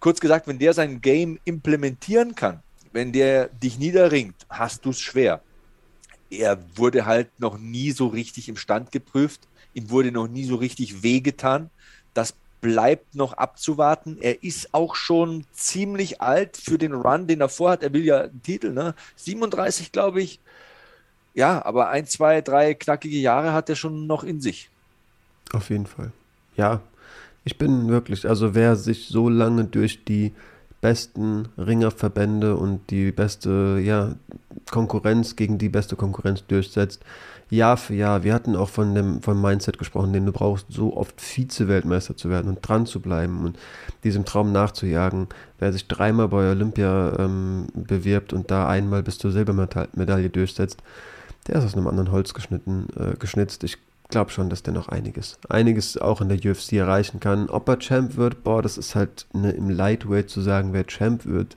Kurz 0.01 0.20
gesagt, 0.20 0.49
wenn 0.49 0.59
der 0.59 0.72
sein 0.72 1.01
Game 1.01 1.39
implementieren 1.45 2.35
kann, 2.35 2.61
wenn 2.93 3.12
der 3.12 3.49
dich 3.49 3.78
niederringt, 3.78 4.35
hast 4.49 4.85
du 4.85 4.91
es 4.91 5.01
schwer 5.01 5.41
er 6.31 6.59
wurde 6.77 7.07
halt 7.07 7.29
noch 7.39 7.59
nie 7.59 7.93
so 7.93 8.07
richtig 8.07 8.49
im 8.49 8.57
Stand 8.57 8.93
geprüft. 8.93 9.41
Ihm 9.75 9.91
wurde 9.91 10.12
noch 10.12 10.29
nie 10.29 10.45
so 10.45 10.57
richtig 10.57 11.03
wehgetan. 11.03 11.70
Das 12.14 12.35
bleibt 12.61 13.14
noch 13.14 13.35
abzuwarten. 13.35 14.16
Er 14.20 14.43
ist 14.43 14.72
auch 14.72 14.95
schon 14.95 15.45
ziemlich 15.53 16.22
alt 16.22 16.57
für 16.57 16.79
den 16.79 16.95
Run, 16.95 17.27
den 17.27 17.41
er 17.41 17.49
vorhat. 17.49 17.83
Er 17.83 17.93
will 17.93 18.05
ja 18.05 18.22
einen 18.22 18.43
Titel, 18.43 18.72
ne? 18.72 18.95
37, 19.16 19.93
glaube 19.93 20.22
ich. 20.22 20.41
Ja, 21.35 21.64
aber 21.64 21.89
ein, 21.91 22.07
zwei, 22.07 22.41
drei 22.41 22.75
knackige 22.75 23.18
Jahre 23.18 23.53
hat 23.53 23.68
er 23.68 23.77
schon 23.77 24.07
noch 24.07 24.25
in 24.25 24.41
sich. 24.41 24.70
Auf 25.53 25.68
jeden 25.68 25.87
Fall. 25.87 26.12
Ja, 26.57 26.81
ich 27.45 27.59
bin 27.59 27.89
wirklich, 27.89 28.27
also 28.27 28.55
wer 28.55 28.77
sich 28.77 29.09
so 29.09 29.29
lange 29.29 29.64
durch 29.64 30.05
die 30.05 30.33
besten 30.85 31.49
Ringerverbände 31.57 32.57
und 32.57 32.91
die 32.91 33.11
beste 33.11 33.80
ja, 33.82 34.16
Konkurrenz 34.70 35.35
gegen 35.35 35.57
die 35.57 35.70
beste 35.70 35.97
Konkurrenz 35.97 36.45
durchsetzt. 36.47 37.03
Jahr 37.49 37.78
für 37.78 37.95
Jahr. 37.95 38.22
Wir 38.22 38.35
hatten 38.35 38.55
auch 38.55 38.68
von 38.68 38.95
dem 38.95 39.22
vom 39.22 39.41
Mindset 39.41 39.78
gesprochen, 39.78 40.12
den 40.12 40.26
du 40.26 40.32
brauchst, 40.32 40.66
so 40.68 40.95
oft 40.95 41.22
Vize-Weltmeister 41.22 42.18
zu 42.18 42.28
werden 42.28 42.51
und 42.51 42.59
dran 42.61 42.85
zu 42.85 43.01
bleiben 43.01 43.47
und 43.47 43.59
diesem 44.03 44.26
Traum 44.26 44.53
nachzujagen. 44.53 45.28
Wer 45.59 45.72
sich 45.72 45.89
dreimal 45.89 46.28
bei 46.28 46.51
Olympia 46.51 47.18
ähm, 47.18 47.68
bewirbt 47.72 48.35
und 48.35 48.51
da 48.51 48.68
einmal 48.68 49.03
bis 49.03 49.16
zur 49.16 49.32
Silbermedaille 49.32 50.28
durchsetzt, 50.28 50.82
der 51.47 51.57
ist 51.57 51.64
aus 51.64 51.74
einem 51.74 51.87
anderen 51.87 52.12
Holz 52.12 52.35
geschnitten, 52.35 52.89
äh, 52.99 53.16
geschnitzt. 53.16 53.64
Ich 53.64 53.78
glaube 54.09 54.31
schon, 54.31 54.51
dass 54.51 54.63
der 54.63 54.75
noch 54.75 54.89
einiges, 54.89 55.39
einiges 55.49 55.97
auch 55.99 56.21
in 56.21 56.29
der 56.29 56.39
UFC 56.39 56.75
erreichen 56.75 57.21
kann. 57.21 57.49
Ob 57.49 57.69
er 57.69 57.79
Champ 57.79 58.17
wird, 58.17 58.45
boah, 58.45 58.63
das 58.63 58.79
ist 58.79 58.95
halt 58.95 59.27
ne, 59.33 59.51
im 59.53 59.71
Lightweight 59.71 60.31
zu 60.31 60.41
sagen, 60.41 60.73
wer 60.73 60.87
Champ 60.87 61.27
wird. 61.27 61.57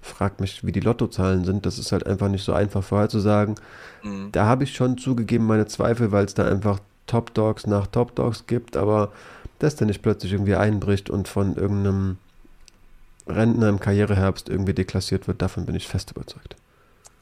Fragt 0.00 0.40
mich, 0.40 0.64
wie 0.64 0.72
die 0.72 0.80
Lottozahlen 0.80 1.44
sind. 1.44 1.66
Das 1.66 1.78
ist 1.78 1.92
halt 1.92 2.06
einfach 2.06 2.28
nicht 2.28 2.44
so 2.44 2.52
einfach 2.52 2.82
vorherzusagen. 2.82 3.56
Mhm. 4.02 4.32
Da 4.32 4.46
habe 4.46 4.64
ich 4.64 4.74
schon 4.74 4.96
zugegeben 4.96 5.46
meine 5.46 5.66
Zweifel, 5.66 6.12
weil 6.12 6.24
es 6.24 6.34
da 6.34 6.48
einfach 6.48 6.80
Top 7.06 7.34
Dogs 7.34 7.66
nach 7.66 7.86
Top 7.86 8.14
Dogs 8.14 8.46
gibt, 8.46 8.76
aber 8.76 9.12
dass 9.58 9.76
der 9.76 9.86
nicht 9.86 10.02
plötzlich 10.02 10.32
irgendwie 10.32 10.54
einbricht 10.54 11.10
und 11.10 11.26
von 11.26 11.56
irgendeinem 11.56 12.18
Rentner 13.26 13.68
im 13.68 13.80
Karriereherbst 13.80 14.48
irgendwie 14.48 14.74
deklassiert 14.74 15.26
wird, 15.26 15.42
davon 15.42 15.66
bin 15.66 15.74
ich 15.74 15.88
fest 15.88 16.12
überzeugt. 16.12 16.56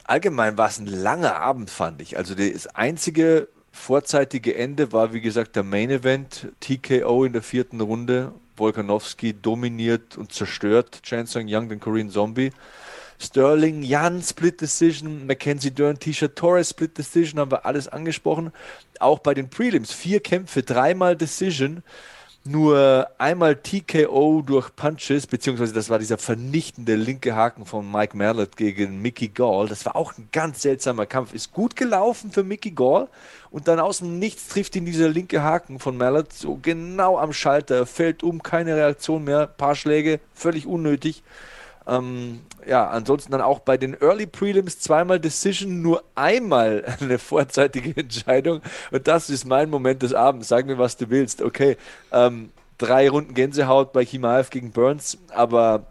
Allgemein 0.03 0.57
war 0.57 0.69
es 0.69 0.79
ein 0.79 0.85
langer 0.85 1.35
Abend, 1.37 1.69
fand 1.69 2.01
ich. 2.01 2.17
Also 2.17 2.35
das 2.35 2.67
einzige 2.67 3.49
vorzeitige 3.77 4.55
Ende 4.55 4.91
war, 4.91 5.13
wie 5.13 5.21
gesagt, 5.21 5.55
der 5.55 5.63
Main 5.63 5.89
Event. 5.89 6.47
TKO 6.59 7.23
in 7.23 7.33
der 7.33 7.41
vierten 7.41 7.79
Runde. 7.79 8.33
Volkanovski 8.57 9.33
dominiert 9.33 10.17
und 10.17 10.33
zerstört 10.33 11.03
Chan 11.03 11.27
Sung 11.27 11.45
Young, 11.47 11.69
den 11.69 11.79
Korean 11.79 12.09
Zombie. 12.09 12.51
Sterling, 13.19 13.83
Jan, 13.83 14.21
Split 14.21 14.61
Decision, 14.61 15.25
Mackenzie 15.25 15.71
Dern, 15.71 15.97
Tisha 15.97 16.27
Torres, 16.27 16.69
Split 16.69 16.97
Decision, 16.97 17.39
haben 17.39 17.51
wir 17.51 17.65
alles 17.65 17.87
angesprochen. 17.87 18.51
Auch 18.99 19.19
bei 19.19 19.33
den 19.33 19.49
Prelims, 19.49 19.91
vier 19.91 20.19
Kämpfe, 20.19 20.63
dreimal 20.63 21.15
Decision 21.15 21.83
nur 22.47 23.09
einmal 23.17 23.55
TKO 23.55 24.41
durch 24.45 24.75
Punches, 24.75 25.27
beziehungsweise 25.27 25.73
das 25.73 25.89
war 25.89 25.99
dieser 25.99 26.17
vernichtende 26.17 26.95
linke 26.95 27.35
Haken 27.35 27.65
von 27.65 27.91
Mike 27.91 28.15
Mallet 28.15 28.57
gegen 28.57 29.01
Mickey 29.01 29.27
Gall. 29.27 29.67
Das 29.67 29.85
war 29.85 29.95
auch 29.95 30.17
ein 30.17 30.29
ganz 30.31 30.61
seltsamer 30.61 31.05
Kampf. 31.05 31.33
Ist 31.33 31.51
gut 31.51 31.75
gelaufen 31.75 32.31
für 32.31 32.43
Mickey 32.43 32.71
Gall 32.71 33.07
und 33.51 33.67
dann 33.67 33.79
aus 33.79 33.99
dem 33.99 34.19
Nichts 34.19 34.47
trifft 34.47 34.75
ihn 34.75 34.85
dieser 34.85 35.09
linke 35.09 35.43
Haken 35.43 35.79
von 35.79 35.97
Mallet 35.97 36.33
so 36.33 36.59
genau 36.61 37.17
am 37.17 37.33
Schalter, 37.33 37.85
fällt 37.85 38.23
um, 38.23 38.41
keine 38.41 38.75
Reaktion 38.75 39.23
mehr, 39.23 39.47
paar 39.47 39.75
Schläge, 39.75 40.19
völlig 40.33 40.65
unnötig. 40.65 41.23
Ähm, 41.87 42.41
ja, 42.67 42.89
ansonsten 42.89 43.31
dann 43.31 43.41
auch 43.41 43.59
bei 43.59 43.77
den 43.77 43.99
Early 44.01 44.27
Prelims 44.27 44.79
zweimal 44.79 45.19
Decision, 45.19 45.81
nur 45.81 46.03
einmal 46.15 46.83
eine 46.99 47.17
vorzeitige 47.17 47.95
Entscheidung. 47.99 48.61
Und 48.91 49.07
das 49.07 49.29
ist 49.29 49.45
mein 49.45 49.69
Moment 49.69 50.03
des 50.03 50.13
Abends. 50.13 50.49
Sag 50.49 50.65
mir, 50.65 50.77
was 50.77 50.97
du 50.97 51.09
willst. 51.09 51.41
Okay, 51.41 51.77
ähm, 52.11 52.51
drei 52.77 53.09
Runden 53.09 53.33
Gänsehaut 53.33 53.93
bei 53.93 54.05
Kimaev 54.05 54.49
gegen 54.49 54.71
Burns, 54.71 55.17
aber 55.29 55.87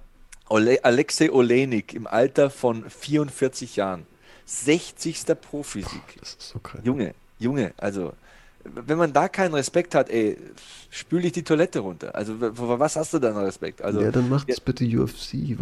Ole 0.49 0.84
Alexei 0.84 1.30
Olenik 1.32 1.94
im 1.94 2.07
Alter 2.07 2.51
von 2.51 2.88
44 2.88 3.76
Jahren, 3.76 4.07
60. 4.44 5.24
Profisieg. 5.40 6.03
Das 6.20 6.34
ist 6.34 6.51
so 6.51 6.59
krass. 6.61 6.80
Junge, 6.84 7.14
Junge, 7.38 7.72
also 7.78 8.12
wenn 8.75 8.99
man 8.99 9.12
da 9.12 9.29
keinen 9.29 9.55
Respekt 9.55 9.95
hat, 9.95 10.11
ey, 10.11 10.37
spül 10.91 11.25
ich 11.25 11.33
die 11.33 11.43
Toilette 11.43 11.81
runter. 11.81 12.14
Also, 12.14 12.35
was 12.39 12.97
hast 12.97 13.12
du 13.14 13.19
da 13.19 13.33
noch 13.33 13.43
Respekt? 13.43 13.83
Also, 13.83 14.01
ja, 14.01 14.11
dann 14.11 14.29
macht 14.29 14.49
es 14.49 14.57
ja. 14.57 14.62
bitte 14.64 14.85
UFC. 14.85 15.59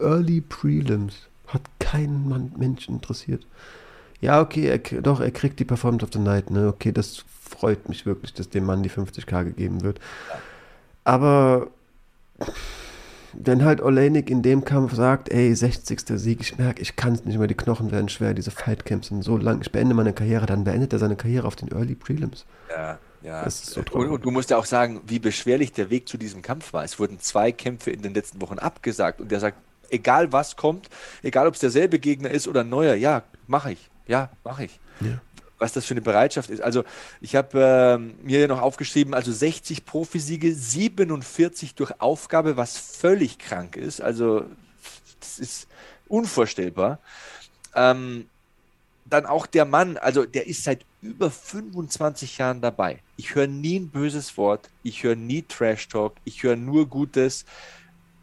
Early 0.00 0.40
Prelims. 0.40 1.14
Hat 1.46 1.62
keinen 1.78 2.28
Mann, 2.28 2.52
Mensch 2.56 2.88
interessiert. 2.88 3.46
Ja, 4.20 4.40
okay, 4.40 4.66
er, 4.66 4.78
doch, 5.00 5.20
er 5.20 5.30
kriegt 5.30 5.60
die 5.60 5.64
Performance 5.64 6.04
of 6.04 6.10
the 6.12 6.18
Night, 6.18 6.50
ne? 6.50 6.68
Okay, 6.68 6.90
das 6.90 7.24
freut 7.40 7.88
mich 7.88 8.06
wirklich, 8.06 8.32
dass 8.34 8.48
dem 8.48 8.64
Mann 8.64 8.82
die 8.82 8.90
50k 8.90 9.44
gegeben 9.44 9.82
wird. 9.82 10.00
Aber 11.04 11.68
wenn 13.38 13.64
halt 13.64 13.80
Olenik 13.80 14.30
in 14.30 14.42
dem 14.42 14.64
Kampf 14.64 14.94
sagt, 14.94 15.30
ey, 15.30 15.54
60. 15.54 16.00
Sieg, 16.14 16.40
ich 16.40 16.58
merke, 16.58 16.82
ich 16.82 16.96
kann 16.96 17.12
es 17.14 17.24
nicht 17.24 17.38
mehr, 17.38 17.46
die 17.46 17.54
Knochen 17.54 17.90
werden 17.90 18.08
schwer, 18.08 18.34
diese 18.34 18.50
Fightcamps 18.50 19.08
sind 19.08 19.22
so 19.22 19.36
lang, 19.36 19.60
ich 19.62 19.72
beende 19.72 19.94
meine 19.94 20.12
Karriere, 20.12 20.46
dann 20.46 20.64
beendet 20.64 20.92
er 20.92 20.98
seine 20.98 21.16
Karriere 21.16 21.46
auf 21.46 21.56
den 21.56 21.70
Early 21.72 21.94
Prelims. 21.94 22.46
Ja, 22.70 22.98
ja. 23.22 23.44
Das 23.44 23.62
ist 23.62 23.70
so 23.70 23.82
und, 23.92 24.08
und, 24.08 24.24
du 24.24 24.30
musst 24.30 24.50
ja 24.50 24.56
auch 24.56 24.64
sagen, 24.64 25.00
wie 25.06 25.18
beschwerlich 25.18 25.72
der 25.72 25.90
Weg 25.90 26.08
zu 26.08 26.16
diesem 26.16 26.42
Kampf 26.42 26.72
war. 26.72 26.84
Es 26.84 26.98
wurden 26.98 27.18
zwei 27.20 27.52
Kämpfe 27.52 27.90
in 27.90 28.02
den 28.02 28.14
letzten 28.14 28.40
Wochen 28.40 28.58
abgesagt 28.58 29.20
und 29.20 29.30
der 29.30 29.40
sagt, 29.40 29.58
egal 29.90 30.32
was 30.32 30.56
kommt, 30.56 30.88
egal 31.22 31.46
ob 31.46 31.54
es 31.54 31.60
derselbe 31.60 31.98
Gegner 31.98 32.30
ist 32.30 32.48
oder 32.48 32.60
ein 32.60 32.68
neuer, 32.68 32.94
ja, 32.94 33.22
mache 33.46 33.72
ich. 33.72 33.90
Ja, 34.06 34.30
mache 34.44 34.64
ich. 34.64 34.80
Ja 35.00 35.20
was 35.58 35.72
das 35.72 35.86
für 35.86 35.94
eine 35.94 36.02
Bereitschaft 36.02 36.50
ist. 36.50 36.60
Also 36.60 36.84
ich 37.20 37.34
habe 37.34 37.98
äh, 38.00 38.24
mir 38.26 38.48
noch 38.48 38.60
aufgeschrieben, 38.60 39.14
also 39.14 39.32
60 39.32 39.84
Profisiege, 39.84 40.54
47 40.54 41.74
durch 41.74 42.00
Aufgabe, 42.00 42.56
was 42.56 42.76
völlig 42.78 43.38
krank 43.38 43.76
ist. 43.76 44.00
Also 44.00 44.44
das 45.20 45.38
ist 45.38 45.68
unvorstellbar. 46.08 46.98
Ähm, 47.74 48.26
dann 49.08 49.26
auch 49.26 49.46
der 49.46 49.64
Mann, 49.64 49.96
also 49.98 50.24
der 50.24 50.46
ist 50.46 50.64
seit 50.64 50.84
über 51.00 51.30
25 51.30 52.38
Jahren 52.38 52.60
dabei. 52.60 52.98
Ich 53.16 53.34
höre 53.34 53.46
nie 53.46 53.78
ein 53.78 53.88
böses 53.88 54.36
Wort, 54.36 54.68
ich 54.82 55.04
höre 55.04 55.14
nie 55.14 55.42
Trash 55.42 55.88
Talk, 55.88 56.14
ich 56.24 56.42
höre 56.42 56.56
nur 56.56 56.88
Gutes. 56.88 57.44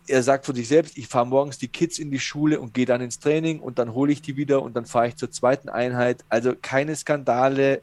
Er 0.08 0.24
sagt 0.24 0.45
von 0.45 0.56
sich 0.56 0.68
selbst, 0.68 0.97
ich 0.97 1.08
fahre 1.08 1.28
morgens 1.28 1.58
die 1.58 1.68
Kids 1.68 1.99
in 1.99 2.12
die 2.12 2.20
Schule 2.20 2.60
und 2.60 2.74
gehe 2.74 2.86
dann 2.86 3.01
ins 3.01 3.20
Training 3.20 3.60
und 3.60 3.80
dann 3.80 3.93
hole 3.93 4.12
ich 4.12 4.22
die 4.22 4.36
wieder 4.36 4.62
und 4.62 4.76
dann 4.76 4.86
fahre 4.86 5.08
ich 5.08 5.16
zur 5.16 5.32
zweiten 5.32 5.70
Einheit. 5.70 6.24
Also 6.30 6.54
keine 6.62 6.95
Skandale, 6.95 7.82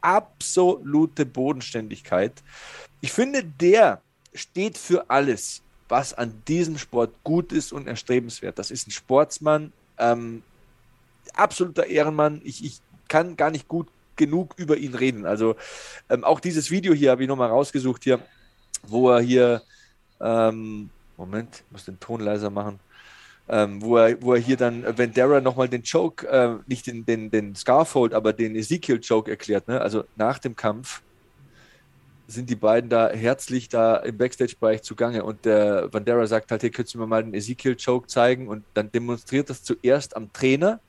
absolute 0.00 1.24
Bodenständigkeit. 1.24 2.32
Ich 3.00 3.12
finde, 3.12 3.44
der 3.44 4.02
steht 4.34 4.76
für 4.76 5.08
alles, 5.10 5.62
was 5.88 6.14
an 6.14 6.42
diesem 6.48 6.78
Sport 6.78 7.12
gut 7.24 7.52
ist 7.52 7.72
und 7.72 7.86
erstrebenswert. 7.86 8.58
Das 8.58 8.70
ist 8.70 8.86
ein 8.88 8.92
Sportsmann, 8.92 9.72
ähm, 9.98 10.42
absoluter 11.34 11.86
Ehrenmann. 11.86 12.40
Ich, 12.44 12.64
ich 12.64 12.80
kann 13.08 13.36
gar 13.36 13.50
nicht 13.50 13.68
gut 13.68 13.88
genug 14.16 14.54
über 14.56 14.76
ihn 14.76 14.94
reden. 14.94 15.26
Also 15.26 15.56
ähm, 16.08 16.24
auch 16.24 16.40
dieses 16.40 16.70
Video 16.70 16.92
hier 16.94 17.10
habe 17.10 17.22
ich 17.22 17.28
nochmal 17.28 17.48
rausgesucht 17.48 18.04
hier, 18.04 18.20
wo 18.82 19.10
er 19.10 19.20
hier, 19.20 19.62
ähm, 20.20 20.90
Moment, 21.22 21.62
ich 21.66 21.72
muss 21.72 21.84
den 21.84 22.00
Ton 22.00 22.20
leiser 22.20 22.50
machen, 22.50 22.80
ähm, 23.48 23.80
wo, 23.80 23.96
er, 23.96 24.20
wo 24.22 24.34
er 24.34 24.40
hier 24.40 24.56
dann 24.56 24.84
Vendera 24.98 25.40
nochmal 25.40 25.68
den 25.68 25.82
Joke, 25.82 26.26
äh, 26.26 26.56
nicht 26.66 26.88
den, 26.88 27.06
den, 27.06 27.30
den 27.30 27.54
Scarfold, 27.54 28.12
aber 28.12 28.32
den 28.32 28.56
Ezekiel-Joke 28.56 29.30
erklärt. 29.30 29.68
Ne? 29.68 29.80
Also 29.80 30.04
nach 30.16 30.38
dem 30.38 30.56
Kampf 30.56 31.00
sind 32.32 32.50
die 32.50 32.56
beiden 32.56 32.90
da 32.90 33.10
herzlich 33.10 33.68
da 33.68 33.96
im 33.96 34.16
Backstage-Bereich 34.16 34.82
zugange. 34.82 35.24
Und 35.24 35.44
der 35.44 35.92
Vandera 35.92 36.26
sagt 36.26 36.50
halt, 36.50 36.62
hier 36.62 36.70
könntest 36.70 36.94
du 36.94 36.98
mir 36.98 37.06
mal 37.06 37.22
den 37.22 37.34
Ezekiel-Choke 37.34 38.06
zeigen? 38.06 38.48
Und 38.48 38.64
dann 38.74 38.90
demonstriert 38.90 39.50
das 39.50 39.62
zuerst 39.62 40.16
am 40.16 40.32
Trainer 40.32 40.80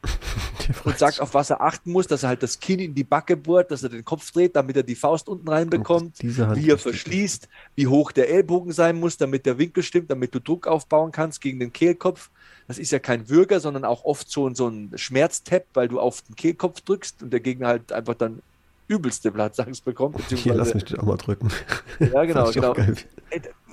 und 0.84 0.98
sagt, 0.98 1.20
auf 1.20 1.34
was 1.34 1.50
er 1.50 1.62
achten 1.62 1.92
muss, 1.92 2.08
dass 2.08 2.24
er 2.24 2.30
halt 2.30 2.44
das 2.44 2.60
Kinn 2.60 2.80
in 2.80 2.96
die 2.96 3.04
Backe 3.04 3.38
bohrt, 3.38 3.72
dass 3.72 3.84
er 3.84 3.90
den 3.90 4.06
Kopf 4.06 4.32
dreht, 4.32 4.56
damit 4.56 4.78
er 4.78 4.84
die 4.84 4.96
Faust 4.96 5.28
unten 5.28 5.48
reinbekommt, 5.48 6.18
wie 6.22 6.70
er 6.70 6.78
verschließt, 6.78 7.48
wie 7.76 7.88
hoch 7.88 8.12
der 8.12 8.30
Ellbogen 8.30 8.72
sein 8.72 9.00
muss, 9.00 9.18
damit 9.18 9.46
der 9.46 9.58
Winkel 9.58 9.84
stimmt, 9.84 10.10
damit 10.12 10.34
du 10.34 10.40
Druck 10.40 10.68
aufbauen 10.68 11.12
kannst 11.12 11.42
gegen 11.42 11.60
den 11.60 11.74
Kehlkopf. 11.74 12.30
Das 12.68 12.80
ist 12.80 12.92
ja 12.92 13.00
kein 13.00 13.30
Würger, 13.30 13.60
sondern 13.60 13.86
auch 13.86 14.06
oft 14.06 14.30
so, 14.30 14.54
so 14.54 14.68
ein 14.68 14.92
Schmerztap, 14.96 15.66
weil 15.74 15.88
du 15.88 16.00
auf 16.00 16.22
den 16.22 16.36
Kehlkopf 16.36 16.82
drückst 16.82 17.24
und 17.24 17.32
der 17.32 17.42
Gegner 17.42 17.68
halt 17.68 17.92
einfach 17.92 18.16
dann 18.16 18.42
übelste 18.88 19.32
Platzangst 19.32 19.84
bekommt. 19.86 20.22
Hier, 20.30 20.54
lass 20.54 20.74
mich 20.74 20.86
dich 20.86 21.00
auch 21.00 21.04
mal 21.04 21.18
drücken. 21.18 21.50
Ja, 22.00 22.26
genau, 22.26 22.52
genau. 22.52 22.76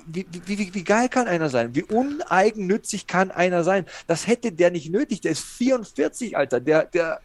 Wie, 0.07 0.25
wie, 0.31 0.57
wie, 0.57 0.73
wie, 0.73 0.83
geil 0.83 1.09
kann 1.09 1.27
einer 1.27 1.49
sein? 1.49 1.75
Wie 1.75 1.83
uneigennützig 1.83 3.07
kann 3.07 3.29
einer 3.31 3.63
sein? 3.63 3.85
Das 4.07 4.25
hätte 4.27 4.51
der 4.51 4.71
nicht 4.71 4.89
nötig. 4.89 5.21
Der 5.21 5.31
ist 5.31 5.43
44, 5.43 6.37
Alter. 6.37 6.59
Der, 6.59 6.85
der, 6.85 7.19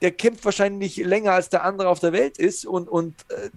der 0.00 0.10
kämpft 0.12 0.44
wahrscheinlich 0.44 0.96
länger, 0.96 1.32
als 1.32 1.48
der 1.48 1.64
andere 1.64 1.88
auf 1.88 2.00
der 2.00 2.12
Welt 2.12 2.38
ist. 2.38 2.66
Und, 2.66 2.88
und 2.88 3.14
äh, 3.30 3.50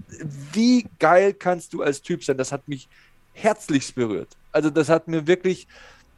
wie 0.54 0.88
geil 1.00 1.34
kannst 1.34 1.74
du 1.74 1.82
als 1.82 2.02
Typ 2.02 2.24
sein? 2.24 2.38
Das 2.38 2.52
hat 2.52 2.68
mich 2.68 2.88
herzlichst 3.34 3.96
berührt. 3.96 4.30
Also, 4.52 4.70
das 4.70 4.90
hat 4.90 5.08
mir 5.08 5.28
wirklich, 5.28 5.68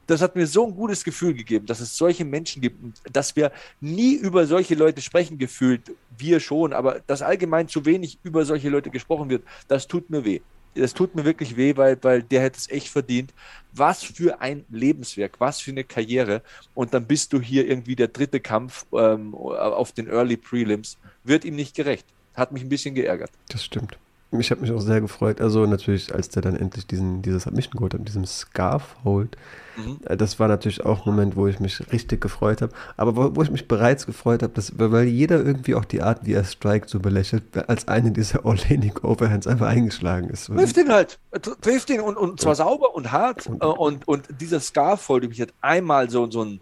das 0.07 0.21
hat 0.21 0.35
mir 0.35 0.47
so 0.47 0.65
ein 0.65 0.75
gutes 0.75 1.03
Gefühl 1.03 1.33
gegeben, 1.33 1.65
dass 1.65 1.79
es 1.79 1.97
solche 1.97 2.25
Menschen 2.25 2.61
gibt 2.61 2.75
dass 3.11 3.35
wir 3.35 3.51
nie 3.81 4.13
über 4.15 4.45
solche 4.45 4.75
Leute 4.75 5.01
sprechen 5.01 5.37
gefühlt, 5.37 5.91
wir 6.17 6.39
schon, 6.39 6.73
aber 6.73 7.01
dass 7.07 7.21
allgemein 7.21 7.67
zu 7.67 7.85
wenig 7.85 8.19
über 8.23 8.45
solche 8.45 8.69
Leute 8.69 8.89
gesprochen 8.89 9.29
wird, 9.29 9.43
das 9.67 9.87
tut 9.87 10.09
mir 10.09 10.25
weh. 10.25 10.41
Das 10.75 10.93
tut 10.93 11.15
mir 11.15 11.23
wirklich 11.23 11.55
weh, 11.55 11.77
weil, 11.77 11.97
weil 12.01 12.21
der 12.21 12.41
hätte 12.41 12.57
es 12.57 12.69
echt 12.69 12.89
verdient. 12.89 13.33
Was 13.71 14.03
für 14.03 14.41
ein 14.41 14.65
Lebenswerk, 14.69 15.39
was 15.39 15.61
für 15.61 15.71
eine 15.71 15.85
Karriere. 15.85 16.41
Und 16.73 16.93
dann 16.93 17.07
bist 17.07 17.31
du 17.31 17.39
hier 17.39 17.65
irgendwie 17.65 17.95
der 17.95 18.09
dritte 18.09 18.41
Kampf 18.41 18.85
ähm, 18.91 19.33
auf 19.33 19.93
den 19.93 20.07
Early 20.07 20.35
Prelims. 20.35 20.97
Wird 21.23 21.45
ihm 21.45 21.55
nicht 21.55 21.75
gerecht. 21.75 22.05
Hat 22.33 22.51
mich 22.51 22.61
ein 22.61 22.69
bisschen 22.69 22.93
geärgert. 22.93 23.31
Das 23.47 23.63
stimmt. 23.63 23.97
Ich 24.31 24.51
habe 24.51 24.61
mich 24.61 24.71
auch 24.71 24.81
sehr 24.81 25.01
gefreut. 25.01 25.39
Also 25.39 25.65
natürlich, 25.65 26.13
als 26.13 26.29
der 26.29 26.41
dann 26.41 26.55
endlich 26.55 26.87
diesen, 26.87 27.21
dieses 27.21 27.43
Submission 27.43 27.73
geholt 27.73 27.93
hat, 27.93 28.07
diesem 28.07 28.25
Scarf 28.25 28.95
holt. 29.03 29.37
Mhm. 29.77 29.99
Äh, 30.05 30.17
das 30.17 30.39
war 30.39 30.47
natürlich 30.47 30.85
auch 30.85 31.05
ein 31.05 31.11
Moment, 31.11 31.35
wo 31.35 31.47
ich 31.47 31.59
mich 31.59 31.79
richtig 31.91 32.21
gefreut 32.21 32.61
habe. 32.61 32.73
Aber 32.97 33.15
wo, 33.15 33.35
wo, 33.35 33.43
ich 33.43 33.51
mich 33.51 33.67
bereits 33.67 34.05
gefreut 34.05 34.43
habe, 34.43 34.53
weil 34.75 35.05
jeder 35.05 35.37
irgendwie 35.43 35.75
auch 35.75 35.85
die 35.85 36.01
Art, 36.01 36.25
wie 36.25 36.33
er 36.33 36.43
Strike 36.43 36.87
so 36.87 36.99
belächelt, 36.99 37.43
als 37.69 37.87
eine 37.87 38.11
dieser 38.11 38.45
Olenik 38.45 39.03
Overhands 39.03 39.47
einfach 39.47 39.67
eingeschlagen 39.67 40.29
ist. 40.29 40.47
Trifft 40.47 40.77
ihn 40.77 40.91
halt. 40.91 41.19
Trifft 41.61 41.89
ihn 41.89 42.01
und, 42.01 42.17
und 42.17 42.39
zwar 42.39 42.53
ja. 42.53 42.55
sauber 42.55 42.95
und 42.95 43.11
hart. 43.11 43.47
Und, 43.47 43.61
äh, 43.61 43.65
und, 43.65 44.07
und 44.07 44.27
dieser 44.41 44.59
Scarfold, 44.59 45.27
mich 45.27 45.41
hat 45.41 45.53
einmal 45.61 46.09
so, 46.09 46.29
so 46.29 46.43
ein 46.43 46.59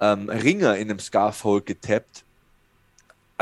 ähm, 0.00 0.28
Ringer 0.28 0.76
in 0.76 0.90
einem 0.90 0.98
Scarfold 0.98 1.66
getappt 1.66 2.24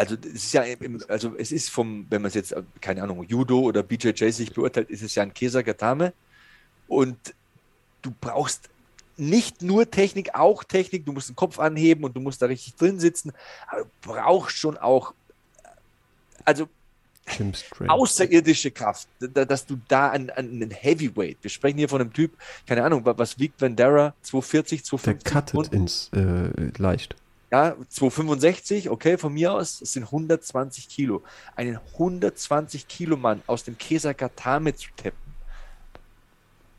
also 0.03 0.17
es 0.35 0.45
ist 0.45 0.53
ja 0.53 0.63
im, 0.63 1.01
also 1.07 1.37
es 1.39 1.53
ist 1.53 1.71
vom, 1.71 2.07
wenn 2.11 2.23
man 2.23 2.29
es 2.29 2.35
jetzt, 2.35 2.55
keine 2.81 3.05
Ahnung, 3.05 3.25
Judo 3.29 3.61
oder 3.61 3.85
BJJ 3.85 4.31
sich 4.31 4.53
beurteilt, 4.53 4.91
ist 4.91 5.03
es 5.03 5.15
ja 5.15 5.23
ein 5.23 5.33
Kesagatame. 5.33 6.13
Und 6.89 7.17
du 8.03 8.13
brauchst 8.21 8.69
nicht 9.17 9.63
nur 9.63 9.89
Technik, 9.89 10.35
auch 10.35 10.65
Technik, 10.65 11.07
du 11.07 11.13
musst 11.13 11.29
den 11.29 11.37
Kopf 11.37 11.61
anheben 11.61 12.03
und 12.03 12.17
du 12.17 12.21
musst 12.21 12.43
da 12.43 12.47
richtig 12.47 12.75
drin 12.75 12.99
sitzen, 12.99 13.33
aber 13.69 13.83
du 13.83 13.89
brauchst 14.03 14.57
schon 14.57 14.77
auch, 14.77 15.15
also 16.45 16.69
außerirdische 17.87 18.73
Kraft, 18.73 19.07
dass 19.21 19.67
du 19.67 19.79
da 19.87 20.09
an, 20.09 20.31
an 20.31 20.51
einen 20.51 20.73
Heavyweight, 20.73 21.39
wir 21.43 21.51
sprechen 21.51 21.79
hier 21.79 21.89
von 21.89 22.01
einem 22.01 22.13
Typ, 22.13 22.37
keine 22.67 22.83
Ahnung, 22.83 23.03
was 23.05 23.39
wiegt 23.39 23.61
Vandera? 23.61 24.15
240, 24.23 24.85
250? 24.85 25.33
Der 25.33 25.43
cuttet 25.43 25.73
ins 25.73 26.11
äh, 26.13 26.73
leicht. 26.79 27.15
Ja, 27.53 27.77
265, 27.87 28.89
okay, 28.89 29.19
von 29.19 29.35
mir 29.35 29.53
aus, 29.53 29.81
das 29.81 29.93
sind 29.93 30.05
120 30.05 30.89
Kilo. 30.89 31.23
Einen 31.55 31.79
120 31.93 32.89
Kilo 32.89 33.19
Mann 33.19 33.43
aus 33.47 33.63
dem 33.63 33.77
Kesagatame 33.77 34.75
zu 34.75 34.89
tappen. 34.97 35.19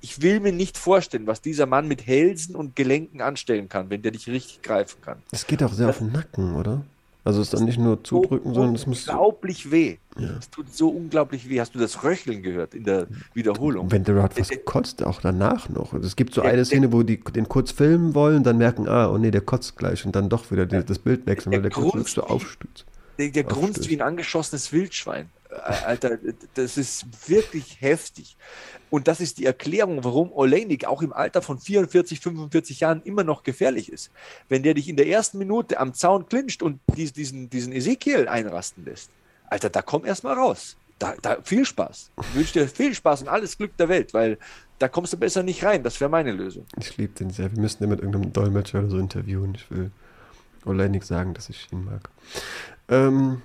Ich 0.01 0.23
will 0.23 0.39
mir 0.39 0.51
nicht 0.51 0.79
vorstellen, 0.79 1.27
was 1.27 1.41
dieser 1.41 1.67
Mann 1.67 1.87
mit 1.87 2.07
Hälsen 2.07 2.55
und 2.55 2.75
Gelenken 2.75 3.21
anstellen 3.21 3.69
kann, 3.69 3.91
wenn 3.91 4.01
der 4.01 4.13
dich 4.13 4.27
richtig 4.27 4.63
greifen 4.63 4.99
kann. 5.01 5.21
Es 5.29 5.45
geht 5.45 5.61
auch 5.61 5.71
sehr 5.71 5.85
das, 5.85 5.97
auf 5.97 5.99
den 5.99 6.11
Nacken, 6.11 6.55
oder? 6.55 6.83
Also 7.25 7.39
es 7.39 7.47
ist 7.47 7.53
dann 7.53 7.65
nicht 7.65 7.79
nur 7.79 8.03
zudrücken, 8.03 8.49
so 8.49 8.55
sondern 8.55 8.75
es 8.75 8.85
muss. 8.85 9.07
Unglaublich 9.07 9.71
weh. 9.71 9.97
Ja. 10.19 10.31
Es 10.37 10.49
tut 10.49 10.73
so 10.73 10.89
unglaublich 10.89 11.49
weh. 11.49 11.59
Hast 11.59 11.73
du 11.73 11.79
das 11.79 12.03
Röcheln 12.03 12.43
gehört 12.43 12.73
in 12.73 12.83
der 12.83 13.07
Wiederholung? 13.33 13.91
Wenn 13.91 14.03
der 14.03 14.21
hat 14.21 14.37
was 14.37 14.49
kotzt, 14.65 15.03
auch 15.03 15.21
danach 15.21 15.69
noch. 15.69 15.93
Also 15.93 16.05
es 16.05 16.17
gibt 16.17 16.33
so 16.33 16.41
der, 16.41 16.51
eine 16.51 16.65
Szene, 16.65 16.91
wo 16.91 17.03
die 17.03 17.17
den 17.17 17.47
kurz 17.47 17.71
filmen 17.71 18.13
wollen, 18.13 18.43
dann 18.43 18.57
merken, 18.57 18.89
ah, 18.89 19.09
oh 19.09 19.17
nee, 19.17 19.31
der 19.31 19.41
kotzt 19.41 19.77
gleich 19.77 20.05
und 20.05 20.15
dann 20.15 20.27
doch 20.27 20.51
wieder 20.51 20.65
die, 20.65 20.83
das 20.83 20.99
Bild 20.99 21.25
wechseln, 21.25 21.53
weil 21.53 21.61
der, 21.61 21.71
der 21.71 21.83
kurz 21.83 22.13
so 22.13 22.23
aufstützt. 22.23 22.85
Der, 23.23 23.43
der 23.43 23.43
grunzt 23.43 23.89
wie 23.89 23.95
ein 23.95 24.01
angeschossenes 24.01 24.73
Wildschwein. 24.73 25.29
Alter, 25.49 26.17
das 26.55 26.77
ist 26.77 27.29
wirklich 27.29 27.79
heftig. 27.79 28.35
Und 28.89 29.07
das 29.07 29.19
ist 29.21 29.37
die 29.37 29.45
Erklärung, 29.45 30.03
warum 30.03 30.31
Oleinik 30.31 30.85
auch 30.85 31.01
im 31.01 31.13
Alter 31.13 31.41
von 31.41 31.59
44, 31.59 32.19
45 32.19 32.79
Jahren 32.81 33.01
immer 33.03 33.23
noch 33.23 33.43
gefährlich 33.43 33.91
ist. 33.91 34.11
Wenn 34.49 34.63
der 34.63 34.73
dich 34.73 34.89
in 34.89 34.97
der 34.97 35.07
ersten 35.07 35.37
Minute 35.37 35.79
am 35.79 35.93
Zaun 35.93 36.27
clincht 36.27 36.61
und 36.61 36.79
diesen, 36.95 37.49
diesen 37.49 37.73
Ezekiel 37.73 38.27
einrasten 38.27 38.85
lässt, 38.85 39.09
Alter, 39.47 39.69
da 39.69 39.81
komm 39.81 40.05
erst 40.05 40.23
mal 40.23 40.33
raus. 40.33 40.75
Da, 40.99 41.15
da, 41.21 41.37
viel 41.43 41.65
Spaß. 41.65 42.11
Ich 42.21 42.35
wünsche 42.35 42.53
dir 42.53 42.67
viel 42.67 42.93
Spaß 42.93 43.23
und 43.23 43.27
alles 43.27 43.57
Glück 43.57 43.75
der 43.77 43.89
Welt, 43.89 44.13
weil 44.13 44.37
da 44.79 44.87
kommst 44.87 45.13
du 45.13 45.17
besser 45.17 45.43
nicht 45.43 45.63
rein. 45.63 45.83
Das 45.83 45.99
wäre 45.99 46.09
meine 46.09 46.31
Lösung. 46.31 46.65
Ich 46.79 46.97
liebe 46.97 47.13
den 47.13 47.29
sehr. 47.29 47.51
Wir 47.51 47.61
müssen 47.61 47.83
ihn 47.83 47.89
mit 47.89 47.99
irgendeinem 47.99 48.33
Dolmetscher 48.33 48.79
oder 48.79 48.89
so 48.89 48.97
interviewen. 48.97 49.55
Ich 49.55 49.69
will 49.71 49.91
Oleinik 50.65 51.03
sagen, 51.03 51.33
dass 51.33 51.49
ich 51.49 51.67
ihn 51.71 51.85
mag. 51.85 52.09
Ähm, 52.89 53.41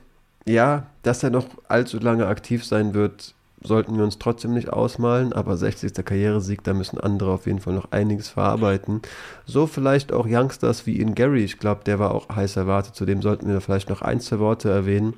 ja, 0.46 0.86
dass 1.02 1.22
er 1.22 1.30
noch 1.30 1.46
allzu 1.68 1.98
lange 1.98 2.26
aktiv 2.26 2.64
sein 2.64 2.94
wird, 2.94 3.34
sollten 3.62 3.96
wir 3.96 4.04
uns 4.04 4.18
trotzdem 4.18 4.54
nicht 4.54 4.70
ausmalen, 4.70 5.32
aber 5.32 5.56
60. 5.56 5.92
Karrieresieg, 6.04 6.62
da 6.62 6.74
müssen 6.74 7.00
andere 7.00 7.32
auf 7.32 7.46
jeden 7.46 7.58
Fall 7.60 7.74
noch 7.74 7.90
einiges 7.90 8.28
verarbeiten. 8.28 9.02
So 9.46 9.66
vielleicht 9.66 10.12
auch 10.12 10.26
Youngsters 10.28 10.86
wie 10.86 11.00
in 11.00 11.14
Gary, 11.14 11.44
ich 11.44 11.58
glaube, 11.58 11.82
der 11.84 11.98
war 11.98 12.14
auch 12.14 12.28
heiß 12.28 12.56
erwartet, 12.56 12.94
zudem 12.94 13.20
sollten 13.20 13.48
wir 13.48 13.60
vielleicht 13.60 13.90
noch 13.90 14.02
ein, 14.02 14.20
zwei 14.20 14.38
Worte 14.38 14.70
erwähnen, 14.70 15.14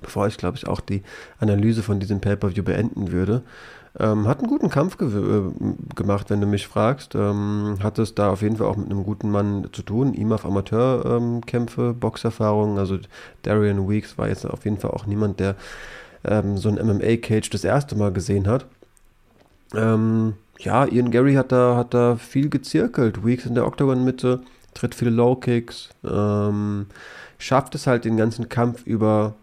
bevor 0.00 0.26
ich, 0.26 0.38
glaube 0.38 0.56
ich, 0.56 0.66
auch 0.66 0.80
die 0.80 1.02
Analyse 1.38 1.82
von 1.82 2.00
diesem 2.00 2.20
Pay-Per-View 2.20 2.64
beenden 2.64 3.12
würde. 3.12 3.42
Ähm, 4.00 4.28
hat 4.28 4.38
einen 4.38 4.48
guten 4.48 4.70
Kampf 4.70 4.96
ge 4.96 5.08
äh, 5.08 5.42
gemacht, 5.96 6.30
wenn 6.30 6.40
du 6.40 6.46
mich 6.46 6.68
fragst. 6.68 7.14
Ähm, 7.16 7.78
hat 7.82 7.98
es 7.98 8.14
da 8.14 8.30
auf 8.30 8.42
jeden 8.42 8.56
Fall 8.56 8.68
auch 8.68 8.76
mit 8.76 8.90
einem 8.90 9.02
guten 9.02 9.30
Mann 9.30 9.68
zu 9.72 9.82
tun. 9.82 10.14
Ihm 10.14 10.32
auf 10.32 10.46
Amateurkämpfe, 10.46 11.82
ähm, 11.82 11.98
Boxerfahrungen. 11.98 12.78
Also 12.78 12.98
Darian 13.42 13.88
Weeks 13.88 14.16
war 14.16 14.28
jetzt 14.28 14.46
auf 14.46 14.64
jeden 14.64 14.78
Fall 14.78 14.92
auch 14.92 15.06
niemand, 15.06 15.40
der 15.40 15.56
ähm, 16.24 16.58
so 16.58 16.68
ein 16.68 16.74
MMA-Cage 16.76 17.50
das 17.50 17.64
erste 17.64 17.96
Mal 17.96 18.12
gesehen 18.12 18.46
hat. 18.46 18.66
Ähm, 19.74 20.34
ja, 20.58 20.86
Ian 20.86 21.10
Gary 21.10 21.34
hat 21.34 21.52
da, 21.52 21.76
hat 21.76 21.94
da 21.94 22.16
viel 22.16 22.48
gezirkelt. 22.48 23.24
Weeks 23.24 23.46
in 23.46 23.54
der 23.54 23.66
Octagon-Mitte, 23.66 24.40
tritt 24.74 24.94
viele 24.94 25.10
Low-Kicks, 25.10 25.90
ähm, 26.04 26.86
schafft 27.38 27.74
es 27.74 27.86
halt 27.86 28.04
den 28.04 28.16
ganzen 28.16 28.48
Kampf 28.48 28.86
über 28.86 29.34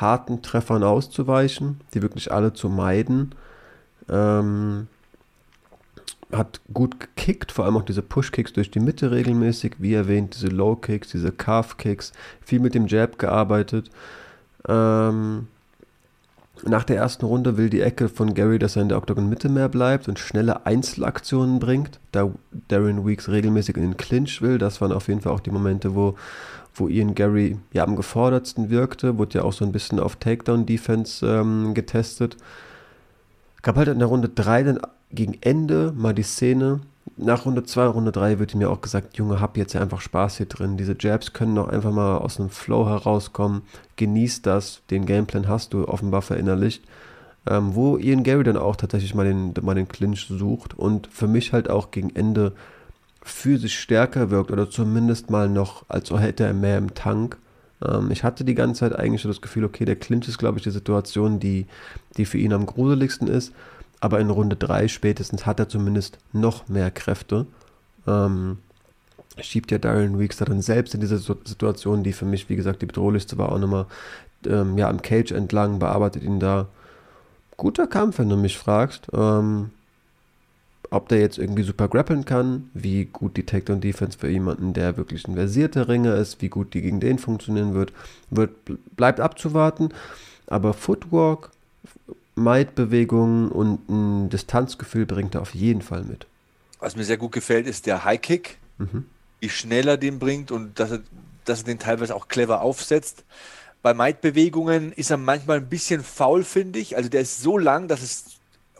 harten 0.00 0.42
Treffern 0.42 0.82
auszuweichen, 0.82 1.80
die 1.94 2.02
wirklich 2.02 2.32
alle 2.32 2.52
zu 2.52 2.68
meiden. 2.68 3.34
Ähm, 4.08 4.88
hat 6.32 6.60
gut 6.72 6.98
gekickt, 6.98 7.52
vor 7.52 7.64
allem 7.64 7.76
auch 7.76 7.84
diese 7.84 8.02
Push-Kicks 8.02 8.52
durch 8.52 8.70
die 8.70 8.80
Mitte 8.80 9.10
regelmäßig, 9.10 9.76
wie 9.78 9.94
erwähnt, 9.94 10.34
diese 10.34 10.48
Low-Kicks, 10.48 11.10
diese 11.10 11.30
Calf-Kicks, 11.30 12.12
viel 12.40 12.60
mit 12.60 12.74
dem 12.74 12.86
Jab 12.86 13.18
gearbeitet. 13.18 13.90
Ähm, 14.66 15.46
Nach 16.66 16.84
der 16.84 16.96
ersten 16.96 17.26
Runde 17.26 17.56
will 17.56 17.68
die 17.68 17.82
Ecke 17.82 18.08
von 18.08 18.32
Gary, 18.32 18.58
dass 18.58 18.76
er 18.76 18.82
in 18.82 18.88
der 18.88 18.98
Octagon-Mitte 18.98 19.48
mehr 19.48 19.68
bleibt 19.68 20.08
und 20.08 20.18
schnelle 20.18 20.64
Einzelaktionen 20.66 21.58
bringt, 21.58 21.98
da 22.12 22.30
Darren 22.68 23.04
Weeks 23.04 23.28
regelmäßig 23.28 23.76
in 23.76 23.82
den 23.82 23.96
Clinch 23.96 24.40
will. 24.40 24.58
Das 24.58 24.80
waren 24.80 24.92
auf 24.92 25.08
jeden 25.08 25.20
Fall 25.20 25.32
auch 25.32 25.40
die 25.40 25.50
Momente, 25.50 25.94
wo, 25.94 26.14
wo 26.74 26.88
Ian 26.88 27.14
Gary 27.14 27.58
ja 27.72 27.84
am 27.84 27.96
gefordertsten 27.96 28.70
wirkte. 28.70 29.18
Wurde 29.18 29.38
ja 29.38 29.44
auch 29.44 29.52
so 29.52 29.64
ein 29.64 29.72
bisschen 29.72 30.00
auf 30.00 30.16
Takedown-Defense 30.16 31.26
ähm, 31.26 31.74
getestet. 31.74 32.36
Gab 33.64 33.74
halt 33.74 33.88
in 33.88 33.98
der 33.98 34.06
Runde 34.06 34.28
3 34.28 34.62
dann 34.62 34.80
gegen 35.10 35.36
Ende 35.40 35.92
mal 35.96 36.14
die 36.14 36.22
Szene, 36.22 36.80
nach 37.16 37.46
Runde 37.46 37.64
2, 37.64 37.86
Runde 37.86 38.12
3 38.12 38.38
wird 38.38 38.54
mir 38.54 38.70
auch 38.70 38.80
gesagt, 38.80 39.16
Junge, 39.16 39.40
hab 39.40 39.56
jetzt 39.56 39.72
ja 39.72 39.80
einfach 39.80 40.00
Spaß 40.00 40.36
hier 40.38 40.46
drin. 40.46 40.76
Diese 40.76 40.96
Jabs 40.98 41.32
können 41.32 41.54
doch 41.54 41.68
einfach 41.68 41.92
mal 41.92 42.18
aus 42.18 42.36
dem 42.36 42.50
Flow 42.50 42.86
herauskommen. 42.86 43.62
Genieß 43.96 44.42
das. 44.42 44.82
Den 44.90 45.06
Gameplan 45.06 45.48
hast 45.48 45.72
du 45.72 45.86
offenbar 45.86 46.22
verinnerlicht. 46.22 46.84
Ähm, 47.46 47.74
wo 47.74 47.98
Ian 47.98 48.22
Gary 48.22 48.42
dann 48.42 48.56
auch 48.56 48.74
tatsächlich 48.74 49.14
mal 49.14 49.26
den, 49.26 49.54
mal 49.62 49.74
den 49.74 49.86
Clinch 49.86 50.26
sucht 50.28 50.74
und 50.74 51.06
für 51.08 51.26
mich 51.26 51.52
halt 51.52 51.68
auch 51.68 51.90
gegen 51.90 52.10
Ende 52.16 52.52
physisch 53.22 53.78
stärker 53.78 54.30
wirkt 54.30 54.50
oder 54.50 54.70
zumindest 54.70 55.30
mal 55.30 55.48
noch, 55.48 55.84
als 55.88 56.10
hätte 56.10 56.44
er 56.44 56.54
mehr 56.54 56.78
im 56.78 56.94
Tank. 56.94 57.36
Ähm, 57.82 58.10
ich 58.10 58.24
hatte 58.24 58.44
die 58.44 58.54
ganze 58.54 58.80
Zeit 58.80 58.98
eigentlich 58.98 59.22
so 59.22 59.28
das 59.28 59.40
Gefühl, 59.40 59.64
okay, 59.64 59.84
der 59.84 59.96
Clinch 59.96 60.28
ist, 60.28 60.38
glaube 60.38 60.58
ich, 60.58 60.64
die 60.64 60.70
Situation, 60.70 61.40
die, 61.40 61.66
die 62.16 62.24
für 62.24 62.38
ihn 62.38 62.52
am 62.52 62.66
gruseligsten 62.66 63.28
ist 63.28 63.52
aber 64.04 64.20
in 64.20 64.28
Runde 64.28 64.54
3 64.54 64.88
spätestens 64.88 65.46
hat 65.46 65.58
er 65.58 65.70
zumindest 65.70 66.18
noch 66.34 66.68
mehr 66.68 66.90
Kräfte. 66.90 67.46
Ähm, 68.06 68.58
schiebt 69.40 69.70
ja 69.70 69.78
Darren 69.78 70.18
Weeks 70.18 70.36
da 70.36 70.44
dann 70.44 70.60
selbst 70.60 70.94
in 70.94 71.00
diese 71.00 71.16
Situation, 71.16 72.02
die 72.02 72.12
für 72.12 72.26
mich, 72.26 72.50
wie 72.50 72.56
gesagt, 72.56 72.82
die 72.82 72.86
bedrohlichste 72.86 73.38
war, 73.38 73.50
auch 73.50 73.58
nochmal 73.58 73.86
ähm, 74.46 74.76
ja, 74.76 74.90
am 74.90 75.00
Cage 75.00 75.32
entlang, 75.32 75.78
bearbeitet 75.78 76.22
ihn 76.22 76.38
da. 76.38 76.66
Guter 77.56 77.86
Kampf, 77.86 78.18
wenn 78.18 78.28
du 78.28 78.36
mich 78.36 78.58
fragst. 78.58 79.06
Ähm, 79.14 79.70
ob 80.90 81.08
der 81.08 81.20
jetzt 81.20 81.38
irgendwie 81.38 81.62
super 81.62 81.88
grappeln 81.88 82.24
kann, 82.24 82.70
wie 82.74 83.06
gut 83.06 83.36
die 83.36 83.46
Takedown-Defense 83.46 84.18
für 84.18 84.28
jemanden, 84.28 84.72
der 84.72 84.96
wirklich 84.96 85.26
ein 85.26 85.34
versierter 85.34 85.88
Ringer 85.88 86.14
ist, 86.16 86.42
wie 86.42 86.48
gut 86.48 86.74
die 86.74 86.82
gegen 86.82 87.00
den 87.00 87.18
funktionieren 87.18 87.74
wird, 87.74 87.92
wird 88.30 88.52
bleibt 88.96 89.20
abzuwarten. 89.20 89.90
Aber 90.46 90.74
Footwork, 90.74 91.50
Might-Bewegungen 92.36 93.50
und 93.50 93.88
ein 93.88 94.28
Distanzgefühl 94.28 95.06
bringt 95.06 95.34
er 95.34 95.42
auf 95.42 95.54
jeden 95.54 95.82
Fall 95.82 96.04
mit. 96.04 96.26
Was 96.80 96.96
mir 96.96 97.04
sehr 97.04 97.16
gut 97.16 97.32
gefällt, 97.32 97.66
ist 97.66 97.86
der 97.86 98.04
High 98.04 98.20
Kick. 98.20 98.58
Mhm. 98.78 99.06
Wie 99.40 99.48
schnell 99.48 99.88
er 99.88 99.96
den 99.96 100.18
bringt 100.18 100.50
und 100.50 100.78
dass 100.78 100.90
er, 100.90 101.00
dass 101.44 101.60
er 101.60 101.66
den 101.66 101.78
teilweise 101.78 102.14
auch 102.14 102.28
clever 102.28 102.60
aufsetzt. 102.60 103.24
Bei 103.82 103.94
Might-Bewegungen 103.94 104.92
ist 104.92 105.10
er 105.10 105.18
manchmal 105.18 105.58
ein 105.58 105.68
bisschen 105.68 106.02
faul, 106.02 106.42
finde 106.42 106.78
ich. 106.78 106.96
Also 106.96 107.08
der 107.08 107.20
ist 107.20 107.42
so 107.42 107.58
lang, 107.58 107.86
dass 107.88 108.02
es 108.02 108.33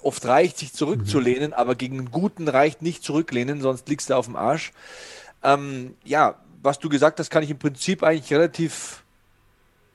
oft 0.05 0.25
reicht, 0.27 0.59
sich 0.59 0.73
zurückzulehnen, 0.73 1.49
mhm. 1.49 1.55
aber 1.55 1.75
gegen 1.75 1.99
einen 1.99 2.11
guten 2.11 2.49
reicht 2.49 2.83
nicht 2.83 3.03
zurücklehnen, 3.03 3.61
sonst 3.61 3.89
liegst 3.89 4.11
du 4.11 4.15
auf 4.15 4.27
dem 4.27 4.37
Arsch. 4.37 4.73
Ähm, 5.43 5.95
ja, 6.05 6.37
was 6.63 6.79
du 6.79 6.89
gesagt 6.89 7.19
hast, 7.21 7.31
kann 7.31 7.43
ich 7.43 7.51
im 7.51 7.59
Prinzip 7.59 8.03
eigentlich 8.03 8.33
relativ 8.33 9.05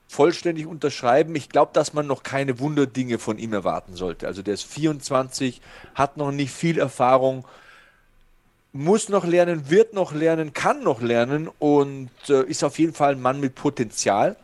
vollständig 0.08 0.66
unterschreiben. 0.66 1.36
Ich 1.36 1.50
glaube, 1.50 1.72
dass 1.74 1.94
man 1.94 2.08
noch 2.08 2.24
keine 2.24 2.60
Wunderdinge 2.60 3.20
von 3.20 3.38
ihm 3.38 3.54
erwarten 3.54 3.96
sollte. 3.96 4.28
Also 4.28 4.42
der 4.42 4.56
ist 4.56 4.64
24, 4.64 5.62
hat 5.94 6.18
noch 6.18 6.32
nicht 6.32 6.52
viel 6.52 6.80
Erfahrung, 6.80 7.46
muss 8.72 9.10
noch 9.10 9.26
lernen, 9.26 9.70
wird 9.70 9.94
noch 9.94 10.14
lernen, 10.14 10.54
kann 10.54 10.84
noch 10.84 11.02
lernen 11.02 11.50
und 11.60 12.10
äh, 12.28 12.44
ist 12.44 12.64
auf 12.64 12.78
jeden 12.80 12.94
Fall 12.94 13.14
ein 13.14 13.22
Mann 13.22 13.40
mit 13.40 13.56
Potenzial. 13.56 14.36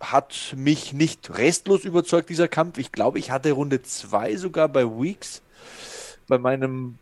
Hat 0.00 0.54
mich 0.56 0.92
nicht 0.92 1.36
restlos 1.38 1.84
überzeugt, 1.84 2.30
dieser 2.30 2.48
Kampf. 2.48 2.78
Ich 2.78 2.92
glaube, 2.92 3.18
ich 3.18 3.30
hatte 3.30 3.52
Runde 3.52 3.82
2 3.82 4.36
sogar 4.36 4.68
bei 4.68 4.84
Weeks, 4.84 5.42
bei 6.28 6.38
meinem 6.38 6.98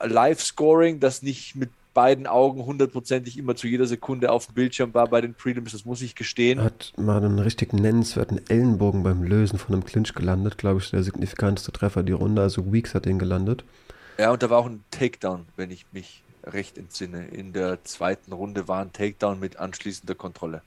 Live-Scoring, 0.00 1.00
das 1.00 1.22
nicht 1.22 1.56
mit 1.56 1.70
beiden 1.94 2.28
Augen 2.28 2.64
hundertprozentig 2.64 3.36
immer 3.38 3.56
zu 3.56 3.66
jeder 3.66 3.86
Sekunde 3.86 4.30
auf 4.30 4.46
dem 4.46 4.54
Bildschirm 4.54 4.94
war 4.94 5.08
bei 5.08 5.20
den 5.20 5.34
Prelims, 5.34 5.72
das 5.72 5.84
muss 5.84 6.00
ich 6.00 6.14
gestehen. 6.14 6.62
Hat 6.62 6.92
mal 6.96 7.16
einen 7.16 7.40
richtig 7.40 7.72
nennenswerten 7.72 8.40
Ellenbogen 8.48 9.02
beim 9.02 9.24
Lösen 9.24 9.58
von 9.58 9.74
einem 9.74 9.84
Clinch 9.84 10.14
gelandet, 10.14 10.58
glaube 10.58 10.78
ich, 10.78 10.90
der 10.90 11.02
signifikanteste 11.02 11.72
Treffer 11.72 12.04
die 12.04 12.12
Runde, 12.12 12.40
also 12.40 12.72
Weeks 12.72 12.94
hat 12.94 13.04
den 13.04 13.18
gelandet. 13.18 13.64
Ja, 14.16 14.30
und 14.30 14.42
da 14.42 14.48
war 14.48 14.58
auch 14.58 14.66
ein 14.66 14.84
Takedown, 14.92 15.46
wenn 15.56 15.72
ich 15.72 15.86
mich 15.92 16.22
recht 16.44 16.78
entsinne. 16.78 17.26
In 17.26 17.52
der 17.52 17.82
zweiten 17.84 18.32
Runde 18.32 18.68
war 18.68 18.80
ein 18.80 18.92
Takedown 18.92 19.40
mit 19.40 19.58
anschließender 19.58 20.14
Kontrolle. 20.14 20.62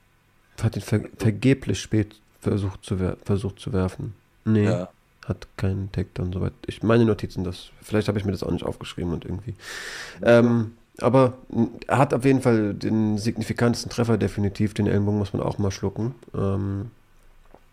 Hat 0.62 0.76
ihn 0.76 0.82
ver 0.82 1.02
vergeblich 1.18 1.80
spät 1.80 2.16
versucht 2.40 2.84
zu, 2.84 2.98
versucht 3.24 3.60
zu 3.60 3.74
werfen. 3.74 4.14
Nee. 4.46 4.66
Ja 4.66 4.90
hat 5.28 5.48
keinen 5.58 5.92
Takedown, 5.92 6.34
soweit. 6.34 6.54
Ich 6.68 6.84
meine 6.84 7.06
Notizen, 7.06 7.44
das. 7.44 7.70
Vielleicht 7.82 8.08
habe 8.08 8.18
ich 8.20 8.26
mir 8.26 8.32
das 8.32 8.44
auch 8.44 8.52
nicht 8.52 8.66
aufgeschrieben 8.66 9.14
und 9.14 9.26
irgendwie. 9.26 9.56
Ähm, 10.22 10.74
aber 11.00 11.34
er 11.88 11.98
hat 11.98 12.14
auf 12.14 12.26
jeden 12.26 12.42
Fall 12.42 12.74
den 12.74 13.18
signifikantesten 13.18 13.92
Treffer 13.92 14.18
definitiv. 14.18 14.74
Den 14.74 14.88
Ellenbogen 14.88 15.20
muss 15.20 15.34
man 15.34 15.42
auch 15.42 15.58
mal 15.58 15.72
schlucken. 15.72 16.16
Ähm, 16.36 16.92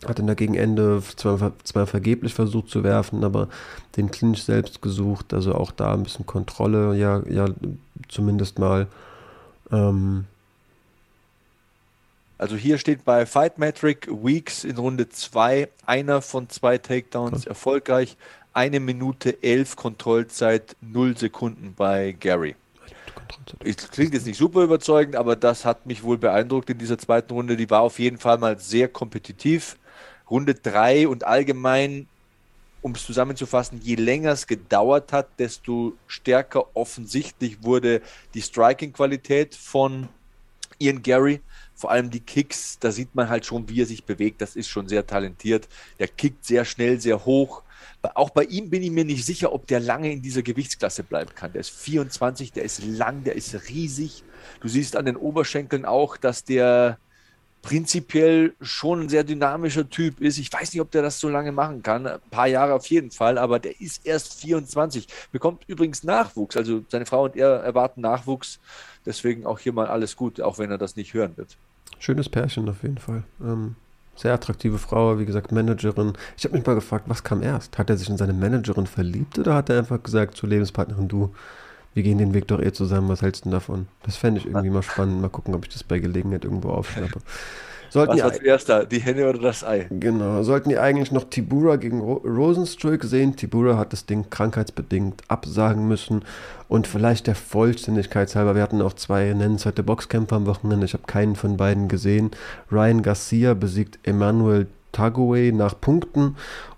hat 0.05 0.17
dann 0.17 0.27
dagegen 0.27 0.55
Ende 0.55 1.03
zwar, 1.17 1.51
zwar 1.63 1.85
vergeblich 1.85 2.33
versucht 2.33 2.69
zu 2.69 2.83
werfen, 2.83 3.23
aber 3.23 3.49
den 3.97 4.11
Clinch 4.11 4.43
selbst 4.43 4.81
gesucht. 4.81 5.33
Also 5.33 5.55
auch 5.55 5.71
da 5.71 5.93
ein 5.93 6.03
bisschen 6.03 6.25
Kontrolle, 6.25 6.95
ja, 6.95 7.21
ja 7.27 7.47
zumindest 8.07 8.59
mal. 8.59 8.87
Ähm, 9.71 10.25
also 12.39 12.55
hier 12.55 12.77
steht 12.77 13.03
bei 13.03 13.25
Fight 13.25 13.57
Metric 13.57 14.07
Weeks 14.09 14.63
in 14.63 14.77
Runde 14.77 15.09
2 15.09 15.67
einer 15.85 16.21
von 16.21 16.47
zwei 16.47 16.77
Takedowns 16.77 17.43
ja. 17.43 17.49
erfolgreich. 17.49 18.15
Eine 18.53 18.79
Minute 18.79 19.43
elf 19.43 19.75
Kontrollzeit, 19.75 20.77
null 20.79 21.17
Sekunden 21.17 21.73
bei 21.75 22.15
Gary. 22.17 22.55
Es 23.63 23.91
klingt 23.91 24.13
jetzt 24.13 24.25
nicht 24.25 24.37
super 24.37 24.63
überzeugend, 24.63 25.17
aber 25.17 25.35
das 25.35 25.65
hat 25.65 25.85
mich 25.85 26.01
wohl 26.01 26.17
beeindruckt 26.17 26.69
in 26.69 26.77
dieser 26.77 26.97
zweiten 26.97 27.33
Runde. 27.33 27.57
Die 27.57 27.69
war 27.69 27.81
auf 27.81 27.99
jeden 27.99 28.17
Fall 28.17 28.37
mal 28.37 28.57
sehr 28.57 28.87
kompetitiv. 28.87 29.75
Runde 30.29 30.55
3 30.55 31.09
und 31.09 31.25
allgemein, 31.25 32.07
um 32.81 32.93
es 32.93 33.05
zusammenzufassen, 33.05 33.81
je 33.83 33.95
länger 33.95 34.31
es 34.31 34.47
gedauert 34.47 35.11
hat, 35.11 35.27
desto 35.39 35.91
stärker 36.07 36.73
offensichtlich 36.73 37.63
wurde 37.63 38.01
die 38.33 38.41
Striking-Qualität 38.41 39.55
von 39.55 40.07
Ian 40.79 41.03
Gary. 41.03 41.41
Vor 41.79 41.91
allem 41.91 42.09
die 42.09 42.19
Kicks, 42.19 42.77
da 42.79 42.91
sieht 42.91 43.15
man 43.15 43.29
halt 43.29 43.45
schon, 43.45 43.69
wie 43.69 43.81
er 43.81 43.85
sich 43.85 44.03
bewegt. 44.03 44.41
Das 44.41 44.55
ist 44.55 44.67
schon 44.67 44.87
sehr 44.87 45.07
talentiert. 45.07 45.67
Der 45.97 46.07
kickt 46.07 46.45
sehr 46.45 46.65
schnell, 46.65 46.99
sehr 46.99 47.25
hoch 47.25 47.63
auch 48.13 48.29
bei 48.29 48.43
ihm 48.43 48.69
bin 48.69 48.81
ich 48.81 48.91
mir 48.91 49.05
nicht 49.05 49.25
sicher, 49.25 49.51
ob 49.51 49.67
der 49.67 49.79
lange 49.79 50.11
in 50.11 50.21
dieser 50.21 50.41
Gewichtsklasse 50.41 51.03
bleiben 51.03 51.31
kann. 51.35 51.51
Der 51.51 51.61
ist 51.61 51.71
24, 51.71 52.53
der 52.53 52.63
ist 52.63 52.83
lang, 52.83 53.23
der 53.23 53.35
ist 53.35 53.69
riesig. 53.69 54.23
Du 54.61 54.67
siehst 54.67 54.95
an 54.95 55.05
den 55.05 55.17
Oberschenkeln 55.17 55.85
auch, 55.85 56.15
dass 56.15 56.43
der 56.43 56.97
prinzipiell 57.61 58.55
schon 58.61 59.01
ein 59.01 59.09
sehr 59.09 59.25
dynamischer 59.25 59.89
Typ 59.89 60.21
ist. 60.21 60.37
Ich 60.37 60.51
weiß 60.51 60.71
nicht, 60.71 60.79
ob 60.81 60.91
der 60.91 61.01
das 61.01 61.19
so 61.19 61.27
lange 61.27 61.51
machen 61.51 61.83
kann. 61.83 62.07
Ein 62.07 62.19
paar 62.31 62.47
Jahre 62.47 62.73
auf 62.73 62.85
jeden 62.87 63.11
Fall, 63.11 63.37
aber 63.37 63.59
der 63.59 63.81
ist 63.81 64.05
erst 64.05 64.39
24. 64.41 65.07
Bekommt 65.33 65.63
übrigens 65.67 66.03
Nachwuchs. 66.05 66.55
Also 66.55 66.85
seine 66.87 67.05
Frau 67.05 67.25
und 67.25 67.35
er 67.35 67.49
erwarten 67.49 67.99
Nachwuchs. 67.99 68.59
Deswegen 69.05 69.45
auch 69.45 69.59
hier 69.59 69.73
mal 69.73 69.87
alles 69.87 70.15
gut, 70.15 70.39
auch 70.39 70.57
wenn 70.57 70.71
er 70.71 70.77
das 70.77 70.95
nicht 70.95 71.13
hören 71.13 71.35
wird. 71.35 71.57
Schönes 71.97 72.29
Pärchen 72.29 72.69
auf 72.69 72.83
jeden 72.83 72.97
Fall. 72.97 73.23
Ähm, 73.41 73.75
sehr 74.15 74.33
attraktive 74.33 74.77
Frau, 74.77 75.17
wie 75.17 75.25
gesagt, 75.25 75.51
Managerin. 75.51 76.13
Ich 76.37 76.43
habe 76.43 76.57
mich 76.57 76.65
mal 76.65 76.75
gefragt, 76.75 77.05
was 77.07 77.23
kam 77.23 77.41
erst? 77.41 77.77
Hat 77.77 77.89
er 77.89 77.97
sich 77.97 78.09
in 78.09 78.17
seine 78.17 78.33
Managerin 78.33 78.85
verliebt 78.85 79.39
oder 79.39 79.55
hat 79.55 79.69
er 79.69 79.79
einfach 79.79 80.03
gesagt 80.03 80.35
zur 80.35 80.49
Lebenspartnerin, 80.49 81.07
du, 81.07 81.33
wir 81.93 82.03
gehen 82.03 82.17
den 82.17 82.33
Weg 82.33 82.47
doch 82.47 82.59
eh 82.59 82.73
zusammen, 82.73 83.07
was 83.07 83.21
hältst 83.21 83.45
du 83.45 83.49
davon? 83.49 83.87
Das 84.03 84.17
fände 84.17 84.41
ich 84.41 84.45
irgendwie 84.45 84.69
mal 84.71 84.83
spannend. 84.83 85.21
Mal 85.21 85.29
gucken, 85.29 85.55
ob 85.55 85.65
ich 85.65 85.73
das 85.73 85.83
bei 85.83 85.99
Gelegenheit 85.99 86.43
irgendwo 86.43 86.69
aufschnappe. 86.69 87.21
Sollten 87.89 88.13
Was 88.13 88.23
war 88.23 88.33
zuerst 88.33 88.69
da, 88.69 88.85
die 88.85 88.99
Henne 88.99 89.27
oder 89.27 89.39
das 89.39 89.63
Ei? 89.63 89.87
Genau. 89.89 90.43
Sollten 90.43 90.69
die 90.69 90.77
eigentlich 90.77 91.11
noch 91.11 91.23
Tibura 91.23 91.75
gegen 91.77 92.01
Ro 92.01 92.21
Rosenstruik 92.23 93.03
sehen? 93.03 93.35
Tibura 93.35 93.77
hat 93.77 93.93
das 93.93 94.05
Ding 94.05 94.29
krankheitsbedingt 94.29 95.23
absagen 95.27 95.87
müssen. 95.87 96.23
Und 96.67 96.87
vielleicht 96.87 97.27
der 97.27 97.35
Vollständigkeit 97.35 98.33
halber, 98.35 98.55
wir 98.55 98.61
hatten 98.61 98.81
auch 98.81 98.93
zwei 98.93 99.33
nennenswerte 99.33 99.83
Boxkämpfer 99.83 100.35
am 100.35 100.45
Wochenende. 100.45 100.85
Ich 100.85 100.93
habe 100.93 101.03
keinen 101.07 101.35
von 101.35 101.57
beiden 101.57 101.87
gesehen. 101.87 102.31
Ryan 102.71 103.01
Garcia 103.01 103.55
besiegt 103.55 103.99
Emmanuel 104.03 104.67
Tagoe 104.91 105.51
nach 105.51 105.79
Punkten. 105.79 106.35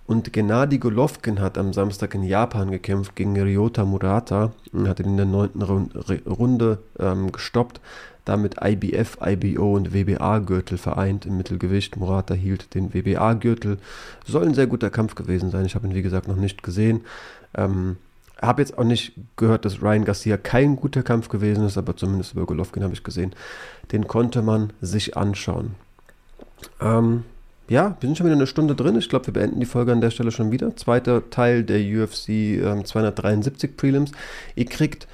Und 0.07 0.33
Gennady 0.33 0.77
Golovkin 0.77 1.39
hat 1.39 1.57
am 1.57 1.71
Samstag 1.71 2.15
in 2.15 2.23
Japan 2.23 2.69
gekämpft 2.69 3.15
gegen 3.15 3.39
Ryota 3.39 3.85
Murata 3.85 4.51
und 4.73 4.89
hat 4.89 4.99
ihn 4.99 5.05
in 5.05 5.17
der 5.17 5.25
neunten 5.25 5.61
Runde 5.61 6.79
ähm, 6.99 7.31
gestoppt 7.31 7.79
damit 8.25 8.57
IBF, 8.63 9.17
IBO 9.23 9.75
und 9.75 9.93
WBA-Gürtel 9.93 10.77
vereint 10.77 11.25
im 11.25 11.37
Mittelgewicht. 11.37 11.97
Murata 11.97 12.33
hielt 12.33 12.75
den 12.75 12.93
WBA-Gürtel. 12.93 13.77
Soll 14.25 14.45
ein 14.45 14.53
sehr 14.53 14.67
guter 14.67 14.89
Kampf 14.89 15.15
gewesen 15.15 15.51
sein. 15.51 15.65
Ich 15.65 15.75
habe 15.75 15.87
ihn, 15.87 15.95
wie 15.95 16.01
gesagt, 16.01 16.27
noch 16.27 16.35
nicht 16.35 16.63
gesehen. 16.63 17.01
Ähm, 17.55 17.97
habe 18.41 18.61
jetzt 18.61 18.77
auch 18.77 18.83
nicht 18.83 19.13
gehört, 19.35 19.65
dass 19.65 19.81
Ryan 19.81 20.05
Garcia 20.05 20.37
kein 20.37 20.75
guter 20.75 21.03
Kampf 21.03 21.29
gewesen 21.29 21.65
ist, 21.65 21.77
aber 21.77 21.95
zumindest 21.95 22.33
über 22.33 22.45
Golovkin 22.45 22.83
habe 22.83 22.93
ich 22.93 23.03
gesehen. 23.03 23.33
Den 23.91 24.07
konnte 24.07 24.41
man 24.41 24.73
sich 24.81 25.15
anschauen. 25.17 25.75
Ähm, 26.79 27.23
Ja, 27.69 27.95
wir 27.99 28.07
sind 28.07 28.17
schon 28.17 28.25
wieder 28.25 28.35
eine 28.35 28.47
Stunde 28.47 28.75
drin. 28.75 28.97
Ich 28.97 29.07
glaube, 29.07 29.27
wir 29.27 29.33
beenden 29.33 29.61
die 29.61 29.65
Folge 29.65 29.93
an 29.93 30.01
der 30.01 30.11
Stelle 30.11 30.31
schon 30.31 30.51
wieder. 30.51 30.75
Zweiter 30.75 31.29
Teil 31.29 31.63
der 31.63 31.79
UFC 31.79 32.29
ähm, 32.29 32.83
273 32.83 33.77
Prelims. 33.77 34.11
Ihr 34.55 34.65
kriegt 34.65 35.07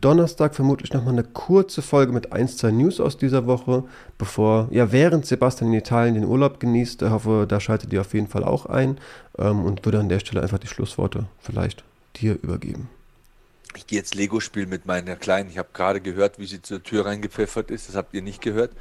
Donnerstag 0.00 0.54
vermutlich 0.54 0.92
nochmal 0.92 1.12
eine 1.12 1.24
kurze 1.24 1.82
Folge 1.82 2.12
mit 2.12 2.32
1, 2.32 2.56
2 2.56 2.70
News 2.70 3.00
aus 3.00 3.16
dieser 3.16 3.46
Woche, 3.46 3.84
bevor, 4.18 4.68
ja, 4.70 4.92
während 4.92 5.26
Sebastian 5.26 5.72
in 5.72 5.78
Italien 5.78 6.14
den 6.14 6.24
Urlaub 6.24 6.60
genießt. 6.60 7.02
Ich 7.02 7.10
hoffe, 7.10 7.46
da 7.48 7.60
schaltet 7.60 7.92
ihr 7.92 8.00
auf 8.00 8.14
jeden 8.14 8.28
Fall 8.28 8.44
auch 8.44 8.66
ein 8.66 8.98
ähm, 9.38 9.64
und 9.64 9.84
würde 9.84 10.00
an 10.00 10.08
der 10.08 10.20
Stelle 10.20 10.42
einfach 10.42 10.58
die 10.58 10.66
Schlussworte 10.66 11.26
vielleicht 11.40 11.84
dir 12.16 12.38
übergeben. 12.42 12.88
Ich 13.74 13.86
gehe 13.86 13.98
jetzt 13.98 14.14
Lego 14.14 14.40
spielen 14.40 14.68
mit 14.68 14.86
meiner 14.86 15.16
Kleinen. 15.16 15.48
Ich 15.48 15.58
habe 15.58 15.68
gerade 15.72 16.00
gehört, 16.00 16.38
wie 16.38 16.46
sie 16.46 16.60
zur 16.60 16.82
Tür 16.82 17.06
reingepfeffert 17.06 17.70
ist. 17.70 17.88
Das 17.88 17.96
habt 17.96 18.14
ihr 18.14 18.22
nicht 18.22 18.42
gehört. 18.42 18.72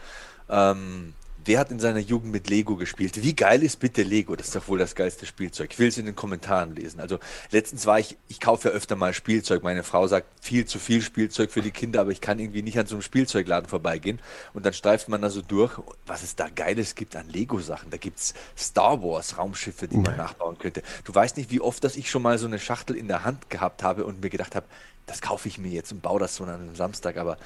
Ähm, 0.50 1.14
Wer 1.44 1.60
hat 1.60 1.72
in 1.72 1.80
seiner 1.80 2.00
Jugend 2.00 2.32
mit 2.32 2.50
Lego 2.50 2.76
gespielt? 2.76 3.24
Wie 3.24 3.36
geil 3.36 3.64
ist 3.64 3.80
bitte 3.80 4.04
Lego? 4.04 4.36
Das 4.36 4.48
ist 4.48 4.56
doch 4.56 4.68
wohl 4.68 4.78
das 4.78 4.94
geilste 4.94 5.26
Spielzeug. 5.26 5.72
Ich 5.72 5.80
will 5.80 5.88
es 5.88 5.98
in 5.98 6.06
den 6.06 6.16
Kommentaren 6.16 6.76
lesen. 6.76 7.00
Also 7.00 7.18
letztens 7.50 7.88
war 7.88 8.00
ich, 8.00 8.16
ich 8.28 8.40
kaufe 8.40 8.70
ja 8.70 8.76
öfter 8.76 8.96
mal 8.96 9.14
Spielzeug. 9.14 9.64
Meine 9.64 9.82
Frau 9.82 10.06
sagt, 10.08 10.28
viel 10.40 10.66
zu 10.66 10.78
viel 10.78 11.02
Spielzeug 11.02 11.50
für 11.50 11.64
die 11.64 11.72
Kinder, 11.72 12.02
aber 12.02 12.12
ich 12.12 12.22
kann 12.22 12.38
irgendwie 12.38 12.62
nicht 12.62 12.78
an 12.78 12.86
so 12.86 12.96
einem 12.96 13.02
Spielzeugladen 13.02 13.68
vorbeigehen. 13.68 14.20
Und 14.54 14.68
dann 14.68 14.74
streift 14.74 15.10
man 15.10 15.22
da 15.24 15.32
so 15.32 15.42
durch, 15.42 15.80
was 16.06 16.22
es 16.22 16.36
da 16.36 16.48
Geiles 16.48 16.94
gibt 16.94 17.16
an 17.16 17.28
Lego-Sachen. 17.28 17.90
Da 17.90 17.98
gibt 17.98 18.20
es 18.20 18.36
Star 18.56 19.02
Wars 19.02 19.40
Raumschiffe, 19.40 19.88
die 19.88 19.98
man 19.98 20.18
nachbauen 20.18 20.60
könnte. 20.60 20.84
Du 21.06 21.16
weißt 21.16 21.38
nicht, 21.38 21.50
wie 21.50 21.62
oft, 21.62 21.84
dass 21.84 21.96
ich 21.96 22.12
schon 22.12 22.22
mal 22.22 22.38
so 22.38 22.46
eine 22.46 22.60
Schachtel 22.60 22.96
in 22.96 23.08
der 23.08 23.24
Hand 23.24 23.50
gehabt 23.50 23.82
habe 23.82 24.06
und 24.06 24.22
mir 24.22 24.30
gedacht 24.30 24.56
habe, 24.56 24.68
das 25.08 25.22
kaufe 25.22 25.48
ich 25.48 25.58
mir 25.58 25.72
jetzt 25.72 25.92
und 25.92 26.04
baue 26.04 26.20
das 26.20 26.36
so 26.36 26.44
an 26.44 26.52
einem 26.52 26.76
Samstag. 26.76 27.18
Aber 27.18 27.38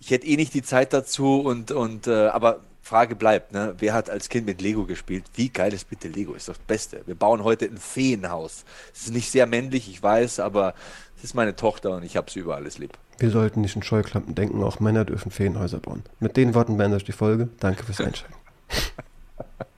ich 0.00 0.10
hätte 0.10 0.26
eh 0.26 0.36
nicht 0.36 0.52
die 0.52 0.62
Zeit 0.62 0.92
dazu 0.92 1.40
und, 1.40 1.70
und 1.70 2.06
äh, 2.06 2.28
aber 2.28 2.60
Frage 2.88 3.16
bleibt, 3.16 3.52
ne? 3.52 3.74
wer 3.78 3.92
hat 3.92 4.08
als 4.08 4.30
Kind 4.30 4.46
mit 4.46 4.62
Lego 4.62 4.86
gespielt? 4.86 5.24
Wie 5.34 5.50
geil 5.50 5.74
ist 5.74 5.90
bitte 5.90 6.08
Lego? 6.08 6.32
Ist 6.32 6.48
doch 6.48 6.56
das 6.56 6.64
Beste. 6.64 7.02
Wir 7.04 7.14
bauen 7.14 7.44
heute 7.44 7.66
ein 7.66 7.76
Feenhaus. 7.76 8.64
Es 8.94 9.02
ist 9.02 9.12
nicht 9.12 9.30
sehr 9.30 9.46
männlich, 9.46 9.90
ich 9.90 10.02
weiß, 10.02 10.40
aber 10.40 10.74
es 11.18 11.24
ist 11.24 11.34
meine 11.34 11.54
Tochter 11.54 11.96
und 11.96 12.02
ich 12.02 12.16
habe 12.16 12.30
sie 12.30 12.40
über 12.40 12.56
alles 12.56 12.78
lieb. 12.78 12.96
Wir 13.18 13.30
sollten 13.30 13.60
nicht 13.60 13.76
in 13.76 13.82
Scheuklappen 13.82 14.34
denken, 14.34 14.62
auch 14.62 14.80
Männer 14.80 15.04
dürfen 15.04 15.30
Feenhäuser 15.30 15.80
bauen. 15.80 16.02
Mit 16.18 16.38
den 16.38 16.54
Worten 16.54 16.78
beende 16.78 16.96
ich 16.96 17.04
die 17.04 17.12
Folge. 17.12 17.50
Danke 17.60 17.84
fürs 17.84 18.00
Einschalten. 18.00 18.34